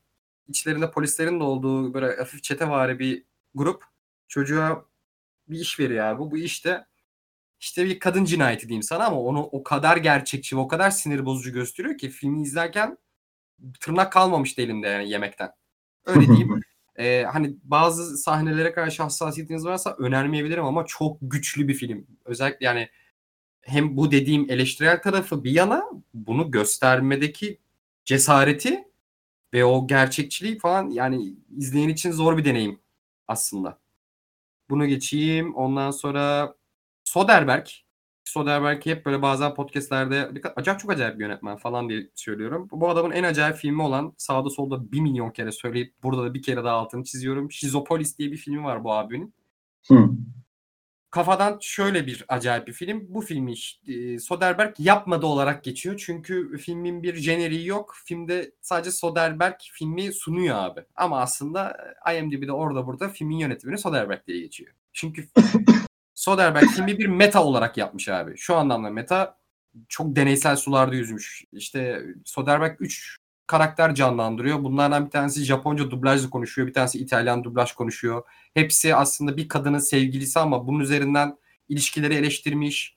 İçlerinde 0.48 0.90
polislerin 0.90 1.40
de 1.40 1.44
olduğu 1.44 1.94
böyle 1.94 2.16
hafif 2.16 2.42
çetevari 2.42 2.98
bir 2.98 3.24
grup 3.54 3.84
çocuğa 4.28 4.84
bir 5.48 5.60
iş 5.60 5.80
veriyor 5.80 6.04
abi. 6.06 6.18
Bu 6.18 6.38
işte 6.38 6.86
işte 7.60 7.84
bir 7.84 7.98
kadın 7.98 8.24
cinayeti 8.24 8.68
diyeyim 8.68 8.82
sana 8.82 9.06
ama 9.06 9.20
onu 9.20 9.42
o 9.42 9.62
kadar 9.62 9.96
gerçekçi, 9.96 10.56
o 10.56 10.68
kadar 10.68 10.90
sinir 10.90 11.24
bozucu 11.26 11.52
gösteriyor 11.52 11.98
ki 11.98 12.08
filmi 12.10 12.42
izlerken 12.42 12.98
tırnak 13.80 14.12
kalmamıştı 14.12 14.62
elimde 14.62 14.88
yani 14.88 15.10
yemekten. 15.10 15.50
Öyle 16.06 16.26
diyeyim. 16.26 16.60
ee, 16.96 17.24
hani 17.32 17.56
bazı 17.64 18.18
sahnelere 18.18 18.72
karşı 18.72 19.02
hassasiyetiniz 19.02 19.64
varsa 19.64 19.96
önermeyebilirim 19.98 20.64
ama 20.64 20.86
çok 20.86 21.18
güçlü 21.22 21.68
bir 21.68 21.74
film. 21.74 22.06
Özellikle 22.24 22.66
yani 22.66 22.88
hem 23.60 23.96
bu 23.96 24.10
dediğim 24.10 24.50
eleştirel 24.50 25.02
tarafı 25.02 25.44
bir 25.44 25.50
yana 25.50 25.84
bunu 26.14 26.50
göstermedeki 26.50 27.58
cesareti 28.04 28.84
ve 29.54 29.64
o 29.64 29.86
gerçekçiliği 29.86 30.58
falan 30.58 30.90
yani 30.90 31.34
izleyen 31.56 31.88
için 31.88 32.10
zor 32.12 32.36
bir 32.38 32.44
deneyim 32.44 32.80
aslında. 33.28 33.78
Bunu 34.70 34.86
geçeyim. 34.86 35.54
Ondan 35.54 35.90
sonra 35.90 36.54
Soderbergh. 37.04 37.70
Soderbergh 38.24 38.86
hep 38.86 39.06
böyle 39.06 39.22
bazen 39.22 39.54
podcastlerde 39.54 40.30
acayip 40.56 40.80
çok 40.80 40.90
acayip 40.90 41.18
bir 41.18 41.24
yönetmen 41.24 41.56
falan 41.56 41.88
diye 41.88 42.08
söylüyorum. 42.14 42.68
Bu 42.70 42.88
adamın 42.88 43.10
en 43.10 43.24
acayip 43.24 43.56
filmi 43.56 43.82
olan 43.82 44.14
sağda 44.18 44.50
solda 44.50 44.92
bir 44.92 45.00
milyon 45.00 45.30
kere 45.30 45.52
söyleyip 45.52 45.94
burada 46.02 46.24
da 46.24 46.34
bir 46.34 46.42
kere 46.42 46.64
daha 46.64 46.76
altını 46.76 47.04
çiziyorum. 47.04 47.52
Şizopolis 47.52 48.18
diye 48.18 48.32
bir 48.32 48.36
filmi 48.36 48.64
var 48.64 48.84
bu 48.84 48.92
abinin. 48.92 49.34
Hı. 49.88 50.10
Kafadan 51.14 51.58
şöyle 51.60 52.06
bir 52.06 52.24
acayip 52.28 52.66
bir 52.66 52.72
film. 52.72 53.06
Bu 53.08 53.20
filmi 53.20 53.54
e, 53.88 54.18
Soderbergh 54.18 54.80
yapmadı 54.80 55.26
olarak 55.26 55.64
geçiyor. 55.64 56.02
Çünkü 56.06 56.58
filmin 56.58 57.02
bir 57.02 57.14
jeneriği 57.14 57.66
yok. 57.66 57.94
Filmde 58.04 58.52
sadece 58.60 58.90
Soderbergh 58.90 59.58
filmi 59.72 60.12
sunuyor 60.12 60.56
abi. 60.56 60.80
Ama 60.96 61.20
aslında 61.20 61.76
IMDb'de 62.14 62.52
orada 62.52 62.86
burada 62.86 63.08
filmin 63.08 63.38
yönetimini 63.38 63.78
Soderbergh 63.78 64.26
diye 64.26 64.40
geçiyor. 64.40 64.72
Çünkü 64.92 65.28
Soderbergh 66.24 66.68
filmi 66.68 66.98
bir 66.98 67.06
meta 67.06 67.44
olarak 67.44 67.76
yapmış 67.76 68.08
abi. 68.08 68.36
Şu 68.36 68.56
anlamda 68.56 68.90
meta 68.90 69.38
çok 69.88 70.16
deneysel 70.16 70.56
sularda 70.56 70.94
yüzmüş. 70.94 71.44
İşte 71.52 72.02
Soderbergh 72.24 72.76
3 72.80 73.18
karakter 73.46 73.94
canlandırıyor. 73.94 74.62
Bunlardan 74.62 75.06
bir 75.06 75.10
tanesi 75.10 75.44
Japonca 75.44 75.90
dublajla 75.90 76.30
konuşuyor. 76.30 76.68
Bir 76.68 76.72
tanesi 76.72 76.98
İtalyan 76.98 77.44
dublaj 77.44 77.72
konuşuyor. 77.72 78.22
Hepsi 78.54 78.94
aslında 78.94 79.36
bir 79.36 79.48
kadının 79.48 79.78
sevgilisi 79.78 80.38
ama 80.38 80.66
bunun 80.66 80.80
üzerinden 80.80 81.38
ilişkileri 81.68 82.14
eleştirmiş. 82.14 82.96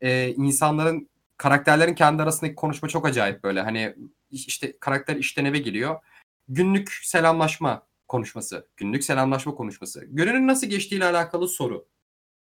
Ee, 0.00 0.28
insanların 0.28 1.08
karakterlerin 1.36 1.94
kendi 1.94 2.22
arasındaki 2.22 2.54
konuşma 2.54 2.88
çok 2.88 3.06
acayip 3.06 3.44
böyle. 3.44 3.62
Hani 3.62 3.94
işte 4.30 4.78
karakter 4.80 5.16
işten 5.16 5.44
eve 5.44 5.58
geliyor. 5.58 6.00
Günlük 6.48 6.92
selamlaşma 6.92 7.86
konuşması. 8.08 8.68
Günlük 8.76 9.04
selamlaşma 9.04 9.54
konuşması. 9.54 10.04
Gününün 10.04 10.46
nasıl 10.46 10.66
geçtiğiyle 10.66 11.04
alakalı 11.04 11.48
soru 11.48 11.86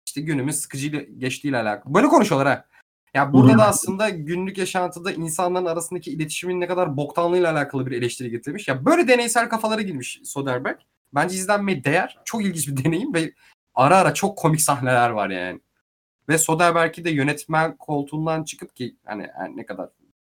işte 0.08 0.22
günümüz 0.22 0.56
sıkıcı 0.56 0.88
geçtiğiyle 1.18 1.58
alakalı. 1.58 1.94
Böyle 1.94 2.08
konuşuyorlar 2.08 2.48
ha. 2.48 2.66
Ya 3.14 3.34
burada 3.34 3.58
da 3.58 3.68
aslında 3.68 4.10
günlük 4.10 4.58
yaşantıda 4.58 5.12
insanların 5.12 5.66
arasındaki 5.66 6.12
iletişimin 6.12 6.62
ne 6.62 6.68
kadar 6.68 6.98
boktanlığıyla 6.98 7.52
alakalı 7.52 7.86
bir 7.86 7.92
eleştiri 7.92 8.30
getirmiş. 8.30 8.68
Ya 8.68 8.86
böyle 8.86 9.08
deneysel 9.08 9.50
kafalara 9.50 9.82
girmiş 9.82 10.22
Soderbergh. 10.24 10.80
Bence 11.14 11.36
izlenmeye 11.36 11.84
değer. 11.84 12.20
Çok 12.26 12.46
ilginç 12.46 12.68
bir 12.68 12.84
deneyim 12.84 13.14
ve 13.14 13.34
ara 13.76 13.98
ara 13.98 14.14
çok 14.14 14.38
komik 14.38 14.62
sahneler 14.62 15.10
var 15.10 15.30
yani. 15.30 15.60
Ve 16.30 16.38
Soderbergh'i 16.38 17.06
de 17.06 17.10
yönetmen 17.10 17.78
koltuğundan 17.78 18.44
çıkıp 18.44 18.76
ki 18.76 18.96
hani 19.06 19.28
yani 19.40 19.58
ne 19.58 19.66
kadar 19.66 19.90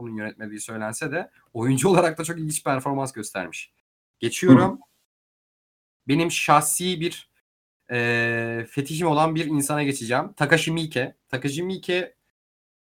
bunun 0.00 0.16
yönetmediği 0.16 0.60
söylense 0.60 1.12
de 1.12 1.30
oyuncu 1.54 1.88
olarak 1.92 2.18
da 2.18 2.24
çok 2.24 2.38
ilginç 2.38 2.64
performans 2.64 3.12
göstermiş. 3.12 3.72
Geçiyorum. 4.18 4.80
Benim 6.08 6.30
şahsi 6.30 7.00
bir 7.00 7.28
e, 7.90 8.66
fetişim 8.70 9.08
olan 9.08 9.34
bir 9.34 9.46
insana 9.46 9.82
geçeceğim. 9.82 10.32
Takashi 10.32 10.72
Miike. 10.72 11.14
Takashi 11.28 11.62
Miike 11.62 12.14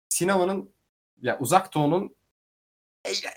sinemanın 0.09 0.69
ya 1.21 1.39
uzak 1.39 1.73
doğunun 1.73 2.15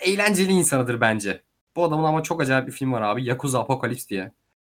eğlenceli 0.01 0.51
insanıdır 0.51 1.01
bence. 1.01 1.41
Bu 1.75 1.83
adamın 1.83 2.03
ama 2.03 2.23
çok 2.23 2.41
acayip 2.41 2.67
bir 2.67 2.71
film 2.71 2.93
var 2.93 3.01
abi. 3.01 3.25
Yakuza 3.25 3.59
Apokalips 3.59 4.07
diye. 4.07 4.31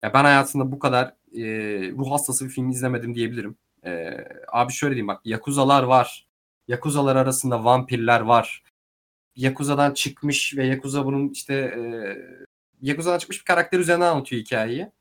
Ya 0.04 0.14
ben 0.14 0.24
hayatımda 0.24 0.72
bu 0.72 0.80
kadar 0.80 1.08
e, 1.36 1.44
ruh 1.92 2.12
hastası 2.12 2.46
bir 2.46 2.50
film 2.50 2.70
izlemedim 2.70 3.16
diyebilirim. 3.16 3.58
E, 3.86 4.18
abi 4.52 4.74
şöyle 4.74 4.96
diyeyim 4.96 5.08
bak 5.08 5.22
Yakuzalar 5.26 5.84
var. 5.84 6.28
Yakuzalar 6.68 7.16
arasında 7.16 7.64
vampirler 7.66 8.22
var. 8.22 8.64
Yakuza'dan 9.36 9.94
çıkmış 9.94 10.58
ve 10.58 10.66
Yakuza 10.66 11.06
bunun 11.06 11.30
işte 11.30 11.54
e, 11.54 11.82
Yakuza'dan 12.82 13.18
çıkmış 13.18 13.40
bir 13.40 13.46
karakter 13.46 13.80
üzerine 13.80 14.06
anlatıyor 14.06 14.42
hikayeyi. 14.42 14.92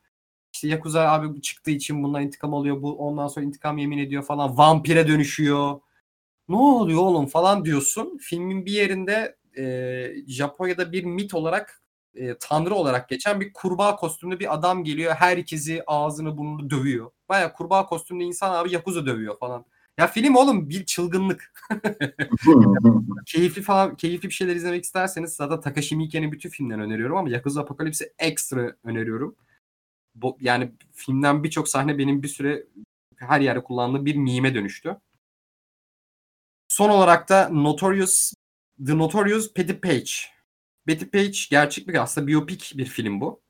İşte 0.60 0.68
Yakuza 0.68 1.00
abi 1.00 1.40
çıktığı 1.40 1.70
için 1.70 2.02
bundan 2.02 2.22
intikam 2.22 2.54
alıyor. 2.54 2.82
Bu 2.82 2.96
ondan 2.96 3.28
sonra 3.28 3.46
intikam 3.46 3.78
yemin 3.78 3.98
ediyor 3.98 4.22
falan. 4.22 4.58
Vampire 4.58 5.08
dönüşüyor. 5.08 5.80
Ne 6.48 6.56
oluyor 6.56 7.00
oğlum 7.00 7.26
falan 7.26 7.64
diyorsun. 7.64 8.18
Filmin 8.20 8.66
bir 8.66 8.72
yerinde 8.72 9.36
e, 9.56 10.14
Japonya'da 10.28 10.92
bir 10.92 11.04
mit 11.04 11.34
olarak 11.34 11.82
e, 12.14 12.38
tanrı 12.40 12.74
olarak 12.74 13.08
geçen 13.08 13.40
bir 13.40 13.52
kurbağa 13.52 13.96
kostümlü 13.96 14.40
bir 14.40 14.54
adam 14.54 14.84
geliyor. 14.84 15.12
Herkesi 15.12 15.82
ağzını 15.86 16.36
burnunu 16.36 16.70
dövüyor. 16.70 17.10
Baya 17.28 17.52
kurbağa 17.52 17.86
kostümlü 17.86 18.24
insan 18.24 18.54
abi 18.54 18.72
Yakuza 18.72 19.06
dövüyor 19.06 19.38
falan. 19.38 19.64
Ya 19.98 20.06
film 20.06 20.36
oğlum 20.36 20.68
bir 20.68 20.86
çılgınlık. 20.86 21.52
keyifli 23.26 23.62
falan 23.62 23.96
keyifli 23.96 24.28
bir 24.28 24.34
şeyler 24.34 24.56
izlemek 24.56 24.84
isterseniz 24.84 25.32
zaten 25.32 25.60
Takashi 25.60 25.96
Miike'nin 25.96 26.32
bütün 26.32 26.50
filmlerini 26.50 26.82
öneriyorum 26.82 27.16
ama 27.16 27.30
Yakuza 27.30 27.60
Apocalypse'i 27.60 28.12
ekstra 28.18 28.76
öneriyorum. 28.84 29.36
Bu, 30.14 30.38
yani 30.40 30.72
filmden 30.92 31.44
birçok 31.44 31.68
sahne 31.68 31.98
benim 31.98 32.22
bir 32.22 32.28
süre 32.28 32.66
her 33.16 33.40
yerde 33.40 33.64
kullandığım 33.64 34.06
bir 34.06 34.14
mime 34.14 34.54
dönüştü. 34.54 34.96
Son 36.68 36.90
olarak 36.90 37.28
da 37.28 37.48
Notorious 37.48 38.32
The 38.86 38.98
Notorious 38.98 39.56
Betty 39.56 39.72
Page. 39.72 40.10
Betty 40.86 41.04
Page 41.04 41.38
gerçek 41.50 41.88
bir 41.88 42.02
aslında 42.02 42.26
biyopik 42.26 42.72
bir 42.76 42.86
film 42.86 43.20
bu. 43.20 43.40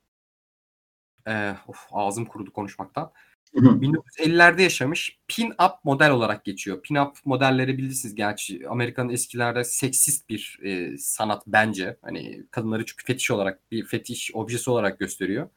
Ee, 1.29 1.55
of, 1.67 1.87
ağzım 1.93 2.25
kurudu 2.25 2.53
konuşmaktan. 2.53 3.13
1950'lerde 3.55 4.63
yaşamış 4.63 5.19
pin-up 5.29 5.75
model 5.85 6.11
olarak 6.11 6.45
geçiyor. 6.45 6.83
Pin-up 6.83 7.17
modelleri 7.25 7.79
bilirsiniz 7.79 8.15
gerçi 8.15 8.69
Amerika'nın 8.69 9.09
eskilerde 9.09 9.65
seksist 9.65 10.29
bir 10.29 10.59
e, 10.63 10.99
sanat 10.99 11.43
bence. 11.47 11.97
Hani 12.03 12.47
kadınları 12.51 12.87
çünkü 12.87 13.05
fetiş 13.05 13.31
olarak 13.31 13.71
bir 13.71 13.85
fetiş 13.85 14.31
objesi 14.35 14.71
olarak 14.71 14.99
gösteriyor. 14.99 15.49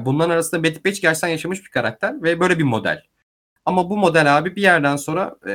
Bunların 0.00 0.30
arasında 0.30 0.62
Betty 0.62 0.80
Page 0.80 0.98
gerçekten 1.00 1.28
yaşamış 1.28 1.64
bir 1.64 1.70
karakter 1.70 2.22
ve 2.22 2.40
böyle 2.40 2.58
bir 2.58 2.64
model. 2.64 3.02
Ama 3.64 3.90
bu 3.90 3.96
model 3.96 4.38
abi 4.38 4.56
bir 4.56 4.62
yerden 4.62 4.96
sonra 4.96 5.36
e, 5.48 5.52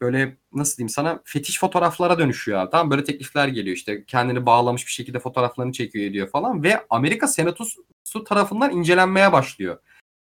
böyle 0.00 0.36
nasıl 0.52 0.76
diyeyim 0.76 0.88
sana 0.88 1.20
fetiş 1.24 1.60
fotoğraflara 1.60 2.18
dönüşüyor 2.18 2.58
abi. 2.58 2.70
Tamam 2.70 2.90
böyle 2.90 3.04
teklifler 3.04 3.48
geliyor 3.48 3.76
işte 3.76 4.04
kendini 4.04 4.46
bağlamış 4.46 4.86
bir 4.86 4.92
şekilde 4.92 5.18
fotoğraflarını 5.18 5.72
çekiyor 5.72 6.04
ediyor 6.04 6.30
falan 6.30 6.62
ve 6.62 6.86
Amerika 6.90 7.28
Senatosu 7.28 7.84
tarafından 8.24 8.70
incelenmeye 8.70 9.32
başlıyor. 9.32 9.78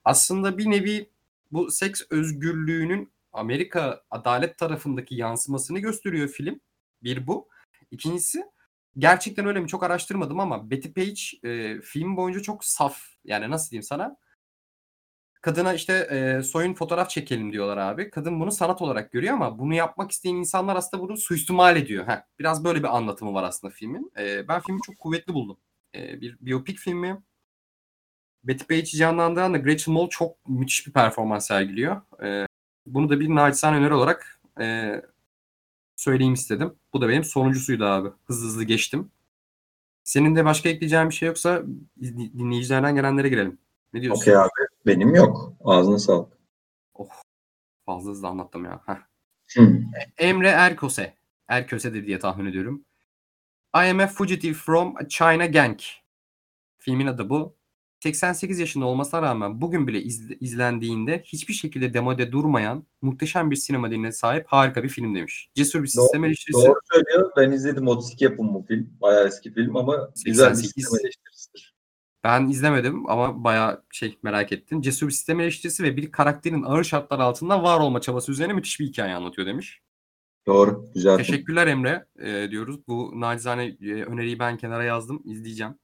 Aslında 0.04 0.58
bir 0.58 0.70
nevi 0.70 1.10
bu 1.52 1.70
seks 1.70 2.02
özgürlüğünün 2.10 3.12
Amerika 3.32 4.02
adalet 4.10 4.58
tarafındaki 4.58 5.14
yansımasını 5.14 5.78
gösteriyor 5.78 6.28
film. 6.28 6.60
Bir 7.02 7.26
bu. 7.26 7.48
İkincisi 7.90 8.44
gerçekten 8.98 9.46
öyle 9.46 9.60
mi 9.60 9.68
çok 9.68 9.82
araştırmadım 9.82 10.40
ama 10.40 10.70
Betty 10.70 10.88
Page 10.88 11.50
e, 11.52 11.80
film 11.80 12.16
boyunca 12.16 12.40
çok 12.42 12.64
saf. 12.64 12.98
Yani 13.24 13.50
nasıl 13.50 13.70
diyeyim 13.70 13.82
sana? 13.82 14.16
Kadına 15.42 15.74
işte 15.74 15.92
e, 16.10 16.42
soyun 16.42 16.74
fotoğraf 16.74 17.10
çekelim 17.10 17.52
diyorlar 17.52 17.76
abi. 17.76 18.10
Kadın 18.10 18.40
bunu 18.40 18.52
sanat 18.52 18.82
olarak 18.82 19.12
görüyor 19.12 19.34
ama 19.34 19.58
bunu 19.58 19.74
yapmak 19.74 20.10
isteyen 20.10 20.34
insanlar 20.34 20.76
aslında 20.76 21.02
bunu 21.02 21.16
suistimal 21.16 21.76
ediyor. 21.76 22.06
Heh, 22.06 22.22
biraz 22.38 22.64
böyle 22.64 22.78
bir 22.78 22.96
anlatımı 22.96 23.34
var 23.34 23.42
aslında 23.44 23.74
filmin. 23.74 24.12
E, 24.18 24.48
ben 24.48 24.60
filmi 24.60 24.80
çok 24.82 24.98
kuvvetli 24.98 25.34
buldum. 25.34 25.58
E, 25.94 26.20
bir 26.20 26.36
biyopik 26.40 26.78
filmi. 26.78 27.22
Betty 28.44 28.64
Page'i 28.64 28.96
canlandıran 28.96 29.54
da 29.54 29.58
Gretchen 29.58 29.94
Mol 29.94 30.08
çok 30.08 30.48
müthiş 30.48 30.86
bir 30.86 30.92
performans 30.92 31.46
sergiliyor. 31.46 32.02
E, 32.22 32.46
bunu 32.86 33.08
da 33.10 33.20
bir 33.20 33.28
naçizane 33.28 33.76
öneri 33.76 33.94
olarak 33.94 34.40
e, 34.60 34.96
söyleyeyim 36.02 36.34
istedim. 36.34 36.74
Bu 36.92 37.00
da 37.00 37.08
benim 37.08 37.24
sonuncusuydu 37.24 37.84
abi. 37.84 38.08
Hızlı 38.24 38.46
hızlı 38.46 38.64
geçtim. 38.64 39.10
Senin 40.04 40.36
de 40.36 40.44
başka 40.44 40.68
ekleyeceğin 40.68 41.08
bir 41.08 41.14
şey 41.14 41.26
yoksa 41.26 41.62
dinleyicilerden 42.38 42.94
gelenlere 42.94 43.28
girelim. 43.28 43.58
Ne 43.92 44.02
diyorsun? 44.02 44.22
Okey 44.22 44.36
abi. 44.36 44.48
Benim 44.86 45.14
yok. 45.14 45.52
Ağzına 45.64 45.98
sağlık. 45.98 46.32
Oh. 46.94 47.08
Fazla 47.86 48.10
hızlı 48.10 48.28
anlattım 48.28 48.64
ya. 48.64 48.80
Heh. 48.86 48.96
Hmm. 49.54 49.84
Emre 50.18 50.48
Erkose. 50.48 51.14
Erköse 51.48 51.94
de 51.94 52.06
diye 52.06 52.18
tahmin 52.18 52.46
ediyorum. 52.46 52.84
I 53.74 53.90
am 53.90 54.00
a 54.00 54.06
fugitive 54.06 54.54
from 54.54 54.94
China 55.08 55.46
gang. 55.46 55.78
Filmin 56.78 57.06
adı 57.06 57.30
bu. 57.30 57.56
88 58.02 58.58
yaşında 58.58 58.86
olmasına 58.86 59.22
rağmen 59.22 59.60
bugün 59.60 59.86
bile 59.86 60.02
izle, 60.02 60.36
izlendiğinde 60.40 61.22
hiçbir 61.24 61.54
şekilde 61.54 61.94
demode 61.94 62.32
durmayan 62.32 62.86
muhteşem 63.02 63.50
bir 63.50 63.56
sinema 63.56 63.90
diline 63.90 64.12
sahip 64.12 64.46
harika 64.46 64.82
bir 64.82 64.88
film 64.88 65.14
demiş. 65.14 65.48
Cesur 65.54 65.82
bir 65.82 65.88
sistem 65.88 66.24
eleştirisi. 66.24 66.66
Doğru 66.66 66.78
söylüyor. 66.92 67.30
Ben 67.36 67.50
izledim 67.50 67.88
32 67.88 68.24
yapım 68.24 68.54
bu 68.54 68.64
film. 68.68 68.90
Bayağı 69.00 69.26
eski 69.26 69.54
film 69.54 69.76
ama 69.76 70.10
güzel 70.24 70.50
bir 70.50 70.54
sistem 70.54 71.00
eleştirisidir. 71.04 71.74
Ben 72.24 72.48
izlemedim 72.48 73.10
ama 73.10 73.44
bayağı 73.44 73.84
şey 73.92 74.18
merak 74.22 74.52
ettim. 74.52 74.80
Cesur 74.80 75.06
bir 75.06 75.12
sistem 75.12 75.40
eleştirisi 75.40 75.82
ve 75.82 75.96
bir 75.96 76.12
karakterin 76.12 76.62
ağır 76.62 76.84
şartlar 76.84 77.18
altında 77.18 77.62
var 77.62 77.80
olma 77.80 78.00
çabası 78.00 78.32
üzerine 78.32 78.52
müthiş 78.52 78.80
bir 78.80 78.86
hikaye 78.86 79.14
anlatıyor 79.14 79.46
demiş. 79.46 79.80
Doğru. 80.46 80.86
Güzel. 80.94 81.16
Teşekkürler 81.16 81.66
Emre 81.66 82.06
e, 82.18 82.50
diyoruz. 82.50 82.76
Bu 82.88 83.20
nacizane 83.20 83.64
e, 83.64 83.92
öneriyi 84.04 84.38
ben 84.38 84.56
kenara 84.56 84.84
yazdım. 84.84 85.22
izleyeceğim. 85.24 85.74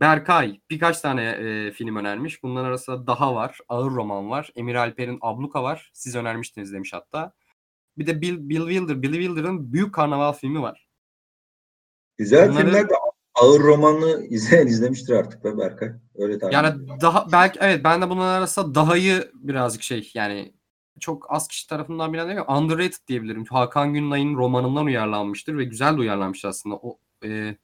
Berkay 0.00 0.60
birkaç 0.70 1.00
tane 1.00 1.24
e, 1.24 1.72
film 1.72 1.96
önermiş. 1.96 2.42
Bunların 2.42 2.68
arasında 2.68 3.06
Daha 3.06 3.34
var, 3.34 3.58
Ağır 3.68 3.90
Roman 3.90 4.30
var, 4.30 4.52
Emir 4.54 4.74
Alper'in 4.74 5.18
Abluka 5.20 5.62
var. 5.62 5.90
Siz 5.94 6.16
önermiştiniz 6.16 6.72
demiş 6.72 6.92
hatta. 6.92 7.32
Bir 7.98 8.06
de 8.06 8.20
Bill, 8.20 8.48
Bill 8.48 8.68
Wilder, 8.68 9.02
Bill 9.02 9.12
Wilder'ın 9.12 9.72
Büyük 9.72 9.94
Karnaval 9.94 10.32
filmi 10.32 10.62
var. 10.62 10.88
Güzel 12.16 12.50
Bunları... 12.50 12.64
filmler 12.64 12.88
de 12.88 12.94
ağır 13.34 13.60
romanı 13.60 14.26
izleyen 14.26 14.66
izlemiştir 14.66 15.14
artık 15.14 15.44
be 15.44 15.58
Berkay. 15.58 15.92
Öyle 16.14 16.38
tabii. 16.38 16.54
Yani 16.54 16.88
daha 17.00 17.32
belki 17.32 17.58
evet 17.62 17.84
ben 17.84 18.02
de 18.02 18.10
bunların 18.10 18.38
arasında 18.38 18.74
Daha'yı 18.74 19.30
birazcık 19.34 19.82
şey 19.82 20.10
yani 20.14 20.54
çok 21.00 21.26
az 21.32 21.48
kişi 21.48 21.68
tarafından 21.68 22.12
bilen 22.12 22.28
değil 22.28 22.40
underrated 22.48 23.08
diyebilirim. 23.08 23.44
Hakan 23.44 23.94
Günlay'ın 23.94 24.36
romanından 24.36 24.86
uyarlanmıştır 24.86 25.58
ve 25.58 25.64
güzel 25.64 25.96
de 25.96 26.00
uyarlanmıştır 26.00 26.48
aslında. 26.48 26.76
O 26.76 26.98
e, 27.24 27.56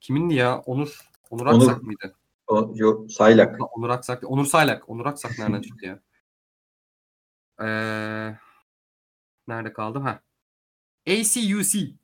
kimindi 0.00 0.34
ya? 0.34 0.58
Onur 0.58 1.00
Onur 1.30 1.46
Aksak 1.46 1.76
Onur, 1.76 1.82
mıydı? 1.82 2.14
O, 2.46 2.72
yok 2.74 3.12
Saylak. 3.12 3.78
Onur 3.78 3.88
Aksak. 3.88 4.30
Onur 4.30 4.46
Saylak. 4.46 4.88
Onur 4.88 5.06
Aksak 5.06 5.38
nereden 5.38 5.60
çıktı 5.60 5.86
ya? 5.86 6.00
Ee, 7.60 8.38
nerede 9.48 9.72
kaldım? 9.72 10.02
Ha. 10.02 10.20
ACUC. 11.08 11.94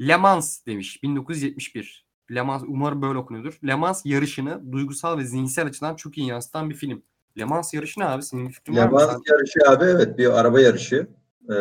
Le 0.00 0.16
Mans 0.16 0.66
demiş 0.66 1.02
1971. 1.02 2.06
Le 2.30 2.42
Mans 2.42 2.62
umarım 2.66 3.02
böyle 3.02 3.18
okunuyordur. 3.18 3.58
Le 3.66 3.74
Mans 3.74 4.06
yarışını 4.06 4.72
duygusal 4.72 5.18
ve 5.18 5.24
zihinsel 5.24 5.66
açıdan 5.66 5.96
çok 5.96 6.18
iyi 6.18 6.26
yansıtan 6.26 6.70
bir 6.70 6.74
film. 6.74 7.02
Le 7.38 7.44
Mans 7.44 7.74
yarışı 7.74 8.00
ne 8.00 8.04
abi? 8.04 8.22
Senin 8.22 8.48
fikrin 8.48 8.76
Le 8.76 8.80
var 8.80 8.86
mı? 8.86 8.92
Mans 8.92 9.22
yarışı 9.30 9.58
abi 9.68 9.84
evet 9.84 10.18
bir 10.18 10.40
araba 10.40 10.60
yarışı. 10.60 11.08
Ee, 11.50 11.54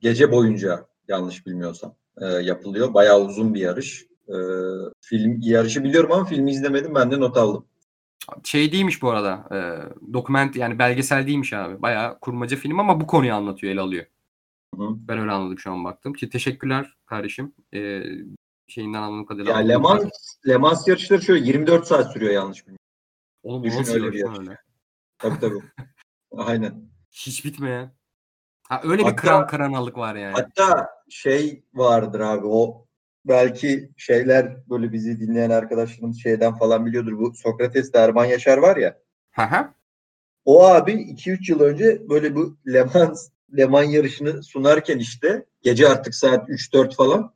gece 0.00 0.32
boyunca 0.32 0.86
yanlış 1.08 1.46
bilmiyorsam 1.46 1.94
e, 2.20 2.26
yapılıyor. 2.26 2.94
Bayağı 2.94 3.20
uzun 3.20 3.54
bir 3.54 3.60
yarış. 3.60 4.06
E, 4.28 4.36
film 5.00 5.38
yarışı 5.40 5.84
biliyorum 5.84 6.12
ama 6.12 6.24
filmi 6.24 6.50
izlemedim. 6.50 6.94
Ben 6.94 7.10
de 7.10 7.20
not 7.20 7.36
aldım. 7.36 7.66
Şey 8.44 8.72
değilmiş 8.72 9.02
bu 9.02 9.10
arada. 9.10 9.48
E, 9.52 9.58
dokument 10.12 10.56
yani 10.56 10.78
belgesel 10.78 11.26
değilmiş 11.26 11.52
abi. 11.52 11.82
Bayağı 11.82 12.18
kurmaca 12.20 12.56
film 12.56 12.80
ama 12.80 13.00
bu 13.00 13.06
konuyu 13.06 13.34
anlatıyor, 13.34 13.72
ele 13.72 13.80
alıyor. 13.80 14.06
Hı. 14.74 14.88
Ben 15.08 15.18
öyle 15.18 15.30
anladım 15.30 15.58
şu 15.58 15.72
an 15.72 15.84
baktım. 15.84 16.12
Ki 16.12 16.30
teşekkürler 16.30 16.96
kardeşim. 17.06 17.54
E, 17.74 18.02
şeyinden 18.68 19.02
anladığım 19.02 19.26
kadarıyla. 19.26 19.52
Ya 19.52 19.66
Le 19.66 19.76
Mans, 19.76 20.04
Le 20.48 20.56
Mans 20.56 20.88
yarışları 20.88 21.22
şöyle 21.22 21.46
24 21.46 21.86
saat 21.86 22.12
sürüyor 22.12 22.32
yanlış 22.32 22.66
bilmiyorum. 22.66 22.84
Oğlum 23.42 23.64
Düşün 23.64 23.78
nasıl 23.78 23.94
öyle 23.94 24.12
bir 24.12 24.18
yarış. 24.18 24.38
Öyle. 24.38 24.58
Tabii 25.18 25.40
tabii. 25.40 25.62
Aynen. 26.36 26.90
Hiç 27.10 27.44
bitmeyen. 27.44 27.94
Ha 28.68 28.80
öyle 28.84 29.02
hatta, 29.02 29.12
bir 29.12 29.20
kran 29.20 29.46
karanlık 29.46 29.98
var 29.98 30.14
yani. 30.14 30.32
Hatta 30.32 30.88
şey 31.08 31.64
vardır 31.74 32.20
abi 32.20 32.46
o 32.46 32.86
belki 33.24 33.90
şeyler 33.96 34.56
böyle 34.70 34.92
bizi 34.92 35.20
dinleyen 35.20 35.50
arkadaşlarımız 35.50 36.22
şeyden 36.22 36.54
falan 36.54 36.86
biliyordur. 36.86 37.18
Bu 37.18 37.34
Sokrates'te 37.34 37.98
Erman 37.98 38.24
Yaşar 38.24 38.58
var 38.58 38.76
ya. 38.76 38.98
Hı 39.32 39.42
O 40.44 40.64
abi 40.64 40.92
2-3 40.92 41.50
yıl 41.52 41.60
önce 41.60 42.08
böyle 42.08 42.34
bu 42.34 42.56
Le 42.66 42.84
Mans, 42.94 43.28
Le 43.56 43.64
Mans 43.66 43.92
yarışını 43.94 44.42
sunarken 44.42 44.98
işte 44.98 45.46
gece 45.62 45.88
artık 45.88 46.14
saat 46.14 46.48
3-4 46.48 46.94
falan 46.94 47.34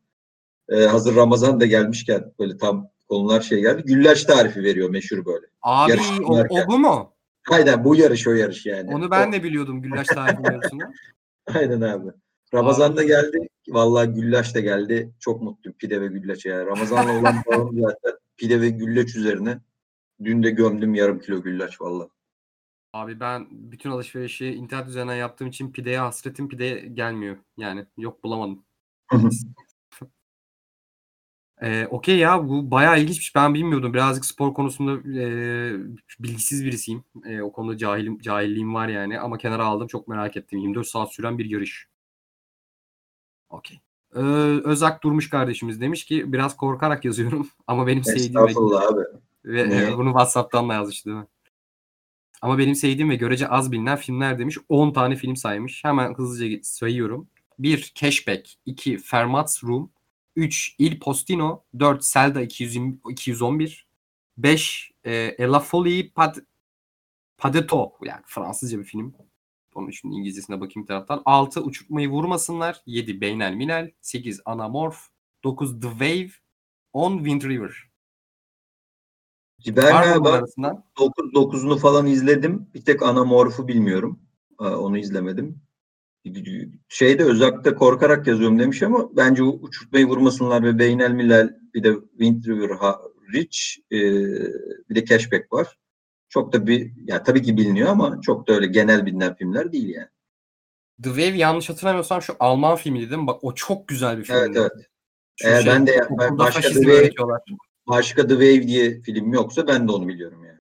e, 0.68 0.84
hazır 0.84 1.16
Ramazan 1.16 1.60
da 1.60 1.66
gelmişken 1.66 2.32
böyle 2.38 2.56
tam 2.56 2.90
konular 3.08 3.40
şey 3.40 3.60
geldi. 3.60 3.82
Güllaç 3.86 4.24
tarifi 4.24 4.62
veriyor 4.62 4.90
meşhur 4.90 5.24
böyle. 5.24 5.46
Abi 5.62 6.00
o, 6.24 6.38
o 6.48 6.66
bu 6.68 6.78
mu? 6.78 7.12
Aynen 7.50 7.84
bu 7.84 7.96
yarış 7.96 8.26
o 8.26 8.32
yarış 8.32 8.66
yani. 8.66 8.94
Onu 8.94 9.10
ben 9.10 9.28
o. 9.28 9.32
de 9.32 9.42
biliyordum 9.42 9.82
güllaç 9.82 10.06
tarifi 10.06 10.42
mevzusunu. 10.42 10.82
Aynen 11.54 11.80
abi. 11.80 12.08
Ramazan 12.54 12.96
da 12.96 13.04
geldi. 13.04 13.48
Vallahi 13.68 14.08
güllaç 14.08 14.54
da 14.54 14.60
geldi. 14.60 15.12
Çok 15.20 15.42
mutluyum 15.42 15.78
pide 15.78 16.00
ve 16.00 16.06
güllaça 16.06 16.50
ya. 16.50 16.66
Ramazan'la 16.66 17.20
olan 17.20 17.34
bağım 17.46 17.80
zaten 17.80 18.12
pide 18.36 18.60
ve 18.60 18.68
güllaç 18.68 19.16
üzerine. 19.16 19.60
Dün 20.24 20.42
de 20.42 20.50
gömdüm 20.50 20.94
yarım 20.94 21.20
kilo 21.20 21.42
güllaç 21.42 21.80
vallahi. 21.80 22.08
Abi 22.92 23.20
ben 23.20 23.46
bütün 23.50 23.90
alışverişi 23.90 24.46
internet 24.46 24.88
üzerinden 24.88 25.14
yaptığım 25.14 25.48
için 25.48 25.72
pideye 25.72 25.98
hasretim 25.98 26.48
pide 26.48 26.70
gelmiyor. 26.94 27.36
Yani 27.56 27.86
yok 27.96 28.24
bulamadım. 28.24 28.64
ee, 31.62 31.86
Okey 31.86 32.18
ya 32.18 32.48
bu 32.48 32.70
bayağı 32.70 33.00
ilginçmiş. 33.00 33.34
Ben 33.34 33.54
bilmiyordum. 33.54 33.94
Birazcık 33.94 34.24
spor 34.24 34.54
konusunda 34.54 35.20
e, 35.20 35.26
bilgisiz 36.20 36.64
birisiyim. 36.64 37.04
E, 37.24 37.42
o 37.42 37.52
konuda 37.52 37.76
cahilim, 37.76 38.18
cahilliğim 38.18 38.74
var 38.74 38.88
yani. 38.88 39.20
Ama 39.20 39.38
kenara 39.38 39.64
aldım 39.64 39.86
çok 39.86 40.08
merak 40.08 40.36
ettim. 40.36 40.58
24 40.58 40.86
saat 40.86 41.12
süren 41.14 41.38
bir 41.38 41.50
yarış. 41.50 41.88
Okey. 43.50 43.80
Ee, 44.14 44.20
Özak 44.64 45.02
Durmuş 45.02 45.30
kardeşimiz 45.30 45.80
demiş 45.80 46.04
ki 46.04 46.32
biraz 46.32 46.56
korkarak 46.56 47.04
yazıyorum 47.04 47.48
ama 47.66 47.86
benim 47.86 48.04
sevdiğim 48.04 48.34
ve, 48.34 48.78
abi. 48.78 49.00
ve 49.44 49.68
Niye? 49.68 49.92
bunu 49.98 50.08
WhatsApp'tan 50.08 50.68
da 50.68 50.74
yazmıştı 50.74 51.10
değil 51.10 51.18
mi? 51.18 51.26
Ama 52.42 52.58
benim 52.58 52.74
sevdiğim 52.74 53.10
ve 53.10 53.16
görece 53.16 53.48
az 53.48 53.72
bilinen 53.72 53.96
filmler 53.96 54.38
demiş. 54.38 54.58
10 54.68 54.92
tane 54.92 55.16
film 55.16 55.36
saymış. 55.36 55.84
Hemen 55.84 56.14
hızlıca 56.14 56.58
sayıyorum. 56.62 57.28
1. 57.58 57.92
Cashback 57.94 58.50
2. 58.66 58.98
Fermat's 58.98 59.64
Room 59.64 59.90
3. 60.36 60.74
Il 60.78 61.00
Postino 61.00 61.64
4. 61.78 62.04
Zelda 62.04 62.40
220, 62.40 62.98
211 63.10 63.86
5. 64.36 64.92
E, 65.04 65.12
E 65.12 65.46
La 65.46 65.60
Folie 65.60 66.10
Pad, 66.10 66.36
Padeto 67.38 67.92
yani 68.04 68.22
Fransızca 68.26 68.78
bir 68.78 68.84
film. 68.84 69.14
Onun 69.78 69.88
için 69.88 70.10
İngilizcesine 70.10 70.60
bakayım 70.60 70.82
bir 70.82 70.86
taraftan. 70.86 71.22
6. 71.24 71.62
Uçurtmayı 71.62 72.08
vurmasınlar. 72.08 72.82
7. 72.86 73.20
Beynel 73.20 73.54
Minel. 73.54 73.90
8. 74.00 74.40
Anamorph. 74.44 74.98
9. 75.44 75.80
The 75.80 75.88
Wave. 75.88 76.30
10. 76.92 77.16
Wind 77.18 77.42
River. 77.42 77.88
Ben 79.66 80.20
bunlar 80.20 80.38
arasından? 80.38 80.84
9 80.98 81.32
9'unu 81.32 81.78
falan 81.78 82.06
izledim. 82.06 82.66
Bir 82.74 82.84
tek 82.84 83.02
Anamorph'u 83.02 83.68
bilmiyorum. 83.68 84.20
Ee, 84.60 84.64
Onu 84.64 84.98
izlemedim. 84.98 85.62
Şeyde 86.88 87.24
Özak'ta 87.24 87.74
korkarak 87.74 88.26
yazıyorum 88.26 88.58
demiş 88.58 88.82
ama 88.82 89.16
bence 89.16 89.42
uçurtmayı 89.42 90.06
vurmasınlar 90.06 90.62
ve 90.62 90.78
Beynel 90.78 91.10
Milal 91.10 91.50
bir 91.74 91.82
de 91.82 91.94
Wind 92.10 92.44
River 92.44 92.70
Rich 93.34 93.58
e, 93.92 93.98
bir 94.90 94.94
de 94.94 95.04
Cashback 95.04 95.52
var. 95.52 95.78
Çok 96.28 96.52
da 96.52 96.66
bir 96.66 96.92
ya 97.06 97.22
tabii 97.22 97.42
ki 97.42 97.56
biliniyor 97.56 97.88
ama 97.88 98.20
çok 98.20 98.48
da 98.48 98.52
öyle 98.52 98.66
genel 98.66 99.06
bilinen 99.06 99.34
filmler 99.34 99.72
değil 99.72 99.88
yani. 99.88 100.08
The 101.02 101.08
Wave 101.08 101.36
yanlış 101.36 101.68
hatırlamıyorsam 101.68 102.22
şu 102.22 102.36
Alman 102.40 102.76
filmiydi 102.76 103.10
değil 103.10 103.20
mi? 103.20 103.26
Bak 103.26 103.44
o 103.44 103.54
çok 103.54 103.88
güzel 103.88 104.18
bir 104.18 104.24
filmdi. 104.24 104.40
Evet 104.40 104.56
evet. 104.56 104.86
Şu 105.36 105.48
Eğer 105.48 105.62
şey, 105.62 105.72
ben 105.72 105.86
de 105.86 106.08
ben 106.10 106.38
başka 106.38 106.60
The 106.60 106.74
Wave, 106.74 107.10
başka 107.86 108.22
The 108.22 108.34
Wave 108.34 108.62
diye 108.62 109.00
film 109.00 109.32
yoksa 109.32 109.66
ben 109.66 109.88
de 109.88 109.92
onu 109.92 110.08
biliyorum 110.08 110.44
yani. 110.44 110.58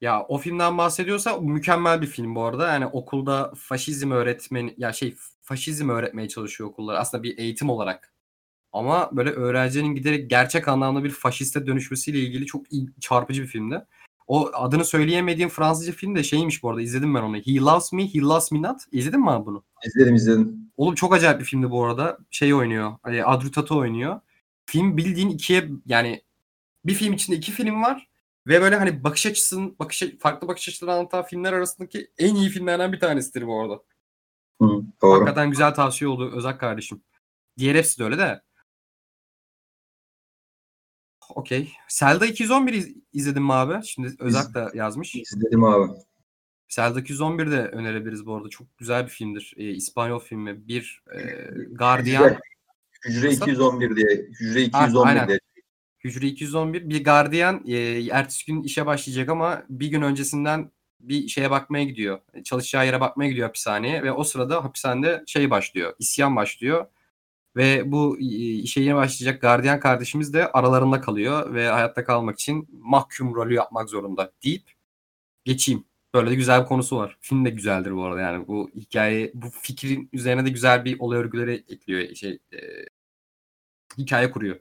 Ya 0.00 0.24
o 0.28 0.38
filmden 0.38 0.78
bahsediyorsa 0.78 1.40
mükemmel 1.40 2.02
bir 2.02 2.06
film 2.06 2.34
bu 2.34 2.44
arada. 2.44 2.68
Yani 2.68 2.86
okulda 2.86 3.52
faşizm 3.56 4.10
öğretmeni 4.10 4.74
ya 4.78 4.92
şey 4.92 5.14
faşizm 5.42 5.88
öğretmeye 5.88 6.28
çalışıyor 6.28 6.70
okullar. 6.70 6.94
Aslında 6.94 7.22
bir 7.22 7.38
eğitim 7.38 7.70
olarak. 7.70 8.12
Ama 8.72 9.10
böyle 9.12 9.30
öğrencinin 9.30 9.94
giderek 9.94 10.30
gerçek 10.30 10.68
anlamda 10.68 11.04
bir 11.04 11.10
faşiste 11.10 11.66
dönüşmesiyle 11.66 12.18
ilgili 12.18 12.46
çok 12.46 12.72
iyi, 12.72 12.86
çarpıcı 13.00 13.42
bir 13.42 13.46
filmdi. 13.48 13.86
O 14.30 14.50
adını 14.52 14.84
söyleyemediğim 14.84 15.48
Fransızca 15.48 15.92
film 15.92 16.14
de 16.14 16.22
şeymiş 16.22 16.62
bu 16.62 16.70
arada. 16.70 16.82
İzledim 16.82 17.14
ben 17.14 17.22
onu. 17.22 17.36
He 17.36 17.56
Loves 17.56 17.92
Me, 17.92 18.14
He 18.14 18.20
Loves 18.20 18.52
Me 18.52 18.62
Not. 18.62 18.80
İzledin 18.92 19.20
mi 19.20 19.30
abi 19.30 19.46
bunu? 19.46 19.64
İzledim 19.86 20.14
izledim. 20.14 20.70
Oğlum 20.76 20.94
çok 20.94 21.14
acayip 21.14 21.40
bir 21.40 21.44
filmdi 21.44 21.70
bu 21.70 21.84
arada. 21.84 22.18
Şey 22.30 22.54
oynuyor. 22.54 22.92
Hani 23.02 23.24
Adru 23.24 23.50
Tatu 23.50 23.78
oynuyor. 23.78 24.20
Film 24.66 24.96
bildiğin 24.96 25.28
ikiye 25.28 25.68
yani 25.86 26.22
bir 26.84 26.94
film 26.94 27.12
içinde 27.12 27.36
iki 27.36 27.52
film 27.52 27.82
var 27.82 28.08
ve 28.46 28.60
böyle 28.60 28.76
hani 28.76 29.04
bakış 29.04 29.26
açısının 29.26 29.76
bakış 29.78 30.02
farklı 30.18 30.48
bakış 30.48 30.68
açıları 30.68 30.92
anlatan 30.92 31.24
filmler 31.24 31.52
arasındaki 31.52 32.10
en 32.18 32.34
iyi 32.34 32.48
filmlerden 32.48 32.92
bir 32.92 33.00
tanesidir 33.00 33.46
bu 33.46 33.60
arada. 33.60 33.74
Hı, 34.62 34.66
doğru. 35.02 35.14
Hakikaten 35.14 35.50
güzel 35.50 35.74
tavsiye 35.74 36.08
oldu 36.08 36.32
Özak 36.34 36.60
kardeşim. 36.60 37.02
Diğer 37.58 37.74
hepsi 37.74 37.98
de 37.98 38.04
öyle 38.04 38.18
de. 38.18 38.42
Okey. 41.34 41.72
Zelda 41.88 42.26
211 42.26 42.72
iz- 42.72 42.94
izledin 43.12 43.42
mi 43.42 43.52
abi? 43.52 43.86
Şimdi 43.86 44.14
Özak 44.18 44.54
da 44.54 44.70
yazmış. 44.74 45.14
İzledim 45.14 45.64
abi. 45.64 45.92
Zelda 46.68 47.00
211 47.00 47.50
de 47.50 47.60
önerebiliriz 47.66 48.26
bu 48.26 48.34
arada. 48.36 48.48
Çok 48.48 48.78
güzel 48.78 49.04
bir 49.04 49.10
filmdir. 49.10 49.54
Ee, 49.56 49.70
İspanyol 49.70 50.18
filmi. 50.20 50.68
Bir 50.68 51.02
e, 51.14 51.18
Guardian. 51.72 52.24
Hücre, 52.24 52.38
Hücre 53.08 53.28
Nasıl? 53.28 53.42
211 53.42 53.96
diye. 53.96 54.06
Hücre 54.40 54.60
Ha, 54.72 54.84
211 54.86 55.08
aynen. 55.08 55.28
diye. 55.28 55.38
Hücre 56.04 56.26
211 56.26 56.90
bir 56.90 57.04
gardiyan 57.04 57.62
e, 57.66 57.76
ertesi 58.10 58.46
gün 58.46 58.62
işe 58.62 58.86
başlayacak 58.86 59.28
ama 59.28 59.62
bir 59.68 59.86
gün 59.88 60.02
öncesinden 60.02 60.70
bir 61.00 61.28
şeye 61.28 61.50
bakmaya 61.50 61.84
gidiyor. 61.84 62.18
Çalışacağı 62.44 62.86
yere 62.86 63.00
bakmaya 63.00 63.30
gidiyor 63.30 63.46
hapishaneye 63.46 64.02
ve 64.02 64.12
o 64.12 64.24
sırada 64.24 64.64
hapishanede 64.64 65.24
şey 65.26 65.50
başlıyor. 65.50 65.94
isyan 65.98 66.36
başlıyor. 66.36 66.86
Ve 67.56 67.92
bu 67.92 68.18
e, 68.20 68.24
işe 68.54 68.80
yeni 68.80 68.94
başlayacak 68.94 69.42
gardiyan 69.42 69.80
kardeşimiz 69.80 70.34
de 70.34 70.52
aralarında 70.52 71.00
kalıyor 71.00 71.54
ve 71.54 71.68
hayatta 71.68 72.04
kalmak 72.04 72.40
için 72.40 72.68
mahkum 72.72 73.34
rolü 73.34 73.54
yapmak 73.54 73.90
zorunda 73.90 74.32
deyip 74.44 74.72
geçeyim. 75.44 75.84
Böyle 76.14 76.30
de 76.30 76.34
güzel 76.34 76.62
bir 76.62 76.66
konusu 76.66 76.96
var. 76.96 77.18
Film 77.20 77.44
de 77.44 77.50
güzeldir 77.50 77.96
bu 77.96 78.04
arada 78.04 78.20
yani. 78.20 78.48
Bu 78.48 78.70
hikaye, 78.74 79.32
bu 79.34 79.46
fikrin 79.50 80.08
üzerine 80.12 80.44
de 80.46 80.50
güzel 80.50 80.84
bir 80.84 81.00
olay 81.00 81.18
örgüleri 81.18 81.64
ekliyor. 81.68 82.14
Şey, 82.14 82.38
e, 82.52 82.58
hikaye 83.98 84.30
kuruyor. 84.30 84.60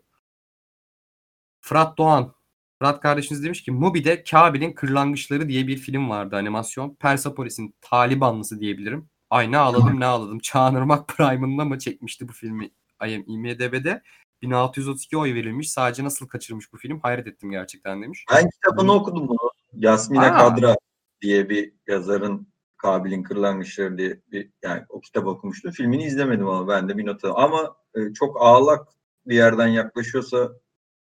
Fırat 1.61 1.97
Doğan. 1.97 2.33
Fırat 2.79 3.01
kardeşiniz 3.01 3.43
demiş 3.43 3.63
ki 3.63 3.71
Mubi'de 3.71 4.23
Kabil'in 4.23 4.73
Kırlangıçları 4.73 5.49
diye 5.49 5.67
bir 5.67 5.77
film 5.77 6.09
vardı 6.09 6.35
animasyon. 6.35 6.95
Persepolis'in 6.95 7.75
Talibanlısı 7.81 8.59
diyebilirim. 8.59 9.09
Ay 9.29 9.51
ne 9.51 9.57
ağladım 9.57 9.99
ne 9.99 10.05
ağladım. 10.05 10.39
Çağınırmak 10.39 11.07
Prime'ında 11.07 11.65
mı 11.65 11.79
çekmişti 11.79 12.27
bu 12.27 12.33
filmi 12.33 12.71
IMDB'de? 13.07 14.01
1632 14.41 15.17
oy 15.17 15.33
verilmiş. 15.33 15.71
Sadece 15.71 16.03
nasıl 16.03 16.27
kaçırmış 16.27 16.73
bu 16.73 16.77
film? 16.77 16.99
Hayret 16.99 17.27
ettim 17.27 17.51
gerçekten 17.51 18.01
demiş. 18.01 18.25
Ben 18.31 18.49
kitabını 18.49 18.91
okudum 18.91 19.27
bunu. 19.27 19.51
Yasmine 19.73 20.31
Aa. 20.31 20.37
Kadra 20.37 20.75
diye 21.21 21.49
bir 21.49 21.73
yazarın 21.87 22.47
Kabil'in 22.77 23.23
Kırlangıçları 23.23 23.97
diye 23.97 24.21
bir 24.31 24.49
yani 24.63 24.83
o 24.89 25.01
kitabı 25.01 25.29
okumuştum. 25.29 25.71
Filmini 25.71 26.03
izlemedim 26.03 26.47
ama 26.47 26.67
ben 26.67 26.89
de 26.89 26.97
bir 26.97 27.05
not 27.05 27.25
aldım. 27.25 27.35
Ama 27.37 27.75
e, 27.95 28.13
çok 28.13 28.41
ağlak 28.41 28.87
bir 29.25 29.35
yerden 29.35 29.67
yaklaşıyorsa 29.67 30.51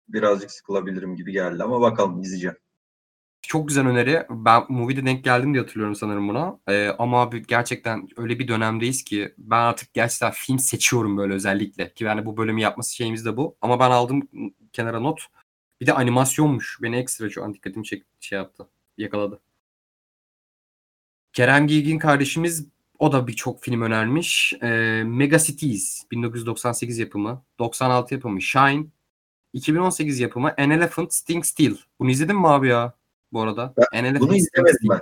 birazcık 0.08 0.50
sıkılabilirim 0.50 1.16
gibi 1.16 1.32
geldi 1.32 1.62
ama 1.62 1.80
bakalım 1.80 2.20
izleyeceğim. 2.20 2.56
Çok 3.46 3.68
güzel 3.68 3.86
öneri. 3.86 4.26
Ben 4.30 4.62
Movie'de 4.68 5.06
denk 5.06 5.24
geldim 5.24 5.54
diye 5.54 5.62
hatırlıyorum 5.62 5.94
sanırım 5.94 6.28
buna. 6.28 6.58
Ee, 6.68 6.88
ama 6.98 7.20
abi 7.22 7.46
gerçekten 7.46 8.08
öyle 8.16 8.38
bir 8.38 8.48
dönemdeyiz 8.48 9.04
ki 9.04 9.34
ben 9.38 9.58
artık 9.60 9.94
gerçekten 9.94 10.32
film 10.32 10.58
seçiyorum 10.58 11.16
böyle 11.16 11.34
özellikle. 11.34 11.94
Ki 11.94 12.04
yani 12.04 12.26
bu 12.26 12.36
bölümü 12.36 12.60
yapması 12.60 12.94
şeyimiz 12.94 13.24
de 13.24 13.36
bu. 13.36 13.56
Ama 13.60 13.80
ben 13.80 13.90
aldım 13.90 14.28
kenara 14.72 15.00
not. 15.00 15.26
Bir 15.80 15.86
de 15.86 15.92
animasyonmuş. 15.92 16.78
Beni 16.82 16.96
ekstra 16.96 17.30
şu 17.30 17.44
an 17.44 17.54
dikkatimi 17.54 17.84
çek 17.84 18.02
şey 18.20 18.38
yaptı. 18.38 18.68
Yakaladı. 18.98 19.40
Kerem 21.32 21.66
Gilgin 21.66 21.98
kardeşimiz 21.98 22.68
o 22.98 23.12
da 23.12 23.26
birçok 23.26 23.62
film 23.62 23.82
önermiş. 23.82 24.52
Ee, 24.62 25.02
Mega 25.06 25.38
Cities 25.38 26.02
1998 26.10 26.98
yapımı. 26.98 27.44
96 27.58 28.14
yapımı 28.14 28.42
Shine. 28.42 28.86
2018 29.52 30.20
yapımı 30.20 30.54
An 30.58 30.70
Elephant 30.70 31.14
Sting 31.14 31.44
Still. 31.44 31.76
Bunu 32.00 32.10
izledin 32.10 32.36
mi 32.36 32.48
abi 32.48 32.68
ya? 32.68 32.94
Bu 33.32 33.42
arada. 33.42 33.74
Ben 33.92 34.04
Elephant 34.04 34.20
Bunu 34.20 34.36
izlemedim 34.36 34.88
ben. 34.90 35.00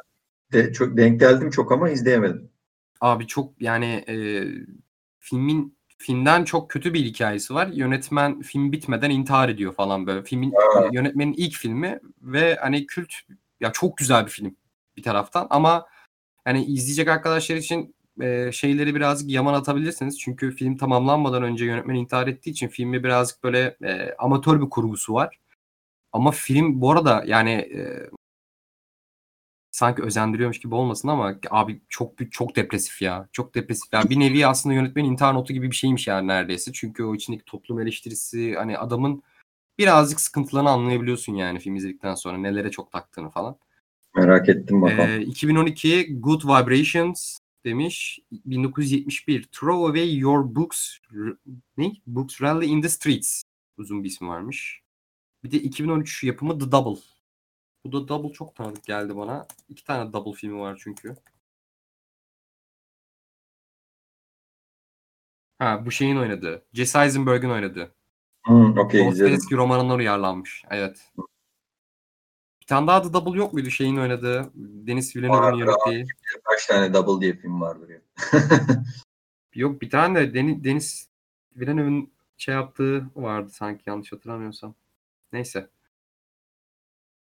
De, 0.52 0.72
çok 0.72 0.96
denk 0.96 1.20
geldim 1.20 1.50
çok 1.50 1.72
ama 1.72 1.90
izleyemedim. 1.90 2.50
Abi 3.00 3.26
çok 3.26 3.62
yani 3.62 4.04
e, 4.08 4.44
filmin 5.18 5.76
filmden 5.98 6.44
çok 6.44 6.70
kötü 6.70 6.94
bir 6.94 7.04
hikayesi 7.04 7.54
var. 7.54 7.66
Yönetmen 7.66 8.40
film 8.40 8.72
bitmeden 8.72 9.10
intihar 9.10 9.48
ediyor 9.48 9.74
falan 9.74 10.06
böyle. 10.06 10.22
Filmin 10.22 10.52
Aa. 10.52 10.88
yönetmenin 10.92 11.32
ilk 11.32 11.54
filmi 11.54 12.00
ve 12.22 12.56
hani 12.60 12.86
kült 12.86 13.12
ya 13.60 13.72
çok 13.72 13.96
güzel 13.96 14.26
bir 14.26 14.30
film 14.30 14.56
bir 14.96 15.02
taraftan 15.02 15.46
ama 15.50 15.86
hani 16.44 16.64
izleyecek 16.64 17.08
arkadaşlar 17.08 17.56
için 17.56 17.94
e, 18.20 18.52
şeyleri 18.52 18.94
birazcık 18.94 19.30
yaman 19.30 19.54
atabilirsiniz. 19.54 20.18
Çünkü 20.18 20.50
film 20.50 20.76
tamamlanmadan 20.76 21.42
önce 21.42 21.64
yönetmen 21.64 21.94
intihar 21.94 22.26
ettiği 22.26 22.50
için 22.50 22.68
filmi 22.68 23.04
birazcık 23.04 23.44
böyle 23.44 23.76
e, 23.84 24.14
amatör 24.18 24.60
bir 24.60 24.70
kurgusu 24.70 25.14
var. 25.14 25.38
Ama 26.14 26.30
film 26.30 26.80
bu 26.80 26.90
arada 26.90 27.24
yani 27.26 27.50
e, 27.50 28.10
sanki 29.70 30.02
özendiriyormuş 30.02 30.60
gibi 30.60 30.74
olmasın 30.74 31.08
ama 31.08 31.34
abi 31.50 31.80
çok 31.88 32.32
çok 32.32 32.56
depresif 32.56 33.02
ya. 33.02 33.28
Çok 33.32 33.54
depresif 33.54 33.92
ya. 33.92 34.02
Bir 34.10 34.20
nevi 34.20 34.46
aslında 34.46 34.74
yönetmenin 34.74 35.12
intihar 35.12 35.34
notu 35.34 35.52
gibi 35.52 35.70
bir 35.70 35.76
şeymiş 35.76 36.06
yani 36.06 36.28
neredeyse. 36.28 36.72
Çünkü 36.72 37.04
o 37.04 37.14
içindeki 37.14 37.44
toplum 37.44 37.80
eleştirisi 37.80 38.54
hani 38.54 38.78
adamın 38.78 39.22
birazcık 39.78 40.20
sıkıntılarını 40.20 40.70
anlayabiliyorsun 40.70 41.34
yani 41.34 41.58
film 41.58 41.76
izledikten 41.76 42.14
sonra 42.14 42.38
nelere 42.38 42.70
çok 42.70 42.92
taktığını 42.92 43.30
falan. 43.30 43.56
Merak 44.16 44.48
ettim 44.48 44.82
bakalım. 44.82 45.10
Ee, 45.10 45.22
2012 45.22 46.20
Good 46.20 46.44
Vibrations 46.44 47.38
demiş. 47.64 48.20
1971 48.32 49.42
Throw 49.52 49.86
Away 49.86 50.16
Your 50.16 50.54
Books 50.54 50.98
ne? 51.76 51.92
Books 52.06 52.42
Rally 52.42 52.66
in 52.66 52.82
the 52.82 52.88
Streets. 52.88 53.42
Uzun 53.78 54.04
bir 54.04 54.08
ismi 54.08 54.28
varmış. 54.28 54.83
Bir 55.44 55.50
de 55.50 55.56
2013 55.56 56.24
yapımı 56.24 56.58
The 56.58 56.72
Double. 56.72 57.00
Bu 57.84 57.92
da 57.92 58.08
Double 58.08 58.32
çok 58.32 58.54
tanıdık 58.54 58.84
geldi 58.84 59.16
bana. 59.16 59.46
İki 59.68 59.84
tane 59.84 60.12
Double 60.12 60.32
filmi 60.32 60.58
var 60.58 60.80
çünkü. 60.84 61.16
Ha 65.58 65.86
bu 65.86 65.90
şeyin 65.90 66.16
oynadığı. 66.16 66.64
Jesse 66.72 67.02
Eisenberg'in 67.04 67.50
oynadığı. 67.50 67.94
Okey 68.48 69.00
izledim. 69.00 69.10
Dostoyevski 69.10 69.56
romanından 69.56 69.98
uyarlanmış. 69.98 70.64
Evet. 70.70 71.12
Bir 72.60 72.66
tane 72.66 72.86
daha 72.86 73.02
The 73.02 73.12
Double 73.12 73.38
yok 73.38 73.52
muydu 73.52 73.70
şeyin 73.70 73.96
oynadığı? 73.96 74.50
Deniz 74.54 75.16
Villeneuve'ın 75.16 75.56
yönettiği. 75.56 76.06
Kaç 76.44 76.66
tane 76.66 76.94
double 76.94 77.20
diye 77.20 77.36
film 77.36 77.60
vardır 77.60 77.88
ya. 77.88 78.00
Yok 79.54 79.82
bir 79.82 79.90
tane 79.90 80.20
de 80.20 80.34
Deniz, 80.34 80.64
Deniz 80.64 81.08
Villeneuve'ın 81.56 82.12
şey 82.36 82.54
yaptığı 82.54 83.06
vardı 83.16 83.50
sanki 83.50 83.82
yanlış 83.86 84.12
hatırlamıyorsam. 84.12 84.74
Neyse. 85.34 85.70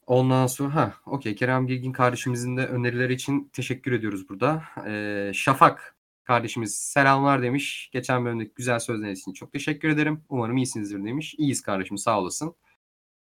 Ondan 0.07 0.47
sonra 0.47 0.75
ha 0.75 0.95
okey 1.07 1.35
Kerem 1.35 1.69
Bilgin 1.69 1.93
kardeşimizin 1.93 2.57
de 2.57 2.67
önerileri 2.67 3.13
için 3.15 3.51
teşekkür 3.53 3.93
ediyoruz 3.93 4.29
burada. 4.29 4.63
Ee, 4.87 5.33
Şafak 5.35 5.97
kardeşimiz 6.25 6.75
selamlar 6.75 7.43
demiş. 7.43 7.91
Geçen 7.93 8.25
bölümdeki 8.25 8.53
güzel 8.55 8.79
sözler 8.79 9.11
için 9.11 9.33
çok 9.33 9.53
teşekkür 9.53 9.89
ederim. 9.89 10.25
Umarım 10.29 10.57
iyisinizdir 10.57 11.05
demiş. 11.05 11.35
İyiyiz 11.39 11.63
kardeşim 11.63 11.99
sağ 11.99 12.21
olasın. 12.21 12.55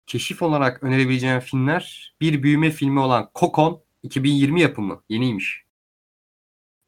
Keşif 0.06 0.42
olarak 0.42 0.82
önerebileceğim 0.82 1.40
filmler 1.40 2.14
bir 2.20 2.42
büyüme 2.42 2.70
filmi 2.70 3.00
olan 3.00 3.30
Kokon 3.34 3.84
2020 4.02 4.60
yapımı. 4.60 5.02
Yeniymiş. 5.08 5.64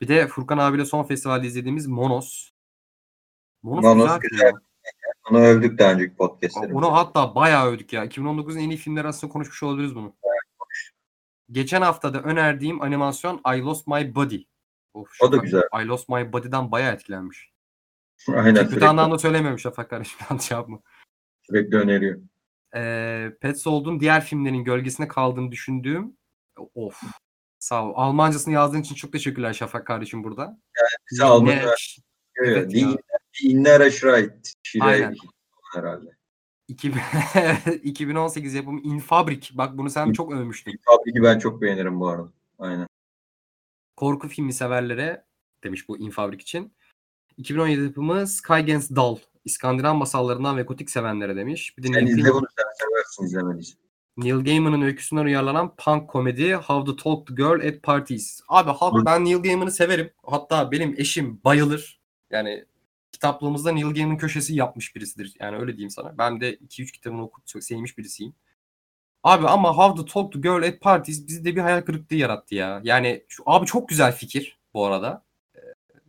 Bir 0.01 0.09
de 0.09 0.27
Furkan 0.29 0.59
abiyle 0.59 0.85
son 0.85 1.05
festivalde 1.05 1.47
izlediğimiz 1.47 1.87
Monos. 1.87 2.51
Monos, 3.63 3.85
Monos 3.85 4.21
güzel. 4.21 4.31
güzel. 4.31 4.53
Onu 5.31 5.39
övdük 5.39 5.79
daha 5.79 5.93
önceki 5.93 6.17
podcastlerimizde. 6.17 6.79
Onu 6.79 6.93
hatta 6.93 7.35
bayağı 7.35 7.67
övdük 7.67 7.93
ya. 7.93 8.05
2019'un 8.05 8.59
en 8.59 8.71
iyi 8.71 8.77
filmler 8.77 9.05
arasında 9.05 9.33
konuşmuş 9.33 9.63
olabiliriz 9.63 9.95
bunu. 9.95 10.17
Geçen 11.51 11.83
hafta 11.83 12.15
da 12.15 12.23
önerdiğim 12.23 12.83
animasyon 12.83 13.41
I 13.57 13.61
Lost 13.61 13.87
My 13.87 14.15
Body. 14.15 14.43
Of, 14.95 15.09
O 15.23 15.33
da 15.33 15.37
güzel. 15.37 15.63
I 15.83 15.87
Lost 15.87 16.09
My 16.09 16.33
Body'den 16.33 16.73
bayağı 16.73 16.95
etkilenmiş. 16.95 17.51
Aynen 18.29 18.69
Kötü 18.69 18.85
anlamda 18.85 19.19
söylemiyorum 19.19 19.59
Şafak 19.59 19.91
kardeşim. 19.91 20.19
Yanlış 20.31 20.51
yapma. 20.51 20.81
sürekli 21.43 21.77
öneriyor. 21.77 22.21
Ee, 22.77 23.33
Petzold'un 23.41 24.01
diğer 24.01 24.25
filmlerin 24.25 24.65
gölgesine 24.65 25.09
kaldığını 25.09 25.53
düşündüğüm 25.53 26.17
of 26.75 27.03
sağ 27.59 27.85
ol. 27.87 27.93
Almancasını 27.97 28.55
yazdığın 28.55 28.81
için 28.81 28.95
çok 28.95 29.13
teşekkürler 29.13 29.53
Şafak 29.53 29.87
kardeşim 29.87 30.25
burada. 30.25 30.59
Bize 31.11 31.25
Almanca 31.25 31.75
Evet, 32.37 32.57
Evet 32.57 32.75
ya. 32.75 32.89
Schreit. 33.91 34.53
Şire 34.63 34.85
Aynen. 34.85 35.15
herhalde. 35.75 36.11
2000 36.69 37.01
2018 37.83 38.55
yapımı 38.55 38.81
Infabrik. 38.81 39.53
Bak 39.55 39.79
bunu 39.79 39.91
sen 39.91 40.07
İn- 40.07 40.13
çok 40.13 40.33
övmüştün. 40.33 40.81
Fabrik'i 40.85 41.23
ben 41.23 41.39
çok 41.39 41.63
beğenirim 41.63 42.01
bu 42.01 42.09
arada. 42.09 42.33
Aynen. 42.59 42.87
Korku 43.97 44.29
filmi 44.29 44.53
severlere 44.53 45.25
demiş 45.65 45.89
bu 45.89 45.99
Infabrik 45.99 46.41
için. 46.41 46.73
2017 47.37 47.83
yapımı 47.83 48.27
Sky 48.27 48.53
Against 48.53 48.97
Dull. 48.97 49.17
İskandinav 49.45 49.95
masallarından 49.95 50.57
ve 50.57 50.63
gotik 50.63 50.91
sevenlere 50.91 51.37
demiş. 51.37 51.79
Bir 51.79 51.83
de 51.83 51.87
Sen 51.87 51.95
Neil, 52.05 52.19
izle 52.19 52.31
bunu 52.33 52.47
sen 52.59 52.87
seversin 52.87 53.25
izlemediysen. 53.25 53.79
Neil 54.17 54.45
Gaiman'ın 54.45 54.83
öyküsünden 54.83 55.25
uyarlanan 55.25 55.75
punk 55.77 56.11
komedi 56.11 56.55
How 56.55 56.85
to 56.85 56.97
Talk 56.97 57.27
to 57.27 57.35
Girl 57.35 57.69
at 57.69 57.83
Parties. 57.83 58.41
Abi 58.49 58.71
halk 58.71 59.07
ben 59.07 59.25
Neil 59.25 59.37
Gaiman'ı 59.43 59.71
severim. 59.71 60.11
Hatta 60.23 60.71
benim 60.73 60.95
eşim 60.99 61.41
bayılır. 61.45 62.01
Yani 62.31 62.65
kitaplığımızda 63.15 63.73
Neil 63.73 63.95
Gaiman 63.95 64.17
köşesi 64.17 64.55
yapmış 64.55 64.97
birisidir. 64.97 65.35
Yani 65.41 65.57
öyle 65.57 65.73
diyeyim 65.73 65.91
sana. 65.91 66.19
Ben 66.19 66.41
de 66.41 66.55
2-3 66.55 66.93
kitabını 66.93 67.23
okuyup 67.23 67.47
çok 67.47 67.65
sevmiş 67.65 67.99
birisiyim. 67.99 68.35
Abi 69.23 69.49
ama 69.49 69.77
How 69.77 69.97
to 69.97 70.05
Talk 70.05 70.33
to 70.33 70.41
Girl 70.43 70.69
at 70.69 70.81
Parties 70.81 71.27
bizde 71.27 71.57
bir 71.57 71.61
hayal 71.61 71.83
kırıklığı 71.83 72.17
yarattı 72.17 72.55
ya. 72.55 72.81
Yani 72.85 73.25
şu, 73.29 73.43
abi 73.47 73.67
çok 73.67 73.89
güzel 73.89 74.13
fikir 74.13 74.59
bu 74.75 74.87
arada. 74.87 75.25
Ee, 75.57 75.61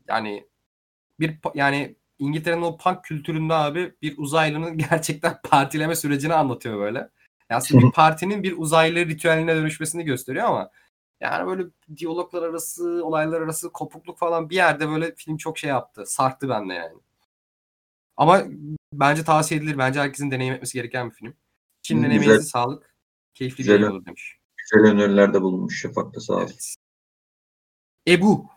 Yani 0.08 0.46
bir 1.20 1.40
yani 1.56 1.96
İngiltere'nin 2.20 2.62
o 2.62 2.78
punk 2.78 3.04
kültüründe 3.04 3.54
abi 3.54 3.94
bir 4.02 4.18
uzaylının 4.18 4.78
gerçekten 4.90 5.40
partileme 5.44 5.96
sürecini 5.96 6.34
anlatıyor 6.34 6.80
böyle. 6.80 7.00
Yani 7.00 7.58
aslında 7.58 7.88
bir 7.88 7.92
partinin 7.96 8.44
bir 8.44 8.58
uzaylı 8.58 9.00
ritüeline 9.00 9.56
dönüşmesini 9.56 10.04
gösteriyor 10.06 10.46
ama 10.46 10.70
yani 11.22 11.48
böyle 11.48 11.70
diyaloglar 11.98 12.44
arası, 12.44 13.02
olaylar 13.06 13.42
arası 13.42 13.72
kopukluk 13.72 14.18
falan 14.18 14.50
bir 14.50 14.56
yerde 14.56 14.90
böyle 14.90 15.16
film 15.16 15.38
çok 15.38 15.58
şey 15.58 15.70
yaptı. 15.70 16.04
Sarktı 16.06 16.50
bende 16.50 16.74
yani. 16.74 16.98
Ama 18.18 18.44
bence 18.94 19.24
tavsiye 19.24 19.60
edilir. 19.60 19.78
Bence 19.78 20.00
herkesin 20.00 20.32
deneyim 20.32 20.54
etmesi 20.54 20.74
gereken 20.74 21.10
bir 21.10 21.16
film. 21.16 21.34
Şimdiden 21.82 22.10
Güzel. 22.12 22.24
emeğinize 22.24 22.50
sağlık. 22.50 22.96
Keyifli 23.34 23.58
bir 23.58 23.64
Güzel. 23.64 23.80
yayın 23.82 23.92
olur 23.92 24.06
demiş. 24.06 24.38
Güzel 24.58 24.92
önerilerde 24.92 25.42
bulunmuş 25.42 25.82
Şafak 25.82 26.16
da 26.16 26.20
sağ 26.20 26.34
olsun. 26.34 26.46
Evet. 26.46 26.76
Ebu. 28.08 28.50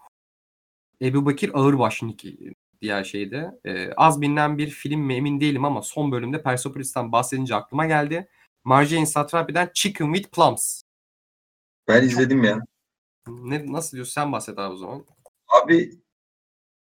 Ebu 1.03 1.27
Bakir 1.27 1.51
Ağırbaş 1.55 2.03
nick- 2.03 2.55
diğer 2.83 3.05
şeyde. 3.05 3.61
Ee, 3.65 3.93
az 3.97 4.21
bilinen 4.21 4.59
bir 4.59 4.71
film 4.71 5.01
mi 5.01 5.15
emin 5.15 5.41
değilim 5.41 5.65
ama 5.65 5.83
son 5.83 6.13
bölümde 6.13 6.43
Persepolis'ten 6.43 7.13
bahsedince 7.13 7.55
aklıma 7.55 7.87
geldi. 7.87 8.29
Marjane 8.65 9.07
Satrapi'den 9.07 9.71
Chicken 9.75 10.13
with 10.15 10.31
Plums. 10.35 10.83
Ben 11.89 12.03
izledim 12.03 12.45
ya. 12.45 12.59
Ne, 13.29 13.73
nasıl 13.73 13.97
diyorsun? 13.97 14.13
Sen 14.13 14.33
bahset 14.33 14.59
abi 14.59 14.73
o 14.75 14.77
zaman. 14.77 15.05
Abi 15.63 15.91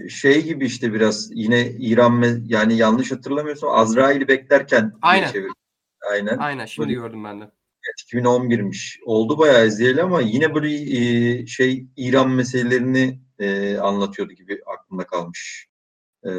şey 0.09 0.43
gibi 0.43 0.65
işte 0.65 0.93
biraz 0.93 1.29
yine 1.31 1.69
İran 1.71 2.41
yani 2.45 2.77
yanlış 2.77 3.11
hatırlamıyorsam 3.11 3.69
Azrail'i 3.69 4.27
beklerken 4.27 4.93
Aynen. 5.01 5.31
çevir- 5.31 5.51
Aynen. 6.11 6.37
Aynen 6.37 6.65
şimdi 6.65 6.87
Böyle- 6.89 6.99
gördüm 6.99 7.23
ben 7.23 7.41
de. 7.41 7.43
Evet, 7.87 8.01
2011'miş. 8.05 8.99
Oldu 9.05 9.37
bayağı 9.37 9.67
izleyeli 9.67 10.01
ama 10.03 10.21
yine 10.21 10.55
böyle 10.55 10.73
e, 10.73 11.47
şey 11.47 11.87
İran 11.97 12.29
meselelerini 12.29 13.21
e, 13.39 13.77
anlatıyordu 13.77 14.33
gibi 14.33 14.61
aklımda 14.65 15.07
kalmış. 15.07 15.67
E, 16.25 16.31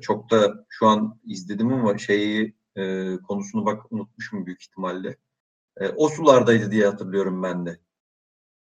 çok 0.00 0.30
da 0.30 0.66
şu 0.68 0.86
an 0.86 1.20
izledim 1.24 1.72
ama 1.72 1.98
şeyi 1.98 2.54
e, 2.76 3.16
konusunu 3.28 3.66
bak 3.66 3.92
unutmuşum 3.92 4.46
büyük 4.46 4.62
ihtimalle. 4.62 5.16
E, 5.80 5.88
o 5.88 6.08
sulardaydı 6.08 6.70
diye 6.70 6.86
hatırlıyorum 6.86 7.42
ben 7.42 7.66
de. 7.66 7.78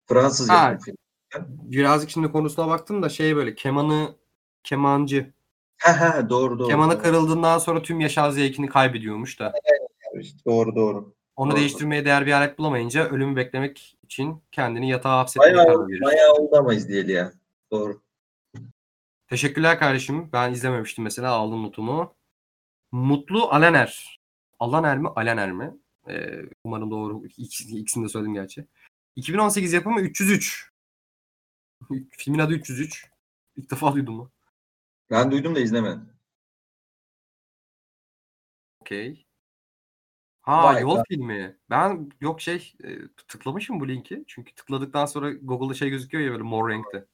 Fransız 0.09 0.49
Ha. 0.49 0.53
yapım 0.55 0.79
film. 0.83 0.95
Birazcık 1.47 2.09
şimdi 2.09 2.31
konusuna 2.31 2.67
baktım 2.67 3.03
da 3.03 3.09
şey 3.09 3.35
böyle 3.35 3.55
kemanı 3.55 4.15
kemancı. 4.63 5.33
Ha 5.81 5.99
ha 5.99 6.29
doğru 6.29 6.59
doğru. 6.59 6.67
Kemanı 6.67 6.93
doğru. 6.93 7.01
kırıldığından 7.01 7.57
sonra 7.57 7.81
tüm 7.81 7.99
yaşam 7.99 8.31
zevkini 8.31 8.67
kaybediyormuş 8.69 9.39
da. 9.39 9.53
İşte 10.19 10.37
doğru 10.45 10.75
doğru. 10.75 11.13
Onu 11.35 11.51
Doğru. 11.51 11.59
değiştirmeye 11.59 12.05
değer 12.05 12.25
bir 12.25 12.31
alet 12.31 12.57
bulamayınca 12.59 13.09
ölümü 13.09 13.35
beklemek 13.35 13.97
için 14.03 14.41
kendini 14.51 14.89
yatağa 14.89 15.17
hapsetmeye 15.19 15.53
karar 15.53 15.87
verir. 15.87 16.01
bayağı 16.01 16.33
oldu 16.33 16.55
ama 16.57 16.73
izleyeli 16.73 17.11
ya. 17.11 17.33
Doğru. 17.71 18.01
Teşekkürler 19.27 19.79
kardeşim. 19.79 20.29
Ben 20.33 20.51
izlememiştim 20.53 21.03
mesela 21.03 21.31
aldım 21.31 21.63
notumu. 21.63 22.13
Mutlu 22.91 23.49
Alener. 23.49 24.19
Alaner 24.59 24.97
mi? 24.97 25.07
Alener 25.15 25.51
mi? 25.51 25.71
Ee, 26.09 26.29
umarım 26.63 26.91
doğru. 26.91 27.21
İkisini 27.37 28.03
de 28.03 28.09
söyledim 28.09 28.33
gerçi. 28.33 28.65
2018 29.19 29.73
yapımı 29.73 30.01
303. 30.01 30.71
Filmin 32.11 32.39
adı 32.39 32.53
303. 32.53 33.09
İlk 33.55 33.71
defa 33.71 33.93
duydum 33.93 34.15
mu? 34.15 34.31
Ben 35.11 35.31
duydum 35.31 35.55
da 35.55 35.59
izlemedim. 35.59 36.09
Okey. 38.81 39.25
Ha 40.41 40.63
Vay 40.63 40.81
yol 40.81 40.97
be. 40.97 41.03
filmi. 41.09 41.57
Ben 41.69 42.11
yok 42.21 42.41
şey 42.41 42.73
e, 42.83 43.07
tıklamışım 43.27 43.79
bu 43.79 43.87
linki. 43.87 44.23
Çünkü 44.27 44.55
tıkladıktan 44.55 45.05
sonra 45.05 45.31
Google'da 45.31 45.73
şey 45.73 45.89
gözüküyor 45.89 46.23
ya 46.23 46.31
böyle 46.31 46.43
mor 46.43 46.69
renkte. 46.69 47.05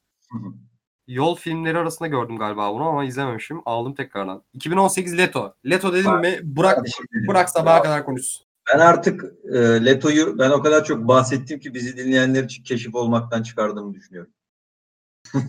Yol 1.07 1.36
filmleri 1.36 1.77
arasında 1.77 2.07
gördüm 2.07 2.38
galiba 2.38 2.73
bunu 2.73 2.84
ama 2.84 3.03
izlememişim. 3.06 3.61
Aldım 3.65 3.95
tekrardan. 3.95 4.44
2018 4.53 5.18
Leto. 5.18 5.56
Leto 5.65 5.94
dedim 5.94 6.19
mi 6.19 6.40
şimdi- 6.95 7.27
bırak 7.27 7.49
sabaha 7.49 7.84
kadar 7.84 8.06
konuşsun. 8.06 8.45
Ben 8.74 8.80
artık 8.80 9.24
e, 9.54 9.86
Leto'yu 9.86 10.40
ben 10.40 10.50
o 10.50 10.62
kadar 10.62 10.86
çok 10.86 11.08
bahsettim 11.08 11.60
ki 11.60 11.74
bizi 11.74 11.98
dinleyenler 11.98 12.44
için 12.44 12.64
keşif 12.64 12.96
olmaktan 12.96 13.44
çıkardığımı 13.44 13.94
düşünüyorum. 13.94 14.32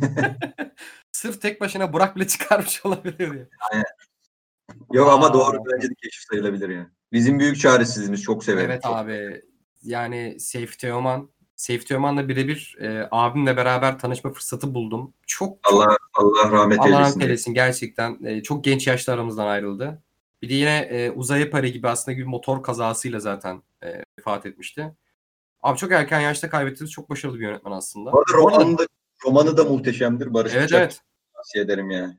Sırf 1.12 1.40
tek 1.40 1.60
başına 1.60 1.92
Burak 1.92 2.16
bile 2.16 2.26
çıkarmış 2.26 2.86
olabilir 2.86 3.32
diye. 3.32 3.48
Yok 4.92 5.08
Aa. 5.08 5.12
ama 5.12 5.34
doğru 5.34 5.58
bence 5.72 5.90
de 5.90 5.94
keşif 5.94 6.22
sayılabilir 6.22 6.68
yani. 6.68 6.88
Bizim 7.12 7.38
büyük 7.38 7.60
çaresizliğimiz 7.60 8.22
çok 8.22 8.44
severim. 8.44 8.70
Evet 8.70 8.82
Çok. 8.82 8.96
abi. 8.96 9.42
Yani 9.82 10.40
Seyfi 10.40 10.78
Teoman. 10.78 11.30
Seyfi 11.56 11.84
Teoman'la 11.84 12.28
birebir 12.28 12.76
e, 12.80 13.08
abimle 13.10 13.56
beraber 13.56 13.98
tanışma 13.98 14.32
fırsatı 14.32 14.74
buldum. 14.74 15.14
Çok 15.26 15.62
çok 15.62 15.74
Allah 15.74 15.96
Allah 16.14 16.50
rahmet 16.52 16.80
Allah 16.80 16.90
rahmet 16.90 16.98
eylesin. 16.98 17.20
eylesin 17.20 17.54
gerçekten. 17.54 18.24
E, 18.24 18.42
çok 18.42 18.64
genç 18.64 18.86
yaşta 18.86 19.12
aramızdan 19.12 19.46
ayrıldı. 19.46 20.02
Bir 20.46 20.50
de 20.50 20.54
yine 20.54 20.78
e, 20.78 21.10
Uzay 21.10 21.50
Pare 21.50 21.68
gibi 21.68 21.88
aslında 21.88 22.18
bir 22.18 22.24
motor 22.24 22.62
kazasıyla 22.62 23.20
zaten 23.20 23.62
e, 23.82 24.02
vefat 24.18 24.46
etmişti. 24.46 24.94
Abi 25.62 25.78
çok 25.78 25.92
erken 25.92 26.20
yaşta 26.20 26.50
kaybettiğimiz 26.50 26.90
çok 26.90 27.10
başarılı 27.10 27.38
bir 27.38 27.44
yönetmen 27.44 27.72
aslında. 27.72 28.12
Bu 28.12 28.18
arada 28.18 28.32
romanı 28.32 28.78
da, 28.78 28.86
romanı 29.24 29.56
da 29.56 29.64
muhteşemdir. 29.64 30.34
Barış 30.34 30.54
Evet 30.54 30.64
Bıçak 30.64 30.80
evet. 30.80 31.00
tavsiye 31.34 31.64
ederim 31.64 31.90
yani. 31.90 32.16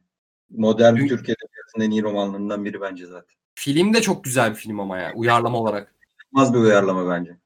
Modern 0.49 0.95
Dün- 0.95 1.07
Türk 1.07 1.29
Edebiyatı'nın 1.29 1.85
en 1.85 1.91
iyi 1.91 2.03
romanlarından 2.03 2.65
biri 2.65 2.81
bence 2.81 3.05
zaten. 3.05 3.35
Film 3.55 3.93
de 3.93 4.01
çok 4.01 4.23
güzel 4.23 4.49
bir 4.51 4.55
film 4.55 4.79
ama 4.79 4.97
ya. 4.97 5.13
Uyarlama 5.15 5.57
olarak. 5.57 5.95
Olmaz 6.33 6.53
bir 6.53 6.59
uyarlama 6.59 7.09
bence. 7.09 7.37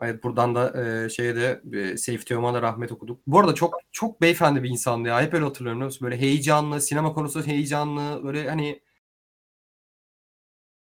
Evet 0.00 0.24
buradan 0.24 0.54
da 0.54 0.84
e, 0.84 1.08
şeye 1.08 1.36
de 1.36 1.62
e, 1.72 1.96
Seyfi 1.96 2.24
Teoman'a 2.24 2.62
rahmet 2.62 2.92
okuduk. 2.92 3.20
Bu 3.26 3.38
arada 3.40 3.54
çok 3.54 3.74
çok 3.92 4.20
beyefendi 4.20 4.62
bir 4.62 4.70
insandı 4.70 5.08
ya. 5.08 5.22
Hep 5.22 5.34
öyle 5.34 5.44
hatırlıyorum. 5.44 5.90
Böyle 6.02 6.16
heyecanlı, 6.16 6.80
sinema 6.80 7.12
konusu 7.12 7.46
heyecanlı. 7.46 8.24
Böyle 8.24 8.48
hani 8.48 8.80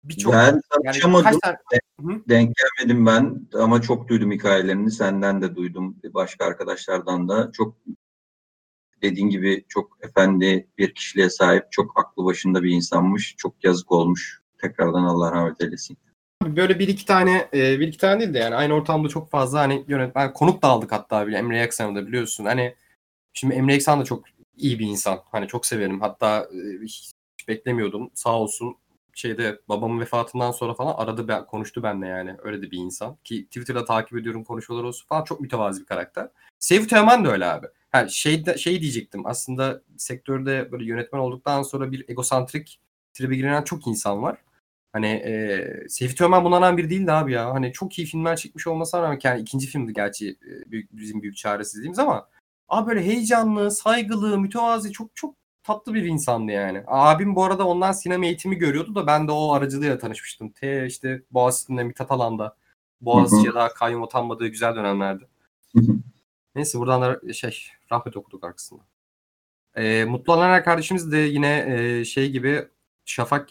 birçok 0.10 0.34
ben 0.34 0.62
yani 0.84 1.24
kaç 1.24 1.36
tane 1.40 1.58
Denk 2.30 2.56
gelmedim 2.56 3.06
ben 3.06 3.48
ama 3.54 3.82
çok 3.82 4.08
duydum 4.08 4.32
hikayelerini. 4.32 4.92
Senden 4.92 5.42
de 5.42 5.56
duydum. 5.56 5.98
Başka 6.14 6.46
arkadaşlardan 6.46 7.30
da. 7.30 7.52
Çok 7.52 7.76
dediğin 9.02 9.30
gibi 9.30 9.66
çok 9.70 9.98
efendi 10.02 10.68
bir 10.78 10.94
kişiliğe 10.94 11.30
sahip, 11.30 11.72
çok 11.72 12.00
aklı 12.00 12.26
başında 12.26 12.64
bir 12.64 12.72
insanmış. 12.72 13.36
Çok 13.38 13.64
yazık 13.64 13.92
olmuş. 13.92 14.42
Tekrardan 14.62 15.04
Allah 15.04 15.32
rahmet 15.32 15.62
eylesin. 15.62 15.98
Böyle 16.44 16.80
bir 16.80 16.88
iki 16.88 17.06
tane, 17.06 17.50
e, 17.54 17.80
bir 17.80 17.88
iki 17.88 17.98
tane 17.98 18.20
değil 18.20 18.34
de 18.34 18.40
yani 18.40 18.56
aynı 18.56 18.74
ortamda 18.74 19.10
çok 19.10 19.30
fazla 19.30 19.60
hani 19.60 19.86
yönetmen 19.88 20.34
konuk 20.34 20.62
da 20.62 20.68
aldık 20.68 20.92
hatta 20.92 21.28
bile 21.28 21.38
Emre 21.38 21.58
Yaksan'ı 21.58 21.96
da 21.96 22.08
biliyorsun. 22.08 22.46
Hani 22.46 22.76
şimdi 23.34 23.56
Emre 23.56 23.74
Yaksan 23.74 24.00
da 24.00 24.04
çok 24.04 24.24
iyi 24.58 24.80
bir 24.80 24.88
insan. 24.88 25.20
Hani 25.32 25.48
çok 25.48 25.66
severim. 25.66 26.02
Hatta 26.02 26.50
e, 26.54 26.84
hiç 26.84 27.12
beklemiyordum. 27.48 28.12
Sağ 28.14 28.40
olsun 28.40 28.78
şeyde 29.16 29.60
babamın 29.70 30.00
vefatından 30.00 30.52
sonra 30.52 30.74
falan 30.74 30.94
aradı 30.98 31.28
ben 31.28 31.46
konuştu 31.46 31.84
benimle 31.84 32.08
yani. 32.08 32.36
Öyle 32.44 32.62
de 32.62 32.72
bir 32.72 32.78
insan. 32.78 33.18
Ki 33.24 33.46
Twitter'da 33.46 33.86
takip 33.86 34.18
ediyorum 34.18 34.44
konuşmalar 34.44 34.84
olsun 34.84 35.08
falan. 35.08 35.24
Çok 35.24 35.42
mütevazi 35.42 35.82
bir 35.82 35.86
karakter. 35.86 36.30
Seyfi 36.60 36.88
Teoman 36.88 37.26
da 37.26 37.32
öyle 37.32 37.46
abi. 37.46 37.68
Ha, 37.92 38.08
şey, 38.08 38.46
şey 38.58 38.82
diyecektim. 38.82 39.26
Aslında 39.26 39.82
sektörde 39.98 40.72
böyle 40.72 40.86
yönetmen 40.86 41.20
olduktan 41.20 41.64
sonra 41.64 41.92
bir 41.92 42.10
egosantrik 42.10 42.80
tribe 43.14 43.36
giren 43.36 43.64
çok 43.64 43.88
insan 43.88 44.24
var. 44.24 44.38
Hani 44.94 45.08
e, 45.08 45.68
Seyfi 45.90 46.16
Teoman 46.16 46.46
bunlardan 46.46 46.78
biri 46.78 46.90
değildi 46.90 47.12
abi 47.12 47.32
ya. 47.34 47.54
Hani 47.54 47.74
çok 47.74 48.00
iyi 48.00 48.08
filmler 48.08 48.36
çekmiş 48.36 48.68
olmasına 48.68 49.02
rağmen 49.02 49.20
yani 49.24 49.42
ikinci 49.42 49.68
filmdi 49.68 49.94
gerçi 49.94 50.30
e, 50.30 50.72
büyük, 50.72 50.98
bizim 50.98 51.22
büyük 51.22 51.38
çaresizliğimiz 51.38 52.00
ama 52.00 52.30
abi 52.70 52.88
böyle 52.88 53.06
heyecanlı, 53.06 53.72
saygılı, 53.72 54.38
mütevazi 54.40 54.92
çok 54.92 55.16
çok 55.16 55.36
tatlı 55.66 55.94
bir 55.94 56.04
insandı 56.04 56.52
yani. 56.52 56.84
Abim 56.88 57.36
bu 57.36 57.44
arada 57.44 57.68
ondan 57.68 57.92
sinema 57.92 58.26
eğitimi 58.26 58.56
görüyordu 58.56 58.96
da 58.96 59.08
ben 59.08 59.28
de 59.28 59.32
o 59.32 59.52
aracılığıyla 59.52 59.98
tanışmıştım. 59.98 60.50
T 60.50 60.86
işte 60.88 61.22
Boğaziçi'nde 61.32 61.84
Mithat 61.84 62.12
Alan'da. 62.12 62.58
Boğaziçi'ye 63.02 63.54
daha 63.54 63.74
kayyum 63.74 64.04
atanmadığı 64.04 64.48
güzel 64.48 64.76
dönemlerdi. 64.76 65.28
Neyse 66.56 66.80
buradan 66.80 67.02
da 67.02 67.34
şey 67.34 67.68
rahmet 67.92 68.18
okuduk 68.18 68.44
arkasında. 68.44 68.82
E, 69.76 70.06
Mutlu 70.06 70.34
Alaner 70.34 70.64
kardeşimiz 70.64 71.12
de 71.12 71.18
yine 71.18 71.66
e, 71.68 72.06
şey 72.06 72.32
gibi 72.32 72.68
Şafak 73.06 73.50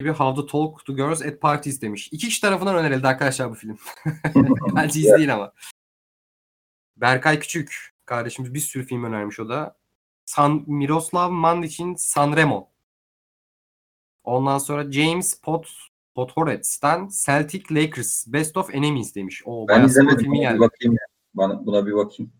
gibi 0.00 0.10
How 0.10 0.34
to 0.34 0.46
Talk 0.46 0.84
to 0.84 0.96
Girls 0.96 1.22
at 1.22 1.40
Parties 1.40 1.82
demiş. 1.82 2.08
İki 2.12 2.28
kişi 2.28 2.40
tarafından 2.40 2.76
önerildi 2.76 3.06
arkadaşlar 3.06 3.50
bu 3.50 3.54
film. 3.54 3.78
Bence 4.76 5.00
izleyin 5.00 5.28
ama. 5.28 5.52
Berkay 6.96 7.38
Küçük 7.38 7.94
kardeşimiz 8.04 8.54
bir 8.54 8.60
sürü 8.60 8.86
film 8.86 9.04
önermiş 9.04 9.40
o 9.40 9.48
da. 9.48 9.81
San 10.24 10.64
Miroslav 10.66 11.30
Mandic'in 11.30 11.94
Sanremo. 11.94 12.68
Ondan 14.24 14.58
sonra 14.58 14.92
James 14.92 15.40
Pot 15.40 15.68
Podhoretz'ten 16.14 17.08
Celtic 17.26 17.74
Lakers 17.74 18.24
Best 18.26 18.56
of 18.56 18.74
Enemies 18.74 19.14
demiş. 19.14 19.42
O 19.44 19.68
ben 19.68 19.84
izlemedim. 19.84 20.18
Filmi 20.18 20.40
geldi. 20.40 20.60
Bakayım 20.60 20.92
ya. 20.94 21.06
Bana, 21.34 21.66
buna 21.66 21.86
bir 21.86 21.92
bakayım. 21.92 22.32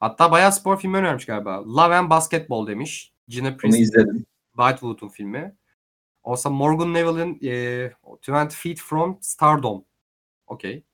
Hatta 0.00 0.30
bayağı 0.30 0.52
spor 0.52 0.80
filmi 0.80 0.96
önermiş 0.96 1.26
galiba. 1.26 1.64
Love 1.66 1.96
and 1.96 2.10
Basketball 2.10 2.66
demiş. 2.66 3.12
Gina 3.28 3.56
Bunu 3.62 3.76
izledim. 3.76 4.26
Whitewood'un 4.56 5.08
filmi. 5.08 5.56
Olsa 6.22 6.50
Morgan 6.50 6.94
Neville'in 6.94 7.38
e, 7.42 7.92
20 8.28 8.48
Feet 8.50 8.78
From 8.78 9.18
Stardom. 9.20 9.84
Okey. 10.46 10.84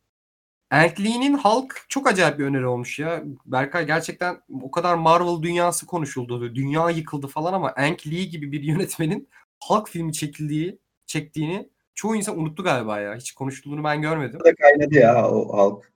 Lee'nin 1.01 1.38
Hulk 1.38 1.84
çok 1.88 2.06
acayip 2.06 2.38
bir 2.38 2.44
öneri 2.44 2.66
olmuş 2.66 2.98
ya. 2.98 3.22
Berkay 3.46 3.86
gerçekten 3.86 4.40
o 4.62 4.70
kadar 4.70 4.94
Marvel 4.94 5.42
dünyası 5.42 5.86
konuşuldu. 5.86 6.55
Dünya 6.55 6.90
yıkıldı 6.90 7.26
falan 7.26 7.52
ama 7.52 7.72
Hank 7.76 8.06
Lee 8.06 8.24
gibi 8.24 8.52
bir 8.52 8.62
yönetmenin 8.72 9.28
Hulk 9.64 9.88
filmi 9.88 10.12
çekildiği, 10.12 10.78
çektiğini 11.06 11.68
çoğu 11.94 12.16
insan 12.16 12.38
unuttu 12.38 12.62
galiba 12.62 13.01
ya. 13.01 13.14
Hiç 13.16 13.32
konuşulduğunu 13.32 13.84
ben 13.84 14.02
görmedim. 14.02 14.40
Da 14.44 14.55
kaynadı 14.55 14.94
ya 14.94 15.30
o 15.30 15.59
Hulk. 15.59 15.92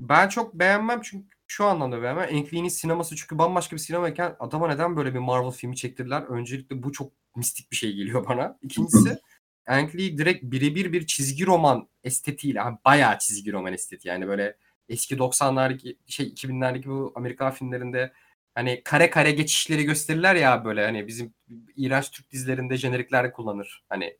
Ben 0.00 0.28
çok 0.28 0.54
beğenmem 0.54 1.00
çünkü 1.02 1.28
şu 1.46 1.64
anlamda 1.64 2.02
beğenmem. 2.02 2.34
Hank 2.34 2.54
Lee'nin 2.54 2.68
sineması 2.68 3.16
çünkü 3.16 3.38
bambaşka 3.38 3.76
bir 3.76 3.80
sinemayken 3.80 4.36
adama 4.38 4.68
neden 4.68 4.96
böyle 4.96 5.14
bir 5.14 5.18
Marvel 5.18 5.50
filmi 5.50 5.76
çektirdiler? 5.76 6.22
Öncelikle 6.22 6.82
bu 6.82 6.92
çok 6.92 7.12
mistik 7.36 7.70
bir 7.70 7.76
şey 7.76 7.92
geliyor 7.92 8.28
bana. 8.28 8.58
İkincisi 8.62 9.18
Hank 9.66 9.94
Lee 9.96 10.18
direkt 10.18 10.42
birebir 10.44 10.92
bir 10.92 11.06
çizgi 11.06 11.46
roman 11.46 11.88
estetiğiyle, 12.04 12.58
yani 12.58 12.78
bayağı 12.84 13.18
çizgi 13.18 13.52
roman 13.52 13.72
estetiği 13.72 14.10
yani 14.10 14.26
böyle 14.28 14.56
eski 14.88 15.16
90'lardaki 15.16 15.96
şey 16.06 16.26
2000'lerdeki 16.26 16.88
bu 16.88 17.12
Amerikan 17.16 17.50
filmlerinde 17.52 18.12
hani 18.54 18.82
kare 18.84 19.10
kare 19.10 19.30
geçişleri 19.30 19.84
gösterirler 19.84 20.34
ya 20.34 20.64
böyle 20.64 20.84
hani 20.84 21.06
bizim 21.06 21.34
iğrenç 21.76 22.10
Türk 22.10 22.30
dizilerinde 22.30 22.76
jeneriklerde 22.76 23.32
kullanır. 23.32 23.84
Hani 23.88 24.18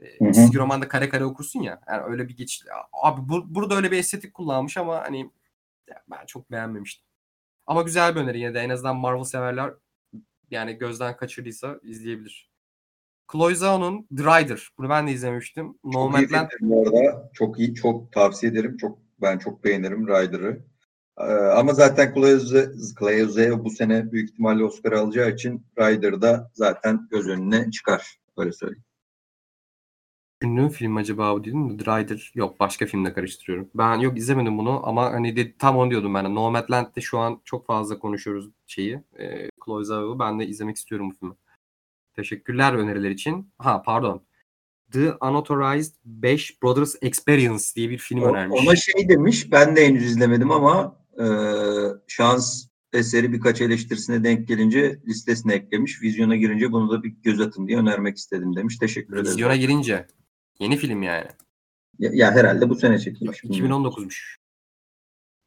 e, 0.00 0.32
çizgi 0.32 0.58
romanda 0.58 0.88
kare 0.88 1.08
kare 1.08 1.24
okursun 1.24 1.62
ya. 1.62 1.80
Yani 1.88 2.02
öyle 2.02 2.28
bir 2.28 2.36
geçiş. 2.36 2.62
Abi 2.92 3.28
bu, 3.28 3.54
burada 3.54 3.74
öyle 3.74 3.90
bir 3.90 3.98
estetik 3.98 4.34
kullanmış 4.34 4.76
ama 4.76 5.00
hani 5.04 5.30
ben 6.10 6.26
çok 6.26 6.50
beğenmemiştim. 6.50 7.06
Ama 7.66 7.82
güzel 7.82 8.14
bir 8.14 8.20
öneri 8.20 8.38
yine 8.40 8.54
de 8.54 8.60
en 8.60 8.70
azından 8.70 8.96
Marvel 8.96 9.24
severler 9.24 9.74
yani 10.50 10.78
gözden 10.78 11.16
kaçırdıysa 11.16 11.80
izleyebilir. 11.82 12.49
Chloe 13.32 13.54
Zhao'nun 13.54 14.06
The 14.16 14.22
Rider. 14.22 14.68
Bunu 14.78 14.88
ben 14.88 15.06
de 15.06 15.12
izlemiştim. 15.12 15.74
Nomadland. 15.84 16.48
Bu 16.60 16.82
arada 16.82 17.30
çok 17.34 17.58
iyi, 17.58 17.74
çok 17.74 18.12
tavsiye 18.12 18.52
ederim. 18.52 18.76
Çok 18.76 18.98
ben 19.22 19.38
çok 19.38 19.64
beğenirim 19.64 20.08
Rider'ı. 20.08 20.60
Ee, 21.18 21.22
ama 21.32 21.72
zaten 21.72 22.14
Chloe 22.14 23.26
Zhao 23.26 23.64
bu 23.64 23.70
sene 23.70 24.12
büyük 24.12 24.30
ihtimalle 24.30 24.64
Oscar 24.64 24.92
alacağı 24.92 25.30
için 25.30 25.66
Rider'da 25.78 26.50
zaten 26.54 27.08
göz 27.10 27.28
önüne 27.28 27.70
çıkar. 27.70 28.18
Öyle 28.36 28.52
söyleyeyim. 28.52 28.84
Ünlü 30.42 30.70
film 30.70 30.96
acaba 30.96 31.32
o 31.32 31.44
değil 31.44 31.56
mi? 31.56 31.76
The 31.76 31.84
Rider. 31.84 32.32
Yok 32.34 32.60
başka 32.60 32.86
filmle 32.86 33.12
karıştırıyorum. 33.12 33.70
Ben 33.74 33.96
yok 33.96 34.18
izlemedim 34.18 34.58
bunu 34.58 34.88
ama 34.88 35.12
hani 35.12 35.36
de, 35.36 35.56
tam 35.56 35.76
onu 35.76 35.90
diyordum 35.90 36.14
ben. 36.14 36.34
Nomadland'de 36.34 37.00
şu 37.00 37.18
an 37.18 37.40
çok 37.44 37.66
fazla 37.66 37.98
konuşuyoruz 37.98 38.50
şeyi. 38.66 39.02
E, 39.18 39.48
Chloe 39.64 39.84
Zhao'yu. 39.84 40.18
Ben 40.18 40.40
de 40.40 40.46
izlemek 40.46 40.76
istiyorum 40.76 41.10
bu 41.10 41.14
filmi. 41.14 41.34
Teşekkürler 42.20 42.72
öneriler 42.72 43.10
için. 43.10 43.52
Ha 43.58 43.82
pardon. 43.82 44.26
The 44.92 45.12
Unauthorized 45.20 45.94
5 46.04 46.62
Brothers 46.62 46.96
Experience 47.02 47.64
diye 47.76 47.90
bir 47.90 47.98
film 47.98 48.22
o, 48.22 48.28
önermiş. 48.28 48.60
Ona 48.60 48.76
şey 48.76 49.08
demiş. 49.08 49.52
Ben 49.52 49.76
de 49.76 49.86
henüz 49.86 50.04
izlemedim 50.04 50.50
ama 50.50 50.96
e, 51.20 51.26
şans 52.08 52.66
eseri 52.92 53.32
birkaç 53.32 53.60
eleştirisine 53.60 54.24
denk 54.24 54.48
gelince 54.48 55.00
listesine 55.06 55.54
eklemiş. 55.54 56.02
Vizyona 56.02 56.36
girince 56.36 56.72
bunu 56.72 56.90
da 56.90 57.02
bir 57.02 57.08
göz 57.08 57.40
atın 57.40 57.68
diye 57.68 57.78
önermek 57.78 58.16
istedim 58.16 58.56
demiş. 58.56 58.78
Teşekkür 58.78 59.14
ederim. 59.14 59.30
Vizyona 59.30 59.56
girince. 59.56 60.06
Yeni 60.58 60.76
film 60.76 61.02
yani. 61.02 61.28
Ya, 61.98 62.10
ya 62.12 62.32
herhalde 62.32 62.68
bu 62.68 62.74
sene 62.74 62.98
çekilmiş. 62.98 63.44
2019'muş. 63.44 64.36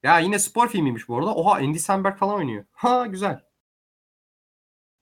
Ya 0.03 0.19
yine 0.19 0.39
spor 0.39 0.67
filmiymiş 0.67 1.07
bu 1.07 1.17
arada. 1.17 1.35
Oha 1.35 1.55
Andy 1.55 1.79
Samberg 1.79 2.17
falan 2.17 2.35
oynuyor. 2.35 2.65
Ha 2.71 3.07
güzel. 3.07 3.39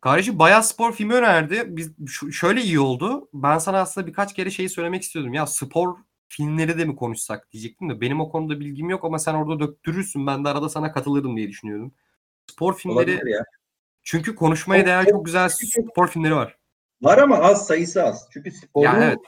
Kardeşim 0.01 0.39
bayağı 0.39 0.63
spor 0.63 0.93
filmi 0.93 1.13
önerdi. 1.13 1.63
Biz 1.67 1.91
şöyle 2.31 2.61
iyi 2.61 2.79
oldu. 2.79 3.29
Ben 3.33 3.57
sana 3.57 3.81
aslında 3.81 4.07
birkaç 4.07 4.33
kere 4.33 4.49
şeyi 4.51 4.69
söylemek 4.69 5.01
istiyordum. 5.01 5.33
Ya 5.33 5.47
spor 5.47 5.97
filmleri 6.27 6.77
de 6.77 6.85
mi 6.85 6.95
konuşsak 6.95 7.51
diyecektim 7.51 7.89
de 7.89 8.01
benim 8.01 8.21
o 8.21 8.29
konuda 8.29 8.59
bilgim 8.59 8.89
yok 8.89 9.05
ama 9.05 9.19
sen 9.19 9.33
orada 9.33 9.59
döktürürsün. 9.59 10.27
Ben 10.27 10.45
de 10.45 10.49
arada 10.49 10.69
sana 10.69 10.91
katılırım 10.91 11.37
diye 11.37 11.47
düşünüyordum. 11.47 11.93
Spor 12.51 12.77
filmleri 12.77 13.19
çünkü 14.03 14.35
konuşmaya 14.35 14.85
değer 14.85 15.05
çok 15.05 15.25
güzel 15.25 15.49
spor 15.49 16.07
filmleri 16.07 16.35
var. 16.35 16.57
Var 17.01 17.17
ama 17.17 17.37
az 17.37 17.67
sayısı 17.67 18.03
az. 18.03 18.27
Çünkü 18.33 18.51
sporu 18.51 18.83
ya 18.85 19.03
evet. 19.03 19.19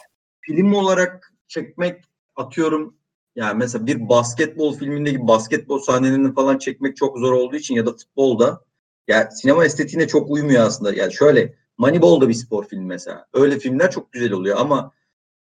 film 0.42 0.74
olarak 0.74 1.34
çekmek 1.48 2.04
atıyorum 2.36 2.98
yani 3.36 3.58
mesela 3.58 3.88
bir 3.88 4.10
basketbol 4.10 4.78
filmindeki 4.78 5.28
basketbol 5.28 5.80
sahnelerini 5.80 6.34
falan 6.34 6.58
çekmek 6.58 6.98
çok 6.98 7.18
zor 7.18 7.32
olduğu 7.32 7.56
için 7.56 7.76
ya 7.76 7.86
da 7.86 7.92
futbolda 7.92 8.62
yani 9.08 9.28
sinema 9.32 9.66
estetiğine 9.66 10.08
çok 10.08 10.30
uymuyor 10.30 10.66
aslında. 10.66 10.94
Yani 10.94 11.14
şöyle 11.14 11.54
Moneyball 11.78 12.22
da 12.22 12.30
bir 12.30 12.34
spor 12.34 12.68
film 12.68 12.86
mesela. 12.86 13.26
Öyle 13.34 13.60
filmler 13.60 13.92
çok 13.92 14.12
güzel 14.12 14.32
oluyor 14.32 14.58
ama 14.60 14.92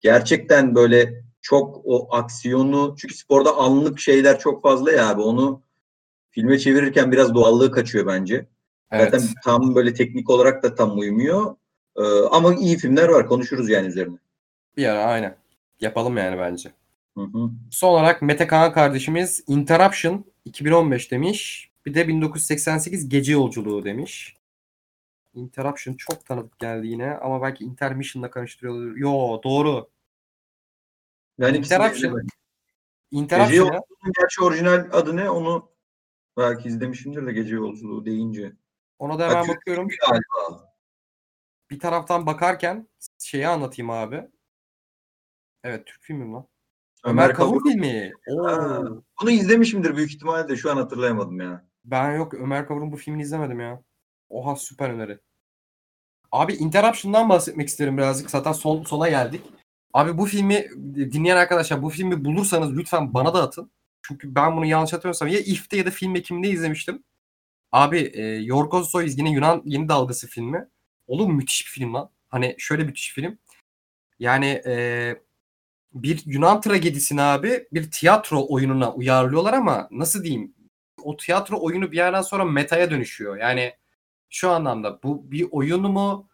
gerçekten 0.01 0.75
böyle 0.75 1.23
çok 1.41 1.81
o 1.85 2.15
aksiyonu 2.15 2.95
çünkü 2.99 3.15
sporda 3.15 3.57
anlık 3.57 3.99
şeyler 3.99 4.39
çok 4.39 4.63
fazla 4.63 4.91
ya 4.91 5.09
abi 5.09 5.21
onu 5.21 5.61
filme 6.29 6.59
çevirirken 6.59 7.11
biraz 7.11 7.35
doğallığı 7.35 7.71
kaçıyor 7.71 8.07
bence. 8.07 8.45
Evet. 8.91 9.11
Zaten 9.11 9.27
tam 9.43 9.75
böyle 9.75 9.93
teknik 9.93 10.29
olarak 10.29 10.63
da 10.63 10.75
tam 10.75 10.99
uymuyor. 10.99 11.55
Ee, 11.97 12.01
ama 12.31 12.55
iyi 12.55 12.77
filmler 12.77 13.09
var. 13.09 13.27
Konuşuruz 13.27 13.69
yani 13.69 13.87
üzerine. 13.87 14.17
Bir 14.77 14.85
ara 14.85 15.03
aynen. 15.03 15.35
Yapalım 15.79 16.17
yani 16.17 16.37
bence. 16.39 16.71
Hı 17.17 17.23
hı. 17.23 17.49
Son 17.71 17.89
olarak 17.89 18.21
Mete 18.21 18.47
Kaan 18.47 18.73
kardeşimiz 18.73 19.43
Interruption 19.47 20.25
2015 20.45 21.11
demiş. 21.11 21.69
Bir 21.85 21.93
de 21.93 22.07
1988 22.07 23.09
Gece 23.09 23.31
Yolculuğu 23.31 23.85
demiş. 23.85 24.37
Interruption 25.33 25.93
çok 25.93 26.25
tanıdık 26.25 26.59
geldi 26.59 26.87
yine 26.87 27.17
ama 27.17 27.41
belki 27.41 27.63
Intermission'la 27.63 28.31
karıştırıyorlar. 28.31 28.95
Yo 28.95 29.41
doğru. 29.43 29.89
Yani 31.37 31.57
Interruption. 31.57 32.27
Gece 33.11 33.55
Yolculuğu'nun 33.55 34.13
gerçi 34.19 34.43
orijinal 34.43 34.89
adı 34.91 35.15
ne 35.15 35.29
onu 35.29 35.71
belki 36.37 36.67
izlemişimdir 36.67 37.25
de 37.25 37.33
Gece 37.33 37.55
Yolculuğu 37.55 38.05
deyince. 38.05 38.53
Ona 38.99 39.19
da 39.19 39.29
hemen 39.29 39.47
Bak, 39.47 39.55
bakıyorum. 39.55 39.87
Galiba. 40.09 40.73
Bir 41.69 41.79
taraftan 41.79 42.25
bakarken 42.25 42.87
şeyi 43.19 43.47
anlatayım 43.47 43.89
abi. 43.89 44.27
Evet 45.63 45.85
Türk 45.85 46.01
filmi 46.01 46.31
lan. 46.31 46.47
Ömer, 47.03 47.23
Ömer 47.23 47.35
Kavur 47.35 47.63
filmi. 47.63 48.11
Ha, 48.27 48.81
bunu 49.21 49.31
izlemişimdir 49.31 49.95
büyük 49.95 50.11
ihtimalle 50.11 50.49
de 50.49 50.55
şu 50.55 50.71
an 50.71 50.77
hatırlayamadım 50.77 51.39
ya. 51.39 51.65
Ben 51.85 52.15
yok 52.15 52.33
Ömer 52.33 52.67
Kavur'un 52.67 52.91
bu 52.91 52.97
filmini 52.97 53.21
izlemedim 53.21 53.59
ya. 53.59 53.83
Oha 54.29 54.55
süper 54.55 54.89
öneri. 54.89 55.19
Abi 56.31 56.53
Interruption'dan 56.53 57.29
bahsetmek 57.29 57.67
isterim 57.67 57.97
birazcık. 57.97 58.29
Zaten 58.29 58.51
son 58.51 58.83
sona 58.83 59.09
geldik. 59.09 59.41
Abi 59.93 60.17
bu 60.17 60.25
filmi 60.25 60.69
dinleyen 60.95 61.37
arkadaşlar 61.37 61.81
bu 61.83 61.89
filmi 61.89 62.25
bulursanız 62.25 62.77
lütfen 62.77 63.13
bana 63.13 63.33
da 63.33 63.43
atın. 63.43 63.71
Çünkü 64.01 64.35
ben 64.35 64.57
bunu 64.57 64.65
yanlış 64.65 64.93
hatırlamıyorsam 64.93 65.27
ya 65.27 65.39
IF'te 65.39 65.77
ya 65.77 65.85
da 65.85 65.91
film 65.91 66.15
ekiminde 66.15 66.49
izlemiştim. 66.49 67.03
Abi 67.71 67.99
e, 68.13 68.21
Yorgos 68.23 68.91
Soys 68.91 69.17
yine 69.17 69.31
Yunan 69.31 69.61
yeni 69.65 69.89
dalgası 69.89 70.27
filmi. 70.27 70.67
Oğlum 71.07 71.35
müthiş 71.35 71.65
bir 71.65 71.71
film 71.71 71.93
lan. 71.93 72.09
Hani 72.29 72.55
şöyle 72.57 72.83
müthiş 72.83 73.13
film. 73.13 73.37
Yani 74.19 74.61
e, 74.65 75.15
bir 75.93 76.23
Yunan 76.25 76.61
tragedisini 76.61 77.21
abi 77.21 77.67
bir 77.73 77.91
tiyatro 77.91 78.45
oyununa 78.49 78.93
uyarlıyorlar 78.93 79.53
ama 79.53 79.87
nasıl 79.91 80.23
diyeyim? 80.23 80.53
O 81.03 81.17
tiyatro 81.17 81.61
oyunu 81.61 81.91
bir 81.91 81.97
yerden 81.97 82.21
sonra 82.21 82.45
metaya 82.45 82.91
dönüşüyor. 82.91 83.37
Yani 83.37 83.73
şu 84.29 84.49
anlamda 84.49 85.03
bu 85.03 85.31
bir 85.31 85.47
oyun 85.51 85.81
mu? 85.81 86.29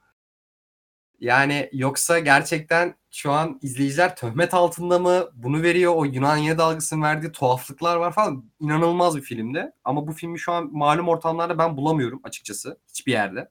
Yani 1.20 1.70
yoksa 1.74 2.20
gerçekten 2.20 2.96
şu 3.12 3.32
an 3.32 3.60
izleyiciler 3.62 4.16
töhmet 4.16 4.54
altında 4.54 5.00
mı? 5.00 5.30
Bunu 5.34 5.62
veriyor 5.64 5.94
o 5.96 6.06
Yunan 6.06 6.38
yeni 6.38 6.58
dalgasının 6.58 7.02
verdiği 7.02 7.32
tuhaflıklar 7.32 7.96
var 7.96 8.12
falan. 8.14 8.52
İnanılmaz 8.60 9.18
bir 9.18 9.22
filmde. 9.22 9.74
Ama 9.84 10.08
bu 10.08 10.14
filmi 10.14 10.40
şu 10.40 10.52
an 10.52 10.70
malum 10.74 11.08
ortamlarda 11.08 11.58
ben 11.58 11.78
bulamıyorum 11.78 12.22
açıkçası. 12.24 12.80
Hiçbir 12.88 13.12
yerde. 13.12 13.50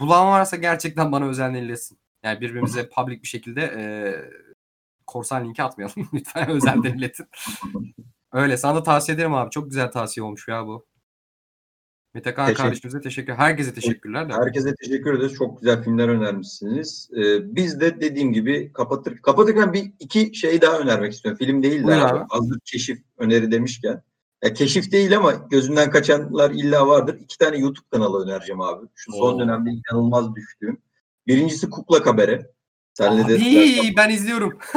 Bulan 0.00 0.26
varsa 0.26 0.56
gerçekten 0.56 1.12
bana 1.12 1.26
özenle 1.28 1.60
iletsin. 1.60 1.98
Yani 2.22 2.40
birbirimize 2.40 2.88
public 2.96 3.22
bir 3.22 3.28
şekilde 3.28 3.62
e, 3.62 3.82
korsan 5.06 5.44
linki 5.44 5.62
atmayalım. 5.62 6.08
Lütfen 6.14 6.50
özelden 6.50 6.98
iletin. 6.98 7.26
Öyle 8.32 8.56
sana 8.56 8.74
da 8.74 8.82
tavsiye 8.82 9.14
ederim 9.14 9.34
abi. 9.34 9.50
Çok 9.50 9.68
güzel 9.70 9.90
tavsiye 9.90 10.24
olmuş 10.24 10.48
ya 10.48 10.66
bu. 10.66 10.86
Mete 12.14 12.34
Kaan 12.34 12.46
Teşekkür- 12.46 12.62
kardeşimize 12.62 13.00
teşekkür. 13.00 13.32
Herkese 13.32 13.74
teşekkürler 13.74 14.28
de. 14.28 14.32
Herkese 14.32 14.74
teşekkür 14.74 15.14
ederiz. 15.14 15.34
Çok 15.34 15.60
güzel 15.60 15.82
filmler 15.84 16.08
önermişsiniz. 16.08 17.10
Ee, 17.16 17.54
biz 17.56 17.80
de 17.80 18.00
dediğim 18.00 18.32
gibi 18.32 18.72
kapatır, 18.72 19.18
kapatırken 19.22 19.72
bir 19.72 19.92
iki 19.98 20.34
şey 20.34 20.60
daha 20.62 20.78
önermek 20.78 21.12
istiyorum. 21.12 21.38
Film 21.38 21.62
değil 21.62 21.86
de 21.86 21.94
abi. 21.94 22.24
Hazır 22.28 22.60
keşif 22.64 22.98
öneri 23.18 23.52
demişken. 23.52 24.02
Ya 24.44 24.52
keşif 24.54 24.92
değil 24.92 25.16
ama 25.16 25.32
gözünden 25.32 25.90
kaçanlar 25.90 26.50
illa 26.50 26.86
vardır. 26.86 27.18
İki 27.20 27.38
tane 27.38 27.58
YouTube 27.58 27.86
kanalı 27.92 28.24
önereceğim 28.24 28.60
abi. 28.60 28.86
Şu 28.94 29.12
son 29.12 29.34
Oo. 29.34 29.38
dönemde 29.40 29.70
inanılmaz 29.70 30.34
düştüğüm. 30.34 30.82
Birincisi 31.26 31.70
Kukla 31.70 32.02
Kabere. 32.02 32.50
Senle 32.94 33.28
de 33.28 33.34
Abi 33.34 33.94
ben 33.96 34.10
izliyorum. 34.10 34.58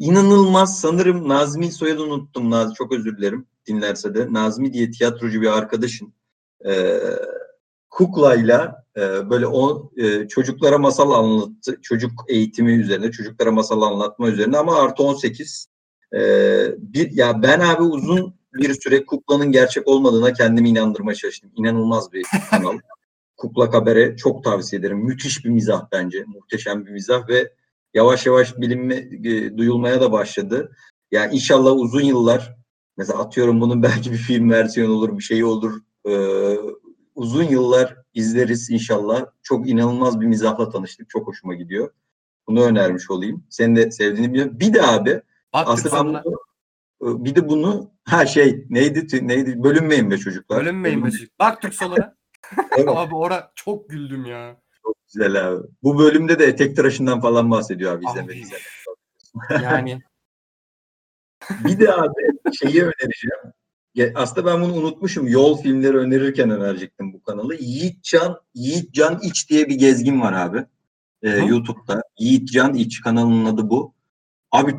İnanılmaz 0.00 0.80
sanırım 0.80 1.28
Nazmi 1.28 1.72
soyadını 1.72 2.12
unuttum. 2.12 2.50
Naz, 2.50 2.74
çok 2.74 2.92
özür 2.92 3.18
dilerim 3.18 3.46
dinlerse 3.66 4.14
de. 4.14 4.32
Nazmi 4.32 4.72
diye 4.72 4.90
tiyatrocu 4.90 5.40
bir 5.40 5.58
arkadaşın 5.58 6.14
e, 6.66 7.00
kuklayla 7.90 8.84
e, 8.96 9.30
böyle 9.30 9.46
o 9.46 9.90
e, 9.96 10.28
çocuklara 10.28 10.78
masal 10.78 11.10
anlattı. 11.10 11.78
Çocuk 11.82 12.12
eğitimi 12.28 12.72
üzerine, 12.72 13.10
çocuklara 13.10 13.52
masal 13.52 13.82
anlatma 13.82 14.28
üzerine 14.28 14.58
ama 14.58 14.76
artı 14.76 15.02
18. 15.02 15.66
E, 16.14 16.18
bir, 16.78 17.12
ya 17.12 17.42
ben 17.42 17.60
abi 17.60 17.82
uzun 17.82 18.34
bir 18.54 18.74
süre 18.74 19.04
kuklanın 19.04 19.52
gerçek 19.52 19.88
olmadığına 19.88 20.32
kendimi 20.32 20.68
inandırmaya 20.68 21.14
çalıştım. 21.14 21.50
İnanılmaz 21.56 22.12
bir 22.12 22.26
kanal. 22.50 22.78
Kukla 23.36 23.70
Kabere 23.70 24.16
çok 24.16 24.44
tavsiye 24.44 24.80
ederim. 24.80 24.98
Müthiş 24.98 25.44
bir 25.44 25.50
mizah 25.50 25.86
bence. 25.92 26.24
Muhteşem 26.26 26.86
bir 26.86 26.90
mizah 26.90 27.28
ve 27.28 27.52
yavaş 27.94 28.26
yavaş 28.26 28.56
bilinme, 28.58 28.94
e, 28.94 29.56
duyulmaya 29.58 30.00
da 30.00 30.12
başladı. 30.12 30.72
Yani 31.10 31.34
inşallah 31.34 31.72
uzun 31.76 32.00
yıllar 32.00 32.56
mesela 32.96 33.18
atıyorum 33.18 33.60
bunun 33.60 33.82
belki 33.82 34.12
bir 34.12 34.16
film 34.16 34.50
versiyonu 34.50 34.92
olur, 34.92 35.18
bir 35.18 35.22
şey 35.22 35.44
olur. 35.44 35.80
Ee, 36.08 36.56
uzun 37.14 37.42
yıllar 37.42 37.96
izleriz 38.14 38.70
inşallah. 38.70 39.26
Çok 39.42 39.68
inanılmaz 39.68 40.20
bir 40.20 40.26
mizahla 40.26 40.68
tanıştık. 40.68 41.08
Çok 41.10 41.26
hoşuma 41.26 41.54
gidiyor. 41.54 41.90
Bunu 42.48 42.62
önermiş 42.64 43.10
olayım. 43.10 43.44
Senin 43.48 43.76
de 43.76 43.90
sevdiğini 43.90 44.32
biliyorum. 44.32 44.60
Bir 44.60 44.74
de 44.74 44.82
abi 44.82 45.22
Baktık 45.52 45.72
aslında 45.74 45.96
sonuna. 45.96 46.22
bunu, 46.24 46.38
e, 47.02 47.24
bir 47.24 47.34
de 47.34 47.48
bunu 47.48 47.90
ha 48.04 48.26
şey 48.26 48.66
neydi 48.70 49.26
neydi 49.28 49.62
bölünmeyin 49.62 50.10
be 50.10 50.18
çocuklar. 50.18 50.60
Bölünmeyin 50.60 51.04
be 51.04 51.10
çocuk. 51.10 51.38
Baktık 51.38 51.74
sonuna. 51.74 52.20
Evet, 52.76 52.88
abi 52.88 53.14
ora 53.14 53.52
çok 53.54 53.90
güldüm 53.90 54.24
ya. 54.24 54.60
Güzel 55.12 55.48
abi. 55.48 55.66
Bu 55.82 55.98
bölümde 55.98 56.38
de 56.38 56.44
etek 56.44 56.76
tıraşından 56.76 57.20
falan 57.20 57.50
bahsediyor 57.50 57.92
abi 57.92 58.04
izlemediğiniz. 58.10 58.50
Yani 59.50 60.00
Bir 61.64 61.80
de 61.80 61.92
abi 61.92 62.12
şeyi 62.62 62.82
önereceğim. 62.82 64.14
Aslında 64.14 64.46
ben 64.46 64.62
bunu 64.62 64.72
unutmuşum. 64.72 65.28
Yol 65.28 65.62
filmleri 65.62 65.96
önerirken 65.96 66.50
önerecektim 66.50 67.12
bu 67.12 67.22
kanalı. 67.22 67.54
Yiğitcan, 67.54 68.40
Yiğitcan 68.54 69.20
İç 69.22 69.50
diye 69.50 69.68
bir 69.68 69.74
gezgin 69.74 70.20
var 70.20 70.32
abi. 70.32 70.66
Ee, 71.22 71.28
Hı. 71.28 71.48
YouTube'da. 71.48 72.02
Yiğitcan 72.18 72.74
İç 72.74 73.00
kanalının 73.00 73.44
adı 73.44 73.70
bu. 73.70 73.94
Abi 74.52 74.74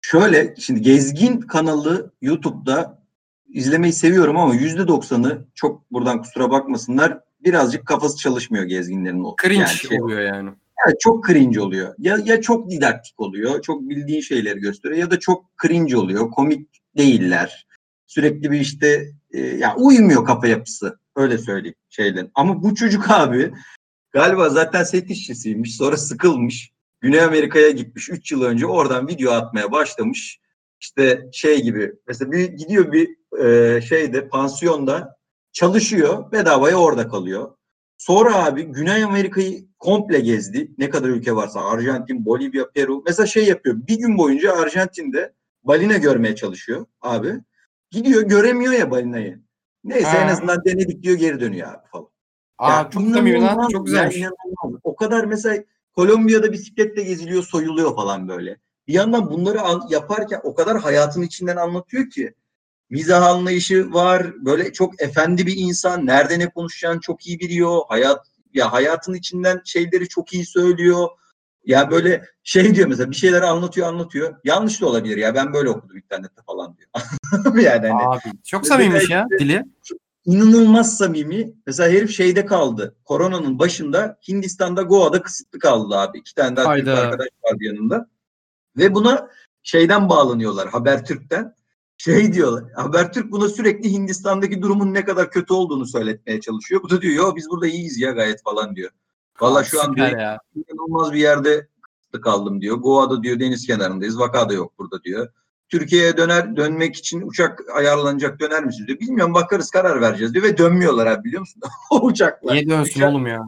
şöyle 0.00 0.54
şimdi 0.56 0.82
gezgin 0.82 1.40
kanalı 1.40 2.12
YouTube'da 2.20 3.02
izlemeyi 3.48 3.92
seviyorum 3.92 4.36
ama 4.36 4.54
yüzde 4.54 4.88
doksanı 4.88 5.46
çok 5.54 5.92
buradan 5.92 6.22
kusura 6.22 6.50
bakmasınlar 6.50 7.20
birazcık 7.46 7.86
kafası 7.86 8.16
çalışmıyor 8.18 8.64
gezginlerin. 8.64 9.24
cringe 9.42 9.60
yani 9.60 9.68
şey- 9.68 10.02
oluyor 10.02 10.20
yani. 10.20 10.50
Evet, 10.86 11.00
çok 11.00 11.26
cringe 11.26 11.60
oluyor. 11.60 11.94
Ya, 11.98 12.18
ya 12.24 12.40
çok 12.40 12.70
didaktik 12.70 13.20
oluyor, 13.20 13.62
çok 13.62 13.88
bildiğin 13.88 14.20
şeyleri 14.20 14.60
gösteriyor 14.60 15.00
ya 15.00 15.10
da 15.10 15.18
çok 15.18 15.44
cringe 15.62 15.96
oluyor, 15.96 16.30
komik 16.30 16.68
değiller. 16.96 17.66
Sürekli 18.06 18.50
bir 18.50 18.60
işte 18.60 19.06
e, 19.30 19.40
ya 19.40 19.76
uymuyor 19.76 20.24
kafa 20.24 20.46
yapısı. 20.46 20.98
Öyle 21.16 21.38
söyleyeyim 21.38 21.76
şeyden. 21.88 22.30
Ama 22.34 22.62
bu 22.62 22.74
çocuk 22.74 23.10
abi 23.10 23.52
galiba 24.12 24.48
zaten 24.48 24.84
set 24.84 25.10
işçisiymiş, 25.10 25.76
sonra 25.76 25.96
sıkılmış. 25.96 26.72
Güney 27.00 27.20
Amerika'ya 27.20 27.70
gitmiş 27.70 28.10
3 28.10 28.32
yıl 28.32 28.42
önce 28.42 28.66
oradan 28.66 29.08
video 29.08 29.32
atmaya 29.32 29.72
başlamış. 29.72 30.40
İşte 30.80 31.26
şey 31.32 31.62
gibi 31.62 31.92
mesela 32.06 32.32
bir 32.32 32.44
gidiyor 32.44 32.92
bir 32.92 33.08
e, 33.44 33.80
şeyde 33.80 34.28
pansiyonda 34.28 35.15
çalışıyor 35.60 36.32
bedavaya 36.32 36.76
orada 36.76 37.08
kalıyor. 37.08 37.50
Sonra 37.98 38.44
abi 38.44 38.62
Güney 38.62 39.04
Amerika'yı 39.04 39.66
komple 39.78 40.20
gezdi. 40.20 40.70
Ne 40.78 40.90
kadar 40.90 41.08
ülke 41.08 41.34
varsa 41.36 41.60
Arjantin, 41.64 42.24
Bolivya, 42.26 42.70
Peru. 42.70 43.02
Mesela 43.06 43.26
şey 43.26 43.44
yapıyor. 43.44 43.76
Bir 43.88 43.98
gün 43.98 44.18
boyunca 44.18 44.52
Arjantin'de 44.56 45.32
balina 45.64 45.96
görmeye 45.96 46.36
çalışıyor 46.36 46.86
abi. 47.00 47.34
Gidiyor 47.90 48.22
göremiyor 48.22 48.72
ya 48.72 48.90
balinayı. 48.90 49.40
Neyse 49.84 50.06
Ha. 50.08 50.16
en 50.16 50.28
azından 50.28 50.64
denedik 50.64 51.02
diyor 51.02 51.16
geri 51.18 51.40
dönüyor 51.40 51.68
abi 51.68 51.88
falan. 51.92 52.08
Aa 52.58 52.70
Ya 52.72 52.90
çok 52.90 53.02
samimi 53.02 53.40
lan. 53.40 53.68
Çok 53.68 53.86
güzelmiş. 53.86 54.16
inanılmaz. 54.16 54.80
O 54.84 54.96
kadar 54.96 55.24
mesela 55.24 55.64
Kolombiya'da 55.92 56.52
bisikletle 56.52 57.02
geziliyor, 57.02 57.42
soyuluyor 57.42 57.94
falan 57.94 58.28
böyle. 58.28 58.56
Bir 58.88 58.92
yandan 58.92 59.30
bunları 59.30 59.58
yaparken 59.90 60.40
o 60.42 60.54
kadar 60.54 60.78
hayatın 60.78 61.22
içinden 61.22 61.56
anlatıyor 61.56 62.10
ki. 62.10 62.34
Mizah 62.90 63.22
anlayışı 63.22 63.92
var. 63.92 64.44
Böyle 64.44 64.72
çok 64.72 65.02
efendi 65.02 65.46
bir 65.46 65.56
insan. 65.56 66.06
Nerede 66.06 66.38
ne 66.38 66.50
konuşacağını 66.50 67.00
çok 67.00 67.26
iyi 67.26 67.40
biliyor. 67.40 67.80
Hayat 67.88 68.26
ya 68.54 68.72
hayatın 68.72 69.14
içinden 69.14 69.60
şeyleri 69.64 70.08
çok 70.08 70.32
iyi 70.32 70.46
söylüyor. 70.46 71.08
Ya 71.64 71.90
böyle 71.90 72.24
şey 72.42 72.74
diyor 72.74 72.88
mesela 72.88 73.10
bir 73.10 73.16
şeyler 73.16 73.42
anlatıyor 73.42 73.86
anlatıyor. 73.86 74.34
Yanlış 74.44 74.80
da 74.80 74.86
olabilir 74.86 75.16
ya 75.16 75.34
ben 75.34 75.52
böyle 75.52 75.70
okudum 75.70 75.96
internette 75.96 76.42
falan 76.46 76.76
diyor. 76.76 76.90
yani 77.64 77.88
hani 77.88 78.08
Abi 78.08 78.22
çok 78.44 78.66
samimiymiş 78.66 79.10
ya 79.10 79.26
dili. 79.38 79.64
inanılmaz 80.24 80.96
samimi. 80.96 81.52
Mesela 81.66 81.90
herif 81.90 82.10
şeyde 82.10 82.46
kaldı. 82.46 82.96
Koronanın 83.04 83.58
başında 83.58 84.18
Hindistan'da 84.28 84.82
Goa'da 84.82 85.22
kısıtlı 85.22 85.58
kaldı 85.58 85.96
abi. 85.96 86.18
İki 86.18 86.34
tane 86.34 86.56
daha 86.56 86.76
Türk 86.76 86.88
arkadaş 86.88 87.28
vardı 87.44 87.64
yanında. 87.64 88.08
Ve 88.76 88.94
buna 88.94 89.28
şeyden 89.62 90.08
bağlanıyorlar 90.08 90.68
Habertürk'ten. 90.68 91.54
Şey 91.98 92.32
diyorlar. 92.32 92.64
Habertürk 92.76 93.32
buna 93.32 93.48
sürekli 93.48 93.92
Hindistan'daki 93.92 94.62
durumun 94.62 94.94
ne 94.94 95.04
kadar 95.04 95.30
kötü 95.30 95.52
olduğunu 95.52 95.86
söyletmeye 95.86 96.40
çalışıyor. 96.40 96.82
Bu 96.82 96.90
da 96.90 97.02
diyor 97.02 97.14
yo 97.14 97.36
biz 97.36 97.50
burada 97.50 97.66
iyiyiz 97.66 98.00
ya 98.00 98.10
gayet 98.10 98.42
falan 98.42 98.76
diyor. 98.76 98.90
Valla 99.40 99.64
şu 99.64 99.82
an 99.82 99.96
diyor, 99.96 100.18
ya. 100.18 100.38
inanılmaz 100.54 101.12
bir 101.12 101.18
yerde 101.18 101.68
kaldım 102.22 102.60
diyor. 102.60 102.76
Goa'da 102.76 103.22
diyor 103.22 103.40
deniz 103.40 103.66
kenarındayız. 103.66 104.18
Vaka 104.18 104.48
da 104.48 104.52
yok 104.52 104.72
burada 104.78 105.02
diyor. 105.02 105.28
Türkiye'ye 105.68 106.16
döner 106.16 106.56
dönmek 106.56 106.96
için 106.96 107.20
uçak 107.20 107.60
ayarlanacak 107.74 108.40
döner 108.40 108.64
misiniz 108.64 108.88
diyor. 108.88 109.00
Bilmiyorum 109.00 109.34
bakarız 109.34 109.70
karar 109.70 110.00
vereceğiz 110.00 110.34
diyor 110.34 110.44
ve 110.44 110.58
dönmüyorlar 110.58 111.06
abi 111.06 111.24
biliyor 111.24 111.40
musun? 111.40 111.62
o 111.90 112.00
uçaklar. 112.00 112.54
Niye 112.54 112.68
dönsün 112.68 113.00
Uçak 113.00 113.10
oğlum 113.10 113.26
ya? 113.26 113.44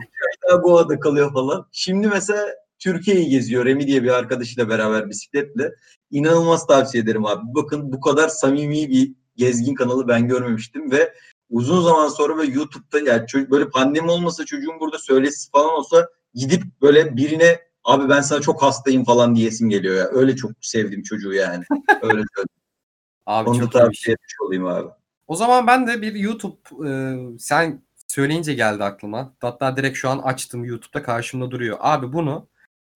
daha 0.49 0.57
Goa'da 0.59 1.01
kalıyor 1.01 1.33
falan. 1.33 1.67
Şimdi 1.73 2.09
mesela 2.09 2.47
Türkiye'yi 2.79 3.29
geziyor. 3.29 3.65
Remi 3.65 3.87
diye 3.87 4.03
bir 4.03 4.09
arkadaşıyla 4.09 4.69
beraber 4.69 5.09
bisikletle. 5.09 5.75
İnanılmaz 6.11 6.67
tavsiye 6.67 7.03
ederim 7.03 7.27
abi. 7.27 7.43
Bakın 7.55 7.93
bu 7.93 8.01
kadar 8.01 8.29
samimi 8.29 8.89
bir 8.89 9.13
gezgin 9.37 9.75
kanalı 9.75 10.09
ben 10.09 10.29
görmemiştim 10.29 10.91
ve 10.91 11.15
uzun 11.51 11.83
zaman 11.83 12.09
sonra 12.09 12.37
böyle 12.37 12.53
YouTube'da 12.53 13.11
yani 13.11 13.27
çocuk, 13.27 13.51
böyle 13.51 13.69
pandemi 13.69 14.11
olmasa 14.11 14.45
çocuğun 14.45 14.81
burada 14.81 14.99
söylesi 14.99 15.51
falan 15.51 15.71
olsa 15.71 16.09
gidip 16.35 16.63
böyle 16.83 17.17
birine 17.17 17.61
abi 17.85 18.09
ben 18.09 18.21
sana 18.21 18.41
çok 18.41 18.63
hastayım 18.63 19.05
falan 19.05 19.37
diyesim 19.37 19.71
geliyor 19.71 19.95
ya. 19.95 20.09
Öyle 20.13 20.37
çok 20.37 20.51
sevdim 20.61 21.03
çocuğu 21.03 21.33
yani. 21.33 21.65
Öyle 22.03 22.25
söyleyeyim. 22.35 22.49
Abi 23.27 23.51
Onu 23.51 23.59
çok 23.59 23.73
tavsiye 23.73 24.15
etmiş 24.15 24.35
olayım 24.47 24.67
abi. 24.67 24.89
O 25.27 25.37
zaman 25.37 25.67
ben 25.67 25.87
de 25.87 26.03
bir 26.03 26.15
YouTube 26.15 26.57
e, 26.89 26.91
sen 27.39 27.83
söyleyince 28.07 28.55
geldi 28.55 28.85
aklıma. 28.85 29.35
Hatta 29.41 29.77
direkt 29.77 29.97
şu 29.97 30.09
an 30.09 30.19
açtım 30.19 30.65
YouTube'da 30.65 31.03
karşımda 31.03 31.51
duruyor. 31.51 31.77
Abi 31.81 32.13
bunu 32.13 32.49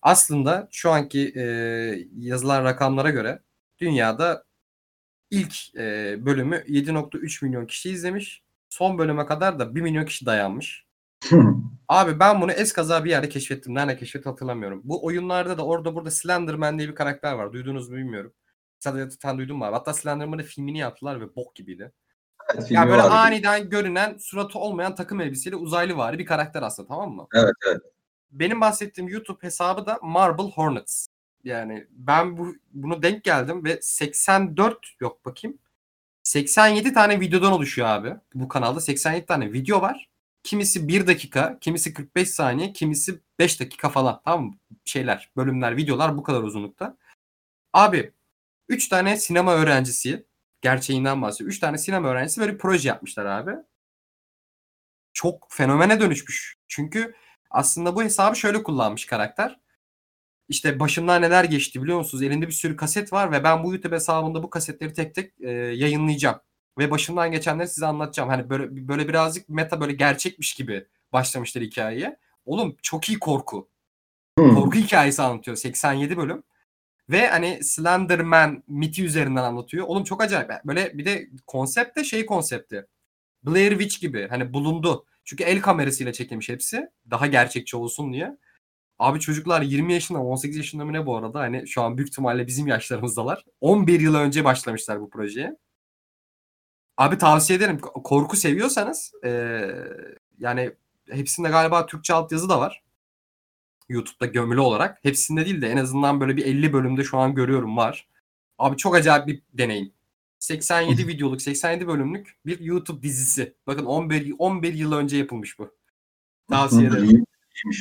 aslında 0.02 0.68
şu 0.70 0.90
anki 0.90 1.32
e, 1.36 1.42
yazılan 2.18 2.64
rakamlara 2.64 3.10
göre 3.10 3.42
dünyada 3.78 4.44
ilk 5.30 5.74
e, 5.76 6.16
bölümü 6.26 6.56
7.3 6.56 7.44
milyon 7.44 7.66
kişi 7.66 7.90
izlemiş. 7.90 8.42
Son 8.68 8.98
bölüme 8.98 9.26
kadar 9.26 9.58
da 9.58 9.74
1 9.74 9.80
milyon 9.80 10.04
kişi 10.04 10.26
dayanmış. 10.26 10.86
Abi 11.88 12.20
ben 12.20 12.40
bunu 12.40 12.52
eskaza 12.52 13.04
bir 13.04 13.10
yerde 13.10 13.28
keşfettim. 13.28 13.74
Nerede 13.74 13.96
keşfettim 13.96 14.32
hatırlamıyorum. 14.32 14.80
Bu 14.84 15.06
oyunlarda 15.06 15.58
da 15.58 15.66
orada 15.66 15.94
burada 15.94 16.10
Slenderman 16.10 16.78
diye 16.78 16.88
bir 16.88 16.94
karakter 16.94 17.32
var. 17.32 17.52
Duydunuz 17.52 17.88
mu 17.88 17.96
bilmiyorum. 17.96 18.32
Sen, 18.78 19.08
sen 19.22 19.38
duydun 19.38 19.56
mu 19.56 19.64
abi? 19.64 19.72
Hatta 19.74 19.94
Slenderman'ın 19.94 20.42
filmini 20.42 20.78
yaptılar 20.78 21.20
ve 21.20 21.36
bok 21.36 21.54
gibiydi. 21.54 21.92
Evet, 22.54 22.62
Ya 22.62 22.66
filmi 22.66 22.90
böyle 22.90 23.02
vardı. 23.02 23.14
aniden 23.14 23.70
görünen 23.70 24.16
suratı 24.18 24.58
olmayan 24.58 24.94
takım 24.94 25.20
elbiseli 25.20 25.56
uzaylı 25.56 25.96
vari 25.96 26.18
bir 26.18 26.26
karakter 26.26 26.62
aslında 26.62 26.88
tamam 26.88 27.10
mı? 27.10 27.26
Evet 27.34 27.54
evet. 27.68 27.80
Benim 28.32 28.60
bahsettiğim 28.60 29.08
YouTube 29.08 29.42
hesabı 29.42 29.86
da 29.86 29.98
Marble 30.02 30.42
Hornets. 30.42 31.06
Yani 31.44 31.86
ben 31.90 32.38
bu 32.38 32.54
bunu 32.72 33.02
denk 33.02 33.24
geldim 33.24 33.64
ve 33.64 33.78
84 33.82 34.78
yok 35.00 35.24
bakayım. 35.24 35.58
87 36.22 36.92
tane 36.92 37.20
videodan 37.20 37.52
oluşuyor 37.52 37.88
abi. 37.88 38.14
Bu 38.34 38.48
kanalda 38.48 38.80
87 38.80 39.26
tane 39.26 39.52
video 39.52 39.80
var. 39.80 40.08
Kimisi 40.42 40.88
1 40.88 41.06
dakika, 41.06 41.58
kimisi 41.60 41.94
45 41.94 42.30
saniye, 42.30 42.72
kimisi 42.72 43.20
5 43.38 43.60
dakika 43.60 43.88
falan. 43.88 44.20
Tamam 44.24 44.44
mı? 44.44 44.58
Şeyler, 44.84 45.30
bölümler, 45.36 45.76
videolar 45.76 46.16
bu 46.16 46.22
kadar 46.22 46.42
uzunlukta. 46.42 46.96
Abi 47.72 48.12
3 48.68 48.88
tane 48.88 49.16
sinema 49.16 49.54
öğrencisi 49.54 50.26
gerçeğinden 50.60 51.22
bahsediyor. 51.22 51.50
3 51.50 51.58
tane 51.58 51.78
sinema 51.78 52.08
öğrencisi 52.08 52.40
böyle 52.40 52.52
bir 52.54 52.58
proje 52.58 52.88
yapmışlar 52.88 53.26
abi. 53.26 53.52
Çok 55.12 55.46
fenomene 55.50 56.00
dönüşmüş. 56.00 56.56
Çünkü 56.68 57.14
aslında 57.52 57.96
bu 57.96 58.02
hesabı 58.02 58.36
şöyle 58.36 58.62
kullanmış 58.62 59.06
karakter. 59.06 59.60
İşte 60.48 60.80
başımdan 60.80 61.22
neler 61.22 61.44
geçti 61.44 61.82
biliyor 61.82 61.98
musunuz? 61.98 62.22
Elinde 62.22 62.46
bir 62.46 62.52
sürü 62.52 62.76
kaset 62.76 63.12
var 63.12 63.32
ve 63.32 63.44
ben 63.44 63.64
bu 63.64 63.72
YouTube 63.72 63.94
hesabında 63.94 64.42
bu 64.42 64.50
kasetleri 64.50 64.92
tek 64.92 65.14
tek 65.14 65.40
e, 65.40 65.50
yayınlayacağım. 65.50 66.40
Ve 66.78 66.90
başımdan 66.90 67.32
geçenleri 67.32 67.68
size 67.68 67.86
anlatacağım. 67.86 68.28
Hani 68.28 68.50
böyle 68.50 68.88
böyle 68.88 69.08
birazcık 69.08 69.48
meta 69.48 69.80
böyle 69.80 69.92
gerçekmiş 69.92 70.54
gibi 70.54 70.86
başlamışlar 71.12 71.64
hikayeye. 71.64 72.16
Oğlum 72.44 72.76
çok 72.82 73.08
iyi 73.08 73.18
korku. 73.18 73.68
Hmm. 74.38 74.54
Korku 74.54 74.74
hikayesi 74.78 75.22
anlatıyor. 75.22 75.56
87 75.56 76.16
bölüm. 76.16 76.42
Ve 77.10 77.28
hani 77.28 77.64
Slenderman 77.64 78.62
miti 78.68 79.04
üzerinden 79.04 79.42
anlatıyor. 79.42 79.86
Oğlum 79.86 80.04
çok 80.04 80.22
acayip. 80.22 80.50
Böyle 80.64 80.98
bir 80.98 81.04
de 81.04 81.28
konsept 81.46 81.96
de 81.96 82.04
şey 82.04 82.26
konsepti. 82.26 82.86
Blair 83.42 83.70
Witch 83.70 84.00
gibi. 84.00 84.28
Hani 84.28 84.52
bulundu. 84.52 85.06
Çünkü 85.24 85.44
el 85.44 85.60
kamerasıyla 85.62 86.12
çekilmiş 86.12 86.48
hepsi. 86.48 86.88
Daha 87.10 87.26
gerçekçi 87.26 87.76
olsun 87.76 88.12
diye. 88.12 88.36
Abi 88.98 89.20
çocuklar 89.20 89.62
20 89.62 89.92
yaşında 89.92 90.18
18 90.22 90.56
yaşında 90.56 90.84
mı 90.84 90.92
ne 90.92 91.06
bu 91.06 91.16
arada? 91.16 91.40
Hani 91.40 91.68
şu 91.68 91.82
an 91.82 91.96
büyük 91.98 92.10
ihtimalle 92.10 92.46
bizim 92.46 92.66
yaşlarımızdalar. 92.66 93.44
11 93.60 94.00
yıl 94.00 94.14
önce 94.14 94.44
başlamışlar 94.44 95.00
bu 95.00 95.10
projeye. 95.10 95.56
Abi 96.96 97.18
tavsiye 97.18 97.56
ederim. 97.58 97.78
Korku 97.80 98.36
seviyorsanız 98.36 99.12
eee, 99.24 99.74
yani 100.38 100.72
hepsinde 101.10 101.48
galiba 101.48 101.86
Türkçe 101.86 102.14
altyazı 102.14 102.48
da 102.48 102.60
var. 102.60 102.82
YouTube'da 103.88 104.26
gömülü 104.26 104.60
olarak. 104.60 104.98
Hepsinde 105.04 105.44
değil 105.46 105.62
de 105.62 105.68
en 105.70 105.76
azından 105.76 106.20
böyle 106.20 106.36
bir 106.36 106.46
50 106.46 106.72
bölümde 106.72 107.04
şu 107.04 107.18
an 107.18 107.34
görüyorum 107.34 107.76
var. 107.76 108.08
Abi 108.58 108.76
çok 108.76 108.96
acayip 108.96 109.26
bir 109.26 109.42
deneyim. 109.52 109.92
87 110.42 111.08
videoluk, 111.08 111.42
87 111.42 111.88
bölümlük 111.88 112.36
bir 112.46 112.60
YouTube 112.60 113.02
dizisi. 113.02 113.54
Bakın 113.66 113.84
11 113.84 114.34
11 114.38 114.74
yıl 114.74 114.92
önce 114.92 115.16
yapılmış 115.16 115.58
bu. 115.58 115.74
Tavsiye 116.50 116.88
ederim. 116.88 117.24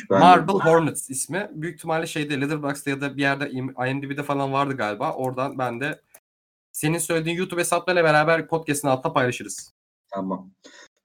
Marble 0.09 0.53
Hornets 0.53 1.09
ismi. 1.09 1.49
Büyük 1.53 1.75
ihtimalle 1.77 2.07
şeyde 2.07 2.41
Letterboxd'da 2.41 2.89
ya 2.89 3.01
da 3.01 3.17
bir 3.17 3.21
yerde 3.21 3.51
IMDb'de 3.51 4.23
falan 4.23 4.53
vardı 4.53 4.77
galiba. 4.77 5.13
Oradan 5.13 5.57
ben 5.57 5.79
de 5.79 6.01
senin 6.71 6.97
söylediğin 6.97 7.37
YouTube 7.37 7.61
hesaplarıyla 7.61 8.03
beraber 8.03 8.47
podcast'ın 8.47 8.87
altına 8.87 9.13
paylaşırız. 9.13 9.73
Tamam. 10.13 10.51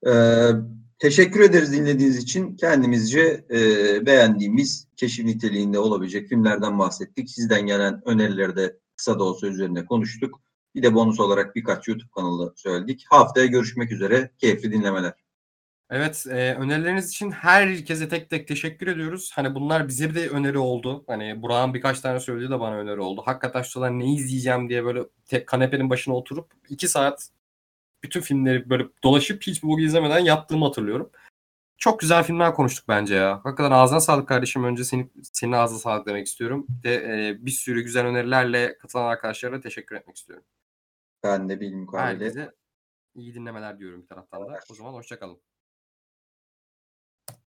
Ee, 0.07 0.49
teşekkür 0.99 1.39
ederiz 1.39 1.73
dinlediğiniz 1.73 2.17
için. 2.17 2.55
Kendimizce 2.55 3.45
e, 3.51 3.59
beğendiğimiz 4.05 4.87
keşif 4.97 5.25
niteliğinde 5.25 5.79
olabilecek 5.79 6.29
filmlerden 6.29 6.79
bahsettik. 6.79 7.29
Sizden 7.29 7.65
gelen 7.65 8.01
önerileri 8.05 8.55
de 8.55 8.77
kısa 8.95 9.19
da 9.19 9.23
olsa 9.23 9.47
üzerine 9.47 9.85
konuştuk. 9.85 10.46
Bir 10.77 10.83
de 10.83 10.93
bonus 10.93 11.19
olarak 11.19 11.55
birkaç 11.55 11.87
YouTube 11.87 12.11
kanalı 12.15 12.53
söyledik. 12.55 13.05
Haftaya 13.09 13.45
görüşmek 13.45 13.91
üzere. 13.91 14.31
Keyifli 14.37 14.71
dinlemeler. 14.71 15.13
Evet, 15.89 16.25
e, 16.29 16.53
önerileriniz 16.53 17.09
için 17.09 17.31
herkese 17.31 18.09
tek 18.09 18.29
tek 18.29 18.47
teşekkür 18.47 18.87
ediyoruz. 18.87 19.31
Hani 19.35 19.55
bunlar 19.55 19.87
bize 19.87 20.15
de 20.15 20.29
öneri 20.29 20.57
oldu. 20.57 21.03
Hani 21.07 21.41
Burak'ın 21.41 21.73
birkaç 21.73 21.99
tane 21.99 22.19
söylediği 22.19 22.49
de 22.49 22.59
bana 22.59 22.75
öneri 22.75 22.99
oldu. 22.99 23.21
Hakikaten 23.25 23.61
şuralar 23.61 23.99
ne 23.99 24.13
izleyeceğim 24.13 24.69
diye 24.69 24.85
böyle 24.85 25.03
tek 25.25 25.47
kanepenin 25.47 25.89
başına 25.89 26.15
oturup 26.15 26.51
iki 26.69 26.87
saat 26.87 27.29
bütün 28.03 28.21
filmleri 28.21 28.69
böyle 28.69 28.85
dolaşıp 29.03 29.43
hiç 29.43 29.63
bu 29.63 29.79
izlemeden 29.79 30.19
yattığımı 30.19 30.65
hatırlıyorum. 30.65 31.09
Çok 31.77 31.99
güzel 31.99 32.23
filmler 32.23 32.53
konuştuk 32.53 32.87
bence 32.87 33.15
ya. 33.15 33.41
Hakikaten 33.43 33.71
ağzına 33.71 33.99
sağlık 33.99 34.27
kardeşim. 34.27 34.63
Önce 34.63 34.83
senin, 34.83 35.11
senin 35.33 35.51
ağzına 35.51 35.79
sağlık 35.79 36.07
demek 36.07 36.27
istiyorum. 36.27 36.65
Bir 36.69 36.83
De, 36.83 36.95
e, 36.95 37.45
bir 37.45 37.51
sürü 37.51 37.81
güzel 37.81 38.05
önerilerle 38.05 38.77
katılan 38.77 39.05
arkadaşlara 39.05 39.61
teşekkür 39.61 39.95
etmek 39.95 40.17
istiyorum. 40.17 40.45
Ben 41.27 41.49
de 41.49 41.59
bilmukabele. 41.59 42.25
Herkese 42.25 42.51
iyi 43.15 43.33
dinlemeler 43.33 43.79
diyorum 43.79 44.01
bir 44.01 44.07
taraftan 44.07 44.47
da. 44.47 44.59
O 44.71 44.73
zaman 44.73 44.93
hoşçakalın. 44.93 45.41